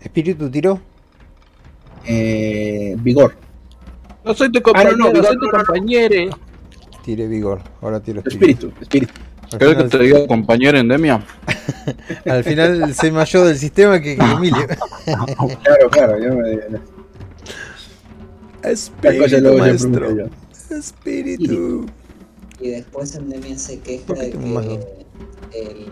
Espíritu 0.00 0.50
tiró. 0.50 0.80
Eh, 2.06 2.94
vigor. 2.98 3.34
No 4.24 4.34
soy 4.34 4.50
tu 4.50 4.58
Ah, 4.74 4.84
no, 4.84 4.90
no, 4.92 5.04
compañero, 5.12 5.24
soy 5.24 5.36
no, 5.36 5.40
tu 5.40 5.46
no, 5.46 5.52
no. 5.52 5.64
compañero. 5.64 6.38
Tiré 7.04 7.26
vigor. 7.28 7.60
Ahora 7.80 8.00
tiro 8.00 8.20
espíritu. 8.26 8.68
Espíritu, 8.68 8.82
espíritu. 8.82 9.12
¿Querés 9.50 9.76
que 9.76 9.84
te 9.84 9.98
diga 9.98 10.26
compañero 10.26 10.78
endemia? 10.78 11.24
al 12.26 12.44
final 12.44 12.94
sé 12.94 13.10
más 13.12 13.30
yo 13.30 13.44
del 13.44 13.58
sistema 13.58 14.00
que, 14.00 14.16
que 14.16 14.24
Emilio. 14.24 14.66
Claro, 15.62 15.88
claro. 15.90 16.18
Yo 16.18 16.34
me, 16.34 16.58
yo. 20.16 20.26
Espíritu. 20.76 21.86
Y 22.60 22.70
después 22.70 23.14
Endemia 23.14 23.56
se 23.56 23.78
queja 23.78 24.06
¿Por 24.06 24.18
qué 24.18 24.24
de 24.26 24.30
que 24.32 25.60
el, 25.60 25.86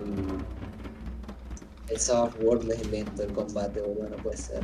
el 1.88 2.00
software 2.00 2.58
es 2.72 2.90
lento 2.90 3.22
el 3.22 3.32
combate, 3.32 3.80
boludo, 3.80 4.08
no 4.08 4.16
puede 4.16 4.36
ser. 4.36 4.60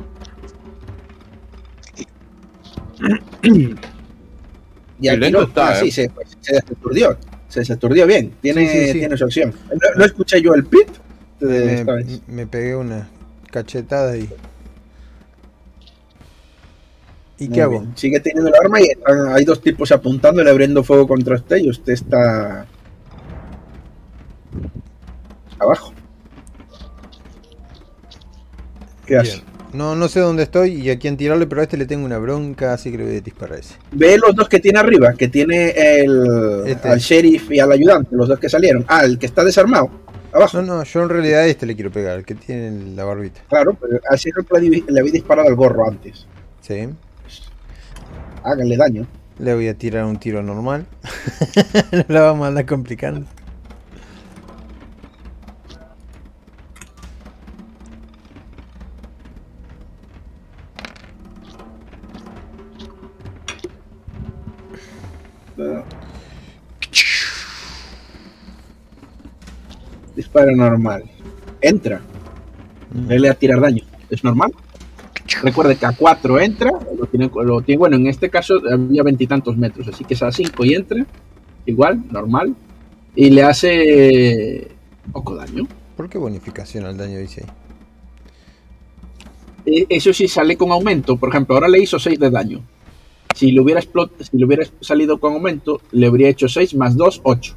Y 5.01 5.07
aquí 5.07 5.19
lento 5.19 5.39
no, 5.39 5.47
está, 5.47 5.69
ah, 5.69 5.79
eh. 5.79 5.79
sí, 5.81 5.91
se, 5.91 6.11
se 6.41 6.53
desaturdió. 6.53 7.17
Se 7.51 7.59
desaturdió 7.59 8.07
bien. 8.07 8.31
Tiene, 8.41 8.65
Sí, 8.65 8.79
sí, 8.79 8.91
sí. 8.93 8.99
tiene 8.99 9.17
su 9.17 9.25
acción. 9.25 9.53
No, 9.69 9.97
no 9.97 10.05
escuché 10.05 10.41
yo 10.41 10.53
el 10.53 10.65
pit 10.65 10.87
de 11.41 11.73
esta 11.75 11.91
Me, 11.95 12.03
vez. 12.03 12.21
me 12.27 12.47
pegué 12.47 12.75
una 12.77 13.09
cachetada 13.51 14.15
y. 14.15 14.29
¿Y 17.39 17.47
Muy 17.49 17.55
qué 17.55 17.61
hago? 17.61 17.79
bien. 17.81 17.91
Sigue 17.97 18.19
teniendo 18.21 18.47
el 18.49 18.55
arma 18.55 18.79
y 18.79 18.85
están- 18.85 19.33
hay 19.33 19.43
dos 19.43 19.61
tipos 19.61 19.91
apuntándole, 19.91 20.49
abriendo 20.49 20.81
fuego 20.83 21.07
contra 21.07 21.35
usted 21.35 21.57
y 21.57 21.69
usted 21.69 21.91
está 21.93 22.65
abajo. 25.59 25.91
¿Qué 29.05 29.17
hace? 29.17 29.41
No, 29.73 29.95
no 29.95 30.09
sé 30.09 30.19
dónde 30.19 30.43
estoy 30.43 30.73
y 30.81 30.89
a 30.89 30.99
quién 30.99 31.15
tirarle, 31.15 31.47
pero 31.47 31.61
a 31.61 31.63
este 31.63 31.77
le 31.77 31.85
tengo 31.85 32.05
una 32.05 32.17
bronca, 32.17 32.73
así 32.73 32.91
que 32.91 32.97
le 32.97 33.05
voy 33.05 33.15
a 33.17 33.21
disparar 33.21 33.59
ese. 33.59 33.75
Ve 33.91 34.17
los 34.17 34.35
dos 34.35 34.49
que 34.49 34.59
tiene 34.59 34.79
arriba, 34.79 35.13
que 35.13 35.27
tiene 35.29 35.69
el 35.71 36.63
Este. 36.67 36.89
al 36.89 36.99
sheriff 36.99 37.49
y 37.51 37.59
al 37.59 37.71
ayudante, 37.71 38.15
los 38.15 38.27
dos 38.27 38.37
que 38.39 38.49
salieron. 38.49 38.83
Ah, 38.87 39.05
el 39.05 39.17
que 39.17 39.25
está 39.27 39.43
desarmado, 39.45 39.89
abajo. 40.33 40.61
No, 40.61 40.77
no, 40.77 40.83
yo 40.83 41.03
en 41.03 41.09
realidad 41.09 41.41
a 41.41 41.45
este 41.47 41.65
le 41.65 41.75
quiero 41.75 41.89
pegar, 41.91 42.17
el 42.19 42.25
que 42.25 42.35
tiene 42.35 42.95
la 42.95 43.05
barbita. 43.05 43.41
Claro, 43.49 43.77
pero 43.79 43.99
al 44.09 44.17
sheriff 44.17 44.51
le, 44.51 44.83
le 44.91 44.99
había 44.99 45.11
disparado 45.13 45.47
al 45.47 45.55
gorro 45.55 45.87
antes. 45.87 46.25
Sí. 46.61 46.89
Háganle 48.43 48.75
daño. 48.75 49.07
Le 49.39 49.55
voy 49.55 49.67
a 49.67 49.73
tirar 49.73 50.05
un 50.05 50.17
tiro 50.19 50.43
normal. 50.43 50.85
no 51.91 52.05
la 52.09 52.21
vamos 52.21 52.45
a 52.45 52.47
andar 52.49 52.65
complicando. 52.65 53.25
Disparo 70.31 70.55
normal. 70.55 71.03
Entra. 71.59 71.99
Mm. 72.93 73.07
Dele 73.07 73.29
a 73.29 73.33
tirar 73.33 73.59
daño. 73.59 73.83
Es 74.09 74.23
normal. 74.23 74.53
Recuerde 75.43 75.75
que 75.75 75.85
a 75.85 75.91
4 75.91 76.39
entra. 76.39 76.71
Lo 76.97 77.05
tiene, 77.05 77.29
lo 77.33 77.61
tiene- 77.61 77.77
bueno, 77.79 77.97
en 77.97 78.07
este 78.07 78.29
caso 78.29 78.61
había 78.71 79.03
veintitantos 79.03 79.57
metros. 79.57 79.89
Así 79.89 80.05
que 80.05 80.13
es 80.13 80.23
a 80.23 80.31
5 80.31 80.63
y 80.63 80.73
entra. 80.73 81.05
Igual, 81.65 82.03
normal. 82.09 82.55
Y 83.13 83.29
le 83.29 83.43
hace 83.43 84.69
poco 85.11 85.35
daño. 85.35 85.67
¿Por 85.97 86.07
qué 86.07 86.17
bonificación 86.17 86.85
al 86.85 86.95
daño 86.97 87.19
dice 87.19 87.43
ahí? 87.43 87.49
Eh, 89.65 89.85
Eso 89.89 90.13
sí 90.13 90.29
sale 90.29 90.55
con 90.55 90.71
aumento. 90.71 91.17
Por 91.17 91.27
ejemplo, 91.29 91.55
ahora 91.55 91.67
le 91.67 91.79
hizo 91.81 91.99
6 91.99 92.17
de 92.17 92.29
daño. 92.29 92.61
Si 93.35 93.51
le 93.51 93.59
hubiera, 93.59 93.81
explot- 93.81 94.11
si 94.19 94.37
le 94.37 94.45
hubiera 94.45 94.65
salido 94.79 95.19
con 95.19 95.33
aumento, 95.33 95.81
le 95.91 96.07
habría 96.07 96.29
hecho 96.29 96.47
6 96.47 96.73
más 96.75 96.95
2, 96.95 97.19
8. 97.23 97.55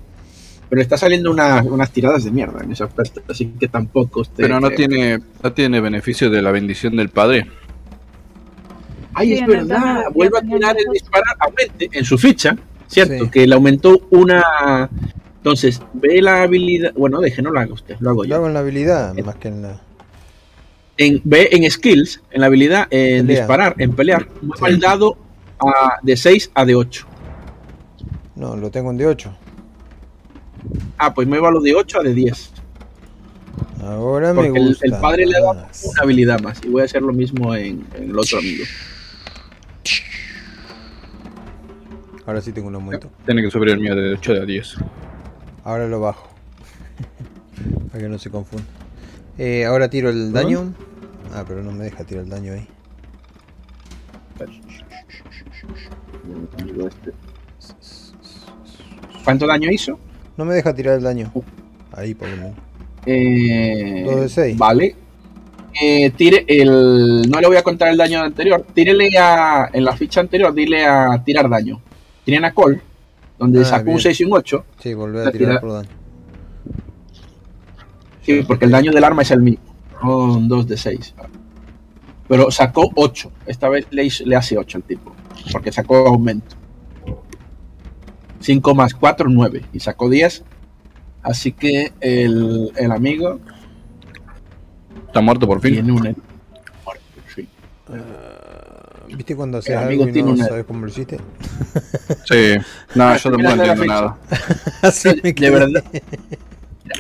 Pero 0.69 0.81
está 0.82 0.97
saliendo 0.97 1.31
una- 1.31 1.62
unas 1.62 1.91
tiradas 1.91 2.24
de 2.24 2.31
mierda 2.31 2.62
en 2.65 2.73
ese 2.73 2.85
aspecto. 2.85 3.23
Así 3.28 3.47
que 3.59 3.69
tampoco. 3.69 4.20
usted 4.23 4.43
Pero 4.45 4.61
no 4.61 4.69
cree- 4.69 4.77
tiene, 4.77 5.19
no 5.43 5.53
tiene 5.53 5.81
beneficio 5.81 6.31
de 6.31 6.43
la 6.43 6.51
bendición 6.51 6.97
del 6.97 7.11
padre. 7.11 7.47
Ay, 9.12 9.28
Sí, 9.28 9.35
es 9.35 9.41
en 9.43 9.47
verdad. 9.47 9.78
daño 9.81 10.11
Vuelve 10.12 10.39
a 10.39 10.41
tirar 10.41 10.77
el 10.78 10.93
disparar. 10.93 11.36
Aumente 11.39 11.89
en 11.93 12.05
su 12.05 12.19
ficha. 12.19 12.57
Cierto, 12.89 13.24
Sí. 13.24 13.31
que 13.31 13.47
le 13.47 13.55
aumentó 13.55 14.01
una. 14.11 14.89
Entonces, 15.36 15.81
ve 15.93 16.20
la 16.23 16.43
habilidad. 16.43 16.93
Bueno, 16.95 17.20
deje, 17.20 17.43
no 17.43 17.51
lo 17.51 17.61
haga 17.61 17.73
usted, 17.73 17.97
lo 18.01 18.11
hago 18.11 18.23
Lo 18.24 18.28
yo. 18.28 18.35
hago 18.36 18.47
en 18.47 18.55
la 18.55 18.61
habilidad 18.61 19.15
más 19.24 19.36
que 19.36 19.49
en 19.49 19.62
la. 19.62 19.81
En, 20.97 21.20
ve 21.24 21.49
en 21.53 21.69
skills, 21.70 22.23
en 22.31 22.41
la 22.41 22.47
habilidad, 22.47 22.86
en 22.91 23.27
Pelea. 23.27 23.41
disparar, 23.41 23.74
en 23.78 23.93
pelear. 23.95 24.28
Mueva 24.43 24.69
Sí. 24.69 24.74
el 24.74 24.81
dado 24.81 25.16
a- 25.61 25.99
de 26.03 26.16
6 26.16 26.51
a 26.55 26.65
de 26.65 26.74
8. 26.77 27.07
No, 28.36 28.57
lo 28.57 28.70
tengo 28.70 28.91
en 28.91 28.99
D8. 28.99 29.31
Ah, 30.99 31.12
pues 31.15 31.27
mueva 31.28 31.51
lo 31.51 31.61
de 31.61 31.74
8 31.74 32.01
a 32.01 32.03
de 32.03 32.15
10. 32.15 32.53
Ahora 33.82 34.32
me 34.32 34.45
Porque 34.45 34.59
el, 34.61 34.69
gusta. 34.69 34.86
el 34.86 34.93
padre 34.93 35.27
le 35.27 35.41
da 35.41 35.51
una 35.53 35.69
habilidad 36.03 36.41
más. 36.41 36.61
Y 36.65 36.69
voy 36.69 36.82
a 36.82 36.85
hacer 36.86 37.03
lo 37.03 37.12
mismo 37.12 37.55
en, 37.55 37.86
en 37.95 38.11
el 38.11 38.19
otro 38.19 38.39
amigo. 38.39 38.65
Ahora 42.27 42.41
sí 42.41 42.53
tengo 42.53 42.69
un 42.69 42.74
aumento. 42.77 43.11
Tiene 43.27 43.43
que 43.43 43.51
subir 43.51 43.69
el 43.70 43.81
mío 43.81 43.95
de 43.95 44.15
8 44.15 44.32
a 44.32 44.47
10. 44.47 44.77
Ahora 45.65 45.86
lo 45.86 46.01
bajo. 46.01 46.28
Para 47.93 48.03
que 48.03 48.09
no 48.09 48.19
se 48.19 48.31
confunda. 48.31 48.65
Eh, 49.36 49.66
ahora 49.66 49.91
tiro 49.91 50.09
el 50.09 50.32
daño. 50.32 50.73
Ah, 51.35 51.45
pero 51.47 51.62
no 51.62 51.73
me 51.73 51.85
deja 51.85 52.05
tirar 52.05 52.24
el 52.24 52.31
daño 52.31 52.53
ahí. 52.55 52.66
este. 56.86 57.12
¿Cuánto 59.24 59.47
daño 59.47 59.70
hizo? 59.70 59.99
No 60.36 60.44
me 60.44 60.55
deja 60.55 60.74
tirar 60.74 60.97
el 60.97 61.02
daño. 61.05 61.32
Ahí 61.93 62.15
por 62.15 62.28
lo 62.28 62.36
menos. 62.36 62.52
Eh, 63.06 64.02
Dos 64.05 64.20
de 64.23 64.28
seis. 64.28 64.56
Vale. 64.59 64.97
Eh, 65.81 66.11
tire 66.11 66.44
el. 66.48 67.28
No 67.28 67.40
le 67.40 67.47
voy 67.47 67.56
a 67.56 67.62
contar 67.62 67.89
el 67.89 67.97
daño 67.97 68.20
anterior. 68.20 68.65
Tírele 68.74 69.11
a. 69.19 69.69
En 69.73 69.85
la 69.85 69.97
ficha 69.97 70.20
anterior, 70.20 70.52
dile 70.55 70.85
a 70.86 71.23
tirar 71.24 71.48
daño. 71.48 71.81
Tienen 72.24 72.44
a 72.44 72.52
Call, 72.55 72.81
donde 73.39 73.61
Ah, 73.61 73.65
sacó 73.65 73.85
bien. 73.86 73.94
un 73.97 74.01
6 74.01 74.20
y 74.20 74.24
un 74.24 74.32
8. 74.32 74.65
Sí, 74.81 74.94
volver 74.94 75.28
a 75.28 75.32
tirar 75.32 75.48
tira- 75.51 75.61
por 75.61 75.73
daño. 75.73 75.89
Sí, 78.23 78.43
porque 78.47 78.65
el 78.65 78.70
daño 78.70 78.93
del 78.93 79.05
arma 79.05 79.23
es 79.23 79.31
el 79.31 79.43
mismo. 79.43 79.65
Son 80.01 80.48
2 80.48 80.66
de 80.66 80.77
6. 80.77 81.15
Pero 82.28 82.51
sacó 82.51 82.90
8. 82.94 83.31
Esta 83.47 83.69
vez 83.69 83.86
le, 83.90 84.05
hizo- 84.05 84.24
le 84.24 84.36
hace 84.36 84.56
8 84.56 84.78
al 84.78 84.85
tipo. 84.85 85.15
Porque 85.52 85.70
sacó 85.73 85.97
aumento. 86.09 86.56
5 88.45 88.75
más 88.75 88.93
4, 88.95 89.29
9. 89.31 89.65
Y 89.73 89.81
sacó 89.81 90.09
10. 90.11 90.45
Así 91.23 91.53
que 91.53 91.93
el, 92.01 92.71
el 92.77 92.93
amigo 92.93 93.41
Está 95.07 95.21
muerto 95.23 95.47
por 95.47 95.61
fin. 95.61 95.73
tiene 95.75 95.93
un. 95.93 96.16
Sí. 97.35 97.49
¿Viste 99.16 99.37
cuando 99.37 99.59
haces 99.59 99.71
El 99.71 99.77
algo 99.79 99.89
amigo 99.89 100.09
y 100.09 100.12
tiene 100.12 100.29
no 100.29 100.35
una- 100.35 100.47
sabes 100.47 100.65
cómo 100.65 100.81
lo 100.85 100.89
hiciste? 100.89 101.19
Sí. 102.25 102.55
No, 102.95 103.16
yo 103.16 103.31
tampoco 103.31 103.51
entiendo 103.55 103.85
nada. 103.87 104.19
Así 104.83 105.09
me 105.23 105.33
de 105.33 105.51
verdad. 105.51 105.85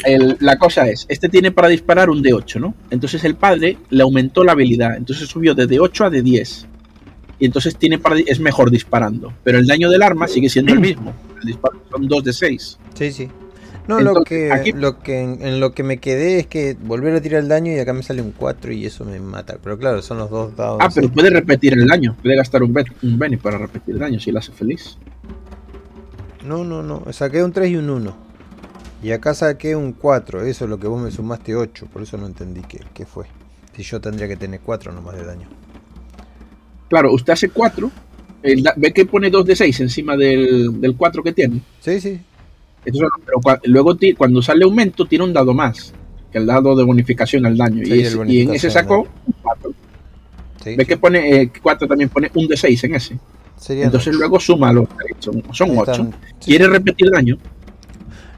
El- 0.04 0.36
la 0.40 0.58
cosa 0.58 0.88
es, 0.88 1.04
este 1.08 1.28
tiene 1.28 1.50
para 1.50 1.68
disparar 1.68 2.08
un 2.08 2.22
D8, 2.22 2.60
¿no? 2.60 2.74
Entonces 2.90 3.24
el 3.24 3.34
padre 3.34 3.76
le 3.90 4.02
aumentó 4.02 4.44
la 4.44 4.52
habilidad, 4.52 4.96
entonces 4.96 5.28
subió 5.28 5.54
de 5.54 5.68
D8 5.68 6.06
a 6.06 6.10
D10. 6.10 6.66
Y 7.44 7.46
entonces 7.46 7.76
tiene 7.76 7.98
para, 7.98 8.18
es 8.18 8.40
mejor 8.40 8.70
disparando. 8.70 9.30
Pero 9.44 9.58
el 9.58 9.66
daño 9.66 9.90
del 9.90 10.00
arma 10.02 10.26
sigue 10.28 10.48
siendo 10.48 10.72
el 10.72 10.80
mismo. 10.80 11.12
El 11.42 11.48
disparo 11.48 11.78
son 11.90 12.08
2 12.08 12.24
de 12.24 12.32
6. 12.32 12.78
Sí, 12.94 13.12
sí. 13.12 13.28
No, 13.86 14.00
lo 14.00 14.24
que, 14.24 14.50
aquí- 14.50 14.72
lo 14.72 14.98
que 15.00 15.20
en, 15.20 15.42
en 15.46 15.60
lo 15.60 15.74
que 15.74 15.82
me 15.82 15.98
quedé 15.98 16.38
es 16.38 16.46
que 16.46 16.74
volver 16.80 17.14
a 17.14 17.20
tirar 17.20 17.42
el 17.42 17.48
daño 17.48 17.70
y 17.70 17.78
acá 17.78 17.92
me 17.92 18.02
sale 18.02 18.22
un 18.22 18.30
4 18.32 18.72
y 18.72 18.86
eso 18.86 19.04
me 19.04 19.20
mata. 19.20 19.58
Pero 19.62 19.76
claro, 19.78 20.00
son 20.00 20.16
los 20.16 20.30
dos 20.30 20.56
dados. 20.56 20.78
Ah, 20.80 20.88
pero 20.94 21.10
puede 21.10 21.28
repetir 21.28 21.74
el 21.74 21.86
daño. 21.86 22.16
Puede 22.22 22.34
gastar 22.34 22.62
un, 22.62 22.72
bet, 22.72 22.86
un 23.02 23.18
Benny 23.18 23.36
para 23.36 23.58
repetir 23.58 23.92
el 23.96 24.00
daño 24.00 24.18
si 24.18 24.32
le 24.32 24.38
hace 24.38 24.52
feliz. 24.52 24.96
No, 26.46 26.64
no, 26.64 26.82
no. 26.82 27.02
Saqué 27.12 27.44
un 27.44 27.52
3 27.52 27.70
y 27.72 27.76
un 27.76 27.90
1. 27.90 28.16
Y 29.02 29.10
acá 29.12 29.34
saqué 29.34 29.76
un 29.76 29.92
4. 29.92 30.44
Eso 30.46 30.64
es 30.64 30.70
lo 30.70 30.78
que 30.78 30.86
vos 30.86 31.02
me 31.02 31.10
sumaste 31.10 31.54
8. 31.54 31.88
Por 31.92 32.00
eso 32.02 32.16
no 32.16 32.24
entendí 32.26 32.62
qué, 32.62 32.80
qué 32.94 33.04
fue. 33.04 33.26
Si 33.76 33.82
yo 33.82 34.00
tendría 34.00 34.28
que 34.28 34.36
tener 34.36 34.60
4 34.60 34.92
nomás 34.92 35.14
de 35.16 35.24
daño. 35.26 35.46
Claro, 36.94 37.12
usted 37.12 37.32
hace 37.32 37.48
4. 37.48 37.90
ve 38.76 38.92
que 38.92 39.04
pone 39.04 39.28
2 39.28 39.44
de 39.46 39.56
6 39.56 39.80
encima 39.80 40.16
del, 40.16 40.80
del 40.80 40.94
4 40.94 41.24
que 41.24 41.32
tiene. 41.32 41.60
Sí, 41.80 42.00
sí. 42.00 42.20
Entonces, 42.84 43.08
pero 43.26 43.38
cua- 43.40 43.60
luego 43.64 43.96
cuando 44.16 44.40
sale 44.40 44.62
aumento 44.62 45.04
tiene 45.04 45.24
un 45.24 45.32
dado 45.32 45.52
más. 45.54 45.92
Que 46.30 46.38
el 46.38 46.46
dado 46.46 46.76
de 46.76 46.84
bonificación 46.84 47.46
al 47.46 47.56
daño. 47.56 47.84
Sí, 47.84 47.94
y, 47.94 48.00
ese- 48.02 48.18
y 48.28 48.40
en 48.42 48.54
ese 48.54 48.70
sacó 48.70 49.08
4. 49.42 49.72
sí, 50.62 50.76
Ve 50.76 50.86
que 50.86 50.96
pone 50.96 51.50
4 51.60 51.88
también 51.88 52.10
pone 52.10 52.30
un 52.32 52.46
de 52.46 52.56
6 52.56 52.84
en 52.84 52.94
ese. 52.94 53.18
Serían 53.56 53.86
Entonces 53.86 54.10
ocho. 54.10 54.18
luego 54.20 54.38
súmalo. 54.38 54.86
Son, 55.18 55.42
son 55.52 55.70
Ahí 55.70 55.76
8. 55.78 55.90
están. 55.90 56.10
Sí, 56.38 56.50
¿Quiere 56.52 56.66
sí. 56.66 56.70
repetir 56.70 57.10
daño? 57.10 57.38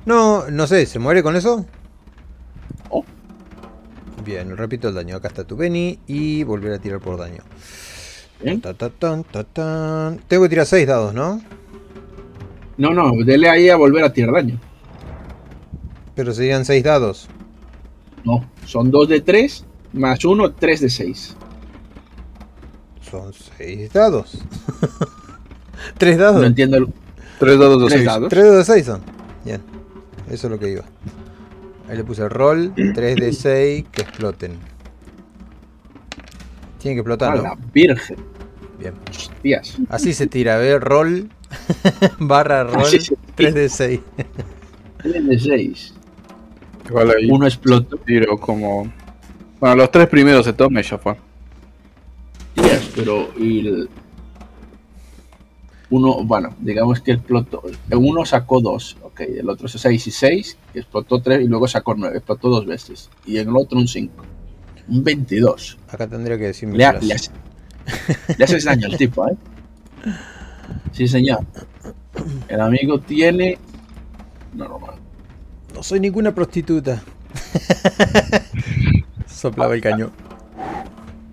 No, 0.06 0.48
no 0.50 0.66
sé, 0.66 0.86
¿se 0.86 0.98
muere 0.98 1.22
con 1.22 1.36
eso? 1.36 1.66
Oh. 2.88 3.04
Bien, 4.24 4.56
repito 4.56 4.88
el 4.88 4.94
daño. 4.94 5.16
Acá 5.16 5.28
está 5.28 5.44
tu 5.44 5.56
Benny 5.56 5.98
y 6.06 6.42
volver 6.42 6.72
a 6.72 6.78
tirar 6.78 7.00
por 7.00 7.18
daño. 7.18 7.42
Bien. 8.42 8.60
Ta, 8.60 8.74
ta, 8.74 8.90
tan, 8.90 9.24
ta. 9.24 10.16
Tengo 10.28 10.42
que 10.44 10.48
tirar 10.48 10.66
6 10.66 10.86
dados, 10.86 11.14
¿no? 11.14 11.40
No, 12.76 12.90
no, 12.92 13.10
dele 13.24 13.48
ahí 13.48 13.68
a 13.70 13.76
volver 13.76 14.04
a 14.04 14.12
tirar 14.12 14.34
daño. 14.34 14.60
Pero 16.14 16.32
serían 16.32 16.64
6 16.64 16.84
dados. 16.84 17.28
No, 18.24 18.48
son 18.66 18.90
2 18.90 19.08
de 19.08 19.20
3 19.20 19.64
más 19.94 20.24
1, 20.24 20.52
3 20.54 20.80
de 20.80 20.90
6. 20.90 21.36
Son 23.10 23.32
6 23.32 23.92
dados. 23.92 24.38
3 25.98 26.18
dados. 26.18 26.40
No 26.40 26.46
entiendo. 26.46 26.76
el- 26.76 26.88
3 27.38 27.58
dados 27.58 27.80
de 27.82 27.86
Tres 27.88 27.98
6. 28.00 28.06
dados. 28.06 28.28
3 28.28 28.44
dados 28.44 28.66
de 28.66 28.72
6 28.74 28.86
son. 28.86 29.00
Bien. 29.44 29.62
Eso 30.30 30.46
es 30.46 30.50
lo 30.50 30.58
que 30.58 30.70
iba. 30.72 30.84
Ahí 31.88 31.96
le 31.96 32.04
puse 32.04 32.22
el 32.22 32.30
roll. 32.30 32.72
3 32.94 33.16
de 33.16 33.32
6 33.32 33.84
que 33.92 34.02
exploten. 34.02 34.58
Tiene 36.86 37.02
que 37.02 37.10
A 37.10 37.14
explotar, 37.14 37.38
la 37.42 37.58
virgen. 37.72 38.16
Bien. 38.78 38.94
Hostias. 39.10 39.76
Así 39.88 40.12
se 40.14 40.28
tira, 40.28 40.56
¿ves? 40.56 40.80
Roll. 40.80 41.28
barra 42.20 42.62
roll. 42.62 42.82
Así 42.82 43.00
se 43.00 43.16
3 43.34 43.54
de 43.54 43.68
6. 43.68 44.00
3 44.98 45.26
de 45.26 45.38
6. 45.40 45.94
Igual 46.88 47.10
ahí. 47.10 47.28
Uno 47.28 47.44
explotó. 47.44 47.96
Tiro 47.96 48.38
como. 48.38 48.92
Bueno, 49.58 49.74
los 49.74 49.90
tres 49.90 50.06
primeros 50.08 50.44
se 50.44 50.52
tome 50.52 50.80
ya 50.80 50.96
fue. 50.96 51.16
Pero 52.94 53.30
el- 53.36 53.88
uno, 55.90 56.22
bueno, 56.22 56.54
digamos 56.60 57.00
que 57.00 57.12
explotó. 57.12 57.64
Uno 57.90 58.24
sacó 58.24 58.60
2, 58.60 58.98
ok. 59.02 59.20
El 59.22 59.50
otro 59.50 59.66
6 59.66 60.06
y 60.06 60.10
6, 60.12 60.56
que 60.72 60.78
explotó 60.78 61.20
3 61.20 61.40
y 61.42 61.48
luego 61.48 61.66
sacó 61.66 61.96
9. 61.96 62.18
Explotó 62.18 62.48
dos 62.48 62.64
veces. 62.64 63.10
Y 63.26 63.38
en 63.38 63.48
el 63.48 63.56
otro 63.56 63.76
un 63.76 63.88
5. 63.88 64.12
Un 64.88 65.02
22. 65.04 65.78
Acá 65.88 66.06
tendría 66.06 66.38
que 66.38 66.44
decirme. 66.44 66.76
Le, 66.78 66.84
ha- 66.84 66.92
le 67.00 67.14
hace- 67.14 67.30
le 68.36 68.44
haces 68.44 68.64
daño 68.64 68.86
al 68.86 68.96
tipo, 68.96 69.26
¿eh? 69.28 69.36
Sí, 70.92 71.06
señor. 71.08 71.40
El 72.48 72.60
amigo 72.60 73.00
tiene. 73.00 73.58
Normal. 74.54 74.94
No 75.74 75.82
soy 75.82 76.00
ninguna 76.00 76.34
prostituta. 76.34 77.02
Soplaba 79.26 79.74
el 79.74 79.80
caño. 79.80 80.10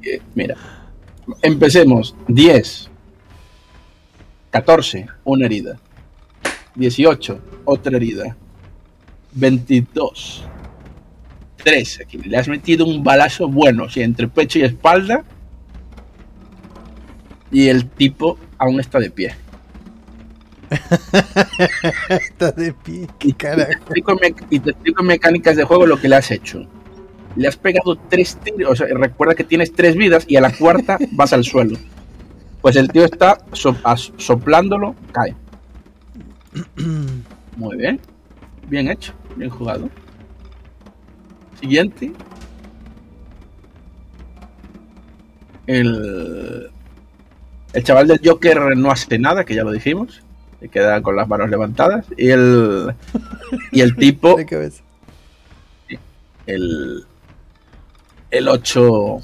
Eh, 0.04 0.22
mira. 0.36 0.56
Empecemos. 1.42 2.16
10. 2.28 2.90
14. 4.52 5.08
Una 5.24 5.46
herida. 5.46 5.80
18. 6.76 7.40
Otra 7.66 7.96
herida. 7.98 8.36
22. 9.34 10.44
13. 11.64 12.04
Aquí 12.04 12.18
le 12.18 12.38
has 12.38 12.48
metido 12.48 12.86
un 12.86 13.04
balazo 13.04 13.48
bueno, 13.48 13.90
sí, 13.90 14.02
entre 14.02 14.28
pecho 14.28 14.60
y 14.60 14.64
espalda. 14.64 15.24
Y 17.52 17.68
el 17.70 17.88
tipo 17.90 18.38
aún 18.58 18.80
está 18.80 19.00
de 19.00 19.12
pie. 19.12 19.36
Está 22.10 22.52
de 22.52 22.74
pie. 22.74 23.04
Y 23.04 23.08
¿Qué 23.20 23.34
carajo? 23.34 23.72
Y 24.50 24.60
te 24.60 24.72
explico 24.72 25.02
en 25.02 25.08
mecánicas 25.08 25.56
de 25.56 25.64
juego 25.64 25.86
lo 25.86 26.00
que 26.00 26.10
le 26.10 26.16
has 26.16 26.32
hecho. 26.32 26.66
Le 27.36 27.48
has 27.48 27.58
pegado 27.58 27.96
tres 28.10 28.38
tiros, 28.44 28.72
o 28.72 28.76
sea, 28.76 28.88
recuerda 28.96 29.36
que 29.36 29.44
tienes 29.44 29.74
tres 29.74 29.96
vidas 29.96 30.26
y 30.28 30.36
a 30.36 30.42
la 30.42 30.52
cuarta 30.52 30.98
vas 31.12 31.34
al 31.34 31.44
suelo. 31.44 31.78
Pues 32.62 32.76
el 32.76 32.90
tío 32.90 33.06
está 33.06 33.38
so- 33.52 33.76
soplándolo, 34.18 34.96
cae. 35.12 35.36
Muy 37.58 37.78
bien. 37.78 38.00
Bien 38.68 38.90
hecho, 38.90 39.14
bien 39.36 39.50
jugado. 39.50 39.90
Siguiente. 41.64 42.12
El, 45.66 46.70
el 47.72 47.84
chaval 47.86 48.06
del 48.10 48.20
Joker 48.22 48.76
no 48.76 48.92
hace 48.92 49.18
nada, 49.18 49.46
que 49.46 49.56
ya 49.56 49.64
lo 49.64 49.72
dijimos. 49.72 50.22
Se 50.60 50.68
queda 50.68 51.02
con 51.02 51.16
las 51.16 51.30
manos 51.30 51.50
levantadas. 51.50 52.06
Y 52.18 52.32
el, 52.32 52.94
y 53.72 53.80
el 53.80 53.96
tipo, 53.96 54.36
De 54.38 54.46
cabeza. 54.46 54.84
el, 56.48 57.06
el 58.30 58.48
8, 58.50 59.22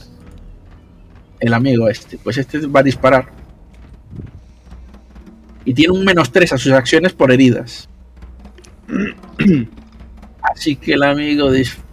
el 1.41 1.53
amigo 1.53 1.89
este, 1.89 2.17
pues 2.19 2.37
este 2.37 2.65
va 2.67 2.79
a 2.79 2.83
disparar. 2.83 3.27
Y 5.65 5.73
tiene 5.73 5.91
un 5.91 6.05
menos 6.05 6.31
3 6.31 6.53
a 6.53 6.57
sus 6.57 6.71
acciones 6.71 7.11
por 7.11 7.33
heridas. 7.33 7.89
Así 10.41 10.77
que 10.77 10.93
el 10.93 11.03
amigo 11.03 11.51
dispara 11.51 11.88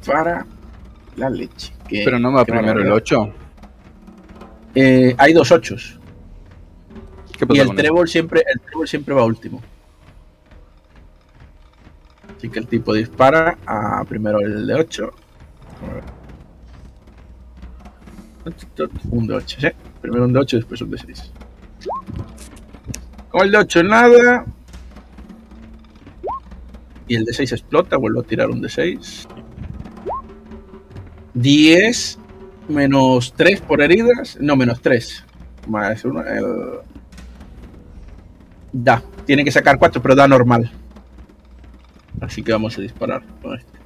la 1.16 1.31
leche. 1.31 1.73
que- 1.89 2.03
Pero 2.05 2.19
no 2.19 2.33
va 2.33 2.45
primero 2.45 2.81
el 2.81 2.89
barbaridad. 2.89 2.97
8. 2.97 3.35
Eh, 4.74 5.15
hay 5.16 5.33
dos 5.33 5.51
8 5.53 5.77
¿Qué 7.39 7.47
y 7.51 7.59
el 7.59 7.74
trébol 7.74 8.09
siempre, 8.09 8.43
el 8.53 8.61
trébol 8.61 8.89
siempre 8.89 9.15
va 9.15 9.24
último. 9.24 9.62
Así 12.37 12.49
que 12.51 12.59
el 12.59 12.66
tipo 12.66 12.93
dispara 12.95 13.57
a 13.66 14.05
primero 14.05 14.41
el 14.41 14.66
de 14.66 14.74
8. 14.74 15.11
Un 19.11 19.27
de 19.27 19.35
8, 19.35 19.57
¿sí? 19.61 19.69
Primero 20.01 20.24
un 20.24 20.33
de 20.33 20.39
8 20.41 20.57
y 20.57 20.61
después 20.61 20.81
un 20.83 20.91
de 20.91 20.99
6. 20.99 21.33
Con 23.31 23.43
el 23.43 23.51
de 23.53 23.59
8 23.59 23.83
nada. 23.83 24.45
Y 27.09 27.16
el 27.16 27.24
de 27.24 27.33
6 27.33 27.53
explota, 27.53 27.97
vuelvo 27.97 28.20
a 28.20 28.24
tirar 28.24 28.51
un 28.51 28.61
de 28.61 28.69
6. 28.69 29.27
10 31.37 32.19
menos 32.69 33.35
3 33.37 33.61
por 33.61 33.81
heridas. 33.83 34.39
No, 34.41 34.57
menos 34.57 34.81
3. 34.81 35.25
Más 35.69 36.05
1. 36.05 36.25
El... 36.27 36.45
Da. 38.73 39.03
Tiene 39.27 39.45
que 39.45 39.53
sacar 39.53 39.79
4, 39.79 40.03
pero 40.03 40.15
da 40.15 40.27
normal. 40.27 40.71
Así 42.21 42.43
que 42.43 42.53
vamos 42.53 42.77
a 42.79 42.81
disparar 42.81 43.23
con 43.43 43.59
este. 43.59 43.77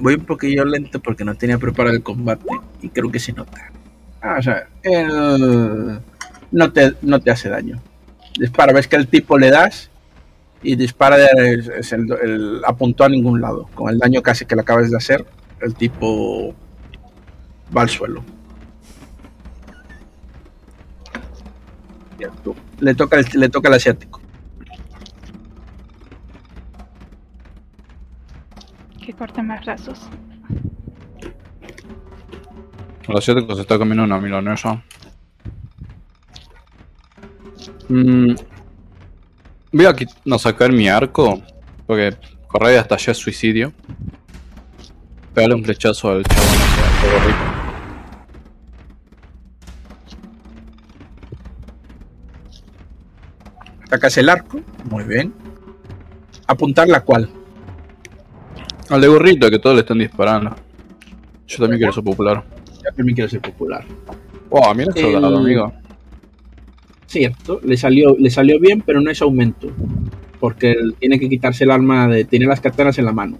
Voy 0.00 0.14
un 0.14 0.26
poquillo 0.26 0.64
lento 0.64 1.00
porque 1.00 1.24
no 1.24 1.34
tenía 1.34 1.56
preparado 1.56 1.96
el 1.96 2.02
combate 2.02 2.44
y 2.82 2.90
creo 2.90 3.10
que 3.10 3.18
se 3.18 3.32
nota. 3.32 3.70
Ah, 4.20 4.36
o 4.38 4.42
sea, 4.42 4.68
el... 4.82 6.00
no, 6.50 6.72
te, 6.72 6.92
no 7.00 7.18
te 7.20 7.30
hace 7.30 7.48
daño. 7.48 7.80
Dispara, 8.38 8.72
ves 8.72 8.86
que 8.88 8.96
el 8.96 9.08
tipo 9.08 9.38
le 9.38 9.50
das 9.50 9.90
y 10.62 10.76
dispara, 10.76 11.16
de- 11.16 11.54
es- 11.54 11.68
es 11.68 11.92
el, 11.92 12.06
el- 12.22 12.62
apuntó 12.66 13.04
a 13.04 13.08
ningún 13.08 13.40
lado. 13.40 13.68
Con 13.74 13.90
el 13.90 13.98
daño 13.98 14.22
casi 14.22 14.44
que 14.46 14.54
le 14.54 14.62
acabas 14.62 14.90
de 14.90 14.96
hacer, 14.96 15.24
el 15.60 15.74
tipo 15.74 16.54
va 17.76 17.82
al 17.82 17.88
suelo. 17.88 18.22
Cierto. 22.18 22.54
Le 22.80 22.94
toca, 22.94 23.18
el- 23.18 23.26
le 23.34 23.48
toca 23.48 23.68
al 23.68 23.74
asiático. 23.74 24.20
Que 29.04 29.12
corten 29.14 29.46
más 29.46 29.64
brazos. 29.64 30.08
El 33.08 33.16
asiático 33.16 33.54
se 33.54 33.62
está 33.62 33.76
comiendo 33.78 34.04
una 34.04 34.20
milanesa. 34.20 34.82
Mm, 37.90 38.34
voy 39.72 39.84
a 39.86 39.94
no 40.24 40.38
sacar 40.38 40.72
mi 40.72 40.88
arco. 40.88 41.42
Porque 41.86 42.14
correr 42.46 42.78
hasta 42.78 42.94
allá 42.94 43.10
es 43.12 43.18
suicidio. 43.18 43.72
Pegarle 45.34 45.56
un 45.56 45.64
flechazo 45.64 46.10
al 46.10 46.22
chabón 46.24 46.46
fuego 47.00 47.18
rico. 47.26 47.50
Sacas 53.88 54.16
el 54.18 54.28
arco. 54.28 54.60
Muy 54.88 55.04
bien. 55.04 55.32
Apuntar 56.46 56.88
la 56.88 57.00
cual. 57.00 57.28
Al 58.88 59.00
de 59.00 59.08
gorrito 59.08 59.50
que 59.50 59.58
todos 59.58 59.76
le 59.76 59.80
están 59.82 59.98
disparando. 59.98 60.54
Yo 61.46 61.58
también 61.58 61.78
quiero 61.78 61.92
ser 61.92 62.04
popular. 62.04 62.44
Ya 62.84 62.90
también 62.92 63.14
quiero 63.16 63.28
ser 63.30 63.40
popular. 63.40 63.84
Oh, 64.48 64.72
mira 64.74 64.92
El- 64.94 65.12
dado, 65.20 65.38
amigo. 65.38 65.72
Cierto, 67.10 67.60
le 67.64 67.76
salió, 67.76 68.14
le 68.16 68.30
salió 68.30 68.60
bien, 68.60 68.84
pero 68.86 69.00
no 69.00 69.10
es 69.10 69.20
aumento. 69.20 69.66
Porque 70.38 70.70
él 70.70 70.94
tiene 70.96 71.18
que 71.18 71.28
quitarse 71.28 71.64
el 71.64 71.72
arma 71.72 72.06
de. 72.06 72.24
Tiene 72.24 72.46
las 72.46 72.60
katanas 72.60 72.96
en 73.00 73.04
la 73.04 73.12
mano. 73.12 73.36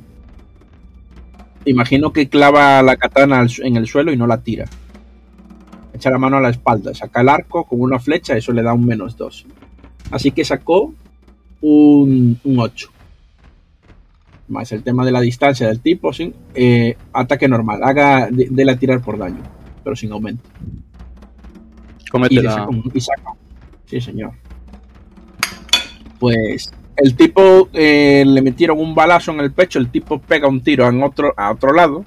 Imagino 1.64 2.12
que 2.12 2.28
clava 2.28 2.82
la 2.82 2.96
katana 2.96 3.46
en 3.62 3.76
el 3.76 3.86
suelo 3.86 4.12
y 4.12 4.16
no 4.16 4.26
la 4.26 4.38
tira. 4.42 4.64
Echa 5.94 6.10
la 6.10 6.18
mano 6.18 6.38
a 6.38 6.40
la 6.40 6.50
espalda, 6.50 6.92
saca 6.94 7.20
el 7.20 7.28
arco 7.28 7.62
con 7.64 7.80
una 7.80 8.00
flecha, 8.00 8.36
eso 8.36 8.52
le 8.52 8.62
da 8.64 8.72
un 8.74 8.84
menos 8.86 9.16
2. 9.16 9.46
Así 10.10 10.32
que 10.32 10.44
sacó 10.44 10.92
un, 11.60 12.40
un 12.42 12.58
8. 12.58 12.88
Más 14.48 14.72
el 14.72 14.82
tema 14.82 15.04
de 15.04 15.12
la 15.12 15.20
distancia 15.20 15.68
del 15.68 15.78
tipo, 15.80 16.12
sin 16.12 16.34
eh, 16.54 16.96
ataque 17.12 17.46
normal. 17.46 17.84
Haga 17.84 18.28
de, 18.32 18.48
dele 18.50 18.72
a 18.72 18.76
tirar 18.78 19.00
por 19.00 19.16
daño, 19.16 19.42
pero 19.84 19.94
sin 19.94 20.10
aumento. 20.10 20.42
Comete 22.10 22.34
la... 22.42 22.50
saca 22.52 22.68
un- 22.68 22.90
y 22.92 23.00
saca. 23.00 23.30
Sí, 23.90 24.00
señor. 24.00 24.30
Pues 26.20 26.70
el 26.96 27.16
tipo 27.16 27.68
eh, 27.72 28.22
le 28.24 28.40
metieron 28.40 28.78
un 28.78 28.94
balazo 28.94 29.32
en 29.32 29.40
el 29.40 29.52
pecho, 29.52 29.80
el 29.80 29.90
tipo 29.90 30.20
pega 30.20 30.46
un 30.46 30.60
tiro 30.60 30.88
en 30.88 31.02
otro, 31.02 31.34
a 31.36 31.50
otro 31.50 31.72
lado 31.72 32.04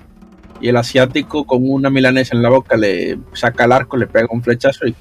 y 0.61 0.69
el 0.69 0.77
asiático 0.77 1.45
con 1.45 1.69
una 1.69 1.89
milanesa 1.89 2.38
en 2.38 2.41
la 2.41 2.47
boca 2.47 2.77
le 2.77 3.18
saca 3.34 3.65
el 3.65 3.73
arco, 3.73 3.97
le 3.97 4.07
pega 4.07 4.27
un 4.31 4.41
flechazo 4.41 4.88
y 4.88 4.95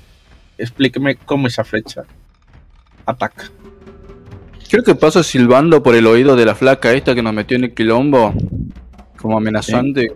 explíqueme 0.58 1.14
cómo 1.14 1.46
esa 1.46 1.62
flecha 1.62 2.02
ataca. 3.06 3.44
Creo 4.68 4.82
que 4.82 4.96
pasa 4.96 5.22
silbando 5.22 5.84
por 5.84 5.94
el 5.94 6.06
oído 6.08 6.34
de 6.34 6.46
la 6.46 6.56
flaca 6.56 6.92
esta 6.94 7.14
que 7.14 7.22
nos 7.22 7.32
metió 7.32 7.56
en 7.56 7.64
el 7.64 7.74
quilombo. 7.74 8.34
Como 9.18 9.36
amenazante. 9.36 10.14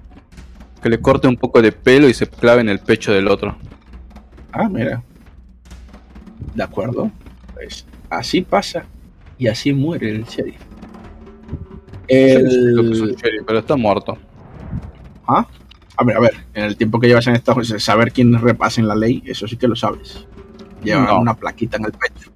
Que 0.82 0.88
le 0.88 0.98
corte 0.98 1.28
un 1.28 1.36
poco 1.36 1.62
de 1.62 1.70
pelo 1.70 2.08
y 2.08 2.14
se 2.14 2.26
clave 2.26 2.62
en 2.62 2.70
el 2.70 2.80
pecho 2.80 3.12
del 3.12 3.28
otro. 3.28 3.56
Ah, 4.52 4.68
mira. 4.68 5.02
De 6.54 6.62
acuerdo. 6.62 7.10
Pues 7.54 7.86
así 8.10 8.42
pasa 8.42 8.84
y 9.38 9.48
así 9.48 9.72
muere 9.72 10.10
el 10.10 10.24
sheriff. 10.24 10.60
Creo 12.08 12.42
que 12.42 12.92
es 12.92 13.00
un 13.00 13.08
El... 13.08 13.16
sheriff, 13.16 13.42
pero 13.46 13.58
está 13.58 13.76
muerto. 13.76 14.16
¿Ah? 15.26 15.46
A 15.96 16.04
ver, 16.04 16.16
a 16.16 16.20
ver, 16.20 16.34
en 16.54 16.64
el 16.64 16.76
tiempo 16.76 17.00
que 17.00 17.08
llevas 17.08 17.26
en 17.26 17.34
Estados 17.34 17.68
Unidos, 17.68 17.82
saber 17.82 18.12
quiénes 18.12 18.40
repasen 18.42 18.86
la 18.86 18.94
ley, 18.94 19.22
eso 19.26 19.48
sí 19.48 19.56
que 19.56 19.66
lo 19.66 19.74
sabes. 19.74 20.26
Lleva 20.84 21.06
No. 21.06 21.20
una 21.20 21.34
plaquita 21.34 21.78
en 21.78 21.86
el 21.86 21.92
pecho. 21.92 22.30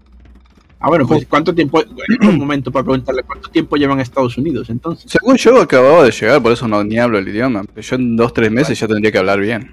Ah, 0.82 0.89
bueno, 0.89 1.06
pues 1.06 1.27
¿cuánto 1.27 1.55
tiempo? 1.55 1.82
Un 2.22 2.39
momento 2.39 2.72
para 2.72 2.82
preguntarle, 2.85 3.22
¿cuánto 3.22 3.51
tiempo 3.51 3.77
llevan 3.77 3.98
en 3.98 4.02
Estados 4.02 4.39
Unidos 4.39 4.70
entonces? 4.70 5.12
Según 5.12 5.36
yo 5.36 5.60
acababa 5.60 6.02
de 6.05 6.10
llegar, 6.10 6.43
por 6.43 6.52
eso 6.52 6.66
no 6.66 6.82
ni 6.82 6.98
hablo 6.98 7.18
el 7.18 7.28
idioma. 7.28 7.62
Pero 7.74 7.82
yo 7.86 7.97
en 7.97 8.16
dos, 8.16 8.32
tres 8.32 8.51
meses 8.51 8.81
ya 8.81 8.89
tendría 8.89 9.12
que 9.12 9.18
hablar 9.18 9.39
bien. 9.40 9.72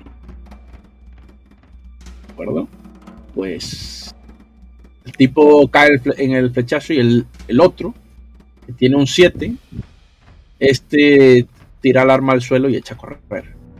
¿De 2.27 2.33
acuerdo? 2.33 2.67
Pues 3.33 4.06
el 4.06 4.06
tipo 5.17 5.67
cae 5.69 5.99
en 6.17 6.33
el 6.33 6.51
flechazo 6.51 6.93
y 6.93 6.99
el, 6.99 7.25
el 7.47 7.59
otro, 7.59 7.93
que 8.65 8.73
tiene 8.73 8.95
un 8.95 9.07
7, 9.07 9.53
este 10.59 11.47
tira 11.81 12.03
el 12.03 12.09
arma 12.09 12.33
al 12.33 12.41
suelo 12.41 12.69
y 12.69 12.75
echa 12.75 12.95
a 12.95 12.97
correr 12.97 13.19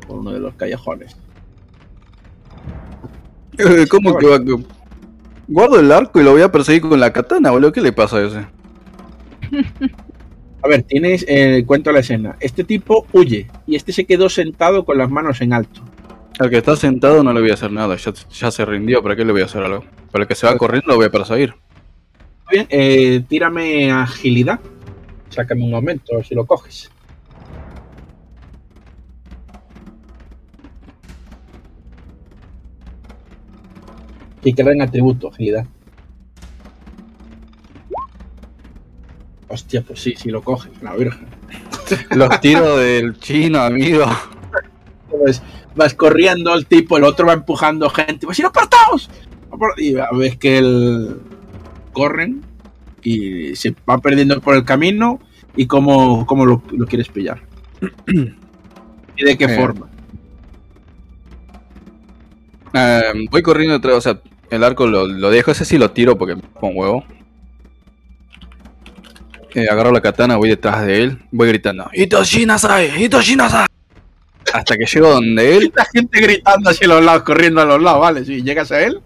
por 0.08 0.18
uno 0.18 0.32
de 0.32 0.40
los 0.40 0.54
callejones. 0.56 1.16
Eh, 3.58 3.86
¿Cómo 3.90 4.18
que 4.18 4.28
va? 4.28 4.40
Guardo 5.48 5.80
el 5.80 5.92
arco 5.92 6.20
y 6.20 6.24
lo 6.24 6.32
voy 6.32 6.42
a 6.42 6.52
perseguir 6.52 6.82
con 6.82 7.00
la 7.00 7.14
katana, 7.14 7.52
boludo. 7.52 7.72
¿Qué 7.72 7.82
le 7.82 7.94
pasa 7.94 8.18
a 8.18 8.26
ese? 8.26 8.46
A 10.64 10.68
ver, 10.68 10.84
tienes, 10.84 11.24
eh, 11.28 11.64
cuento 11.66 11.92
la 11.92 12.00
escena. 12.00 12.36
Este 12.40 12.64
tipo 12.64 13.06
huye 13.14 13.48
y 13.68 13.76
este 13.76 13.94
se 13.94 14.06
quedó 14.06 14.28
sentado 14.28 14.84
con 14.86 14.98
las 14.98 15.10
manos 15.10 15.40
en 15.42 15.54
alto. 15.54 15.82
Al 16.40 16.50
que 16.50 16.58
está 16.58 16.76
sentado 16.76 17.24
no 17.24 17.32
le 17.32 17.42
voy 17.42 17.52
a 17.52 17.54
hacer 17.54 17.72
nada. 17.72 17.96
Ya, 17.96 18.12
ya 18.32 18.52
se 18.52 18.66
rindió. 18.66 19.02
¿Para 19.02 19.16
qué 19.16 19.24
le 19.24 19.32
voy 19.32 19.42
a 19.42 19.46
hacer 19.46 19.64
algo? 19.64 19.86
El 20.18 20.28
que 20.28 20.36
se 20.36 20.48
va 20.48 20.58
corriendo 20.58 20.96
voy 20.96 21.10
para 21.10 21.26
salir. 21.26 21.54
Bien, 22.50 22.68
eh, 22.70 23.24
tírame 23.28 23.92
agilidad. 23.92 24.60
Sácame 25.30 25.64
un 25.64 25.72
momento, 25.72 26.24
si 26.24 26.34
lo 26.34 26.46
coges. 26.46 26.90
Y 34.44 34.54
que 34.54 34.62
en 34.62 34.82
atributo, 34.82 35.30
agilidad. 35.30 35.66
Hostia, 39.50 39.82
pues 39.82 40.02
sí, 40.02 40.14
sí 40.18 40.30
lo 40.30 40.42
coges, 40.42 40.72
la 40.82 40.96
virgen. 40.96 41.28
Los 42.12 42.40
tiros 42.42 42.80
del 42.80 43.18
chino, 43.18 43.60
amigo. 43.60 44.06
Pues 45.10 45.42
vas 45.76 45.94
corriendo 45.94 46.54
el 46.54 46.66
tipo, 46.66 46.98
el 46.98 47.04
otro 47.04 47.28
va 47.28 47.34
empujando 47.34 47.90
gente. 47.90 48.26
Pues 48.26 48.38
si 48.38 48.44
los 48.44 48.52
partamos, 48.52 49.10
y 49.78 49.96
ves 50.18 50.38
que 50.38 50.58
el 50.58 51.20
corren 51.94 52.44
y 53.04 53.56
se 53.56 53.76
va 53.90 53.98
perdiendo 54.00 54.40
por 54.42 54.56
el 54.56 54.64
camino 54.66 55.20
y 55.56 55.66
cómo, 55.68 56.26
cómo 56.26 56.46
lo, 56.46 56.62
lo 56.72 56.86
quieres 56.86 57.08
pillar. 57.10 57.42
¿Y 58.08 59.24
de 59.24 59.38
qué 59.38 59.46
Eh. 59.46 59.56
forma? 59.56 59.88
Eh, 62.74 63.02
voy 63.32 63.42
corriendo 63.42 63.74
detrás, 63.76 63.96
o 63.96 64.02
sea, 64.02 64.20
el 64.50 64.64
arco 64.64 64.86
lo, 64.86 65.08
lo 65.08 65.30
dejo, 65.30 65.52
ese 65.52 65.66
sí 65.66 65.78
lo 65.78 65.92
tiro 65.92 66.18
porque 66.18 66.36
pongo 66.60 66.82
huevo. 66.82 67.04
Eh, 69.56 69.68
agarro 69.70 69.92
la 69.92 70.02
katana, 70.02 70.36
voy 70.38 70.50
detrás 70.50 70.86
de 70.86 71.02
él, 71.04 71.20
voy 71.32 71.48
gritando, 71.48 71.90
Itoshi 71.94 72.46
Nasai, 72.46 73.04
Itoshi 73.06 73.36
Nasai. 73.36 73.66
Hasta 74.54 74.78
que 74.78 74.86
llego 74.86 75.10
donde 75.10 75.58
él 75.58 75.74
La 75.76 75.86
gente 75.86 76.22
gritando 76.22 76.70
hacia 76.70 76.88
los 76.88 77.04
lados, 77.04 77.24
corriendo 77.24 77.62
a 77.62 77.66
los 77.66 77.82
lados, 77.82 78.00
¿vale? 78.02 78.24
Si 78.26 78.44
llegas 78.44 78.72
a 78.72 78.82
él, 78.82 79.00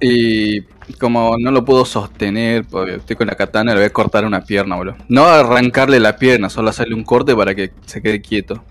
y 0.00 0.62
como 0.98 1.36
no 1.38 1.50
lo 1.50 1.64
puedo 1.64 1.84
sostener, 1.84 2.64
porque 2.64 2.96
estoy 2.96 3.16
con 3.16 3.26
la 3.26 3.34
katana, 3.34 3.72
le 3.72 3.80
voy 3.80 3.86
a 3.86 3.92
cortar 3.92 4.24
una 4.24 4.42
pierna, 4.42 4.76
boludo. 4.76 4.96
No 5.08 5.24
arrancarle 5.24 6.00
la 6.00 6.16
pierna, 6.16 6.48
solo 6.50 6.70
hacerle 6.70 6.94
un 6.94 7.04
corte 7.04 7.34
para 7.34 7.54
que 7.54 7.72
se 7.86 8.02
quede 8.02 8.20
quieto. 8.20 8.62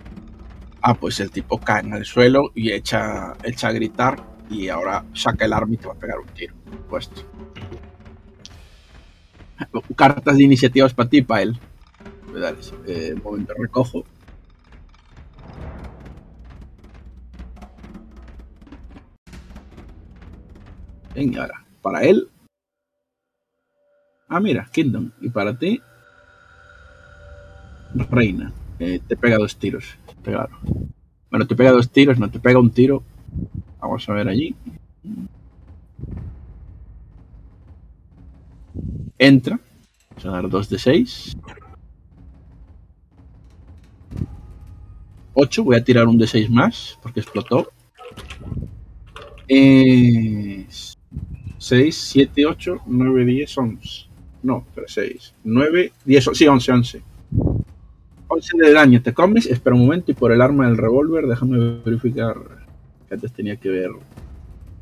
ah, 0.81 0.93
pues 0.93 1.19
el 1.19 1.31
tipo 1.31 1.59
cae 1.59 1.81
en 1.81 1.93
el 1.93 2.05
suelo 2.05 2.51
y 2.53 2.71
echa, 2.71 3.33
echa 3.43 3.69
a 3.69 3.71
gritar 3.71 4.23
y 4.49 4.69
ahora 4.69 5.03
saca 5.13 5.45
el 5.45 5.53
arma 5.53 5.73
y 5.73 5.77
te 5.77 5.87
va 5.87 5.93
a 5.93 5.97
pegar 5.97 6.19
un 6.19 6.27
tiro. 6.27 6.53
Puesto. 6.89 7.23
Cartas 9.95 10.37
de 10.37 10.43
iniciativas 10.43 10.93
para 10.93 11.09
ti, 11.09 11.21
para 11.21 11.41
él. 11.41 11.59
Eh, 12.87 13.15
momento, 13.23 13.53
recojo. 13.57 14.03
Ahora, 21.15 21.63
para 21.81 22.03
él. 22.03 22.27
Ah, 24.27 24.39
mira, 24.39 24.67
Kingdom. 24.71 25.11
Y 25.21 25.29
para 25.29 25.57
ti, 25.57 25.81
Reina. 28.09 28.51
Eh, 28.79 28.99
te 29.07 29.15
pega 29.15 29.37
dos 29.37 29.55
tiros. 29.57 29.95
Pegaron. 30.23 30.59
Bueno, 31.29 31.47
te 31.47 31.55
pega 31.55 31.71
dos 31.71 31.89
tiros, 31.89 32.19
no 32.19 32.29
te 32.29 32.39
pega 32.39 32.59
un 32.59 32.71
tiro. 32.71 33.03
Vamos 33.79 34.07
a 34.09 34.13
ver 34.13 34.27
allí. 34.27 34.55
Entra. 39.17 39.59
Vamos 40.09 40.25
a 40.25 40.29
dar 40.29 40.49
2 40.49 40.69
de 40.69 40.79
6. 40.79 41.37
8. 45.33 45.63
Voy 45.63 45.75
a 45.75 45.83
tirar 45.83 46.07
un 46.07 46.17
de 46.17 46.27
6 46.27 46.49
más 46.49 46.97
porque 47.01 47.19
explotó. 47.21 47.71
Eh, 49.47 50.65
6, 51.65 51.95
7, 51.95 52.45
8, 52.45 52.81
9, 52.85 53.25
10, 53.25 53.57
11. 53.57 54.05
No, 54.43 54.63
pero 54.75 54.87
6, 54.87 55.33
9, 55.43 55.93
10, 56.05 56.29
sí, 56.33 56.47
11, 56.47 56.71
11. 56.71 57.01
11 58.27 58.57
de 58.57 58.71
daño 58.71 59.01
te 59.01 59.15
comes, 59.15 59.47
espera 59.47 59.75
un 59.75 59.81
momento 59.81 60.11
y 60.11 60.13
por 60.13 60.31
el 60.31 60.41
arma 60.41 60.67
del 60.67 60.77
revólver 60.77 61.25
déjame 61.25 61.79
verificar 61.83 62.35
antes 63.09 63.31
tenía 63.31 63.55
que 63.55 63.69
ver 63.69 63.91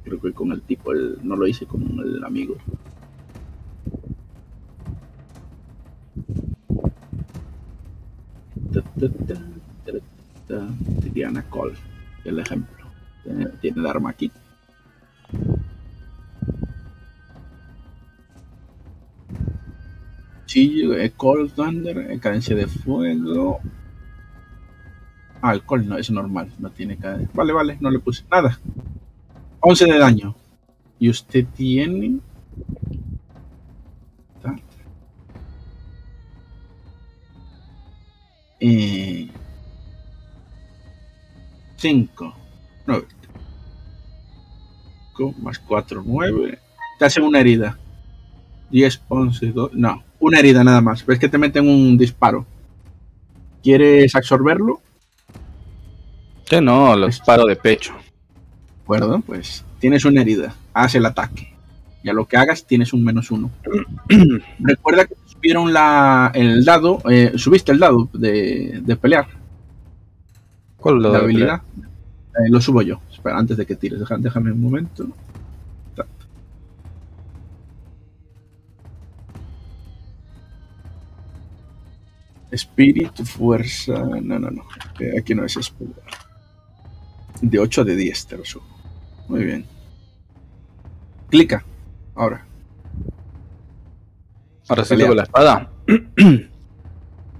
creo 0.03 0.19
que 0.19 0.33
con 0.33 0.51
el 0.51 0.61
tipo, 0.61 0.91
el, 0.91 1.19
no 1.23 1.37
lo 1.37 1.47
hice 1.47 1.65
con 1.65 1.83
el 1.99 2.21
amigo. 2.25 2.57
Triana 10.99 11.43
Cole, 11.43 11.75
el 12.25 12.39
ejemplo. 12.39 12.85
Tiene, 13.23 13.45
tiene 13.61 13.79
el 13.79 13.87
arma 13.87 14.09
aquí. 14.09 14.29
Chillo, 20.45 20.93
eh, 20.95 21.11
Cold 21.15 21.53
Thunder, 21.53 22.11
eh, 22.11 22.19
cadencia 22.19 22.55
de 22.55 22.67
fuego. 22.67 23.59
Ah, 25.41 25.57
Cold 25.59 25.87
no, 25.87 25.97
es 25.97 26.09
normal, 26.11 26.51
no 26.59 26.69
tiene 26.69 26.97
cadencia. 26.97 27.29
Vale, 27.33 27.53
vale, 27.53 27.77
no 27.79 27.89
le 27.89 27.99
puse 27.99 28.23
nada. 28.31 28.59
11 29.59 29.85
de 29.85 29.97
daño. 29.97 30.35
Y 30.99 31.09
usted 31.09 31.45
tiene. 31.55 32.19
Eh, 38.59 39.29
5, 41.77 42.33
9. 42.87 43.07
Más 45.41 45.59
4, 45.59 46.03
9. 46.05 46.59
Te 46.97 47.05
hacen 47.05 47.23
una 47.23 47.39
herida. 47.39 47.77
10, 48.73 49.01
11, 49.07 49.51
2. 49.51 49.73
No, 49.75 50.03
una 50.19 50.39
herida 50.39 50.63
nada 50.63 50.81
más. 50.81 51.05
Ves 51.05 51.19
que 51.19 51.29
te 51.29 51.37
meten 51.37 51.69
un 51.69 51.95
disparo. 51.95 52.43
¿Quieres 53.61 54.15
absorberlo? 54.15 54.81
Que 56.47 56.59
no, 56.59 56.95
los 56.97 57.19
paro 57.19 57.45
de 57.45 57.55
pecho. 57.55 57.93
De 57.93 58.81
acuerdo, 58.83 59.21
pues 59.21 59.63
tienes 59.79 60.03
una 60.05 60.21
herida. 60.21 60.55
Haz 60.73 60.95
el 60.95 61.05
ataque. 61.05 61.53
Y 62.03 62.09
a 62.09 62.13
lo 62.13 62.25
que 62.27 62.35
hagas 62.35 62.65
tienes 62.65 62.93
un 62.93 63.03
menos 63.03 63.29
uno. 63.29 63.51
Recuerda 64.59 65.05
que 65.05 65.15
subieron 65.27 65.71
la, 65.71 66.31
el 66.33 66.65
dado. 66.65 66.99
eh, 67.09 67.33
subiste 67.35 67.71
el 67.71 67.79
dado 67.79 68.09
de, 68.11 68.81
de 68.83 68.95
pelear. 68.95 69.27
¿Cuál 70.77 70.95
lo 70.95 71.11
de 71.11 71.17
de 71.19 71.23
habilidad. 71.23 71.61
Eh, 71.77 72.49
lo 72.49 72.59
subo 72.59 72.81
yo. 72.81 72.99
Espera, 73.11 73.37
antes 73.37 73.55
de 73.55 73.67
que 73.67 73.75
tires. 73.75 74.01
Déjame 74.17 74.51
un 74.51 74.61
momento. 74.61 75.07
Espíritu, 82.53 83.25
fuerza. 83.25 83.93
No, 83.93 84.37
no, 84.37 84.51
no. 84.51 84.63
Eh, 84.99 85.13
aquí 85.19 85.33
no 85.33 85.43
es 85.43 85.57
espíritu. 85.57 85.99
De 87.41 87.57
8 87.57 87.81
a 87.81 87.83
de 87.83 87.95
10 87.95 88.27
te 88.27 88.37
lo 88.37 88.45
subo. 88.45 88.65
Muy 89.27 89.43
bien. 89.43 89.65
Clica. 91.31 91.65
Ahora. 92.13 92.45
Ahora 94.67 94.85
se 94.85 95.07
con 95.07 95.17
la 95.17 95.23
espada. 95.23 95.69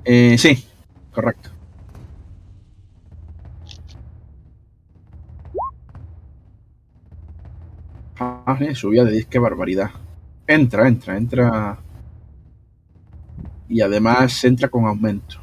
Eh, 0.06 0.38
sí, 0.38 0.62
correcto. 1.14 1.50
Ah, 8.20 8.58
eh, 8.60 8.76
subía 8.76 9.06
de 9.06 9.14
10, 9.14 9.28
qué 9.28 9.40
barbaridad. 9.40 9.92
Entra, 10.46 10.90
entra, 10.90 11.16
entra. 11.16 11.80
Y 13.70 13.82
además 13.82 14.44
entra 14.44 14.68
con 14.70 14.86
aumento. 14.86 15.38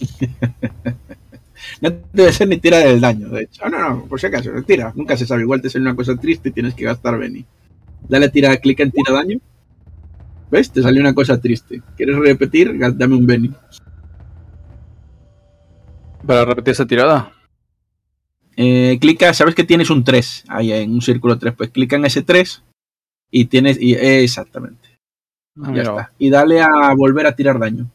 no 1.80 1.92
debe 2.12 2.32
ser 2.32 2.48
ni 2.48 2.58
tira 2.58 2.78
del 2.78 3.00
daño, 3.00 3.28
de 3.28 3.42
hecho. 3.42 3.68
No, 3.68 3.78
no, 3.78 4.04
por 4.06 4.20
si 4.20 4.26
acaso, 4.26 4.50
tira. 4.66 4.92
Nunca 4.94 5.16
se 5.16 5.26
sabe. 5.26 5.42
Igual 5.42 5.60
te 5.60 5.70
sale 5.70 5.82
una 5.82 5.96
cosa 5.96 6.16
triste 6.16 6.48
y 6.48 6.52
tienes 6.52 6.74
que 6.74 6.84
gastar 6.84 7.18
Beni. 7.18 7.44
Dale 8.08 8.28
tira, 8.28 8.56
clica 8.56 8.82
en 8.82 8.92
tira 8.92 9.12
daño. 9.12 9.38
¿Ves? 10.50 10.70
Te 10.70 10.82
salió 10.82 11.00
una 11.00 11.14
cosa 11.14 11.40
triste. 11.40 11.82
¿Quieres 11.96 12.16
repetir? 12.16 12.78
Dame 12.78 13.14
un 13.16 13.26
Beni. 13.26 13.50
Para 16.26 16.44
repetir 16.44 16.72
esa 16.72 16.86
tirada. 16.86 17.32
Eh, 18.60 18.98
clica, 19.00 19.32
sabes 19.34 19.54
que 19.54 19.62
tienes 19.62 19.88
un 19.88 20.02
3 20.02 20.46
ahí 20.48 20.72
en 20.72 20.90
un 20.90 21.00
círculo 21.00 21.38
3, 21.38 21.54
pues 21.56 21.70
clica 21.70 21.94
en 21.94 22.06
ese 22.06 22.22
3 22.22 22.64
y 23.30 23.44
tienes, 23.44 23.80
y, 23.80 23.94
eh, 23.94 24.24
exactamente, 24.24 24.87
Ah, 25.60 25.66
ya 25.66 25.70
mira. 25.70 25.82
está. 25.82 26.12
Y 26.18 26.30
dale 26.30 26.60
a 26.60 26.94
volver 26.96 27.26
a 27.26 27.34
tirar 27.34 27.58
daño. 27.58 27.90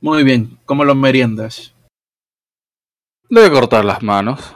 Muy 0.00 0.24
bien, 0.24 0.58
¿cómo 0.64 0.84
los 0.84 0.96
meriendas? 0.96 1.74
Le 3.28 3.40
voy 3.40 3.48
a 3.48 3.52
cortar 3.52 3.84
las 3.84 4.02
manos. 4.02 4.54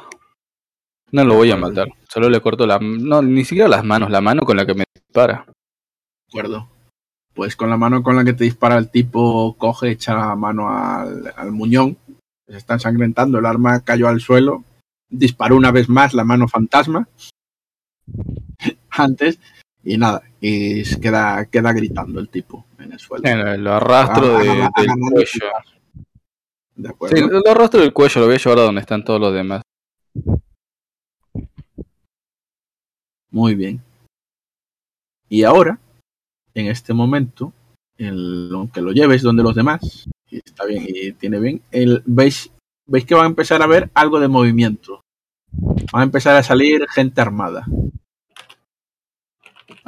No 1.13 1.25
lo 1.25 1.35
voy 1.35 1.51
a 1.51 1.57
matar. 1.57 1.89
Solo 2.09 2.29
le 2.29 2.41
corto 2.41 2.67
la... 2.67 2.79
No, 2.79 3.21
ni 3.21 3.45
siquiera 3.45 3.69
las 3.69 3.85
manos. 3.85 4.11
La 4.11 4.21
mano 4.21 4.43
con 4.43 4.57
la 4.57 4.65
que 4.65 4.75
me 4.75 4.85
dispara. 4.95 5.45
De 5.47 5.53
acuerdo. 6.29 6.69
Pues 7.35 7.57
con 7.57 7.69
la 7.69 7.77
mano 7.77 8.03
con 8.03 8.15
la 8.15 8.25
que 8.25 8.33
te 8.33 8.45
dispara 8.45 8.77
el 8.79 8.91
tipo, 8.91 9.57
coge, 9.57 9.91
echa 9.91 10.15
la 10.15 10.37
mano 10.37 10.69
al, 10.69 11.33
al 11.37 11.51
muñón. 11.51 11.97
Se 12.47 12.57
está 12.57 12.75
ensangrentando, 12.75 13.39
el 13.39 13.47
arma 13.47 13.81
cayó 13.81 14.09
al 14.09 14.21
suelo. 14.21 14.63
Disparó 15.09 15.57
una 15.57 15.73
vez 15.73 15.89
más 15.89 16.15
la 16.15 16.25
mano 16.25 16.47
fantasma. 16.47 17.09
Antes. 18.91 19.41
Y 19.83 19.97
nada, 19.97 20.23
y 20.41 20.85
se 20.85 21.01
queda, 21.01 21.47
queda 21.47 21.73
gritando 21.73 22.21
el 22.21 22.29
tipo 22.29 22.67
en 22.79 22.93
el 22.93 22.99
suelo. 22.99 23.25
Lo 23.59 23.73
arrastro 23.75 24.37
Ah, 24.37 24.43
de- 24.43 24.51
ah, 24.63 24.71
del 24.77 24.91
ah, 24.91 24.95
cuello. 25.13 25.47
De 26.77 26.89
acuerdo. 26.89 27.17
Sí, 27.17 27.23
lo 27.31 27.51
arrastro 27.51 27.81
del 27.81 27.93
cuello. 27.93 28.21
Lo 28.21 28.27
voy 28.27 28.35
a 28.37 28.39
llevar 28.39 28.59
a 28.59 28.63
donde 28.63 28.81
están 28.83 29.05
todos 29.05 29.21
los 29.21 29.33
demás. 29.35 29.63
Muy 33.31 33.55
bien. 33.55 33.81
Y 35.29 35.45
ahora, 35.45 35.79
en 36.55 36.67
este 36.67 36.93
momento, 36.93 37.53
el, 37.97 38.51
aunque 38.53 38.81
lo 38.81 38.93
lleves 38.93 39.23
donde 39.23 39.43
los 39.43 39.55
demás, 39.55 40.09
y 40.29 40.39
está 40.39 40.65
bien 40.67 40.85
y 40.89 41.13
tiene 41.13 41.39
bien, 41.39 41.63
el, 41.71 42.03
veis, 42.07 42.51
veis 42.87 43.05
que 43.05 43.15
va 43.15 43.23
a 43.23 43.27
empezar 43.27 43.63
a 43.63 43.65
haber 43.65 43.91
algo 43.95 44.19
de 44.21 44.29
movimiento. 44.29 45.01
Va 45.95 46.01
a 46.01 46.05
empezar 46.05 46.37
a 46.37 46.43
salir 46.43 46.87
gente 46.91 47.21
armada. 47.21 47.65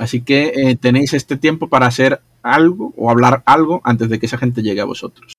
Así 0.02 0.22
que 0.22 0.52
eh, 0.56 0.76
tenéis 0.76 1.12
este 1.14 1.36
tiempo 1.36 1.68
para 1.68 1.86
hacer 1.86 2.20
algo 2.42 2.92
o 2.96 3.08
hablar 3.08 3.42
algo 3.46 3.80
antes 3.84 4.08
de 4.08 4.18
que 4.18 4.26
esa 4.26 4.36
gente 4.36 4.60
llegue 4.62 4.80
a 4.80 4.84
vosotros. 4.84 5.32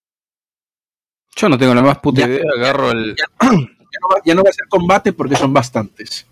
Yo 1.36 1.50
no 1.50 1.58
tengo 1.58 1.74
la 1.76 1.82
más 1.82 2.00
puta 2.00 2.22
Ya. 2.22 2.28
idea, 2.28 2.44
agarro 2.56 2.92
el... 2.92 3.16
Ya 3.16 3.26
no, 4.02 4.08
va, 4.10 4.22
ya 4.26 4.36
no 4.36 4.44
va 4.44 4.50
a 4.50 4.54
ser 4.54 4.68
combate 4.70 5.12
porque 5.14 5.36
son 5.36 5.52
bastantes. 5.54 6.26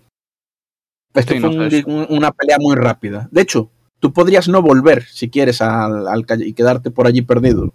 Esto 1.14 1.34
Sí, 1.34 1.40
fue 1.40 1.50
no 1.54 1.62
un- 1.64 1.70
sé 1.70 1.78
eso. 1.80 1.88
un- 1.88 2.06
una 2.08 2.32
pelea 2.32 2.56
muy 2.58 2.74
rápida. 2.74 3.28
De 3.30 3.42
hecho, 3.42 3.70
tú 4.00 4.12
podrías 4.14 4.48
no 4.48 4.62
volver 4.62 5.04
si 5.04 5.28
quieres 5.28 5.60
al, 5.60 6.08
al 6.08 6.24
calle 6.24 6.46
y 6.46 6.54
quedarte 6.54 6.90
por 6.90 7.06
allí 7.06 7.20
perdido. 7.22 7.66
O 7.66 7.72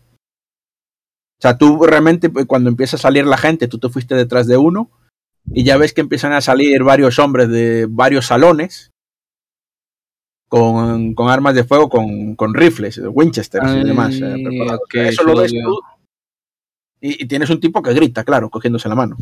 sea, 1.41 1.57
tú 1.57 1.85
realmente 1.85 2.29
pues, 2.31 2.45
cuando 2.47 2.69
empieza 2.69 2.95
a 2.95 2.99
salir 2.99 3.25
la 3.27 3.37
gente, 3.37 3.67
tú 3.67 3.77
te 3.77 3.89
fuiste 3.89 4.15
detrás 4.15 4.47
de 4.47 4.57
uno 4.57 4.89
y 5.53 5.63
ya 5.63 5.77
ves 5.77 5.93
que 5.93 6.01
empiezan 6.01 6.33
a 6.33 6.41
salir 6.41 6.83
varios 6.83 7.19
hombres 7.19 7.47
de 7.49 7.85
varios 7.87 8.25
salones 8.25 8.89
con, 10.47 11.13
con 11.13 11.29
armas 11.29 11.55
de 11.55 11.63
fuego, 11.63 11.89
con, 11.89 12.35
con 12.35 12.53
rifles, 12.53 12.99
Winchester 13.11 13.61
y 13.63 13.83
demás. 13.83 14.15
eh, 14.15 14.33
Ay, 14.35 14.43
preparados. 14.43 14.81
ok, 14.85 14.95
Eso 14.95 15.21
sí 15.23 15.27
lo 15.27 15.35
ves 15.41 15.51
tú. 15.51 15.79
Y, 17.01 17.23
y 17.23 17.27
tienes 17.27 17.49
un 17.49 17.59
tipo 17.59 17.81
que 17.81 17.93
grita, 17.93 18.23
claro, 18.23 18.49
cogiéndose 18.49 18.89
la 18.89 18.95
mano. 18.95 19.15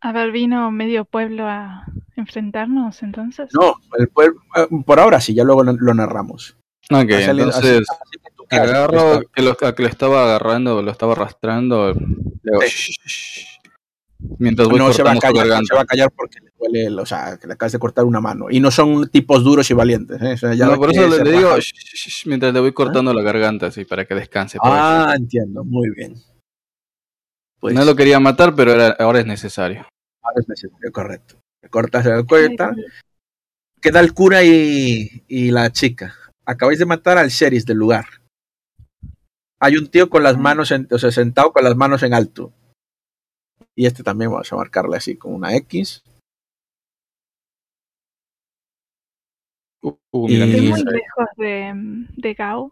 A 0.00 0.12
ver, 0.12 0.32
vino 0.32 0.70
medio 0.70 1.04
pueblo 1.04 1.46
a 1.46 1.84
enfrentarnos 2.16 3.02
entonces. 3.02 3.50
No, 3.52 3.74
el 3.98 4.08
pueblo- 4.08 4.40
eh, 4.56 4.66
por 4.86 4.98
ahora 4.98 5.20
sí, 5.20 5.34
ya 5.34 5.44
luego 5.44 5.62
lo, 5.62 5.72
lo 5.74 5.94
narramos. 5.94 6.56
Ok, 6.90 7.10
así- 7.12 7.30
entonces 7.30 7.82
así 7.88 8.16
agarro 8.50 9.20
que 9.34 9.42
lo, 9.42 9.50
a 9.60 9.74
que 9.74 9.82
lo 9.82 9.88
estaba 9.88 10.24
agarrando, 10.24 10.80
lo 10.82 10.90
estaba 10.90 11.12
arrastrando, 11.12 11.92
le 11.92 12.00
digo, 12.42 12.60
Sí. 12.66 13.44
Mientras 14.38 14.68
voy 14.68 14.78
no 14.78 14.92
se 14.92 15.02
va 15.02 15.12
a 15.12 15.16
callar, 15.16 15.32
no 15.34 15.38
garganta. 15.50 15.66
se 15.68 15.74
va 15.74 15.80
a 15.82 15.84
callar 15.86 16.10
porque 16.14 16.40
le 16.40 16.50
duele, 16.58 16.86
el- 16.86 16.98
o 16.98 17.06
sea, 17.06 17.38
que 17.38 17.46
le 17.46 17.54
acabas 17.54 17.72
de 17.72 17.78
cortar 17.78 18.04
una 18.04 18.20
mano. 18.20 18.46
Y 18.50 18.60
no 18.60 18.70
son 18.70 19.08
tipos 19.08 19.42
duros 19.42 19.70
y 19.70 19.74
valientes. 19.74 20.20
¿eh? 20.20 20.32
O 20.34 20.36
sea, 20.36 20.54
ya 20.54 20.66
No, 20.66 20.76
por 20.76 20.90
eso 20.90 21.08
le, 21.08 21.22
le 21.24 21.30
digo, 21.32 21.48
raja. 21.50 21.60
"Shh, 21.60 21.74
shh, 21.74 22.08
shh", 22.08 22.26
mientras 22.26 22.52
le 22.52 22.60
voy 22.60 22.72
cortando 22.72 23.12
la 23.14 23.22
garganta, 23.22 23.66
así, 23.66 23.84
para 23.84 24.04
que 24.04 24.14
descanse. 24.14 24.58
Ah, 24.62 25.14
entiendo, 25.16 25.64
muy 25.64 25.90
bien. 25.90 26.14
Pues 27.60 27.74
no 27.74 27.84
lo 27.84 27.94
quería 27.96 28.20
matar, 28.20 28.54
pero 28.54 28.72
era- 28.72 28.96
ahora 28.98 29.20
es 29.20 29.26
necesario. 29.26 29.86
ahora 30.22 30.40
es 30.40 30.48
necesario, 30.48 30.92
correcto. 30.92 31.36
Le 31.62 31.68
cortas 31.68 32.06
el 32.06 32.24
cuello 32.26 32.46
y 32.46 32.50
Ay, 32.50 32.56
tal. 32.56 32.86
Queda 33.80 34.00
el 34.00 34.12
cura 34.14 34.42
y, 34.44 35.24
y 35.28 35.50
la 35.50 35.70
chica. 35.72 36.14
Acabáis 36.44 36.78
de 36.78 36.86
matar 36.86 37.16
al 37.18 37.28
sheriff 37.30 37.64
del 37.64 37.78
lugar. 37.78 38.04
Hay 39.60 39.76
un 39.76 39.88
tío 39.88 40.08
con 40.08 40.22
las 40.22 40.38
manos, 40.38 40.70
en- 40.70 40.88
o 40.90 40.98
sea, 40.98 41.10
sentado 41.10 41.52
con 41.52 41.64
las 41.64 41.76
manos 41.76 42.02
en 42.02 42.14
alto. 42.14 42.52
Y 43.80 43.86
este 43.86 44.02
también 44.02 44.30
vamos 44.30 44.52
a 44.52 44.56
marcarle 44.56 44.98
así 44.98 45.16
con 45.16 45.32
una 45.32 45.56
X. 45.56 46.04
Uh, 49.82 49.96
uh, 50.10 50.28
Y- 50.28 50.68
muy 50.68 50.84
lejos 50.84 51.28
de, 51.38 51.72
de 52.14 52.34
Gao. 52.34 52.70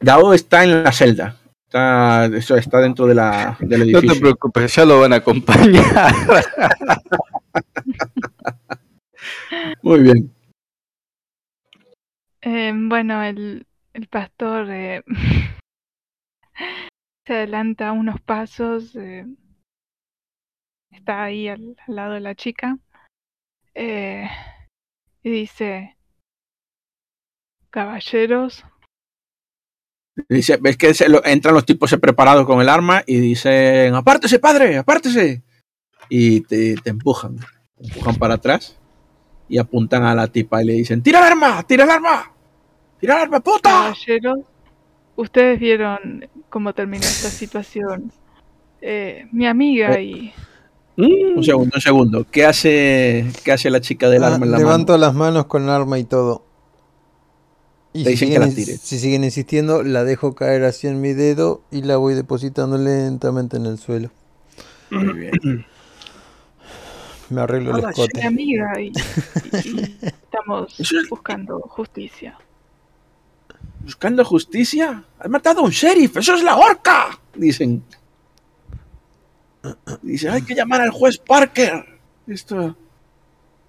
Gao 0.00 0.34
está 0.34 0.64
en 0.64 0.84
la 0.84 0.92
celda. 0.92 1.34
Está, 1.66 2.26
eso 2.26 2.56
está 2.56 2.80
dentro 2.80 3.06
de 3.06 3.14
la, 3.14 3.56
del 3.60 3.90
No 3.90 3.98
edificio. 3.98 4.12
te 4.12 4.20
preocupes, 4.20 4.74
ya 4.76 4.84
lo 4.84 5.00
van 5.00 5.14
a 5.14 5.16
acompañar. 5.16 5.82
Muy 9.82 10.02
bien. 10.02 10.30
Eh, 12.42 12.72
bueno, 12.74 13.22
el, 13.22 13.66
el 13.94 14.08
pastor 14.08 14.66
eh, 14.68 15.02
se 17.28 17.34
adelanta 17.34 17.92
unos 17.92 18.20
pasos. 18.22 18.96
eh, 18.96 19.26
está 20.90 21.24
ahí 21.24 21.46
al, 21.48 21.76
al 21.86 21.94
lado 21.94 22.14
de 22.14 22.20
la 22.20 22.34
chica. 22.34 22.78
eh, 23.74 24.26
y 25.22 25.30
dice, 25.30 25.96
caballeros, 27.70 28.64
Dice, 30.28 30.56
ves 30.56 30.76
que 30.76 30.94
se 30.94 31.08
lo- 31.08 31.24
entran 31.24 31.54
los 31.54 31.64
tipos 31.66 31.94
preparados 32.00 32.44
con 32.46 32.60
el 32.60 32.68
arma 32.68 33.02
y 33.06 33.20
dicen, 33.20 33.94
apártese, 33.94 34.38
padre, 34.40 34.78
apártese. 34.78 35.42
Y 36.08 36.40
te, 36.40 36.74
te 36.76 36.90
empujan. 36.90 37.36
Te 37.36 37.84
empujan 37.86 38.16
para 38.16 38.34
atrás 38.34 38.80
y 39.48 39.58
apuntan 39.58 40.02
a 40.04 40.14
la 40.14 40.26
tipa 40.26 40.62
y 40.62 40.66
le 40.66 40.72
dicen, 40.72 41.02
tira 41.02 41.20
el 41.20 41.26
arma, 41.26 41.62
tira 41.62 41.84
el 41.84 41.90
arma, 41.90 42.32
tira 42.98 43.14
el 43.16 43.22
arma, 43.22 43.40
puta. 43.40 43.70
caballeros, 43.70 44.40
ustedes 45.14 45.60
vieron 45.60 46.28
cómo 46.50 46.72
terminó 46.72 47.04
esta 47.04 47.28
situación. 47.30 48.10
Eh, 48.80 49.26
mi 49.32 49.46
amiga 49.46 50.00
y 50.00 50.32
Un 50.96 51.42
segundo, 51.44 51.72
un 51.74 51.80
segundo. 51.80 52.26
¿Qué 52.30 52.44
hace, 52.44 53.26
qué 53.44 53.52
hace 53.52 53.70
la 53.70 53.80
chica 53.80 54.08
del 54.08 54.24
Ah, 54.24 54.34
arma 54.34 54.46
en 54.46 54.52
la 54.52 54.58
levanto 54.58 54.92
mano? 54.92 55.06
las 55.06 55.14
manos 55.14 55.46
con 55.46 55.64
el 55.64 55.70
arma 55.70 55.98
y 55.98 56.04
todo. 56.04 56.42
Y 57.92 58.04
Te 58.04 58.10
si 58.10 58.26
dicen 58.26 58.28
que 58.28 58.34
siguen, 58.34 58.40
las 58.48 58.54
tires. 58.54 58.80
si 58.80 58.98
siguen 58.98 59.24
insistiendo, 59.24 59.82
la 59.82 60.04
dejo 60.04 60.34
caer 60.34 60.64
así 60.64 60.86
en 60.86 61.00
mi 61.00 61.12
dedo 61.14 61.62
y 61.70 61.82
la 61.82 61.96
voy 61.96 62.14
depositando 62.14 62.76
lentamente 62.78 63.56
en 63.56 63.66
el 63.66 63.78
suelo. 63.78 64.10
Muy 64.90 65.12
bien. 65.14 65.66
Me 67.30 67.40
arreglo 67.42 67.70
el 67.72 67.76
Ah, 67.84 67.86
mi 67.86 67.90
escote. 67.90 68.26
amiga 68.26 68.80
y, 68.80 68.86
y- 68.88 69.68
y 69.70 69.82
estamos 70.22 70.76
buscando 71.10 71.60
justicia. 71.60 72.38
Buscando 73.88 74.22
justicia. 74.22 75.02
Has 75.18 75.30
matado 75.30 75.60
a 75.60 75.62
un 75.62 75.70
sheriff, 75.70 76.18
eso 76.18 76.34
es 76.34 76.42
la 76.42 76.58
horca. 76.58 77.18
Dicen. 77.34 77.82
Dice, 80.02 80.28
hay 80.28 80.42
que 80.42 80.54
llamar 80.54 80.82
al 80.82 80.90
juez 80.90 81.16
Parker. 81.16 81.86
Esto. 82.26 82.76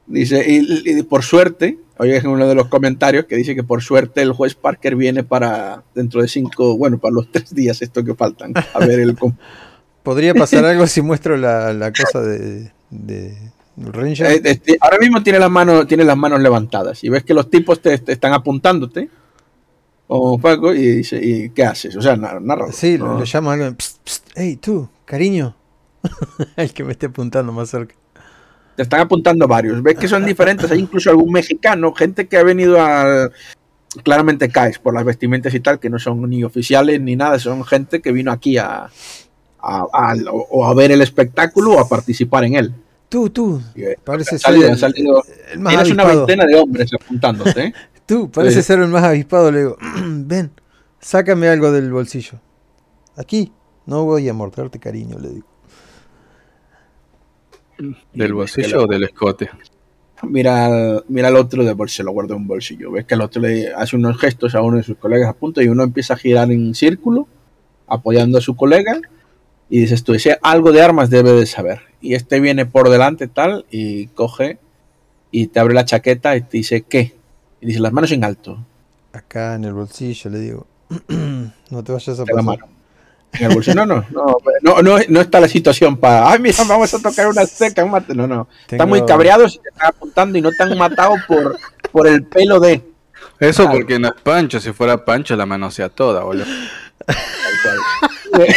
Dice, 0.07 0.43
y, 0.45 0.99
y 0.99 1.03
por 1.03 1.23
suerte, 1.23 1.79
oye, 1.99 2.17
es 2.17 2.25
uno 2.25 2.45
de 2.49 2.53
los 2.53 2.67
comentarios 2.67 3.27
que 3.27 3.37
dice 3.37 3.55
que 3.55 3.63
por 3.63 3.81
suerte 3.81 4.21
el 4.21 4.33
juez 4.33 4.55
Parker 4.55 4.97
viene 4.97 5.23
para 5.23 5.83
dentro 5.95 6.21
de 6.21 6.27
cinco, 6.27 6.75
bueno, 6.75 6.97
para 6.97 7.13
los 7.13 7.31
tres 7.31 7.55
días 7.55 7.81
esto 7.81 8.03
que 8.03 8.13
faltan. 8.13 8.51
A 8.73 8.79
ver 8.79 8.99
el. 8.99 9.15
¿Podría 10.03 10.33
pasar 10.33 10.65
algo 10.65 10.85
si 10.85 11.01
muestro 11.01 11.37
la, 11.37 11.71
la 11.71 11.93
cosa 11.93 12.19
de, 12.19 12.73
de 12.89 13.37
Ranger? 13.77 14.31
Eh, 14.31 14.41
este, 14.43 14.77
ahora 14.81 14.97
mismo 14.97 15.23
tiene 15.23 15.39
las 15.39 15.49
manos, 15.49 15.87
tiene 15.87 16.03
las 16.03 16.17
manos 16.17 16.41
levantadas 16.41 17.05
y 17.05 17.07
ves 17.07 17.23
que 17.23 17.33
los 17.33 17.49
tipos 17.49 17.81
te, 17.81 17.97
te 17.99 18.11
están 18.11 18.33
apuntándote. 18.33 19.09
O 20.11 20.39
Paco, 20.39 20.73
y 20.73 20.79
dice, 20.97 21.19
¿y 21.23 21.49
qué 21.51 21.63
haces? 21.65 21.95
O 21.95 22.01
sea, 22.01 22.15
narra. 22.17 22.71
Sí, 22.71 22.97
no. 22.97 23.05
lo, 23.09 23.19
lo 23.19 23.25
llamo 23.25 23.51
a 23.51 23.53
alguien. 23.53 23.75
Psst, 23.77 23.97
psst, 24.03 24.27
hey, 24.35 24.55
tú, 24.59 24.89
cariño. 25.05 25.55
el 26.55 26.73
que 26.73 26.83
me 26.83 26.93
esté 26.93 27.05
apuntando 27.05 27.51
más 27.51 27.69
cerca. 27.69 27.93
Te 28.75 28.81
están 28.83 29.01
apuntando 29.01 29.47
varios. 29.47 29.83
Ves 29.83 29.97
que 29.99 30.07
son 30.07 30.25
diferentes. 30.25 30.71
Hay 30.71 30.79
incluso 30.79 31.11
algún 31.11 31.31
mexicano, 31.31 31.93
gente 31.93 32.27
que 32.27 32.37
ha 32.37 32.43
venido 32.43 32.81
al. 32.81 33.31
Claramente 34.03 34.49
caes 34.49 34.79
por 34.79 34.93
las 34.95 35.03
vestimentas 35.05 35.53
y 35.53 35.59
tal, 35.59 35.79
que 35.79 35.89
no 35.89 35.99
son 35.99 36.27
ni 36.29 36.43
oficiales 36.43 36.99
ni 37.01 37.15
nada, 37.15 37.37
son 37.39 37.63
gente 37.63 38.01
que 38.01 38.11
vino 38.11 38.31
aquí 38.31 38.57
a. 38.57 38.89
a- 39.61 39.85
a- 39.93 40.15
o 40.31 40.65
a 40.65 40.73
ver 40.73 40.91
el 40.91 41.01
espectáculo 41.01 41.73
o 41.73 41.79
a 41.79 41.87
participar 41.87 42.45
en 42.45 42.55
él. 42.55 42.73
Tú, 43.09 43.29
tú, 43.29 43.61
eh, 43.75 43.95
parece 44.03 44.39
salido- 44.39 44.63
ser 44.63 44.71
el, 44.71 44.77
salido- 44.79 45.23
el 45.51 45.59
más 45.59 45.73
Tienes 45.73 45.91
una 45.91 46.03
veintena 46.05 46.45
de 46.45 46.55
hombres 46.55 46.89
apuntándote. 46.99 47.61
¿eh? 47.65 47.73
Tú, 48.09 48.29
parece 48.31 48.63
Sí. 48.63 48.63
ser 48.63 48.79
el 48.79 48.87
más 48.89 49.03
avispado. 49.03 49.51
Le 49.51 49.59
digo, 49.59 49.77
ven, 50.03 50.51
sácame 50.99 51.47
algo 51.47 51.71
del 51.71 51.91
bolsillo. 51.91 52.39
Aquí, 53.15 53.53
no 53.85 54.03
voy 54.03 54.27
a 54.27 54.33
morderte, 54.33 54.79
cariño, 54.79 55.17
le 55.19 55.29
digo. 55.29 55.47
¿Del 58.13 58.33
bolsillo 58.33 58.83
o 58.83 58.87
del 58.87 59.03
escote? 59.03 59.49
Mira, 60.23 60.65
al- 60.65 61.05
mira 61.07 61.29
al 61.29 61.37
otro 61.37 61.63
de 61.63 61.71
bolsillo, 61.73 62.05
lo 62.05 62.11
guarda 62.11 62.35
en 62.35 62.41
un 62.41 62.47
bolsillo. 62.47 62.91
Ves 62.91 63.05
que 63.05 63.13
el 63.13 63.21
otro 63.21 63.41
le 63.41 63.73
hace 63.73 63.95
unos 63.95 64.17
gestos 64.19 64.53
a 64.55 64.61
uno 64.61 64.77
de 64.77 64.83
sus 64.83 64.97
colegas 64.97 65.29
a 65.29 65.33
punto 65.33 65.61
y 65.61 65.67
uno 65.69 65.83
empieza 65.83 66.15
a 66.15 66.17
girar 66.17 66.51
en 66.51 66.73
círculo, 66.75 67.27
apoyando 67.87 68.37
a 68.39 68.41
su 68.41 68.55
colega. 68.55 68.99
Y 69.69 69.81
dices 69.81 70.03
tú, 70.03 70.13
ese 70.15 70.37
algo 70.41 70.71
de 70.71 70.81
armas 70.81 71.09
debe 71.11 71.31
de 71.31 71.45
saber. 71.45 71.81
Y 72.01 72.15
este 72.15 72.39
viene 72.39 72.65
por 72.65 72.89
delante 72.89 73.27
tal 73.27 73.65
y 73.69 74.07
coge 74.07 74.57
y 75.31 75.47
te 75.47 75.59
abre 75.59 75.75
la 75.75 75.85
chaqueta 75.85 76.35
y 76.35 76.41
te 76.41 76.57
dice, 76.57 76.81
¿qué? 76.81 77.13
Y 77.61 77.67
dice, 77.67 77.79
las 77.79 77.91
manos 77.91 78.11
en 78.11 78.23
alto. 78.23 78.57
Acá 79.13 79.55
en 79.55 79.63
el 79.65 79.73
bolsillo, 79.73 80.29
le 80.29 80.39
digo, 80.39 80.67
no 81.69 81.83
te 81.83 81.91
vayas 81.91 82.07
a 82.19 82.23
de 82.23 82.33
la 82.33 82.41
pasar. 82.41 82.43
mano. 82.43 82.65
En 83.33 83.43
el 83.49 83.53
bolsillo, 83.53 83.75
no, 83.75 83.85
no, 83.85 84.05
no, 84.11 84.37
no, 84.63 84.81
no, 84.81 84.97
no 85.07 85.21
está 85.21 85.39
la 85.39 85.47
situación 85.47 85.97
para, 85.97 86.31
ay, 86.31 86.39
mira, 86.39 86.63
vamos 86.67 86.93
a 86.93 86.99
tocar 87.01 87.27
una 87.27 87.45
seca, 87.45 87.83
un 87.83 87.91
mate". 87.91 88.15
No, 88.15 88.27
no. 88.27 88.47
Están 88.67 88.87
muy 88.89 88.99
Tengo- 88.99 89.07
cabreados 89.07 89.55
y 89.55 89.59
te 89.59 89.69
están 89.69 89.87
apuntando 89.87 90.37
y 90.37 90.41
no 90.41 90.51
te 90.51 90.63
han 90.63 90.77
matado 90.77 91.15
por, 91.27 91.57
por 91.91 92.07
el 92.07 92.23
pelo 92.23 92.59
de. 92.59 92.81
Eso 93.39 93.63
Claro. 93.63 93.77
porque 93.79 93.99
no 93.99 94.07
es 94.09 94.13
Pancho, 94.21 94.59
si 94.59 94.71
fuera 94.71 95.03
Pancho 95.05 95.35
la 95.35 95.45
mano 95.45 95.69
sea 95.71 95.89
toda, 95.89 96.23
boludo. 96.23 96.45
Tal 97.05 97.15
cual. 97.63 98.47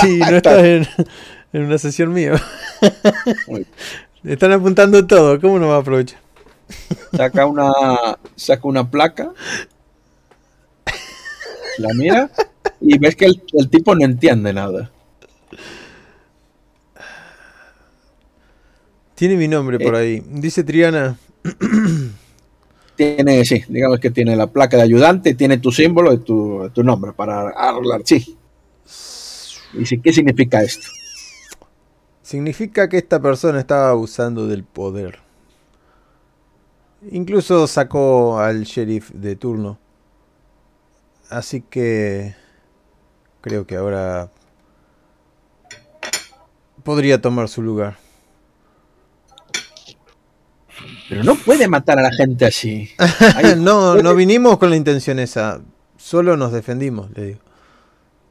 Sí, 0.00 0.18
no 0.18 0.36
estás 0.36 0.58
en, 0.64 0.88
en 1.52 1.62
una 1.64 1.76
sesión 1.78 2.12
mía. 2.12 2.40
Están 4.24 4.52
apuntando 4.52 5.06
todo, 5.06 5.40
¿cómo 5.40 5.58
no 5.58 5.68
va 5.68 5.76
a 5.76 5.80
aprovechar? 5.80 6.18
Saca 7.14 7.46
una, 7.46 7.72
saca 8.36 8.68
una 8.68 8.90
placa, 8.90 9.32
la 11.78 11.88
mira 11.94 12.30
y 12.80 12.98
ves 12.98 13.16
que 13.16 13.26
el, 13.26 13.42
el 13.54 13.68
tipo 13.70 13.94
no 13.94 14.04
entiende 14.04 14.52
nada. 14.52 14.90
Tiene 19.14 19.36
mi 19.36 19.48
nombre 19.48 19.78
por 19.78 19.94
Eh. 19.94 19.98
ahí. 19.98 20.22
Dice 20.26 20.64
Triana. 20.64 21.16
Tiene, 22.96 23.44
sí, 23.44 23.62
digamos 23.68 24.00
que 24.00 24.10
tiene 24.10 24.36
la 24.36 24.48
placa 24.48 24.76
de 24.76 24.82
ayudante 24.82 25.30
y 25.30 25.34
tiene 25.34 25.58
tu 25.58 25.72
símbolo 25.72 26.10
de 26.10 26.18
tu, 26.18 26.70
tu 26.74 26.82
nombre 26.84 27.12
para 27.12 27.48
arreglar, 27.50 28.02
sí. 28.04 28.36
Dice, 29.72 30.00
¿qué 30.02 30.12
significa 30.12 30.62
esto? 30.62 30.86
Significa 32.22 32.88
que 32.88 32.98
esta 32.98 33.20
persona 33.22 33.60
estaba 33.60 33.90
abusando 33.90 34.46
del 34.46 34.64
poder. 34.64 35.21
Incluso 37.10 37.66
sacó 37.66 38.38
al 38.38 38.64
sheriff 38.64 39.10
de 39.10 39.36
turno. 39.36 39.78
Así 41.28 41.62
que 41.62 42.34
creo 43.40 43.66
que 43.66 43.76
ahora 43.76 44.30
podría 46.84 47.20
tomar 47.20 47.48
su 47.48 47.62
lugar. 47.62 47.96
Pero 51.08 51.24
no 51.24 51.34
puede 51.34 51.68
matar 51.68 51.98
a 51.98 52.02
la 52.02 52.12
gente 52.12 52.46
así. 52.46 52.90
No, 53.56 53.96
no 53.96 54.14
vinimos 54.14 54.58
con 54.58 54.70
la 54.70 54.76
intención 54.76 55.18
esa. 55.18 55.60
Solo 55.96 56.36
nos 56.36 56.52
defendimos, 56.52 57.10
le 57.12 57.26
digo. 57.26 57.40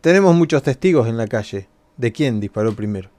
Tenemos 0.01 0.35
muchos 0.35 0.63
testigos 0.63 1.07
en 1.07 1.17
la 1.17 1.27
calle. 1.27 1.67
¿De 1.97 2.11
quién 2.11 2.39
disparó 2.39 2.75
primero? 2.75 3.09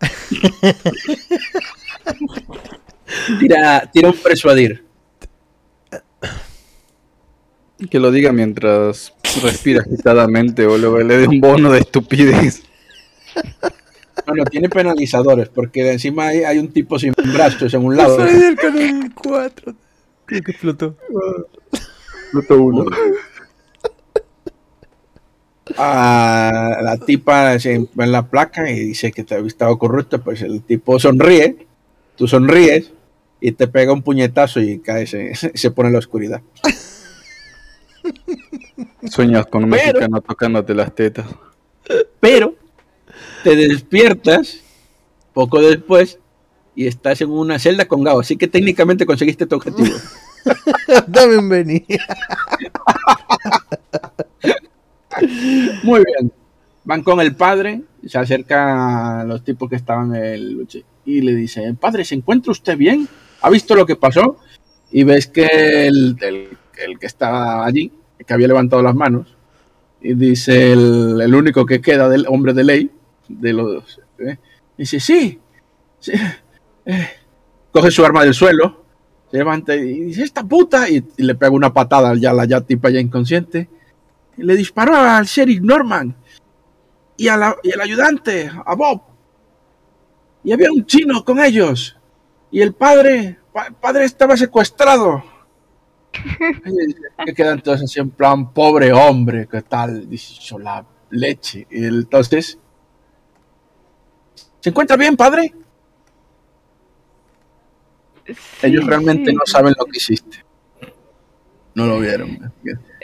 tira, 3.38 3.90
tira 3.92 4.08
un 4.08 4.16
persuadir. 4.16 4.84
Que 7.90 7.98
lo 7.98 8.10
diga 8.10 8.32
mientras 8.32 9.12
respira 9.42 9.82
agitadamente 9.82 10.66
o 10.66 10.78
luego 10.78 10.98
le 11.00 11.18
dé 11.18 11.28
un 11.28 11.40
bono 11.40 11.70
de 11.70 11.80
estupidez. 11.80 12.62
No, 14.26 14.34
no, 14.34 14.44
tiene 14.44 14.68
penalizadores, 14.68 15.48
porque 15.50 15.92
encima 15.92 16.28
hay, 16.28 16.42
hay 16.42 16.58
un 16.58 16.72
tipo 16.72 16.98
sin 16.98 17.12
brazos 17.12 17.72
en 17.74 17.84
un 17.84 17.96
lado. 17.96 18.16
Soy 18.16 18.34
del 18.34 18.56
canal 18.56 19.12
4. 19.14 19.74
Creo 20.24 20.42
que 20.42 20.50
explotó. 20.50 20.96
Pluto 22.32 22.62
uno. 22.62 22.86
a 25.76 26.78
la 26.82 26.96
tipa 26.96 27.58
se 27.58 27.74
en 27.74 27.88
la 28.12 28.28
placa 28.28 28.70
y 28.70 28.80
dice 28.80 29.12
que 29.12 29.24
te 29.24 29.34
ha 29.34 29.38
estado 29.38 29.78
corrupto, 29.78 30.22
pues 30.22 30.42
el 30.42 30.62
tipo 30.62 30.98
sonríe, 30.98 31.66
tú 32.16 32.26
sonríes 32.26 32.92
y 33.46 33.52
te 33.52 33.68
pega 33.68 33.92
un 33.92 34.02
puñetazo 34.02 34.58
y 34.58 34.80
cae, 34.80 35.06
se, 35.06 35.32
se 35.54 35.70
pone 35.70 35.86
en 35.86 35.92
la 35.92 36.00
oscuridad. 36.00 36.42
Sueñas 39.08 39.46
con 39.46 39.62
un 39.62 39.70
Pero- 39.70 39.84
mexicano 39.84 40.20
tocándote 40.20 40.74
las 40.74 40.92
tetas. 40.92 41.26
Pero 42.18 42.56
te 43.44 43.54
despiertas 43.54 44.58
poco 45.32 45.60
después 45.60 46.18
y 46.74 46.88
estás 46.88 47.20
en 47.20 47.30
una 47.30 47.60
celda 47.60 47.84
con 47.84 48.02
Gao, 48.02 48.18
así 48.18 48.36
que 48.36 48.48
técnicamente 48.48 49.06
conseguiste 49.06 49.46
tu 49.46 49.54
objetivo. 49.54 49.94
Dame 51.06 51.38
un 51.38 51.48
vení. 51.48 51.84
Muy 55.84 56.02
bien. 56.04 56.32
Van 56.82 57.04
con 57.04 57.20
el 57.20 57.36
padre, 57.36 57.82
se 58.04 58.18
acerca 58.18 59.20
a 59.20 59.24
los 59.24 59.44
tipos 59.44 59.70
que 59.70 59.76
estaban 59.76 60.16
en 60.16 60.24
el 60.24 60.52
luche 60.52 60.84
y 61.04 61.20
le 61.20 61.32
dice, 61.36 61.72
padre, 61.78 62.04
¿se 62.04 62.16
encuentra 62.16 62.50
usted 62.50 62.76
bien? 62.76 63.08
¿Ha 63.42 63.50
visto 63.50 63.74
lo 63.74 63.86
que 63.86 63.96
pasó? 63.96 64.38
Y 64.90 65.04
ves 65.04 65.26
que 65.26 65.86
el, 65.86 66.16
el- 66.20 66.98
que 66.98 67.06
estaba 67.06 67.64
allí, 67.64 67.90
que 68.26 68.34
había 68.34 68.48
levantado 68.48 68.82
las 68.82 68.94
manos, 68.94 69.34
y 70.00 70.14
dice 70.14 70.72
el, 70.72 71.20
el 71.22 71.34
único 71.34 71.64
que 71.64 71.80
queda 71.80 72.08
del 72.08 72.26
hombre 72.28 72.52
de 72.52 72.64
ley, 72.64 72.90
de 73.28 73.52
los... 73.54 74.00
¿eh? 74.18 74.36
Dice, 74.76 75.00
sí, 75.00 75.40
eh". 76.84 77.08
coge 77.72 77.90
su 77.90 78.04
arma 78.04 78.24
del 78.24 78.34
suelo, 78.34 78.84
se 79.30 79.38
levanta 79.38 79.74
y 79.74 80.00
dice, 80.04 80.22
esta 80.22 80.44
puta, 80.44 80.88
y, 80.88 81.02
le 81.16 81.34
pega 81.34 81.50
una 81.50 81.72
patada 81.72 82.14
ya 82.14 82.32
la 82.34 82.44
ya 82.44 82.60
tipa 82.60 82.90
ya 82.90 83.00
inconsciente 83.00 83.68
le 84.36 84.54
disparó 84.54 84.94
al 84.94 85.24
sheriff 85.24 85.62
Norman 85.62 86.14
y, 87.16 87.24
y 87.24 87.28
al 87.28 87.54
ayudante, 87.80 88.50
a 88.64 88.74
Bob. 88.74 89.00
Y 90.44 90.52
había 90.52 90.70
un 90.70 90.84
chino 90.84 91.24
con 91.24 91.38
ellos. 91.42 91.95
Y 92.56 92.62
el 92.62 92.72
padre, 92.72 93.38
pa- 93.52 93.70
padre 93.70 94.06
estaba 94.06 94.34
secuestrado. 94.34 95.22
Que 97.26 97.34
quedan 97.34 97.60
todos 97.60 97.82
así 97.82 98.00
en 98.00 98.08
plan, 98.08 98.50
pobre 98.54 98.94
hombre, 98.94 99.46
¿qué 99.46 99.60
tal? 99.60 100.08
Dice, 100.08 100.32
"Yo 100.40 100.58
la 100.58 100.82
leche. 101.10 101.66
Y 101.70 101.84
entonces, 101.84 102.58
¿se 104.60 104.70
encuentra 104.70 104.96
bien, 104.96 105.18
padre? 105.18 105.52
Ellos 108.62 108.86
realmente 108.86 109.32
sí. 109.32 109.36
no 109.36 109.42
saben 109.44 109.74
lo 109.78 109.84
que 109.84 109.98
hiciste. 109.98 110.38
No 111.74 111.86
lo 111.86 112.00
vieron. 112.00 112.52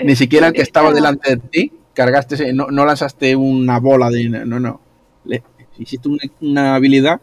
Ni 0.00 0.12
Eh, 0.12 0.16
siquiera 0.16 0.46
el 0.46 0.54
que 0.54 0.62
estaba 0.62 0.88
estaba- 0.88 0.94
delante 0.94 1.36
de 1.36 1.36
ti, 1.36 1.72
cargaste, 1.92 2.54
no, 2.54 2.68
no 2.70 2.86
lanzaste 2.86 3.36
una 3.36 3.78
bola 3.80 4.08
de... 4.08 4.30
No, 4.30 4.58
no. 4.58 4.80
Le, 5.26 5.42
hiciste 5.76 6.08
una, 6.08 6.22
una 6.40 6.74
habilidad 6.76 7.20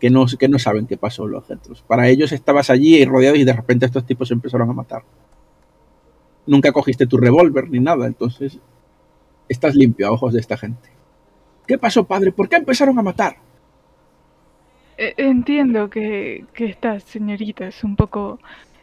que 0.00 0.10
no, 0.10 0.26
que 0.26 0.48
no 0.48 0.58
saben 0.58 0.86
qué 0.86 0.96
pasó 0.96 1.26
los 1.26 1.48
otros. 1.50 1.82
Para 1.82 2.08
ellos 2.08 2.32
estabas 2.32 2.70
allí 2.70 2.96
y 2.96 3.04
rodeado 3.04 3.36
y 3.36 3.44
de 3.44 3.52
repente 3.52 3.86
estos 3.86 4.06
tipos 4.06 4.28
se 4.28 4.34
empezaron 4.34 4.68
a 4.70 4.72
matar. 4.72 5.02
Nunca 6.46 6.72
cogiste 6.72 7.06
tu 7.06 7.18
revólver 7.18 7.68
ni 7.70 7.78
nada, 7.78 8.06
entonces 8.06 8.58
estás 9.48 9.74
limpio 9.74 10.08
a 10.08 10.12
ojos 10.12 10.32
de 10.32 10.40
esta 10.40 10.56
gente. 10.56 10.88
¿Qué 11.66 11.78
pasó, 11.78 12.04
padre? 12.04 12.32
¿Por 12.32 12.48
qué 12.48 12.56
empezaron 12.56 12.98
a 12.98 13.02
matar? 13.02 13.36
Eh, 14.96 15.14
Entiendo 15.18 15.90
que, 15.90 16.46
que 16.54 16.64
esta 16.64 16.98
señorita 16.98 17.68
es 17.68 17.84
un 17.84 17.94
poco 17.94 18.40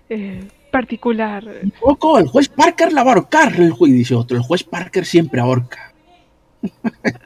eh, 0.09 0.47
particular. 0.71 1.43
Un 1.63 1.71
poco, 1.71 2.19
el 2.19 2.27
juez 2.27 2.47
Parker 2.47 2.93
la 2.93 3.03
va 3.03 3.11
a 3.11 3.15
ahorcar. 3.15 3.59
El 3.59 3.71
juez 3.71 3.91
dice 3.91 4.15
otro, 4.15 4.37
el 4.37 4.43
juez 4.43 4.63
Parker 4.63 5.05
siempre 5.05 5.41
ahorca. 5.41 5.93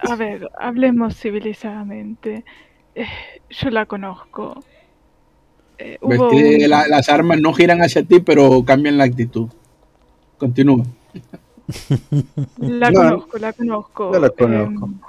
A 0.09 0.15
ver, 0.15 0.49
hablemos 0.59 1.15
civilizadamente. 1.15 2.43
Eh, 2.95 3.05
yo 3.49 3.69
la 3.69 3.85
conozco. 3.85 4.63
Eh, 5.77 5.97
Ves 6.01 6.19
hubo 6.19 6.29
que 6.29 6.59
un- 6.63 6.69
la- 6.69 6.87
las 6.87 7.09
armas 7.09 7.39
no 7.41 7.53
giran 7.53 7.81
hacia 7.81 8.03
ti, 8.03 8.19
pero 8.19 8.63
cambian 8.63 8.97
la 8.97 9.05
actitud. 9.05 9.47
Continúa. 10.37 10.85
La 12.57 12.91
No, 12.91 12.99
conozco, 12.99 13.37
la 13.37 13.53
conozco. 13.53 14.13
yo 14.13 14.19
la 14.19 14.29
conozco. 14.29 14.85
Em, 14.85 14.99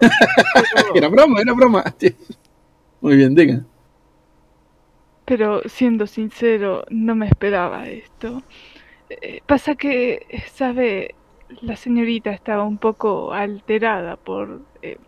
pero, 0.00 0.94
Era 0.94 1.08
broma, 1.08 1.40
era 1.40 1.52
broma. 1.52 1.84
Muy 3.00 3.16
bien, 3.16 3.34
diga. 3.34 3.64
pero 5.24 5.62
siendo 5.68 6.06
sincero, 6.06 6.84
no 6.90 7.14
me 7.14 7.26
esperaba 7.26 7.86
esto. 7.88 8.42
Eh, 9.08 9.40
pasa 9.46 9.74
que, 9.76 10.26
eh, 10.28 10.42
sabe, 10.52 11.14
la 11.62 11.76
señorita 11.76 12.30
estaba 12.32 12.64
un 12.64 12.78
poco 12.78 13.32
alterada 13.32 14.16
por 14.16 14.62
eh, 14.82 14.98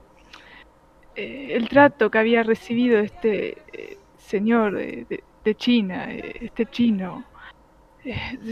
eh, 1.16 1.48
el 1.52 1.68
trato 1.68 2.10
que 2.10 2.18
había 2.18 2.42
recibido 2.42 2.98
este 3.00 3.58
eh, 3.72 3.96
señor 4.18 4.74
de, 4.76 5.06
de- 5.08 5.22
de 5.44 5.54
China, 5.54 6.10
eh, 6.12 6.34
este 6.40 6.66
chino. 6.66 7.24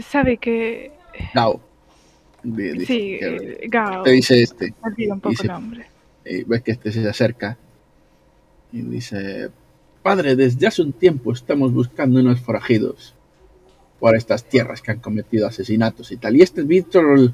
Sabe 0.07 0.37
que... 0.37 0.91
Gao. 1.33 1.61
Sí, 2.85 3.17
que- 3.19 3.67
Gao. 3.69 4.03
te 4.03 4.11
dice 4.11 4.41
este. 4.41 4.73
un 5.09 5.19
poco 5.19 5.29
dice- 5.29 5.43
el 5.43 5.49
nombre. 5.49 5.85
Y 6.25 6.43
ves 6.43 6.61
que 6.61 6.71
este 6.71 6.91
se 6.91 7.07
acerca. 7.07 7.57
Y 8.71 8.81
dice: 8.81 9.49
Padre, 10.01 10.35
desde 10.35 10.67
hace 10.67 10.81
un 10.81 10.93
tiempo 10.93 11.31
estamos 11.33 11.73
buscando 11.73 12.19
unos 12.19 12.39
forajidos 12.41 13.13
por 13.99 14.15
estas 14.15 14.43
tierras 14.45 14.81
que 14.81 14.91
han 14.91 14.99
cometido 14.99 15.47
asesinatos 15.47 16.11
y 16.11 16.17
tal. 16.17 16.35
Y 16.35 16.41
este 16.41 16.61
es 16.61 16.67
Víctor, 16.67 17.33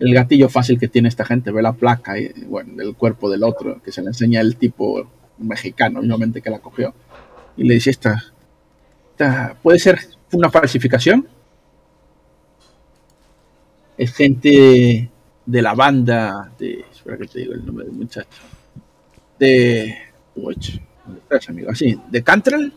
el, 0.00 0.14
gatillo 0.14 0.48
fácil 0.48 0.78
que 0.78 0.88
tiene 0.88 1.08
esta 1.08 1.24
gente. 1.24 1.52
Ve 1.52 1.62
la 1.62 1.72
placa 1.72 2.18
y, 2.18 2.28
bueno, 2.46 2.74
del 2.74 2.94
cuerpo 2.94 3.30
del 3.30 3.44
otro, 3.44 3.80
que 3.82 3.92
se 3.92 4.02
le 4.02 4.08
enseña 4.08 4.40
el 4.40 4.56
tipo 4.56 5.08
mexicano, 5.38 6.00
obviamente 6.00 6.42
que 6.42 6.50
la 6.50 6.58
cogió. 6.58 6.94
Y 7.56 7.64
le 7.64 7.74
dice: 7.74 7.90
Esta, 7.90 8.22
esta 9.12 9.56
puede 9.62 9.78
ser 9.78 9.98
una 10.32 10.50
falsificación. 10.50 11.28
Es 13.96 14.14
gente 14.14 15.10
de 15.46 15.62
la 15.62 15.74
banda 15.74 16.52
de. 16.58 16.84
Espera 16.90 17.18
que 17.18 17.26
te 17.26 17.40
digo 17.40 17.54
el 17.54 17.64
nombre 17.64 17.84
del 17.84 17.94
muchacho. 17.94 18.28
De. 19.38 19.96
Uy, 20.34 20.56
¿Dónde 21.04 21.20
estás, 21.20 21.48
amigo? 21.48 21.70
Así, 21.70 22.00
de 22.08 22.22
Cantrell. 22.22 22.72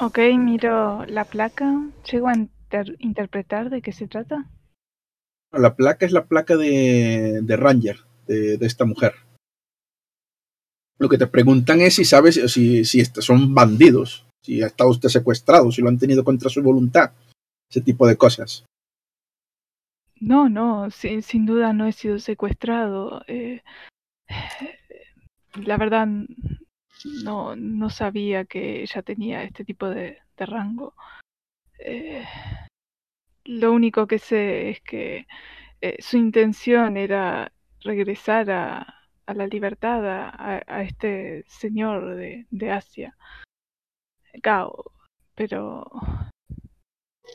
Ok, 0.00 0.18
miro 0.38 1.04
la 1.06 1.24
placa. 1.24 1.82
¿Llego 2.10 2.28
a 2.28 2.34
inter- 2.68 2.96
interpretar 2.98 3.70
de 3.70 3.82
qué 3.82 3.92
se 3.92 4.08
trata? 4.08 4.50
La 5.52 5.74
placa 5.74 6.04
es 6.04 6.12
la 6.12 6.26
placa 6.26 6.56
de, 6.56 7.40
de 7.42 7.56
Ranger, 7.56 8.00
de, 8.26 8.58
de 8.58 8.66
esta 8.66 8.84
mujer. 8.84 9.14
Lo 10.98 11.08
que 11.08 11.16
te 11.16 11.26
preguntan 11.26 11.80
es 11.80 11.94
si 11.94 12.04
sabes 12.04 12.34
si, 12.52 12.84
si 12.84 13.04
son 13.04 13.54
bandidos, 13.54 14.26
si 14.42 14.62
ha 14.62 14.66
estado 14.66 14.90
usted 14.90 15.08
secuestrado, 15.08 15.70
si 15.72 15.80
lo 15.80 15.88
han 15.88 15.98
tenido 15.98 16.24
contra 16.24 16.50
su 16.50 16.62
voluntad, 16.62 17.12
ese 17.70 17.80
tipo 17.80 18.06
de 18.06 18.16
cosas. 18.16 18.64
No, 20.20 20.48
no, 20.48 20.90
sin, 20.90 21.22
sin 21.22 21.46
duda 21.46 21.72
no 21.72 21.86
he 21.86 21.92
sido 21.92 22.18
secuestrado. 22.18 23.22
eh, 23.28 23.62
la 25.54 25.76
verdad, 25.78 26.08
no, 27.24 27.56
no 27.56 27.90
sabía 27.90 28.44
que 28.44 28.82
ella 28.82 29.02
tenía 29.02 29.44
este 29.44 29.64
tipo 29.64 29.88
de, 29.88 30.18
de 30.36 30.46
rango. 30.46 30.94
Eh, 31.78 32.24
lo 33.44 33.72
único 33.72 34.06
que 34.06 34.18
sé 34.18 34.70
es 34.70 34.80
que 34.80 35.26
eh, 35.80 35.96
su 36.00 36.16
intención 36.16 36.96
era 36.96 37.52
regresar 37.80 38.50
a, 38.50 38.98
a 39.28 39.34
la 39.34 39.46
libertad 39.46 40.00
a, 40.06 40.82
este 40.82 41.44
señor 41.48 42.16
de, 42.16 42.70
Asia, 42.70 43.14
Gao, 44.42 44.92
pero 45.34 45.86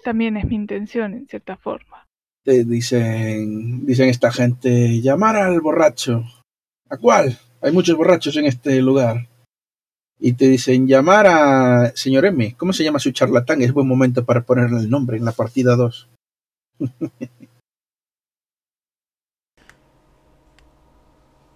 también 0.03 0.35
es 0.37 0.45
mi 0.45 0.55
intención 0.55 1.13
en 1.13 1.27
cierta 1.27 1.55
forma. 1.55 2.07
Dicen, 2.43 3.85
dicen 3.85 4.09
esta 4.09 4.31
gente, 4.31 5.01
llamar 5.01 5.35
al 5.35 5.61
borracho. 5.61 6.23
¿A 6.89 6.97
cuál? 6.97 7.37
Hay 7.61 7.71
muchos 7.71 7.95
borrachos 7.95 8.35
en 8.37 8.45
este 8.45 8.81
lugar. 8.81 9.29
Y 10.19 10.33
te 10.33 10.47
dicen, 10.47 10.87
llamar 10.87 11.27
a 11.27 11.91
señor 11.95 12.25
M. 12.25 12.55
¿Cómo 12.57 12.73
se 12.73 12.83
llama 12.83 12.99
su 12.99 13.11
charlatán? 13.11 13.61
Es 13.61 13.73
buen 13.73 13.87
momento 13.87 14.25
para 14.25 14.43
ponerle 14.43 14.79
el 14.79 14.89
nombre 14.89 15.17
en 15.17 15.25
la 15.25 15.31
partida 15.31 15.75
2. 15.75 16.09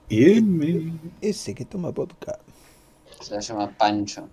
M. 0.09 0.99
Ese 1.21 1.53
que 1.53 1.65
toma 1.65 1.89
vodka. 1.89 2.39
Se 3.21 3.39
llama 3.41 3.69
Pancho. 3.77 4.29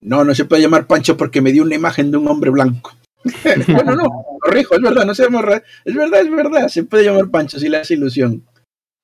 No, 0.00 0.24
no 0.24 0.34
se 0.34 0.44
puede 0.44 0.62
llamar 0.62 0.86
Pancho 0.86 1.16
porque 1.16 1.40
me 1.40 1.52
dio 1.52 1.62
una 1.62 1.76
imagen 1.76 2.10
de 2.10 2.16
un 2.16 2.28
hombre 2.28 2.50
blanco. 2.50 2.92
bueno, 3.68 3.94
no, 3.94 4.08
corrijo, 4.40 4.74
es 4.74 4.82
verdad, 4.82 5.04
no 5.04 5.14
se 5.14 5.22
llama 5.24 5.62
Es 5.84 5.94
verdad, 5.94 6.20
es 6.20 6.30
verdad, 6.30 6.68
se 6.68 6.82
puede 6.82 7.04
llamar 7.04 7.30
Pancho 7.30 7.58
si 7.58 7.68
le 7.68 7.76
hace 7.78 7.94
ilusión. 7.94 8.44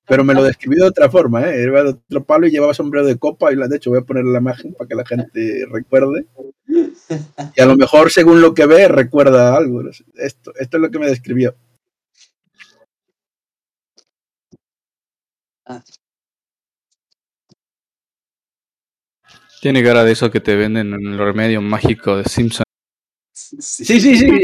Pero 0.08 0.24
me 0.24 0.34
lo 0.34 0.42
describió 0.42 0.84
de 0.84 0.88
otra 0.88 1.10
forma, 1.10 1.42
¿eh? 1.42 1.62
Era 1.62 1.84
de 1.84 1.90
otro 1.90 2.24
palo 2.24 2.46
y 2.46 2.50
llevaba 2.50 2.72
sombrero 2.72 3.06
de 3.06 3.18
copa 3.18 3.52
y 3.52 3.56
la, 3.56 3.68
de 3.68 3.76
hecho 3.76 3.90
voy 3.90 4.00
a 4.00 4.06
poner 4.06 4.24
la 4.24 4.38
imagen 4.38 4.72
para 4.74 4.88
que 4.88 4.94
la 4.94 5.06
gente 5.06 5.66
recuerde. 5.70 6.26
Y 7.56 7.60
a 7.62 7.66
lo 7.66 7.76
mejor 7.76 8.10
según 8.10 8.42
lo 8.42 8.52
que 8.52 8.66
ve 8.66 8.88
recuerda 8.88 9.56
algo. 9.56 9.82
Esto, 10.16 10.52
esto 10.58 10.76
es 10.76 10.80
lo 10.80 10.90
que 10.90 10.98
me 10.98 11.06
describió. 11.08 11.54
Tiene 19.60 19.82
cara 19.82 20.04
de 20.04 20.12
eso 20.12 20.30
que 20.30 20.40
te 20.40 20.56
venden 20.56 20.92
en 20.94 21.06
el 21.06 21.18
remedio 21.18 21.60
mágico 21.60 22.16
de 22.16 22.24
Simpson. 22.24 22.64
Sí, 23.32 23.84
sí, 23.84 24.16
sí, 24.16 24.42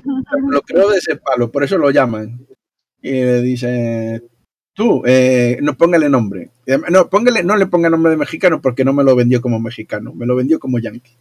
lo 0.49 0.63
creo 0.63 0.91
de 0.91 0.99
ese 0.99 1.17
palo, 1.17 1.51
por 1.51 1.63
eso 1.63 1.79
lo 1.79 1.91
llaman. 1.91 2.47
Y 3.03 3.11
le 3.13 3.43
dice, 3.43 4.23
tú, 4.75 5.03
eh, 5.07 5.59
no 5.63 5.77
póngale 5.77 6.09
nombre. 6.09 6.51
Eh, 6.67 6.79
No, 6.91 7.09
póngale, 7.09 7.43
no 7.43 7.57
le 7.57 7.67
ponga 7.67 7.91
nombre 7.91 8.11
de 8.11 8.19
mexicano 8.19 8.61
porque 8.61 8.85
no 8.85 8.93
me 8.93 9.05
lo 9.05 9.17
vendió 9.17 9.41
como 9.41 9.61
mexicano, 9.61 10.13
me 10.15 10.27
lo 10.27 10.37
vendió 10.37 10.59
como 10.59 10.79
yankee. 10.79 11.17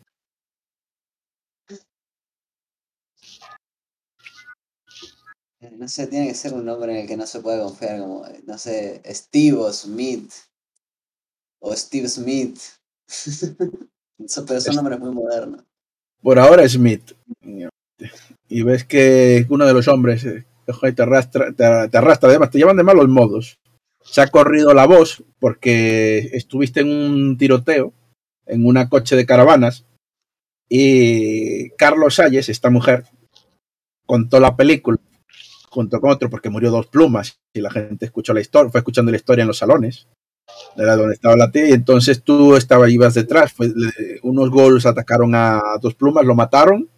No 5.78 5.88
sé, 5.88 6.08
tiene 6.08 6.28
que 6.28 6.36
ser 6.36 6.54
un 6.54 6.66
nombre 6.66 6.92
en 6.94 7.00
el 7.00 7.08
que 7.08 7.18
no 7.18 7.26
se 7.26 7.40
pueda 7.40 7.64
confiar, 7.64 8.00
como, 8.00 8.26
no 8.46 8.58
sé, 8.58 9.02
Steve 9.06 9.58
o 9.58 9.72
Smith. 9.72 10.32
O 11.62 11.76
Steve 11.76 12.08
Smith. 12.10 12.60
Pero 14.48 14.62
son 14.62 14.76
nombres 14.76 15.00
muy 15.00 15.12
modernos. 15.12 15.64
Por 16.22 16.40
ahora 16.40 16.68
Smith. 16.68 17.12
Y 18.50 18.62
ves 18.64 18.86
que 18.86 19.46
uno 19.50 19.66
de 19.66 19.74
los 19.74 19.88
hombres 19.88 20.24
eh, 20.26 20.46
te 20.66 21.04
arrastra, 21.04 22.30
además 22.30 22.52
te 22.52 22.58
llevan 22.58 22.78
de 22.78 22.84
malos 22.84 23.08
modos. 23.08 23.60
Se 24.04 24.22
ha 24.22 24.28
corrido 24.28 24.74
la 24.74 24.86
voz 24.86 25.24
porque 25.40 26.30
estuviste 26.34 26.82
en 26.82 26.90
un 26.90 27.38
tiroteo 27.38 27.94
en 28.46 28.66
una 28.66 28.90
coche 28.90 29.16
de 29.16 29.26
caravanas 29.26 29.86
y 30.68 31.70
Carlos 31.72 32.16
Salles, 32.16 32.50
esta 32.50 32.70
mujer, 32.70 33.06
contó 34.06 34.40
la 34.40 34.56
película 34.56 34.98
junto 35.70 36.00
con 36.02 36.12
otro 36.12 36.30
porque 36.30 36.50
murió 36.50 36.72
dos 36.72 36.88
plumas 36.88 37.40
y 37.54 37.62
la 37.62 37.72
gente 37.72 38.06
escuchó 38.06 38.34
la 38.34 38.42
historia, 38.42 38.72
fue 38.72 38.80
escuchando 38.80 39.12
la 39.12 39.18
historia 39.18 39.44
en 39.44 39.48
los 39.48 39.58
salones 39.58 40.08
era 40.76 40.96
donde 40.96 41.14
estaba 41.14 41.36
la 41.36 41.52
tía 41.52 41.70
y 41.70 41.74
entonces 41.74 42.24
tú 42.24 42.56
estabas 42.56 42.90
ibas 42.90 43.14
detrás 43.14 43.54
unos 44.24 44.50
gols 44.50 44.86
atacaron 44.86 45.36
a 45.36 45.62
dos 45.82 45.96
plumas 45.96 46.26
lo 46.26 46.36
mataron 46.36 46.90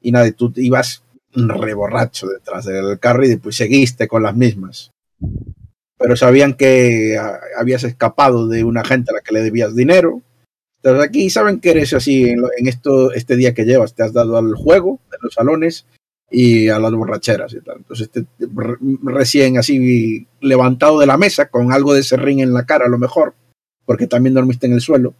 y 0.00 0.12
nada 0.12 0.30
tú 0.32 0.52
ibas 0.56 1.02
reborracho 1.46 2.26
detrás 2.26 2.64
del 2.64 2.98
carro 2.98 3.24
y 3.24 3.28
después 3.28 3.54
seguiste 3.56 4.08
con 4.08 4.22
las 4.22 4.34
mismas 4.34 4.90
pero 6.00 6.14
sabían 6.16 6.54
que 6.54 7.16
ah, 7.18 7.38
habías 7.58 7.84
escapado 7.84 8.46
de 8.48 8.64
una 8.64 8.84
gente 8.84 9.10
a 9.10 9.14
la 9.14 9.20
que 9.20 9.34
le 9.34 9.42
debías 9.42 9.74
dinero 9.76 10.22
entonces 10.82 11.04
aquí 11.08 11.28
saben 11.28 11.60
que 11.60 11.70
eres 11.72 11.92
así 11.92 12.28
en, 12.28 12.44
esto 12.68 13.12
este 13.12 13.36
día 13.36 13.52
que 13.52 13.64
llevas 13.64 13.94
te 13.94 14.02
has 14.04 14.12
dado 14.12 14.36
al 14.36 14.54
juego 14.54 15.00
de 15.10 15.18
los 15.22 15.34
salones 15.34 15.86
y 16.30 16.68
a 16.68 16.78
las 16.78 16.92
borracheras 16.92 17.54
y 17.54 17.60
tal. 17.62 17.78
Entonces, 17.78 18.10
te- 18.10 18.20
te- 18.22 18.46
re- 18.54 18.76
recién 19.02 19.56
así 19.56 20.26
levantado 20.42 21.00
de 21.00 21.06
la 21.06 21.16
mesa, 21.16 21.48
con 21.48 21.72
algo 21.72 21.94
de 21.94 22.02
serrín 22.02 22.40
en 22.40 22.52
la 22.52 22.66
cara 22.66 22.84
a 22.84 22.88
lo 22.90 22.98
mejor, 22.98 23.34
porque 23.86 24.06
también 24.06 24.34
dormiste 24.34 24.66
en 24.66 24.74
el 24.74 24.82
suelo. 24.82 25.14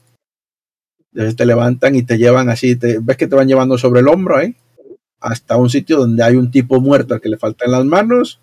Entonces 1.12 1.34
te 1.34 1.46
levantan 1.46 1.96
y 1.96 2.02
te 2.02 2.18
llevan 2.18 2.50
así, 2.50 2.76
te, 2.76 2.98
ves 3.00 3.16
que 3.16 3.26
te 3.26 3.34
van 3.36 3.48
llevando 3.48 3.78
sobre 3.78 4.00
el 4.00 4.08
hombro, 4.08 4.38
¿eh? 4.38 4.54
Hasta 5.20 5.56
un 5.56 5.68
sitio 5.68 5.98
donde 5.98 6.22
hay 6.22 6.36
un 6.36 6.50
tipo 6.50 6.80
muerto 6.80 7.14
al 7.14 7.20
que 7.20 7.28
le 7.28 7.38
faltan 7.38 7.72
las 7.72 7.84
manos 7.84 8.40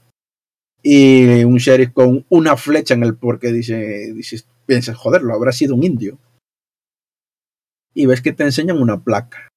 y 0.84 1.44
un 1.44 1.58
sheriff 1.58 1.94
con 1.94 2.26
una 2.30 2.58
flecha 2.58 2.94
en 2.94 3.04
el 3.04 3.16
porque 3.16 3.52
dice, 3.52 4.14
dices, 4.14 4.48
piensas, 4.66 4.96
joder, 4.96 5.24
lo 5.24 5.34
habrá 5.34 5.52
sido 5.52 5.74
un 5.74 5.84
indio. 5.84 6.20
Y 7.94 8.06
ves 8.06 8.22
que 8.22 8.34
te 8.34 8.44
enseñan 8.44 8.82
una 8.82 9.04
placa. 9.04 9.48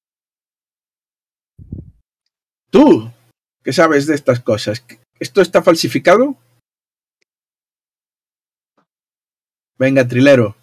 Tú, 2.71 3.11
¿qué 3.63 3.73
sabes 3.73 4.07
de 4.07 4.15
estas 4.15 4.39
cosas? 4.39 4.83
¿Esto 5.19 5.41
está 5.41 5.61
falsificado? 5.61 6.37
Venga, 9.77 10.07
trilero. 10.07 10.55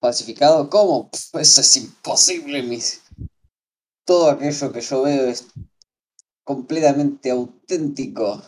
¿Falsificado? 0.00 0.70
¿Cómo? 0.70 1.10
Eso 1.12 1.60
es 1.60 1.76
imposible, 1.76 2.62
mis. 2.62 3.02
Todo 4.08 4.30
aquello 4.30 4.72
que 4.72 4.80
yo 4.80 5.02
veo 5.02 5.28
es 5.28 5.52
completamente 6.42 7.30
auténtico. 7.30 8.42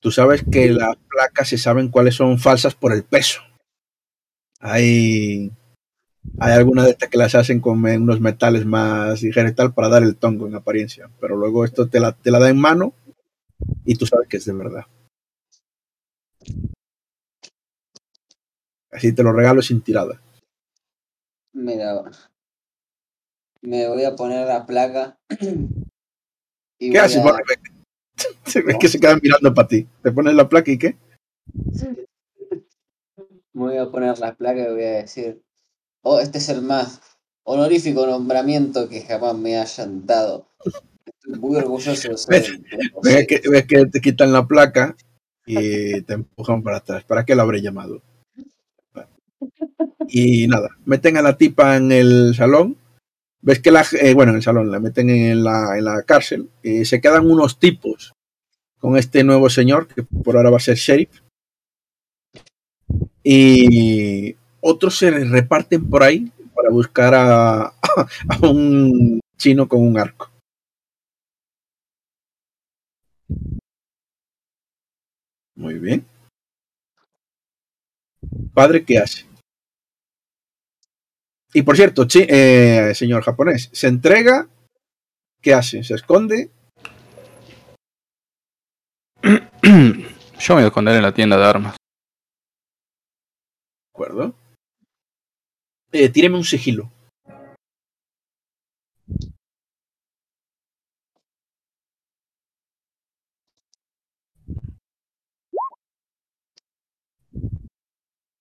Tú 0.00 0.10
sabes 0.10 0.42
que 0.50 0.70
las 0.70 0.96
placas 1.08 1.50
se 1.50 1.56
saben 1.56 1.88
cuáles 1.88 2.16
son 2.16 2.36
falsas 2.36 2.74
por 2.74 2.92
el 2.92 3.04
peso. 3.04 3.42
Hay, 4.58 5.52
hay 6.40 6.52
algunas 6.52 6.86
de 6.86 6.90
estas 6.90 7.10
que 7.10 7.16
las 7.16 7.36
hacen 7.36 7.60
con 7.60 7.84
unos 7.84 8.20
metales 8.20 8.66
más 8.66 9.22
ligeros 9.22 9.52
y 9.52 9.54
tal 9.54 9.72
para 9.72 9.88
dar 9.88 10.02
el 10.02 10.16
tongo 10.16 10.48
en 10.48 10.56
apariencia. 10.56 11.08
Pero 11.20 11.36
luego 11.36 11.64
esto 11.64 11.88
te 11.88 12.00
la, 12.00 12.10
te 12.10 12.32
la 12.32 12.40
da 12.40 12.50
en 12.50 12.58
mano 12.58 12.92
y 13.84 13.94
tú 13.94 14.04
sabes 14.04 14.26
que 14.26 14.38
es 14.38 14.44
de 14.46 14.52
verdad. 14.52 14.86
Así 18.90 19.12
te 19.12 19.22
lo 19.22 19.32
regalo 19.32 19.62
sin 19.62 19.80
tirada. 19.80 20.20
Mira. 21.52 22.02
Me 23.62 23.88
voy 23.88 24.04
a 24.04 24.14
poner 24.16 24.46
la 24.46 24.66
placa. 24.66 25.18
y 26.78 26.90
¿Qué 26.90 26.98
haces? 26.98 27.22
a- 27.24 27.38
que 28.80 28.88
se 28.88 29.00
quedan 29.00 29.20
mirando 29.22 29.54
para 29.54 29.68
ti. 29.68 29.86
Te 30.02 30.12
pones 30.12 30.34
la 30.34 30.48
placa 30.48 30.70
y 30.70 30.78
qué? 30.78 30.96
Me 33.54 33.64
voy 33.64 33.76
a 33.76 33.90
poner 33.90 34.18
la 34.18 34.34
placa 34.34 34.62
y 34.62 34.72
voy 34.72 34.82
a 34.82 35.02
decir, 35.02 35.42
oh, 36.02 36.18
este 36.20 36.38
es 36.38 36.48
el 36.48 36.62
más 36.62 37.00
honorífico 37.44 38.06
nombramiento 38.06 38.88
que 38.88 39.02
jamás 39.02 39.36
me 39.36 39.58
hayan 39.58 40.06
dado. 40.06 40.48
Estoy 41.04 41.38
muy 41.38 41.56
orgulloso 41.56 42.08
de 42.08 42.16
ser 42.16 42.60
Ves 43.02 43.26
que, 43.26 43.42
ves 43.50 43.66
que 43.66 43.86
te 43.86 44.00
quitan 44.00 44.32
la 44.32 44.46
placa 44.46 44.96
y 45.44 46.00
te 46.02 46.14
empujan 46.14 46.62
para 46.62 46.78
atrás. 46.78 47.04
¿Para 47.04 47.26
qué 47.26 47.34
lo 47.34 47.42
habré 47.42 47.60
llamado? 47.60 48.00
Y 50.08 50.46
nada, 50.46 50.70
meten 50.86 51.18
a 51.18 51.22
la 51.22 51.36
tipa 51.36 51.76
en 51.76 51.92
el 51.92 52.34
salón. 52.34 52.78
Ves 53.42 53.58
que 53.60 53.72
la, 53.72 53.84
eh, 54.00 54.14
bueno, 54.14 54.30
en 54.30 54.36
el 54.36 54.42
salón, 54.42 54.70
la 54.70 54.78
meten 54.78 55.10
en 55.10 55.42
la, 55.42 55.76
en 55.76 55.84
la 55.84 56.02
cárcel. 56.04 56.48
Se 56.62 57.00
quedan 57.00 57.28
unos 57.28 57.58
tipos 57.58 58.14
con 58.78 58.96
este 58.96 59.24
nuevo 59.24 59.50
señor, 59.50 59.88
que 59.88 60.02
por 60.02 60.36
ahora 60.36 60.50
va 60.50 60.58
a 60.58 60.60
ser 60.60 60.76
sheriff. 60.76 61.20
Y 63.24 64.36
otros 64.60 64.96
se 64.96 65.10
reparten 65.10 65.88
por 65.88 66.02
ahí 66.02 66.30
para 66.54 66.70
buscar 66.70 67.14
a, 67.14 67.66
a 67.66 68.38
un 68.42 69.20
chino 69.36 69.66
con 69.66 69.80
un 69.80 69.98
arco. 69.98 70.30
Muy 75.56 75.78
bien. 75.78 76.04
padre 78.54 78.84
qué 78.84 78.98
hace? 78.98 79.31
Y 81.54 81.62
por 81.62 81.76
cierto, 81.76 82.06
chi- 82.06 82.26
eh, 82.28 82.92
señor 82.94 83.22
japonés, 83.22 83.68
se 83.72 83.88
entrega, 83.88 84.48
¿qué 85.42 85.54
hace? 85.54 85.84
¿Se 85.84 85.94
esconde? 85.94 86.50
Yo 89.22 90.54
me 90.54 90.54
voy 90.54 90.62
a 90.64 90.66
esconder 90.66 90.96
en 90.96 91.02
la 91.02 91.14
tienda 91.14 91.36
de 91.36 91.44
armas. 91.44 91.76
¿De 91.76 93.90
acuerdo? 93.94 94.34
Eh, 95.92 96.08
tíreme 96.08 96.36
un 96.36 96.44
sigilo. 96.44 96.90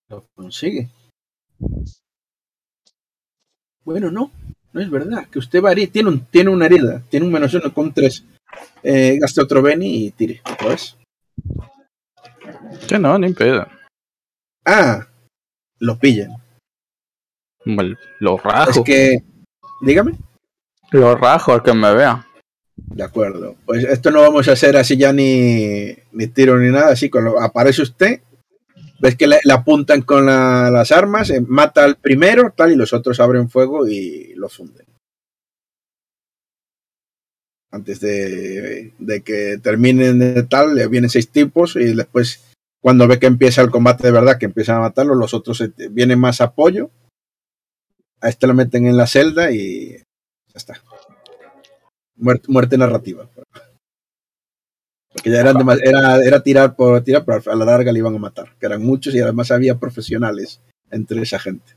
Lo 0.09 0.25
consigue. 0.35 0.89
Bueno, 3.83 4.11
no, 4.11 4.31
no 4.73 4.81
es 4.81 4.89
verdad. 4.89 5.27
Que 5.29 5.39
usted 5.39 5.61
varía, 5.61 5.87
tiene, 5.91 6.09
un, 6.09 6.25
tiene 6.25 6.49
una 6.49 6.65
herida, 6.65 7.01
tiene 7.09 7.25
un 7.25 7.31
menos 7.31 7.53
uno 7.53 7.73
con 7.73 7.93
tres. 7.93 8.23
Eh, 8.83 9.17
gaste 9.19 9.41
otro 9.41 9.61
Beni 9.61 10.05
y 10.05 10.11
tire 10.11 10.41
otra 10.51 10.69
vez. 10.69 10.97
Que 12.87 12.99
no, 12.99 13.17
ni 13.17 13.33
pedo. 13.33 13.67
Ah, 14.65 15.07
lo 15.79 15.97
pillan. 15.97 16.31
Mal- 17.65 17.97
Lo 18.19 18.37
Es 18.37 18.43
rajo. 18.43 18.83
que, 18.83 19.23
dígame. 19.81 20.13
Lo 20.91 21.15
rajo 21.15 21.53
al 21.53 21.63
que 21.63 21.73
me 21.73 21.93
vea. 21.93 22.27
De 22.75 23.03
acuerdo. 23.03 23.55
Pues 23.65 23.83
esto 23.83 24.11
no 24.11 24.21
vamos 24.21 24.47
a 24.47 24.53
hacer 24.53 24.75
así 24.77 24.97
ya 24.97 25.13
ni, 25.13 25.93
ni 26.11 26.27
tiro 26.27 26.57
ni 26.59 26.69
nada. 26.69 26.91
Así 26.91 27.09
cuando 27.09 27.39
aparece 27.39 27.81
usted, 27.83 28.21
ves 29.01 29.15
que 29.17 29.27
le, 29.27 29.39
apuntan 29.51 30.03
con 30.03 30.27
la- 30.27 30.69
las 30.69 30.91
armas, 30.91 31.29
eh, 31.31 31.41
mata 31.41 31.83
al 31.83 31.95
primero, 31.97 32.53
tal, 32.55 32.71
y 32.71 32.75
los 32.75 32.93
otros 32.93 33.19
abren 33.19 33.49
fuego 33.49 33.87
y 33.87 34.33
lo 34.35 34.47
funden. 34.47 34.85
Antes 37.71 37.99
de, 38.01 38.93
que 39.25 39.57
terminen 39.63 40.19
de 40.19 40.43
tal, 40.43 40.75
le 40.75 40.87
vienen 40.87 41.09
seis 41.09 41.29
tipos 41.29 41.75
y 41.77 41.95
después, 41.95 42.43
cuando 42.81 43.07
ve 43.07 43.17
que 43.17 43.27
empieza 43.27 43.61
el 43.61 43.71
combate 43.71 44.03
de 44.07 44.11
verdad, 44.11 44.37
que 44.37 44.45
empiezan 44.45 44.77
a 44.77 44.81
matarlo, 44.81 45.15
los 45.15 45.33
otros 45.33 45.61
eh, 45.61 45.71
vienen 45.89 46.19
más 46.19 46.41
apoyo. 46.41 46.91
A 48.19 48.29
este 48.29 48.45
lo 48.45 48.53
meten 48.53 48.85
en 48.85 48.97
la 48.97 49.07
celda 49.07 49.51
y 49.51 49.93
ya 49.97 50.03
está. 50.55 50.81
Muerte 52.15 52.77
narrativa. 52.77 53.27
Porque 55.13 55.29
ya 55.29 55.41
eran 55.41 55.55
demas- 55.57 55.81
era, 55.83 56.17
era 56.19 56.41
tirar 56.41 56.75
por 56.75 57.03
tirar, 57.03 57.25
pero 57.25 57.51
a 57.51 57.55
la 57.55 57.65
larga 57.65 57.91
le 57.91 57.99
iban 57.99 58.15
a 58.15 58.19
matar. 58.19 58.55
Que 58.59 58.65
eran 58.65 58.81
muchos 58.83 59.13
y 59.13 59.19
además 59.19 59.51
había 59.51 59.77
profesionales 59.77 60.61
entre 60.89 61.21
esa 61.21 61.39
gente. 61.39 61.73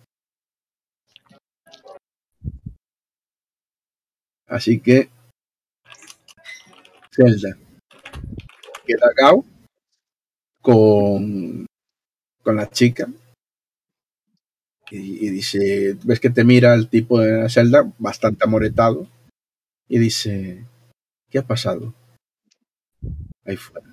Así 4.47 4.81
que. 4.81 5.11
Zelda. 7.11 7.57
Queda 8.87 9.11
Gao 9.17 9.45
con, 10.63 11.67
con 12.43 12.57
la 12.57 12.69
chica. 12.71 13.09
Y, 14.91 15.27
y 15.27 15.31
dice: 15.31 15.97
¿Ves 16.05 16.21
que 16.21 16.31
te 16.31 16.45
mira 16.45 16.75
el 16.75 16.89
tipo 16.89 17.21
de 17.21 17.33
la 17.43 17.49
celda? 17.49 17.91
Bastante 17.99 18.45
amoretado. 18.45 19.09
Y 19.89 19.99
dice: 19.99 20.65
¿Qué 21.31 21.39
ha 21.39 21.47
pasado? 21.47 21.95
Ahí 23.47 23.57
fuera. 23.57 23.87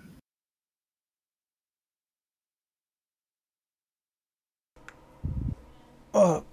Oh, 6.14 6.44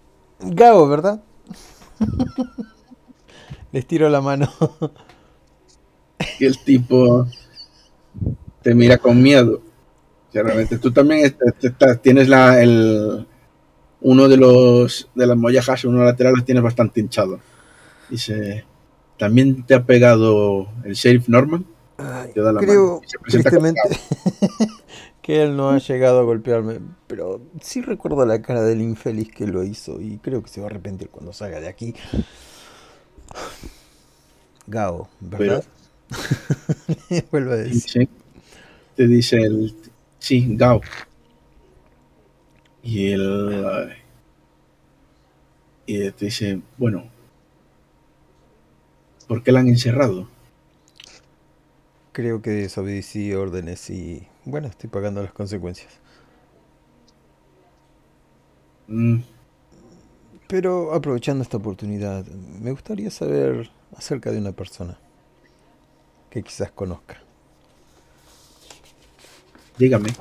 Gabo, 0.40 0.88
¿verdad? 0.88 1.20
Les 3.72 3.86
tiro 3.86 4.08
la 4.08 4.20
mano. 4.20 4.48
Y 6.38 6.46
el 6.46 6.58
tipo 6.64 7.26
te 8.62 8.74
mira 8.74 8.98
con 8.98 9.22
miedo. 9.22 9.62
O 10.28 10.32
sea, 10.32 10.42
realmente 10.42 10.78
tú 10.78 10.92
también 10.92 11.34
estás- 11.60 12.02
tienes 12.02 12.28
la, 12.28 12.62
el, 12.62 13.26
uno 14.02 14.28
de 14.28 14.36
los 14.36 15.10
de 15.14 15.26
las 15.26 15.36
mollejas, 15.36 15.84
uno 15.84 16.04
lateral, 16.04 16.34
lo 16.36 16.44
tienes 16.44 16.64
bastante 16.64 17.00
hinchado. 17.00 17.40
Dice, 18.10 18.64
¿también 19.18 19.64
te 19.64 19.74
ha 19.74 19.84
pegado 19.84 20.68
el 20.84 20.94
sheriff 20.94 21.28
Norman? 21.28 21.66
Ay, 21.98 22.32
Te 22.32 22.40
da 22.40 22.52
la 22.52 22.60
creo, 22.60 23.02
tristemente, 23.26 23.80
que 25.22 25.42
él 25.42 25.56
no 25.56 25.70
ha 25.70 25.78
llegado 25.78 26.20
a 26.20 26.22
golpearme. 26.22 26.80
Pero 27.06 27.40
sí 27.60 27.82
recuerdo 27.82 28.24
la 28.24 28.40
cara 28.40 28.62
del 28.62 28.80
infeliz 28.80 29.30
que 29.32 29.46
lo 29.46 29.64
hizo. 29.64 30.00
Y 30.00 30.18
creo 30.18 30.42
que 30.42 30.48
se 30.48 30.60
va 30.60 30.68
a 30.68 30.70
arrepentir 30.70 31.08
cuando 31.10 31.32
salga 31.32 31.60
de 31.60 31.68
aquí. 31.68 31.94
Gao, 34.66 35.08
¿verdad? 35.20 35.64
Vuelvo 37.30 37.52
a 37.52 37.56
decir. 37.56 38.08
Te 38.96 39.06
dice 39.06 39.36
el 39.36 39.74
sí, 40.18 40.46
Gao. 40.56 40.80
Y 42.82 43.10
él 43.10 43.94
y 45.88 46.10
te 46.10 46.26
dice, 46.26 46.60
bueno, 46.76 47.04
¿por 49.26 49.42
qué 49.42 49.52
la 49.52 49.60
han 49.60 49.68
encerrado? 49.68 50.28
Creo 52.18 52.42
que 52.42 52.50
desobedecí 52.50 53.32
órdenes 53.32 53.90
y 53.90 54.26
bueno, 54.44 54.66
estoy 54.66 54.90
pagando 54.90 55.22
las 55.22 55.32
consecuencias. 55.32 56.00
Mm, 58.88 59.22
Pero 60.48 60.94
aprovechando 60.94 61.42
esta 61.42 61.58
oportunidad, 61.58 62.24
me 62.26 62.72
gustaría 62.72 63.10
saber 63.10 63.70
acerca 63.96 64.32
de 64.32 64.38
una 64.38 64.52
persona 64.52 64.98
que 66.30 66.42
quizás 66.42 66.70
conozca. 66.72 67.22
dígame. 69.78 70.18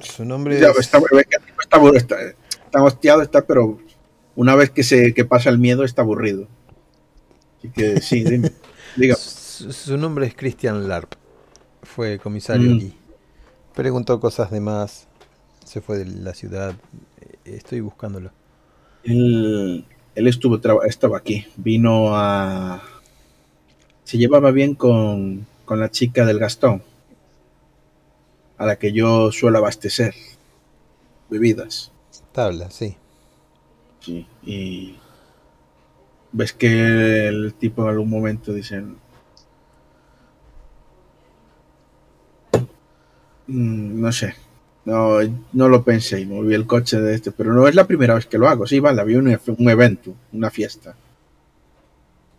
Su 0.00 0.24
nombre 0.24 0.58
Ya, 0.58 0.68
es... 0.68 0.78
está, 0.78 0.98
está, 1.60 1.80
está, 1.96 2.16
está 2.66 2.82
hostiado, 2.82 3.22
está, 3.22 3.46
pero 3.46 3.78
una 4.34 4.54
vez 4.54 4.70
que 4.70 4.82
se 4.82 5.14
que 5.14 5.24
pasa 5.24 5.50
el 5.50 5.58
miedo 5.58 5.84
está 5.84 6.02
aburrido. 6.02 6.48
Así 7.58 7.70
que 7.70 8.00
sí, 8.00 8.24
dime, 8.24 8.50
dígame. 8.96 9.25
Su, 9.56 9.96
nombre 9.96 10.26
es 10.26 10.34
Christian 10.34 10.86
Larp. 10.88 11.12
Fue 11.82 12.18
comisario 12.18 12.70
Mm. 12.70 12.76
aquí. 12.76 12.94
Preguntó 13.74 14.20
cosas 14.20 14.50
de 14.50 14.60
más. 14.60 15.06
Se 15.64 15.80
fue 15.80 15.98
de 15.98 16.04
la 16.06 16.34
ciudad. 16.34 16.74
Eh, 17.20 17.56
Estoy 17.56 17.80
buscándolo. 17.80 18.30
Él, 19.04 19.84
él 20.14 20.26
estuvo 20.26 20.60
estaba 20.84 21.16
aquí, 21.18 21.46
vino 21.56 22.08
a 22.16 22.82
se 24.04 24.18
llevaba 24.18 24.50
bien 24.50 24.74
con, 24.74 25.46
con 25.64 25.80
la 25.80 25.90
chica 25.90 26.24
del 26.26 26.38
Gastón, 26.38 26.82
a 28.58 28.66
la 28.66 28.76
que 28.76 28.92
yo 28.92 29.30
suelo 29.32 29.58
abastecer 29.58 30.14
bebidas. 31.30 31.90
Tabla, 32.32 32.70
sí. 32.70 32.96
Sí, 34.00 34.26
y 34.44 34.96
ves 36.32 36.52
que 36.52 37.26
el 37.28 37.54
tipo 37.54 37.82
en 37.82 37.88
algún 37.88 38.10
momento 38.10 38.52
dice 38.52 38.84
"Mm, 43.48 44.00
no 44.00 44.12
sé. 44.12 44.34
No, 44.84 45.18
no 45.52 45.68
lo 45.68 45.82
pensé 45.82 46.20
y 46.20 46.26
moví 46.26 46.54
el 46.54 46.66
coche 46.66 47.00
de 47.00 47.14
este 47.16 47.32
pero 47.32 47.52
no 47.52 47.66
es 47.66 47.74
la 47.74 47.86
primera 47.88 48.14
vez 48.14 48.26
que 48.26 48.38
lo 48.38 48.48
hago. 48.48 48.66
Sí 48.66 48.78
vale 48.80 49.00
había 49.00 49.18
un, 49.18 49.28
un 49.58 49.70
evento 49.70 50.14
una 50.32 50.50
fiesta. 50.50 50.94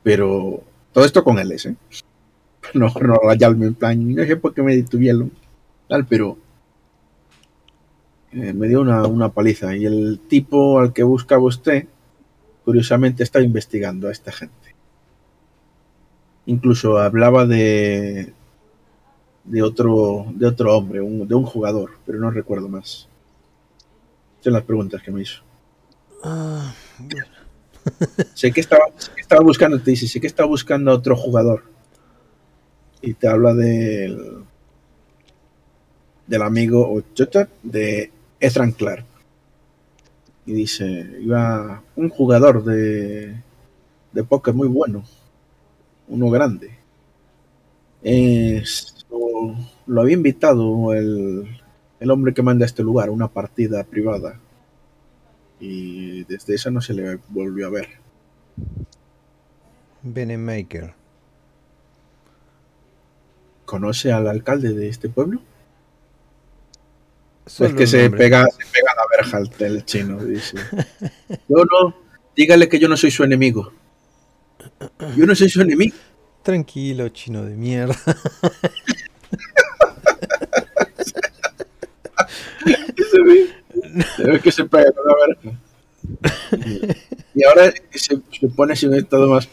Pero 0.03 0.63
todo 0.93 1.05
esto 1.05 1.23
con 1.23 1.39
él 1.39 1.51
¿eh? 1.51 1.75
no, 2.73 2.87
no 3.01 3.15
rayarme 3.23 3.67
en 3.67 3.75
plan 3.75 4.15
no 4.15 4.23
sé 4.25 4.37
por 4.37 4.53
qué 4.53 4.63
me 4.63 4.75
detuvieron 4.75 5.31
tal 5.89 6.05
pero 6.05 6.37
eh, 8.31 8.53
me 8.53 8.67
dio 8.67 8.81
una, 8.81 9.05
una 9.07 9.29
paliza. 9.29 9.75
Y 9.75 9.85
el 9.85 10.19
tipo 10.27 10.79
al 10.79 10.93
que 10.93 11.03
buscaba 11.03 11.43
usted 11.43 11.87
curiosamente 12.65 13.23
estaba 13.23 13.45
investigando 13.45 14.07
a 14.07 14.11
esta 14.11 14.31
gente. 14.31 14.75
Incluso 16.45 16.97
hablaba 16.97 17.45
de 17.45 18.33
de 19.47 19.61
otro 19.63 20.27
de 20.35 20.45
otro 20.47 20.77
hombre, 20.77 21.01
un- 21.01 21.27
de 21.27 21.35
un 21.35 21.45
jugador, 21.45 21.91
pero 22.05 22.19
no 22.19 22.29
recuerdo 22.31 22.69
más. 22.69 23.07
Son 24.41 24.53
las 24.53 24.63
preguntas 24.63 25.01
que 25.01 25.11
me 25.11 25.21
hizo. 25.21 25.41
Ah, 26.23 26.73
bueno. 26.99 27.25
Sé 28.33 28.51
que 28.51 28.59
estaba, 28.61 28.85
sé 28.97 29.11
que 29.15 29.21
estaba 29.21 29.41
buscando, 29.43 29.79
te 29.81 29.91
dice, 29.91 30.07
sé 30.07 30.19
que 30.19 30.27
estaba 30.27 30.47
buscando 30.49 30.91
a 30.91 30.95
otro 30.95 31.15
jugador. 31.15 31.63
Y 33.01 33.13
te 33.13 33.27
habla 33.27 33.53
del 33.53 34.43
del 36.27 36.41
amigo 36.41 36.81
o 36.91 37.01
chota, 37.13 37.47
de 37.63 38.11
Ethan 38.39 38.71
Clark. 38.73 39.05
Y 40.45 40.53
dice, 40.53 41.17
iba 41.21 41.81
un 41.95 42.09
jugador 42.09 42.63
de, 42.63 43.35
de 44.11 44.23
póker 44.23 44.53
muy 44.53 44.67
bueno, 44.67 45.03
uno 46.07 46.29
grande. 46.29 46.71
Es- 48.01 48.96
lo, 49.09 49.55
lo 49.85 50.01
había 50.01 50.13
invitado 50.15 50.93
el, 50.93 51.47
el 51.99 52.11
hombre 52.11 52.33
que 52.33 52.43
manda 52.43 52.65
a 52.65 52.67
este 52.67 52.83
lugar, 52.83 53.09
una 53.09 53.27
partida 53.27 53.83
privada. 53.83 54.39
Y 55.59 56.23
desde 56.25 56.55
esa 56.55 56.69
no 56.69 56.81
se 56.81 56.93
le 56.93 57.19
volvió 57.29 57.67
a 57.67 57.71
ver. 57.71 57.87
Benemaker. 60.03 60.93
¿Conoce 63.65 64.11
al 64.11 64.27
alcalde 64.27 64.73
de 64.73 64.87
este 64.87 65.09
pueblo? 65.09 65.41
Solo 67.47 67.69
es 67.69 67.75
que 67.75 67.87
se 67.87 68.09
pega, 68.09 68.45
se 68.45 68.65
pega 68.71 68.93
la 68.95 69.17
verja 69.17 69.37
el, 69.39 69.75
el 69.75 69.85
chino, 69.85 70.23
dice. 70.23 70.57
No, 71.47 71.63
no, 71.63 71.95
dígale 72.35 72.69
que 72.69 72.79
yo 72.79 72.87
no 72.87 72.97
soy 72.97 73.09
su 73.09 73.23
enemigo. 73.23 73.71
Yo 75.15 75.25
no 75.25 75.33
soy 75.33 75.49
su 75.49 75.61
enemigo. 75.61 75.95
Tranquilo, 76.47 77.09
chino 77.09 77.43
de 77.43 77.55
mierda. 77.57 77.93
Se 83.11 83.21
ve, 83.21 83.47
se 84.15 84.23
ve 84.23 84.39
que 84.39 84.51
se 84.51 84.65
pega 84.65 84.91
con 84.91 85.05
la 85.07 85.13
verja. 85.27 85.59
Y 87.33 87.43
ahora 87.43 87.71
se, 87.91 88.17
se 88.39 88.47
pone 88.49 88.73
en 88.81 88.89
un 88.89 88.95
estado 88.95 89.29
más. 89.29 89.47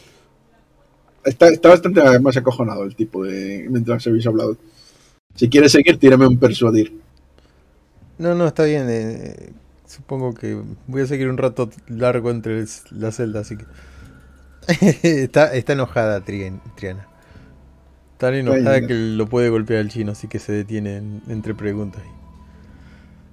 Está, 1.24 1.48
está 1.48 1.68
bastante 1.70 2.18
más 2.20 2.36
acojonado 2.36 2.84
el 2.84 2.94
tipo 2.96 3.24
de. 3.24 3.66
Mientras 3.70 4.06
habéis 4.06 4.26
hablado. 4.26 4.56
Si 5.34 5.48
quieres 5.48 5.72
seguir, 5.72 5.98
tírame 5.98 6.26
un 6.26 6.38
persuadir. 6.38 6.98
No, 8.18 8.34
no, 8.34 8.46
está 8.46 8.64
bien. 8.64 8.86
eh, 8.88 9.50
supongo 9.86 10.34
que 10.34 10.60
voy 10.86 11.02
a 11.02 11.06
seguir 11.06 11.28
un 11.28 11.38
rato 11.38 11.70
largo 11.88 12.30
entre 12.30 12.60
el- 12.60 12.68
la 12.92 13.12
celda, 13.12 13.40
así 13.40 13.56
que. 13.56 13.64
está, 15.02 15.54
está 15.54 15.72
enojada 15.72 16.20
Triana. 16.22 16.60
Tan 18.18 18.34
enojada 18.34 18.72
Ay, 18.76 18.86
que 18.86 18.94
lo 18.94 19.26
puede 19.26 19.48
golpear 19.48 19.80
el 19.80 19.88
chino, 19.90 20.12
así 20.12 20.28
que 20.28 20.38
se 20.38 20.52
detiene 20.52 20.96
en- 20.98 21.22
entre 21.28 21.54
preguntas. 21.54 22.02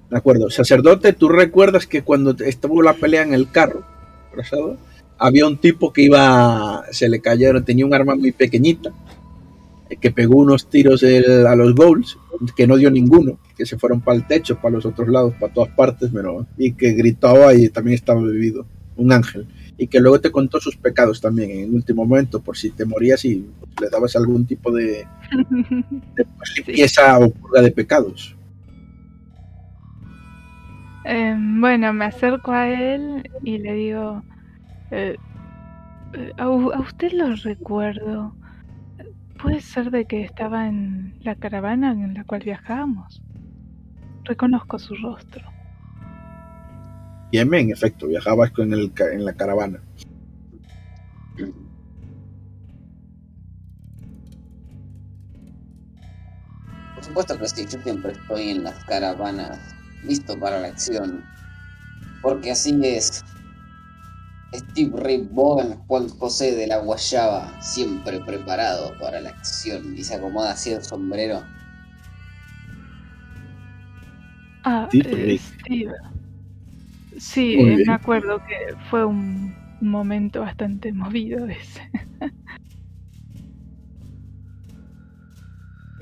De 0.10 0.18
acuerdo. 0.18 0.50
Sacerdote, 0.50 1.14
tú 1.14 1.30
recuerdas 1.30 1.88
que 1.88 2.02
cuando 2.04 2.32
estuvo 2.44 2.82
la 2.82 2.94
pelea 2.94 3.22
en 3.24 3.34
el 3.34 3.50
carro, 3.52 3.84
había 5.18 5.48
un 5.48 5.58
tipo 5.58 5.94
que 5.94 6.02
iba. 6.04 6.84
Se 6.92 7.08
le 7.08 7.22
cayeron, 7.22 7.64
tenía 7.64 7.86
un 7.86 7.94
arma 7.94 8.16
muy 8.16 8.32
pequeñita. 8.32 8.92
eh, 9.90 9.98
Que 9.98 10.10
pegó 10.12 10.38
unos 10.38 10.68
tiros 10.70 11.04
el- 11.04 11.46
a 11.48 11.56
los 11.56 11.76
goals, 11.76 12.18
que 12.56 12.66
no 12.66 12.76
dio 12.78 12.90
ninguno, 12.90 13.38
que 13.58 13.66
se 13.66 13.78
fueron 13.78 14.02
para 14.02 14.18
el 14.18 14.26
techo, 14.28 14.56
para 14.58 14.76
los 14.76 14.86
otros 14.86 15.08
lados, 15.10 15.34
para 15.40 15.54
todas 15.54 15.70
partes, 15.76 16.10
pero, 16.14 16.46
y 16.58 16.74
que 16.74 16.94
gritaba 16.94 17.54
y 17.54 17.70
también 17.70 17.96
estaba 17.96 18.22
bebido, 18.22 18.66
un 18.98 19.12
ángel, 19.12 19.48
y 19.82 19.88
que 19.88 20.00
luego 20.00 20.22
te 20.22 20.32
contó 20.32 20.60
sus 20.60 20.78
pecados 20.78 21.20
también 21.20 21.50
en 21.50 21.60
el 21.64 21.74
último 21.74 22.06
momento, 22.06 22.40
por 22.40 22.56
si 22.56 22.70
te 22.70 22.86
morías 22.86 23.26
y 23.26 23.50
le 23.82 23.90
dabas 23.90 24.16
algún 24.16 24.46
tipo 24.46 24.72
de, 24.72 25.08
de, 26.16 26.26
pues, 26.38 26.54
limpieza 26.56 27.18
o 27.18 27.32
purga 27.32 27.64
de 27.64 27.72
pecados. 27.72 28.36
Eh, 31.04 31.36
bueno, 31.36 31.94
me 31.94 32.06
acerco 32.06 32.52
a 32.52 32.70
él 32.70 33.28
y 33.44 33.58
le 33.58 33.74
digo, 33.74 34.22
eh, 34.92 35.18
eh, 36.14 36.32
a, 36.38 36.44
a 36.44 36.80
usted 36.80 37.12
lo 37.14 37.36
recuerdo. 37.38 38.36
¿Puede 39.42 39.62
ser 39.62 39.90
de 39.90 40.06
que 40.06 40.22
estaba 40.22 40.68
en 40.68 41.16
la 41.24 41.34
caravana 41.34 41.94
en 41.94 42.14
la 42.14 42.24
cual 42.24 42.44
viajábamos? 42.46 43.24
Reconozco 44.26 44.78
su 44.78 44.94
rostro. 44.94 45.51
Y 47.32 47.40
en 47.40 47.72
efecto, 47.72 48.08
viajabas 48.08 48.52
con 48.52 48.74
el, 48.74 48.94
ca- 48.94 49.12
en 49.14 49.26
la 49.26 49.34
caravana. 49.34 49.82
Por 56.94 57.06
supuesto 57.06 57.40
que 57.40 57.48
sí, 57.48 57.66
yo 57.68 57.80
siempre 57.82 58.12
estoy 58.14 58.50
en 58.52 58.64
las 58.64 58.84
caravanas, 58.86 59.60
listo 60.04 60.40
para 60.40 60.60
la 60.60 60.68
acción. 60.68 61.24
Porque 62.22 62.52
así 62.52 62.80
es. 62.84 63.24
Steve 64.54 64.92
Ray 64.96 65.30
Vaughan, 65.32 65.78
Juan 65.88 66.10
José 66.10 66.56
de 66.56 66.68
la 66.68 66.78
Guayaba, 66.80 67.60
siempre 67.62 68.20
preparado 68.22 68.98
para 69.00 69.22
la 69.22 69.30
acción. 69.30 69.98
Y 69.98 70.04
se 70.04 70.16
acomoda 70.16 70.52
así 70.52 70.72
el 70.74 70.84
sombrero. 70.84 71.46
Ah, 74.64 74.88
Steve 74.92 75.36
eh. 75.36 75.38
Steve. 75.40 75.92
Sí, 77.22 77.54
eh, 77.54 77.84
me 77.86 77.94
acuerdo 77.94 78.40
que 78.48 78.74
fue 78.90 79.06
un 79.06 79.54
momento 79.80 80.42
bastante 80.42 80.92
movido 80.92 81.46
ese. 81.48 81.82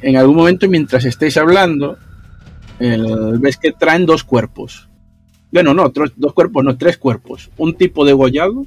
En 0.02 0.16
algún 0.16 0.38
momento, 0.38 0.70
mientras 0.70 1.04
estéis 1.04 1.36
hablando, 1.36 1.98
el- 2.80 3.38
ves 3.40 3.58
que 3.58 3.74
traen 3.74 4.06
dos 4.06 4.24
cuerpos. 4.24 4.88
Bueno, 5.52 5.74
no, 5.74 5.92
tres- 5.92 6.14
dos 6.16 6.34
cuerpos, 6.34 6.64
no, 6.64 6.78
tres 6.78 6.98
cuerpos. 6.98 7.50
Un 7.58 7.76
tipo 7.76 8.06
degollado, 8.06 8.66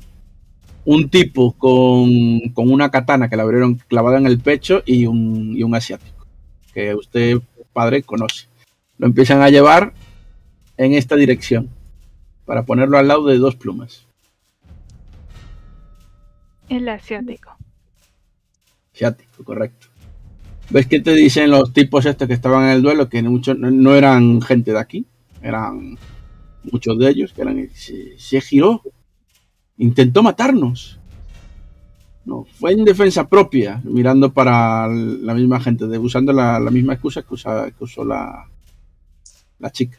un 0.84 1.08
tipo 1.08 1.52
con, 1.52 2.10
con 2.52 2.70
una 2.70 2.90
katana 2.90 3.30
que 3.30 3.36
la 3.36 3.44
abrieron 3.44 3.76
clavada 3.88 4.18
en 4.18 4.26
el 4.26 4.40
pecho 4.40 4.82
y 4.84 5.06
un, 5.06 5.54
y 5.56 5.62
un 5.62 5.74
asiático, 5.74 6.26
que 6.74 6.94
usted, 6.94 7.38
padre, 7.72 8.02
conoce. 8.02 8.48
Lo 8.98 9.06
empiezan 9.06 9.40
a 9.40 9.48
llevar 9.48 9.94
en 10.76 10.92
esta 10.92 11.16
dirección, 11.16 11.70
para 12.52 12.66
ponerlo 12.66 12.98
al 12.98 13.08
lado 13.08 13.24
de 13.28 13.38
dos 13.38 13.56
plumas. 13.56 14.04
El 16.68 16.86
asiático. 16.86 17.56
Asiático, 18.92 19.42
correcto. 19.42 19.86
¿Ves 20.68 20.86
que 20.86 21.00
te 21.00 21.14
dicen 21.14 21.50
los 21.50 21.72
tipos 21.72 22.04
estos 22.04 22.28
que 22.28 22.34
estaban 22.34 22.64
en 22.64 22.72
el 22.72 22.82
duelo 22.82 23.08
que 23.08 23.22
muchos 23.22 23.56
no, 23.58 23.70
no 23.70 23.94
eran 23.94 24.42
gente 24.42 24.72
de 24.72 24.78
aquí? 24.78 25.06
Eran 25.40 25.96
muchos 26.70 26.98
de 26.98 27.08
ellos 27.08 27.32
que 27.32 27.40
eran. 27.40 27.70
Se, 27.72 28.18
se 28.18 28.38
giró. 28.42 28.82
Intentó 29.78 30.22
matarnos. 30.22 31.00
No, 32.26 32.44
fue 32.60 32.72
en 32.72 32.84
defensa 32.84 33.26
propia, 33.30 33.80
mirando 33.82 34.30
para 34.30 34.88
la 34.88 35.32
misma 35.32 35.58
gente, 35.58 35.86
de, 35.86 35.96
usando 35.96 36.34
la, 36.34 36.60
la 36.60 36.70
misma 36.70 36.92
excusa 36.92 37.22
que, 37.22 37.32
usa- 37.32 37.70
que 37.70 37.82
usó 37.82 38.04
la, 38.04 38.46
la 39.58 39.70
chica. 39.70 39.96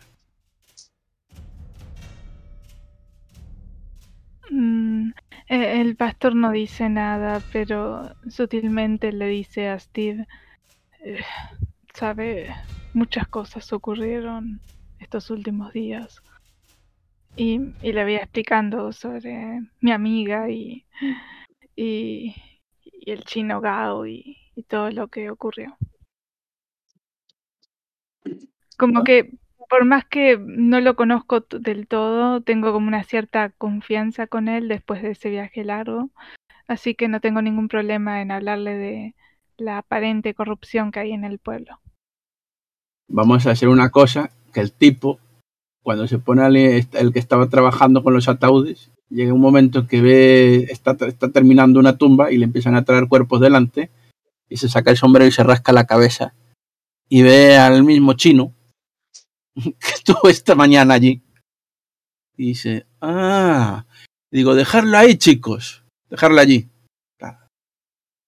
Mm, 4.54 5.10
eh, 5.50 5.82
el 5.82 5.96
pastor 5.96 6.36
no 6.36 6.52
dice 6.52 6.88
nada, 6.88 7.44
pero 7.52 8.16
sutilmente 8.30 9.12
le 9.12 9.26
dice 9.28 9.68
a 9.70 9.80
Steve, 9.80 10.28
eh, 11.00 11.24
sabe, 11.96 12.56
muchas 12.94 13.28
cosas 13.30 13.74
ocurrieron 13.74 14.62
estos 15.00 15.32
últimos 15.32 15.74
días. 15.74 16.22
Y, 17.36 17.60
y 17.82 17.94
le 17.94 18.04
voy 18.04 18.16
explicando 18.16 18.92
sobre 18.92 19.62
mi 19.82 19.92
amiga 19.92 20.48
y, 20.52 20.86
y, 21.76 22.36
y 22.84 23.12
el 23.12 23.24
chino 23.24 23.60
Gao 23.60 24.06
y, 24.06 24.38
y 24.56 24.64
todo 24.64 24.92
lo 24.92 25.08
que 25.08 25.32
ocurrió. 25.32 25.76
Como 28.78 29.04
que 29.04 29.32
por 29.74 29.86
más 29.86 30.06
que 30.06 30.38
no 30.38 30.82
lo 30.82 30.96
conozco 30.96 31.40
del 31.40 31.88
todo, 31.88 32.42
tengo 32.42 32.72
como 32.72 32.88
una 32.88 33.04
cierta 33.04 33.50
confianza 33.50 34.28
con 34.28 34.48
él 34.48 34.68
después 34.68 35.02
de 35.02 35.10
ese 35.10 35.32
viaje 35.32 35.64
largo, 35.64 36.12
así 36.68 36.94
que 36.94 37.08
no 37.08 37.20
tengo 37.20 37.42
ningún 37.42 37.70
problema 37.70 38.22
en 38.22 38.30
hablarle 38.30 38.76
de 38.76 39.16
la 39.58 39.80
aparente 39.80 40.36
corrupción 40.36 40.92
que 40.92 41.00
hay 41.00 41.12
en 41.12 41.24
el 41.24 41.40
pueblo. 41.40 41.80
Vamos 43.08 43.48
a 43.48 43.50
hacer 43.50 43.68
una 43.68 43.90
cosa, 43.90 44.30
que 44.54 44.60
el 44.60 44.72
tipo, 44.72 45.18
cuando 45.82 46.06
se 46.06 46.20
pone 46.20 46.44
al- 46.44 46.56
el 46.56 47.12
que 47.12 47.18
estaba 47.18 47.50
trabajando 47.50 48.04
con 48.04 48.14
los 48.14 48.28
ataúdes, 48.30 48.92
llega 49.10 49.34
un 49.34 49.42
momento 49.42 49.88
que 49.88 50.04
ve, 50.04 50.68
está, 50.70 50.96
está 51.08 51.32
terminando 51.32 51.80
una 51.80 51.98
tumba 51.98 52.32
y 52.32 52.38
le 52.38 52.46
empiezan 52.46 52.76
a 52.76 52.86
traer 52.86 53.08
cuerpos 53.08 53.42
delante, 53.42 53.90
y 54.50 54.58
se 54.58 54.70
saca 54.70 54.92
el 54.92 54.98
sombrero 54.98 55.26
y 55.26 55.32
se 55.32 55.42
rasca 55.44 55.74
la 55.74 55.88
cabeza, 55.88 56.36
y 57.10 57.24
ve 57.24 57.58
al 57.58 57.84
mismo 57.84 58.14
chino 58.14 58.54
que 59.80 59.90
estuvo 59.96 60.30
esta 60.30 60.56
mañana 60.56 60.96
allí. 60.96 61.22
Dice, 62.36 62.88
ah, 63.02 63.86
digo, 64.32 64.56
dejarlo 64.56 64.98
ahí, 64.98 65.18
chicos, 65.18 65.84
dejarlo 66.10 66.40
allí. 66.42 66.70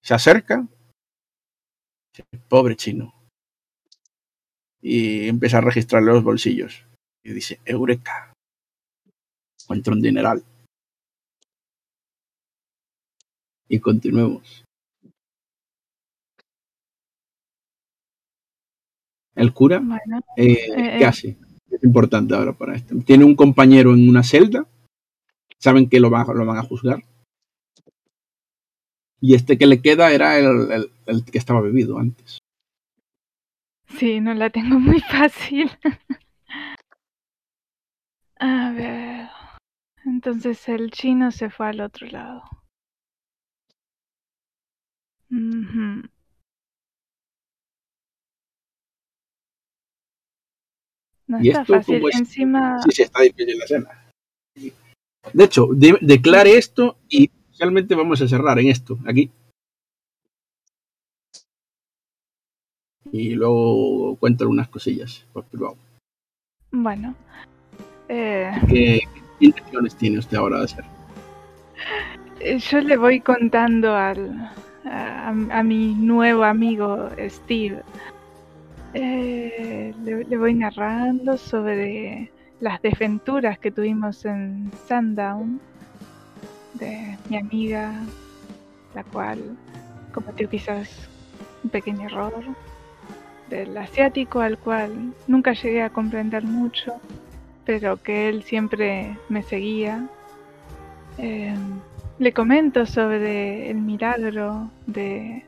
Se 0.01 0.13
acerca, 0.13 0.67
pobre 2.47 2.75
chino, 2.75 3.15
y 4.79 5.27
empieza 5.27 5.57
a 5.57 5.61
registrar 5.61 6.03
los 6.03 6.23
bolsillos. 6.23 6.85
Y 7.23 7.33
dice, 7.33 7.59
Eureka. 7.65 8.33
Encuentro 9.63 9.93
un 9.93 10.01
dineral. 10.03 10.43
Y 13.67 13.79
continuemos. 13.79 14.64
El 19.35 19.53
cura, 19.53 19.79
Bueno, 19.79 20.19
eh, 20.37 20.53
Eh, 20.53 20.97
¿qué 20.97 21.03
eh. 21.03 21.05
hace? 21.05 21.37
Es 21.69 21.83
importante 21.83 22.33
ahora 22.35 22.53
para 22.53 22.75
esto. 22.75 22.95
Tiene 23.05 23.25
un 23.25 23.35
compañero 23.35 23.93
en 23.93 24.07
una 24.09 24.23
celda. 24.23 24.65
Saben 25.59 25.89
que 25.89 25.99
lo, 25.99 26.09
va- 26.09 26.25
lo 26.33 26.45
van 26.45 26.57
a 26.57 26.63
juzgar. 26.63 27.03
Y 29.19 29.33
este 29.33 29.57
que 29.57 29.65
le 29.67 29.81
queda 29.81 30.11
era 30.11 30.37
el, 30.39 30.71
el- 30.71 30.91
el 31.07 31.25
que 31.25 31.37
estaba 31.37 31.61
bebido 31.61 31.97
antes. 31.97 32.37
Sí, 33.97 34.19
no 34.21 34.33
la 34.33 34.49
tengo 34.49 34.79
muy 34.79 34.99
fácil. 35.01 35.69
A 38.39 38.71
ver. 38.71 39.27
Entonces 40.05 40.67
el 40.69 40.91
chino 40.91 41.31
se 41.31 41.49
fue 41.49 41.67
al 41.67 41.81
otro 41.81 42.07
lado. 42.07 42.43
Ujú. 45.31 46.07
No 51.27 51.41
¿Y 51.41 51.49
está 51.49 51.61
esto 51.61 51.73
fácil. 51.73 52.03
es? 52.09 52.15
Encima, 52.19 52.81
Sí, 52.83 52.89
sí, 52.91 53.01
está 53.03 53.21
difícil 53.21 53.57
la 53.57 53.65
escena. 53.65 53.89
De 55.33 55.43
hecho, 55.43 55.67
de- 55.71 55.97
declare 56.01 56.55
esto 56.57 56.97
y 57.09 57.29
realmente 57.59 57.95
vamos 57.95 58.21
a 58.21 58.27
cerrar 58.27 58.59
en 58.59 58.67
esto, 58.67 58.97
aquí. 59.07 59.31
Y 63.11 63.35
luego 63.35 64.15
cuento 64.17 64.43
algunas 64.43 64.67
cosillas 64.67 65.25
por 65.33 65.45
privado. 65.45 65.77
bueno. 66.71 67.15
Eh, 68.07 68.51
¿Qué 68.67 68.99
intenciones 69.39 69.95
tiene 69.95 70.19
usted 70.19 70.37
ahora 70.37 70.59
de 70.59 70.65
hacer? 70.65 70.85
Eh, 72.39 72.59
Yo 72.59 72.81
le 72.81 72.97
voy 72.97 73.19
contando 73.21 73.95
al, 73.95 74.51
a, 74.85 75.29
a 75.29 75.63
mi 75.63 75.95
nuevo 75.95 76.43
amigo 76.43 77.09
Steve. 77.29 77.81
Eh, 78.97 79.93
le, 80.03 80.23
le 80.23 80.37
voy 80.37 80.53
narrando 80.53 81.37
sobre 81.37 82.31
las 82.61 82.81
desventuras 82.81 83.59
que 83.59 83.69
tuvimos 83.69 84.23
en 84.23 84.71
Sundown 84.87 85.59
de 86.75 87.17
mi 87.29 87.37
amiga, 87.37 87.91
la 88.93 89.03
cual 89.03 89.57
cometió 90.13 90.49
quizás 90.49 91.09
un 91.63 91.69
pequeño 91.71 92.07
error, 92.07 92.33
del 93.49 93.77
asiático 93.77 94.39
al 94.39 94.57
cual 94.57 95.13
nunca 95.27 95.51
llegué 95.51 95.83
a 95.83 95.89
comprender 95.89 96.43
mucho, 96.43 96.93
pero 97.65 98.01
que 98.01 98.29
él 98.29 98.43
siempre 98.43 99.17
me 99.27 99.43
seguía. 99.43 100.07
Eh, 101.17 101.53
le 102.17 102.31
comento 102.31 102.85
sobre 102.85 103.69
el 103.69 103.77
milagro 103.77 104.71
de, 104.87 105.43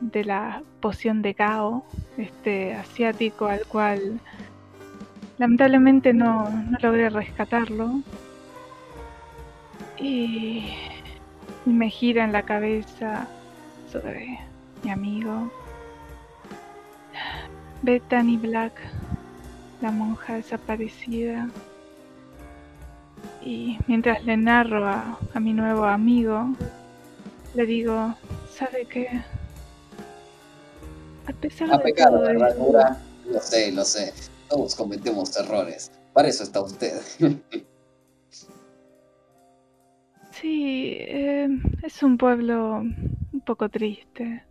de 0.00 0.24
la 0.24 0.62
poción 0.80 1.22
de 1.22 1.32
Gao, 1.32 1.84
este 2.16 2.74
asiático 2.74 3.46
al 3.46 3.64
cual 3.66 4.20
lamentablemente 5.38 6.12
no, 6.12 6.48
no 6.50 6.78
logré 6.80 7.08
rescatarlo. 7.10 8.00
Y, 9.98 10.74
me 11.64 11.90
gira 11.90 12.24
en 12.24 12.32
la 12.32 12.42
cabeza 12.42 13.28
sobre 13.92 14.38
mi 14.82 14.90
amigo. 14.90 15.50
Bethany 17.82 18.38
Black, 18.38 18.80
la 19.82 19.90
monja 19.90 20.34
desaparecida. 20.34 21.48
Y 23.42 23.78
mientras 23.86 24.24
le 24.24 24.36
narro 24.36 24.86
a, 24.86 25.18
a 25.34 25.40
mi 25.40 25.52
nuevo 25.52 25.84
amigo, 25.84 26.54
le 27.54 27.66
digo, 27.66 28.14
¿sabe 28.48 28.86
qué? 28.86 29.22
A 31.28 31.32
pesar 31.32 31.70
Ha 31.70 31.76
de 31.76 31.84
pecado 31.84 32.16
todo 32.16 32.26
de 32.26 32.30
herradura. 32.32 32.96
Lo 33.26 33.38
sé, 33.40 33.70
lo 33.70 33.84
sé. 33.84 34.14
Todos 34.48 34.74
cometemos 34.74 35.36
errores. 35.36 35.92
Para 36.14 36.28
eso 36.28 36.42
está 36.42 36.62
usted. 36.62 36.98
sí, 40.32 40.96
eh, 40.98 41.48
es 41.82 42.02
un 42.02 42.16
pueblo 42.16 42.78
un 42.78 43.42
poco 43.44 43.68
triste, 43.68 44.42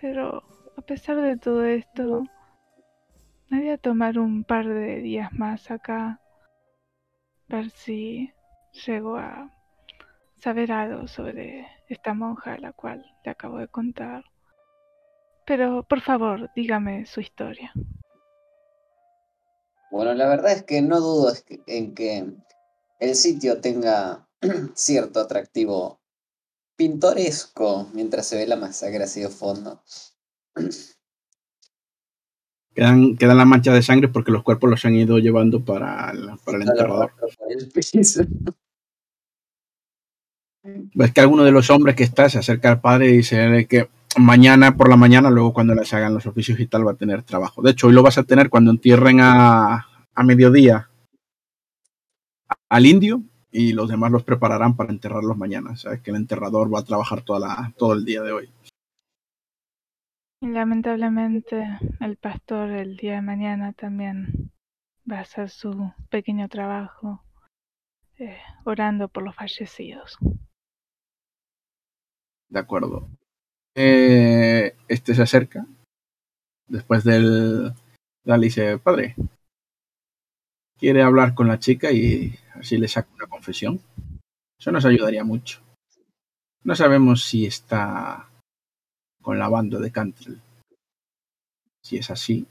pero 0.00 0.42
a 0.76 0.82
pesar 0.82 1.20
de 1.20 1.36
todo 1.36 1.64
esto, 1.64 2.24
me 3.48 3.60
voy 3.60 3.70
a 3.70 3.78
tomar 3.78 4.18
un 4.18 4.42
par 4.42 4.66
de 4.66 4.96
días 4.96 5.32
más 5.32 5.70
acá, 5.70 6.20
ver 7.46 7.70
si 7.70 8.32
llego 8.84 9.16
a 9.16 9.52
saber 10.38 10.72
algo 10.72 11.06
sobre 11.06 11.68
esta 11.88 12.14
monja 12.14 12.54
a 12.54 12.58
la 12.58 12.72
cual 12.72 13.06
le 13.24 13.30
acabo 13.30 13.58
de 13.58 13.68
contar. 13.68 14.24
Pero 15.46 15.84
por 15.88 16.00
favor, 16.00 16.50
dígame 16.56 17.06
su 17.06 17.20
historia. 17.20 17.72
Bueno, 19.90 20.12
la 20.14 20.28
verdad 20.28 20.52
es 20.52 20.64
que 20.64 20.82
no 20.82 21.00
dudo 21.00 21.30
es 21.30 21.44
en 21.66 21.94
que 21.94 22.26
el 22.98 23.14
sitio 23.14 23.60
tenga 23.60 24.26
cierto 24.74 25.20
atractivo 25.20 26.00
pintoresco 26.76 27.88
mientras 27.94 28.26
se 28.26 28.36
ve 28.36 28.46
la 28.46 28.56
masacre 28.56 29.04
así 29.04 29.20
de 29.20 29.28
fondo. 29.28 29.82
Quedan, 32.74 33.16
quedan 33.16 33.38
las 33.38 33.46
manchas 33.46 33.72
de 33.72 33.80
sangre 33.80 34.08
porque 34.08 34.30
los 34.30 34.42
cuerpos 34.42 34.68
los 34.68 34.84
han 34.84 34.94
ido 34.94 35.16
llevando 35.18 35.64
para 35.64 36.10
el, 36.10 36.32
para 36.44 36.58
el 36.58 36.68
enterrador. 36.68 37.10
Ves 40.62 41.12
que 41.14 41.20
alguno 41.22 41.44
de 41.44 41.52
los 41.52 41.70
hombres 41.70 41.96
que 41.96 42.02
está 42.02 42.28
se 42.28 42.38
acerca 42.38 42.70
al 42.70 42.82
padre 42.82 43.08
y 43.08 43.16
dice 43.16 43.66
que 43.66 43.88
mañana 44.18 44.76
por 44.76 44.88
la 44.88 44.96
mañana, 44.96 45.30
luego 45.30 45.52
cuando 45.52 45.74
les 45.74 45.92
hagan 45.94 46.14
los 46.14 46.26
oficios 46.26 46.58
y 46.60 46.66
tal, 46.66 46.86
va 46.86 46.92
a 46.92 46.96
tener 46.96 47.22
trabajo. 47.22 47.62
De 47.62 47.70
hecho, 47.70 47.86
hoy 47.86 47.92
lo 47.92 48.02
vas 48.02 48.18
a 48.18 48.24
tener 48.24 48.50
cuando 48.50 48.70
entierren 48.70 49.20
a, 49.20 49.86
a 50.14 50.22
mediodía 50.22 50.88
al 52.68 52.86
indio 52.86 53.22
y 53.50 53.72
los 53.72 53.88
demás 53.88 54.10
los 54.10 54.24
prepararán 54.24 54.76
para 54.76 54.92
enterrarlos 54.92 55.36
mañana. 55.36 55.76
Sabes 55.76 56.02
que 56.02 56.10
el 56.10 56.16
enterrador 56.16 56.72
va 56.72 56.80
a 56.80 56.84
trabajar 56.84 57.22
toda 57.22 57.40
la, 57.40 57.72
todo 57.76 57.92
el 57.92 58.04
día 58.04 58.22
de 58.22 58.32
hoy. 58.32 58.50
Y 60.40 60.48
lamentablemente 60.48 61.78
el 62.00 62.16
pastor 62.16 62.70
el 62.70 62.96
día 62.96 63.14
de 63.14 63.22
mañana 63.22 63.72
también 63.72 64.52
va 65.10 65.18
a 65.18 65.22
hacer 65.22 65.48
su 65.48 65.92
pequeño 66.10 66.48
trabajo 66.48 67.22
eh, 68.18 68.38
orando 68.64 69.08
por 69.08 69.22
los 69.22 69.34
fallecidos. 69.34 70.18
De 72.48 72.58
acuerdo. 72.58 73.08
Eh, 73.78 74.74
este 74.88 75.14
se 75.14 75.22
acerca. 75.22 75.66
Después 76.66 77.04
del. 77.04 77.72
Dale 78.24 78.46
dice, 78.46 78.78
padre. 78.78 79.14
Quiere 80.78 81.02
hablar 81.02 81.34
con 81.34 81.46
la 81.46 81.58
chica 81.58 81.92
y 81.92 82.34
así 82.54 82.78
le 82.78 82.88
saca 82.88 83.12
una 83.14 83.26
confesión. 83.26 83.80
Eso 84.58 84.72
nos 84.72 84.84
ayudaría 84.86 85.24
mucho. 85.24 85.60
No 86.64 86.74
sabemos 86.74 87.24
si 87.24 87.46
está 87.46 88.28
con 89.22 89.38
la 89.38 89.48
banda 89.48 89.78
de 89.78 89.92
Cantrell. 89.92 90.40
Si 91.82 91.98
es 91.98 92.10
así, 92.10 92.46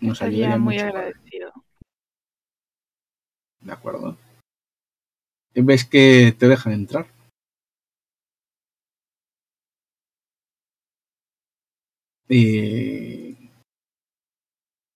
nos 0.00 0.12
Estaría 0.20 0.54
ayudaría 0.54 0.58
muy 0.58 0.74
mucho. 0.74 0.86
agradecido. 0.86 1.52
De 3.60 3.72
acuerdo. 3.72 4.16
Ves 5.54 5.84
que 5.84 6.34
te 6.38 6.48
dejan 6.48 6.72
entrar. 6.72 7.06
Y, 12.34 13.36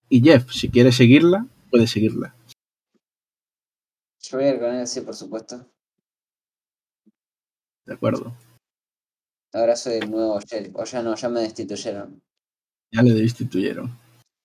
y 0.09 0.23
Jeff, 0.23 0.51
si 0.51 0.71
quieres 0.71 0.97
seguirla, 0.97 1.47
puedes 1.71 1.91
seguirla. 1.91 2.35
Yo 4.23 4.39
voy 4.39 4.47
a 4.47 4.55
ir 4.55 4.59
con 4.59 4.75
él, 4.75 4.87
sí, 4.87 5.03
por 5.03 5.15
supuesto. 5.15 5.67
De 7.85 7.93
acuerdo. 7.93 8.33
Ahora 9.53 9.77
soy 9.77 9.99
el 9.99 10.11
nuevo 10.11 10.41
sheriff. 10.41 10.75
O 10.77 10.85
ya 10.85 11.03
no, 11.03 11.15
ya 11.15 11.29
me 11.29 11.41
destituyeron. 11.41 12.23
Ya 12.91 13.03
le 13.03 13.13
destituyeron. 13.13 13.91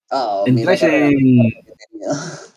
Ah, 0.09 0.43
mira 0.47 0.73
Entráis 0.73 0.83
en. 0.83 1.15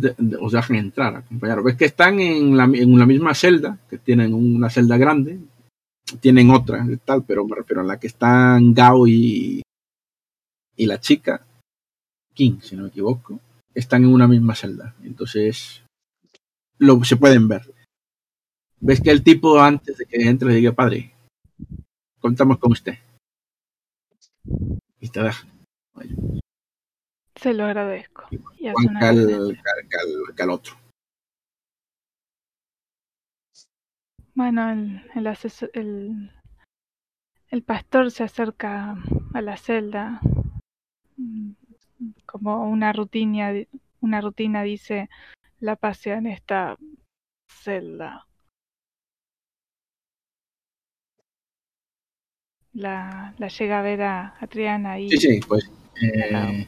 de- 0.00 0.36
os 0.40 0.52
dejan 0.52 0.76
entrar, 0.76 1.16
acompañaros. 1.16 1.64
Ves 1.64 1.76
que 1.76 1.86
están 1.86 2.20
en 2.20 2.56
la, 2.56 2.64
en 2.64 2.96
la 2.96 3.06
misma 3.06 3.34
celda, 3.34 3.76
que 3.90 3.98
tienen 3.98 4.34
una 4.34 4.70
celda 4.70 4.96
grande. 4.96 5.40
Tienen 6.18 6.50
otra, 6.50 6.84
y 6.88 6.96
tal, 6.96 7.24
pero 7.24 7.46
me 7.46 7.56
refiero 7.56 7.82
a 7.82 7.84
la 7.84 8.00
que 8.00 8.08
están 8.08 8.74
Gao 8.74 9.06
y, 9.06 9.62
y 10.76 10.86
la 10.86 10.98
chica, 10.98 11.46
King, 12.34 12.60
si 12.62 12.74
no 12.74 12.84
me 12.84 12.88
equivoco, 12.88 13.38
están 13.74 14.04
en 14.04 14.12
una 14.12 14.26
misma 14.26 14.54
celda. 14.54 14.94
Entonces, 15.04 15.82
lo, 16.78 17.04
se 17.04 17.16
pueden 17.16 17.48
ver. 17.48 17.62
Ves 18.80 19.00
que 19.00 19.10
el 19.10 19.22
tipo 19.22 19.60
antes 19.60 19.98
de 19.98 20.06
que 20.06 20.16
entre 20.28 20.48
le 20.48 20.54
diga, 20.56 20.72
padre, 20.72 21.12
contamos 22.18 22.58
con 22.58 22.72
usted. 22.72 22.98
Y 25.00 25.08
te 25.10 25.22
deja. 25.22 25.46
Se 27.36 27.54
lo 27.54 27.64
agradezco. 27.64 28.26
Y 28.58 28.68
hace 28.68 28.86
una 28.88 29.08
al 29.08 30.50
otro. 30.50 30.79
Bueno, 34.40 34.70
el, 34.70 35.02
el, 35.14 35.26
aseso- 35.26 35.68
el, 35.74 36.30
el 37.50 37.62
pastor 37.62 38.10
se 38.10 38.24
acerca 38.24 38.96
a 39.34 39.42
la 39.42 39.58
celda. 39.58 40.18
mm, 41.18 41.50
Como 42.24 42.66
una 42.70 42.94
rutina, 42.94 43.52
una 44.00 44.22
rutina 44.22 44.62
dice, 44.62 45.10
la 45.58 45.76
pasea 45.76 46.16
en 46.16 46.26
esta 46.28 46.78
celda. 47.48 48.26
la, 52.72 53.34
la 53.36 53.48
llega 53.48 53.80
a 53.80 53.82
ver 53.82 54.00
a, 54.00 54.36
a 54.40 54.46
Triana 54.46 54.98
y 55.00 55.10
Sí, 55.10 55.18
sí, 55.18 55.40
pues 55.46 55.70
eh, 56.00 56.66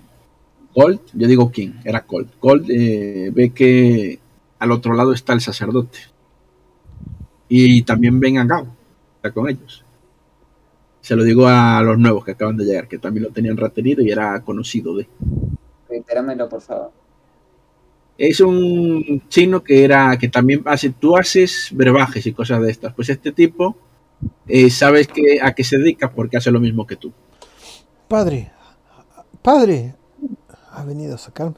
Colt, 0.74 1.01
yo 1.15 1.27
digo 1.27 1.51
quién, 1.51 1.81
era 1.85 2.05
Colt. 2.05 2.35
Colt 2.39 2.69
eh, 2.69 3.31
ve 3.32 3.55
que 3.55 4.19
al 4.59 4.73
otro 4.73 4.93
lado 4.93 5.15
está 5.15 5.32
el 5.32 5.40
sacerdote. 5.40 6.11
Y 7.54 7.82
también 7.82 8.18
ven 8.18 8.38
a 8.38 8.46
Gabo, 8.46 8.74
está 9.16 9.30
con 9.30 9.46
ellos. 9.46 9.84
Se 11.02 11.14
lo 11.14 11.22
digo 11.22 11.46
a 11.46 11.82
los 11.82 11.98
nuevos 11.98 12.24
que 12.24 12.30
acaban 12.30 12.56
de 12.56 12.64
llegar, 12.64 12.88
que 12.88 12.96
también 12.96 13.24
lo 13.24 13.30
tenían 13.30 13.58
retenido 13.58 14.00
y 14.00 14.10
era 14.10 14.40
conocido 14.40 14.96
de. 14.96 15.06
Reiterámelo, 15.86 16.48
por 16.48 16.62
favor. 16.62 16.92
Es 18.16 18.40
un 18.40 19.22
chino 19.28 19.62
que 19.62 19.84
era, 19.84 20.16
que 20.16 20.28
también 20.28 20.62
hace, 20.64 20.94
tú 20.98 21.14
haces 21.14 21.68
brebajes 21.72 22.26
y 22.26 22.32
cosas 22.32 22.62
de 22.62 22.70
estas. 22.70 22.94
Pues 22.94 23.10
este 23.10 23.32
tipo, 23.32 23.76
eh, 24.48 24.70
sabes 24.70 25.08
que, 25.08 25.38
a 25.42 25.54
qué 25.54 25.62
se 25.62 25.76
dedica 25.76 26.10
porque 26.10 26.38
hace 26.38 26.50
lo 26.50 26.58
mismo 26.58 26.86
que 26.86 26.96
tú. 26.96 27.12
Padre, 28.08 28.50
padre, 29.42 29.94
ha 30.70 30.84
venido 30.84 31.16
a 31.16 31.18
sacarme. 31.18 31.56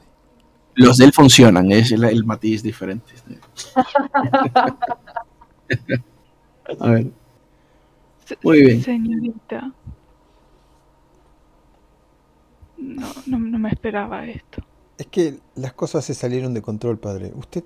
Los 0.73 0.97
de 0.97 1.05
él 1.05 1.13
funcionan, 1.13 1.71
es 1.71 1.93
el, 1.93 2.03
el 2.03 2.25
matiz 2.25 2.61
diferente. 2.61 3.13
a 6.79 6.91
ver. 6.91 7.11
Se- 8.25 8.37
Muy 8.43 8.61
bien. 8.61 8.85
Señorita. 8.85 9.73
No, 12.77 13.11
no, 13.25 13.37
no 13.39 13.59
me 13.59 13.69
esperaba 13.69 14.25
esto. 14.25 14.63
Es 14.97 15.07
que 15.07 15.39
las 15.55 15.73
cosas 15.73 16.03
se 16.03 16.13
salieron 16.13 16.53
de 16.53 16.61
control, 16.61 16.97
padre. 16.99 17.31
Usted, 17.35 17.63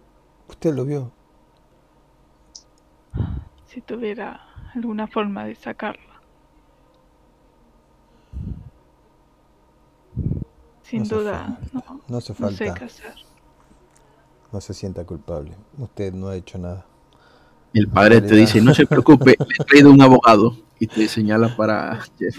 usted 0.48 0.74
lo 0.76 0.86
vio. 0.86 1.12
Si 3.66 3.80
tuviera 3.82 4.42
alguna 4.76 5.08
forma 5.08 5.46
de 5.46 5.56
sacarla. 5.56 6.22
Sin 10.82 11.00
No 11.00 11.06
se 11.06 11.16
duda, 11.16 11.60
no, 11.72 12.02
No 12.10 12.18
hace 12.18 12.34
no 12.38 12.50
sé 12.50 12.66
falta. 12.66 12.74
qué 12.74 12.86
hacer. 12.86 13.16
No 14.52 14.62
se 14.62 14.76
sienta 14.76 15.06
culpable. 15.06 15.56
Usted 15.80 16.14
no 16.14 16.28
ha 16.28 16.36
hecho 16.36 16.58
nada. 16.60 16.86
El 17.74 17.88
padre 17.88 18.22
te 18.22 18.36
dice, 18.36 18.62
no 18.62 18.74
se 18.74 18.86
preocupe, 18.86 19.36
le 19.38 19.56
he 19.60 19.64
traído 19.64 19.91
un 19.91 20.02
abogado 20.02 20.56
y 20.80 20.88
te 20.88 21.08
señala 21.08 21.56
para 21.56 22.00
Jeff. 22.18 22.38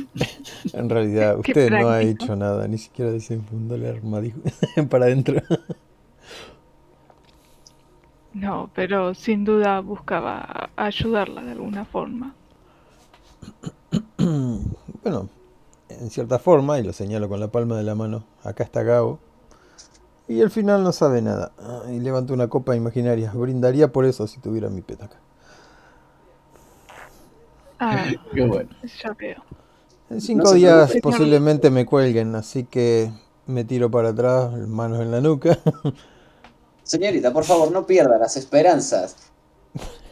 En 0.73 0.89
realidad, 0.89 1.37
Qué 1.43 1.53
usted 1.53 1.71
no 1.71 1.89
ha 1.89 2.03
hecho 2.03 2.35
nada. 2.35 2.67
Ni 2.67 2.79
siquiera 2.79 3.13
desenfundó 3.13 3.75
el 3.77 3.87
arma 3.87 4.21
dijo, 4.21 4.41
para 4.91 5.05
adentro. 5.07 5.41
No, 8.33 8.71
pero 8.75 9.15
sin 9.15 9.45
duda 9.45 9.81
buscaba 9.81 10.71
ayudarla 10.77 11.43
de 11.43 11.53
alguna 11.53 11.85
forma. 11.85 12.35
bueno, 14.19 15.29
en 15.89 16.11
cierta 16.11 16.39
forma, 16.39 16.79
y 16.79 16.85
lo 16.85 16.93
señalo 16.93 17.29
con 17.29 17.41
la 17.41 17.49
palma 17.49 17.77
de 17.77 17.83
la 17.83 17.95
mano, 17.95 18.25
acá 18.43 18.65
está 18.65 18.83
Gabo. 18.83 19.19
Y 20.31 20.41
al 20.43 20.51
final 20.51 20.85
no 20.85 20.93
sabe 20.93 21.21
nada. 21.23 21.51
Ah, 21.59 21.83
Y 21.91 21.99
levantó 21.99 22.35
una 22.35 22.47
copa 22.49 22.77
imaginaria. 22.77 23.33
Brindaría 23.35 23.91
por 23.91 24.05
eso 24.05 24.29
si 24.29 24.39
tuviera 24.39 24.69
mi 24.71 24.81
petaca. 24.81 25.17
Ah, 27.81 28.07
Qué 28.35 28.47
bueno. 28.47 28.71
ya 29.03 29.13
veo. 29.19 29.43
En 30.09 30.21
cinco 30.21 30.53
días 30.55 30.93
posiblemente 31.03 31.71
me 31.71 31.85
cuelguen, 31.85 32.35
así 32.37 32.63
que 32.65 33.11
me 33.47 33.65
tiro 33.65 33.91
para 33.91 34.11
atrás, 34.11 34.53
manos 34.69 35.01
en 35.01 35.11
la 35.11 35.21
nuca. 35.21 35.59
Señorita, 36.85 37.33
por 37.33 37.45
favor, 37.45 37.73
no 37.73 37.85
pierda 37.85 38.17
las 38.17 38.37
esperanzas. 38.37 39.17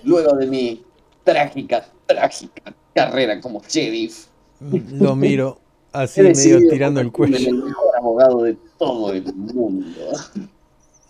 Luego 0.02 0.36
de 0.36 0.46
mi 0.48 0.84
trágica, 1.22 1.86
trágica 2.06 2.74
carrera 2.92 3.40
como 3.40 3.60
sheriff, 3.68 4.26
Lo 4.60 5.14
miro 5.14 5.60
así 5.92 6.22
medio 6.22 6.58
tirando 6.68 7.00
el 7.00 7.12
cuello. 7.12 7.36
el 7.36 7.54
mejor 7.62 7.96
abogado 7.96 8.42
de 8.42 8.56
todo 8.78 9.12
el 9.12 9.34
mundo. 9.34 10.00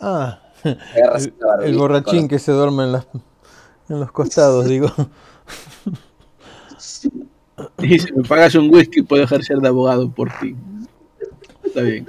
Ah, 0.01 0.41
el, 1.63 1.77
borrachín 1.77 2.23
los- 2.23 2.29
que 2.29 2.39
se 2.39 2.53
duerme 2.53 2.85
en, 2.85 2.93
las, 2.93 3.07
en 3.89 4.01
los 4.01 4.13
costados, 4.13 4.67
digo. 4.67 4.89
Y 7.83 7.99
si 7.99 8.13
me 8.13 8.23
pagas 8.23 8.55
un 8.55 8.73
whisky, 8.73 9.03
puedo 9.03 9.25
ejercer 9.25 9.59
de 9.59 9.69
abogado 9.69 10.11
por 10.11 10.31
ti. 10.39 10.55
Está 11.65 11.83
bien. 11.83 12.07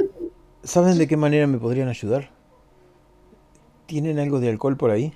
¿Saben 0.64 0.98
de 0.98 1.08
qué 1.08 1.18
manera 1.18 1.48
me 1.48 1.58
podrían 1.58 1.88
ayudar? 1.90 2.30
¿Tienen 3.88 4.20
algo 4.20 4.40
de 4.40 4.50
alcohol 4.50 4.78
por 4.78 4.92
ahí? 4.92 5.14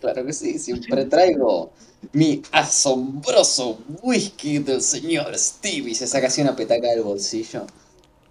Claro 0.00 0.24
que 0.26 0.32
sí, 0.32 0.58
siempre 0.58 1.04
traigo 1.04 1.70
mi 2.12 2.42
asombroso 2.52 3.78
whisky 4.02 4.58
del 4.58 4.80
señor 4.82 5.36
Stevie. 5.38 5.94
Se 5.94 6.06
saca 6.06 6.26
así 6.28 6.42
una 6.42 6.56
petaca 6.56 6.88
del 6.88 7.02
bolsillo, 7.02 7.66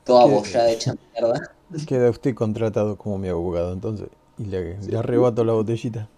toda 0.06 0.26
bollada 0.26 0.72
hecha 0.72 0.94
mierda. 1.14 1.42
Queda 1.88 2.10
usted 2.10 2.36
contratado 2.36 2.98
como 2.98 3.18
mi 3.18 3.30
abogado, 3.30 3.74
entonces. 3.74 4.10
Y 4.38 4.46
le, 4.46 4.78
le 4.80 4.98
arrebato 4.98 5.44
la 5.44 5.54
botellita. 5.54 6.10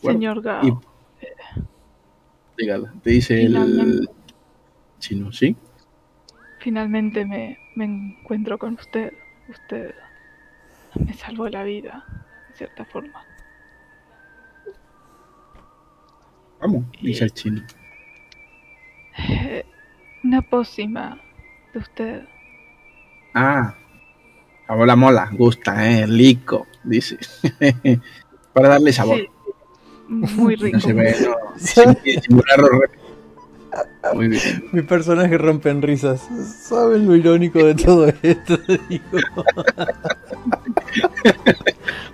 Bueno, 0.00 0.20
Señor 0.20 0.40
Gao, 0.42 0.66
y- 0.66 0.78
te 3.02 3.10
dice 3.10 3.44
el 3.44 3.46
Finalmente. 3.46 4.08
chino, 5.00 5.32
¿sí? 5.32 5.56
finalmente 6.58 7.24
me, 7.24 7.58
me 7.74 7.84
encuentro 7.86 8.58
con 8.58 8.74
usted. 8.74 9.12
Usted 9.48 9.94
me 10.94 11.14
salvó 11.14 11.48
la 11.48 11.64
vida, 11.64 12.04
cierta 12.58 12.84
forma. 12.84 13.24
Vamos, 16.60 16.84
dice 17.00 17.24
el 17.24 17.32
chino. 17.32 17.62
Eh, 19.16 19.64
Una 20.24 20.42
pócima 20.42 21.20
de 21.72 21.78
usted. 21.78 22.22
Ah, 23.34 23.74
la 24.68 24.96
mola, 24.96 25.30
gusta, 25.32 25.88
eh, 25.88 26.06
lico, 26.06 26.66
dice. 26.82 27.16
Para 28.52 28.70
darle 28.70 28.92
sabor. 28.92 29.18
Sí, 29.18 29.28
muy 30.08 30.56
rico. 30.56 30.76
No 30.76 30.80
se 30.80 30.92
ve, 30.92 31.14
no, 31.20 31.36
sin 31.58 32.42
Muy 34.14 34.28
bien. 34.28 34.64
Mi 34.72 34.82
personaje 34.82 35.38
rompe 35.38 35.70
en 35.70 35.82
risas. 35.82 36.28
¿Saben 36.62 37.06
lo 37.06 37.14
irónico 37.14 37.64
de 37.64 37.74
todo 37.76 38.08
esto? 38.22 38.58
Digo. 38.88 39.44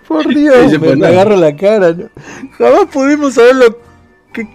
Por 0.09 0.27
Dios, 0.35 0.73
me, 0.73 0.79
pues, 0.79 0.97
me 0.99 1.07
agarro 1.07 1.37
la 1.37 1.55
cara. 1.57 1.93
¿no? 1.93 2.05
Jamás 2.59 2.87
pudimos 2.93 3.35
saber 3.35 3.57
lo 3.57 3.79
que 4.33 4.47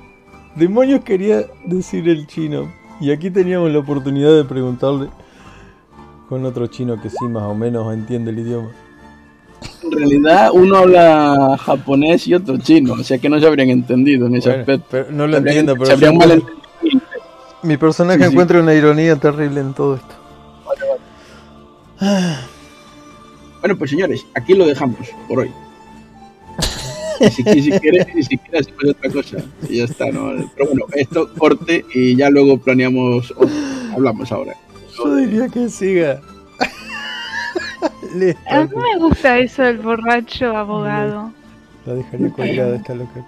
demonios 0.56 1.04
quería 1.04 1.46
decir 1.66 2.08
el 2.10 2.28
chino. 2.28 2.72
Y 3.02 3.12
aquí 3.12 3.30
teníamos 3.32 3.72
la 3.72 3.80
oportunidad 3.80 4.36
de 4.36 4.44
preguntarle 4.46 5.10
con 6.28 6.46
otro 6.46 6.68
chino 6.68 7.02
que 7.02 7.10
sí 7.10 7.26
más 7.30 7.44
o 7.44 7.56
menos 7.56 7.92
entiende 7.94 8.32
el 8.32 8.40
idioma. 8.40 8.70
En 9.84 9.92
realidad, 9.92 10.50
uno 10.54 10.78
habla 10.78 11.58
japonés 11.60 12.28
y 12.28 12.34
otro 12.34 12.58
chino, 12.58 12.94
o 12.94 13.04
sea 13.04 13.18
que 13.18 13.28
no 13.30 13.40
se 13.40 13.48
habrían 13.48 13.70
entendido 13.70 14.28
en 14.28 14.36
ese 14.36 14.50
Bueno, 14.50 14.62
aspecto. 14.62 14.88
pero 14.92 15.12
no 15.12 15.28
lo 15.28 15.38
habrían- 15.38 15.58
entiendo, 15.58 15.74
pero 15.84 15.98
se 15.98 16.12
malentendido. 16.12 16.60
mi 17.64 17.78
personaje 17.78 18.20
Sí, 18.20 18.26
sí. 18.26 18.32
encuentra 18.32 18.60
una 18.62 18.74
ironía 18.74 19.16
terrible 19.16 19.60
en 19.62 19.74
todo 19.74 19.96
esto. 19.96 20.16
Bueno, 23.60 23.78
pues 23.78 23.92
señores, 23.92 24.26
aquí 24.36 24.54
lo 24.54 24.66
dejamos 24.66 24.98
por 25.28 25.40
hoy. 25.40 25.52
Y 27.22 27.30
si, 27.32 27.44
y 27.50 27.62
si 27.64 27.72
quieres, 27.72 28.08
ni 28.16 28.24
siquiera 28.24 28.62
hacemos 28.62 28.82
otra 28.92 29.12
cosa. 29.12 29.38
Y 29.68 29.80
ya 29.80 29.84
está, 29.84 30.10
¿no? 30.10 30.32
Pero 30.56 30.70
bueno, 30.70 30.86
esto 30.96 31.30
corte 31.38 31.84
y 31.94 32.16
ya 32.16 32.30
luego 32.30 32.58
planeamos, 32.58 33.32
otro. 33.32 33.50
hablamos 33.94 34.32
ahora. 34.32 34.54
Yo 34.98 35.16
diría 35.18 35.50
que 35.50 35.68
siga. 35.68 36.22
Listo. 38.16 38.40
A 38.50 38.64
mí 38.64 38.70
me 38.74 39.00
gusta 39.00 39.38
eso 39.38 39.64
del 39.64 39.80
borracho 39.80 40.56
abogado. 40.56 41.34
La 41.86 41.96
dejaría 41.96 42.30
colgada 42.30 42.76
esta 42.78 42.96
loca. 42.96 43.26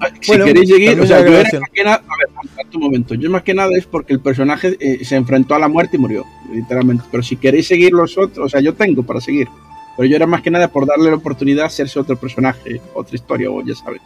Ah, 0.00 0.08
Si 0.20 0.28
Bueno, 0.30 0.44
queréis 0.46 0.68
seguir, 0.68 0.98
o 1.00 1.06
sea, 1.06 1.20
yo 1.20 1.38
era 1.38 1.60
más 1.60 1.70
que 1.72 1.84
nada, 1.84 1.96
a 2.08 2.16
ver, 2.16 2.66
un 2.74 2.80
momento, 2.80 3.14
yo 3.14 3.30
más 3.30 3.42
que 3.42 3.52
nada 3.54 3.70
es 3.76 3.84
porque 3.86 4.12
el 4.14 4.20
personaje 4.20 4.76
eh, 4.80 5.04
se 5.04 5.16
enfrentó 5.16 5.54
a 5.54 5.58
la 5.58 5.68
muerte 5.68 5.96
y 5.96 6.00
murió, 6.00 6.24
literalmente. 6.52 7.04
Pero 7.10 7.22
si 7.22 7.36
queréis 7.36 7.66
seguir 7.68 7.92
los 7.92 8.16
otros, 8.16 8.46
o 8.46 8.48
sea, 8.48 8.60
yo 8.60 8.74
tengo 8.74 9.02
para 9.02 9.20
seguir. 9.20 9.48
Pero 9.96 10.08
yo 10.08 10.16
era 10.16 10.26
más 10.26 10.40
que 10.40 10.50
nada 10.50 10.68
por 10.68 10.86
darle 10.86 11.10
la 11.10 11.16
oportunidad 11.16 11.62
de 11.64 11.66
hacerse 11.66 11.98
otro 11.98 12.16
personaje, 12.16 12.80
otra 12.94 13.14
historia, 13.16 13.50
o 13.50 13.62
ya 13.64 13.74
sabes. 13.74 14.00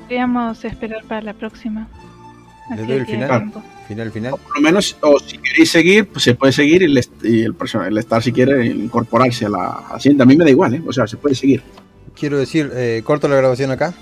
Podríamos 0.00 0.64
esperar 0.64 1.04
para 1.04 1.20
la 1.22 1.34
próxima. 1.34 1.86
¿Le 2.70 2.74
Así 2.74 2.86
doy 2.86 2.96
el 2.98 3.06
final? 3.06 3.28
tiempo. 3.28 3.62
Final, 3.86 4.10
final. 4.12 4.30
Por 4.32 4.56
lo 4.56 4.60
menos, 4.62 4.96
o 5.00 5.18
si 5.20 5.38
queréis 5.38 5.70
seguir, 5.70 6.06
pues 6.08 6.24
se 6.24 6.34
puede 6.34 6.52
seguir 6.52 6.82
y 6.82 6.86
el, 6.86 6.98
y 7.22 7.42
el, 7.42 7.56
person- 7.56 7.86
el 7.86 7.96
estar 7.96 8.22
si 8.22 8.32
quiere 8.32 8.66
incorporarse 8.66 9.46
a 9.46 9.48
la 9.50 9.68
hacienda. 9.92 10.24
A 10.24 10.26
mí 10.26 10.36
me 10.36 10.44
da 10.44 10.50
igual, 10.50 10.74
¿eh? 10.74 10.82
O 10.86 10.92
sea, 10.92 11.06
se 11.06 11.16
puede 11.16 11.34
seguir. 11.34 11.62
Quiero 12.18 12.38
decir, 12.38 12.70
eh, 12.74 13.02
corto 13.04 13.28
la 13.28 13.36
grabación 13.36 13.70
acá. 13.70 13.94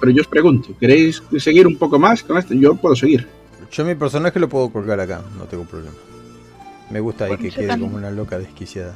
Pero 0.00 0.12
yo 0.12 0.22
os 0.22 0.28
pregunto, 0.28 0.70
¿queréis 0.78 1.22
seguir 1.38 1.66
un 1.66 1.76
poco 1.76 1.98
más 1.98 2.22
con 2.22 2.38
esto? 2.38 2.54
Yo 2.54 2.74
puedo 2.74 2.94
seguir. 2.96 3.26
Yo 3.70 3.84
mi 3.84 3.94
personaje 3.94 4.38
lo 4.40 4.48
puedo 4.48 4.70
colgar 4.70 4.98
acá, 5.00 5.22
no 5.38 5.44
tengo 5.44 5.64
problema. 5.64 5.94
Me 6.90 7.00
gusta 7.00 7.24
ahí 7.24 7.30
Bueno, 7.30 7.42
que 7.44 7.50
quede 7.50 7.68
también. 7.68 7.88
como 7.90 7.98
una 7.98 8.10
loca 8.10 8.38
desquiciada. 8.38 8.94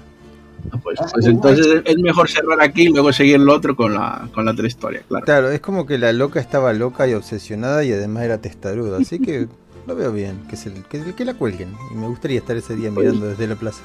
Ah, 0.72 0.78
Pues, 0.82 0.98
pues 1.12 1.26
entonces 1.26 1.82
es 1.84 1.98
mejor 1.98 2.28
cerrar 2.28 2.60
aquí 2.60 2.82
y 2.82 2.88
luego 2.88 3.12
seguir 3.12 3.38
lo 3.40 3.54
otro 3.54 3.76
con 3.76 3.94
la, 3.94 4.28
con 4.34 4.44
la 4.44 4.52
otra 4.52 4.66
historia, 4.66 5.02
claro. 5.08 5.24
Claro, 5.24 5.50
es 5.50 5.60
como 5.60 5.86
que 5.86 5.98
la 5.98 6.12
loca 6.12 6.40
estaba 6.40 6.72
loca 6.72 7.06
y 7.06 7.14
obsesionada 7.14 7.84
y 7.84 7.92
además 7.92 8.24
era 8.24 8.38
testaruda, 8.38 8.98
así 8.98 9.18
que 9.20 9.46
lo 9.86 9.94
veo 9.94 10.12
bien, 10.12 10.40
que, 10.48 10.56
se, 10.56 10.72
que, 10.88 11.14
que 11.14 11.24
la 11.24 11.34
cuelguen. 11.34 11.72
Y 11.92 11.94
me 11.96 12.06
gustaría 12.08 12.38
estar 12.38 12.56
ese 12.56 12.74
día 12.74 12.90
Pues- 12.92 13.06
mirando 13.06 13.28
desde 13.28 13.46
la 13.46 13.56
plaza. 13.56 13.82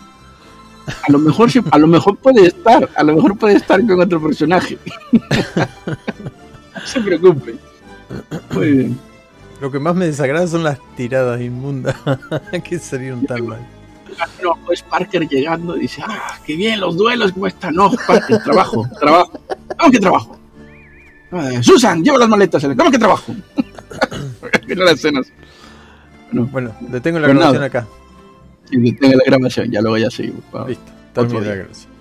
A 1.08 1.12
lo 1.12 1.20
mejor 1.20 1.52
sí- 1.52 1.62
a 1.70 1.78
lo 1.78 1.86
mejor 1.86 2.18
puede 2.18 2.48
estar, 2.48 2.90
a 2.96 3.04
lo 3.04 3.16
mejor 3.16 3.38
puede 3.38 3.56
estar 3.58 3.86
con 3.86 4.00
otro 4.02 4.20
personaje. 4.24 4.78
no 6.82 6.88
se 6.88 7.02
preocupe. 7.02 7.56
Muy 8.52 8.72
bien. 8.72 9.00
Lo 9.62 9.70
que 9.72 9.80
más 9.80 9.96
me 9.96 10.06
desagrada 10.06 10.48
son 10.48 10.64
las 10.64 10.80
tiradas 10.96 11.42
inmundas 11.42 11.96
que 12.64 12.80
salieron 12.80 13.26
tan 13.26 13.46
mal. 13.48 13.60
No, 14.44 14.58
pues 14.66 14.82
Parker 14.84 15.28
llegando 15.28 15.78
y 15.78 15.82
dice, 15.82 16.02
ah, 16.06 16.38
qué 16.46 16.56
bien 16.56 16.80
los 16.80 16.96
duelos, 16.98 17.32
¿cómo 17.32 17.48
están? 17.48 17.76
No, 17.76 17.92
Parker, 18.08 18.42
trabajo, 18.44 18.88
trabajo. 19.00 19.40
¿Cómo 19.78 19.92
que 19.92 20.00
trabajo? 20.00 20.40
"Eh, 21.32 21.62
Susan, 21.62 22.04
lleva 22.04 22.18
las 22.18 22.28
maletas. 22.30 22.66
¿Cómo 22.76 22.90
que 22.92 22.98
trabajo? 22.98 23.36
Mira 24.68 24.86
las 24.86 24.94
escenas. 24.96 25.32
Bueno, 26.32 26.76
detengo 26.82 27.20
la 27.20 27.28
grabación 27.28 27.54
nada. 27.54 27.66
acá. 27.66 27.88
Y 28.72 28.80
detenga 28.80 29.16
la 29.18 29.24
grabación, 29.26 29.72
ya 29.72 29.82
luego 29.82 29.98
ya 29.98 30.10
seguimos. 30.12 30.42
Vamos. 30.52 30.70
Listo, 30.70 30.92
termina 31.14 31.42
la 31.42 31.56
grabación. 31.56 31.92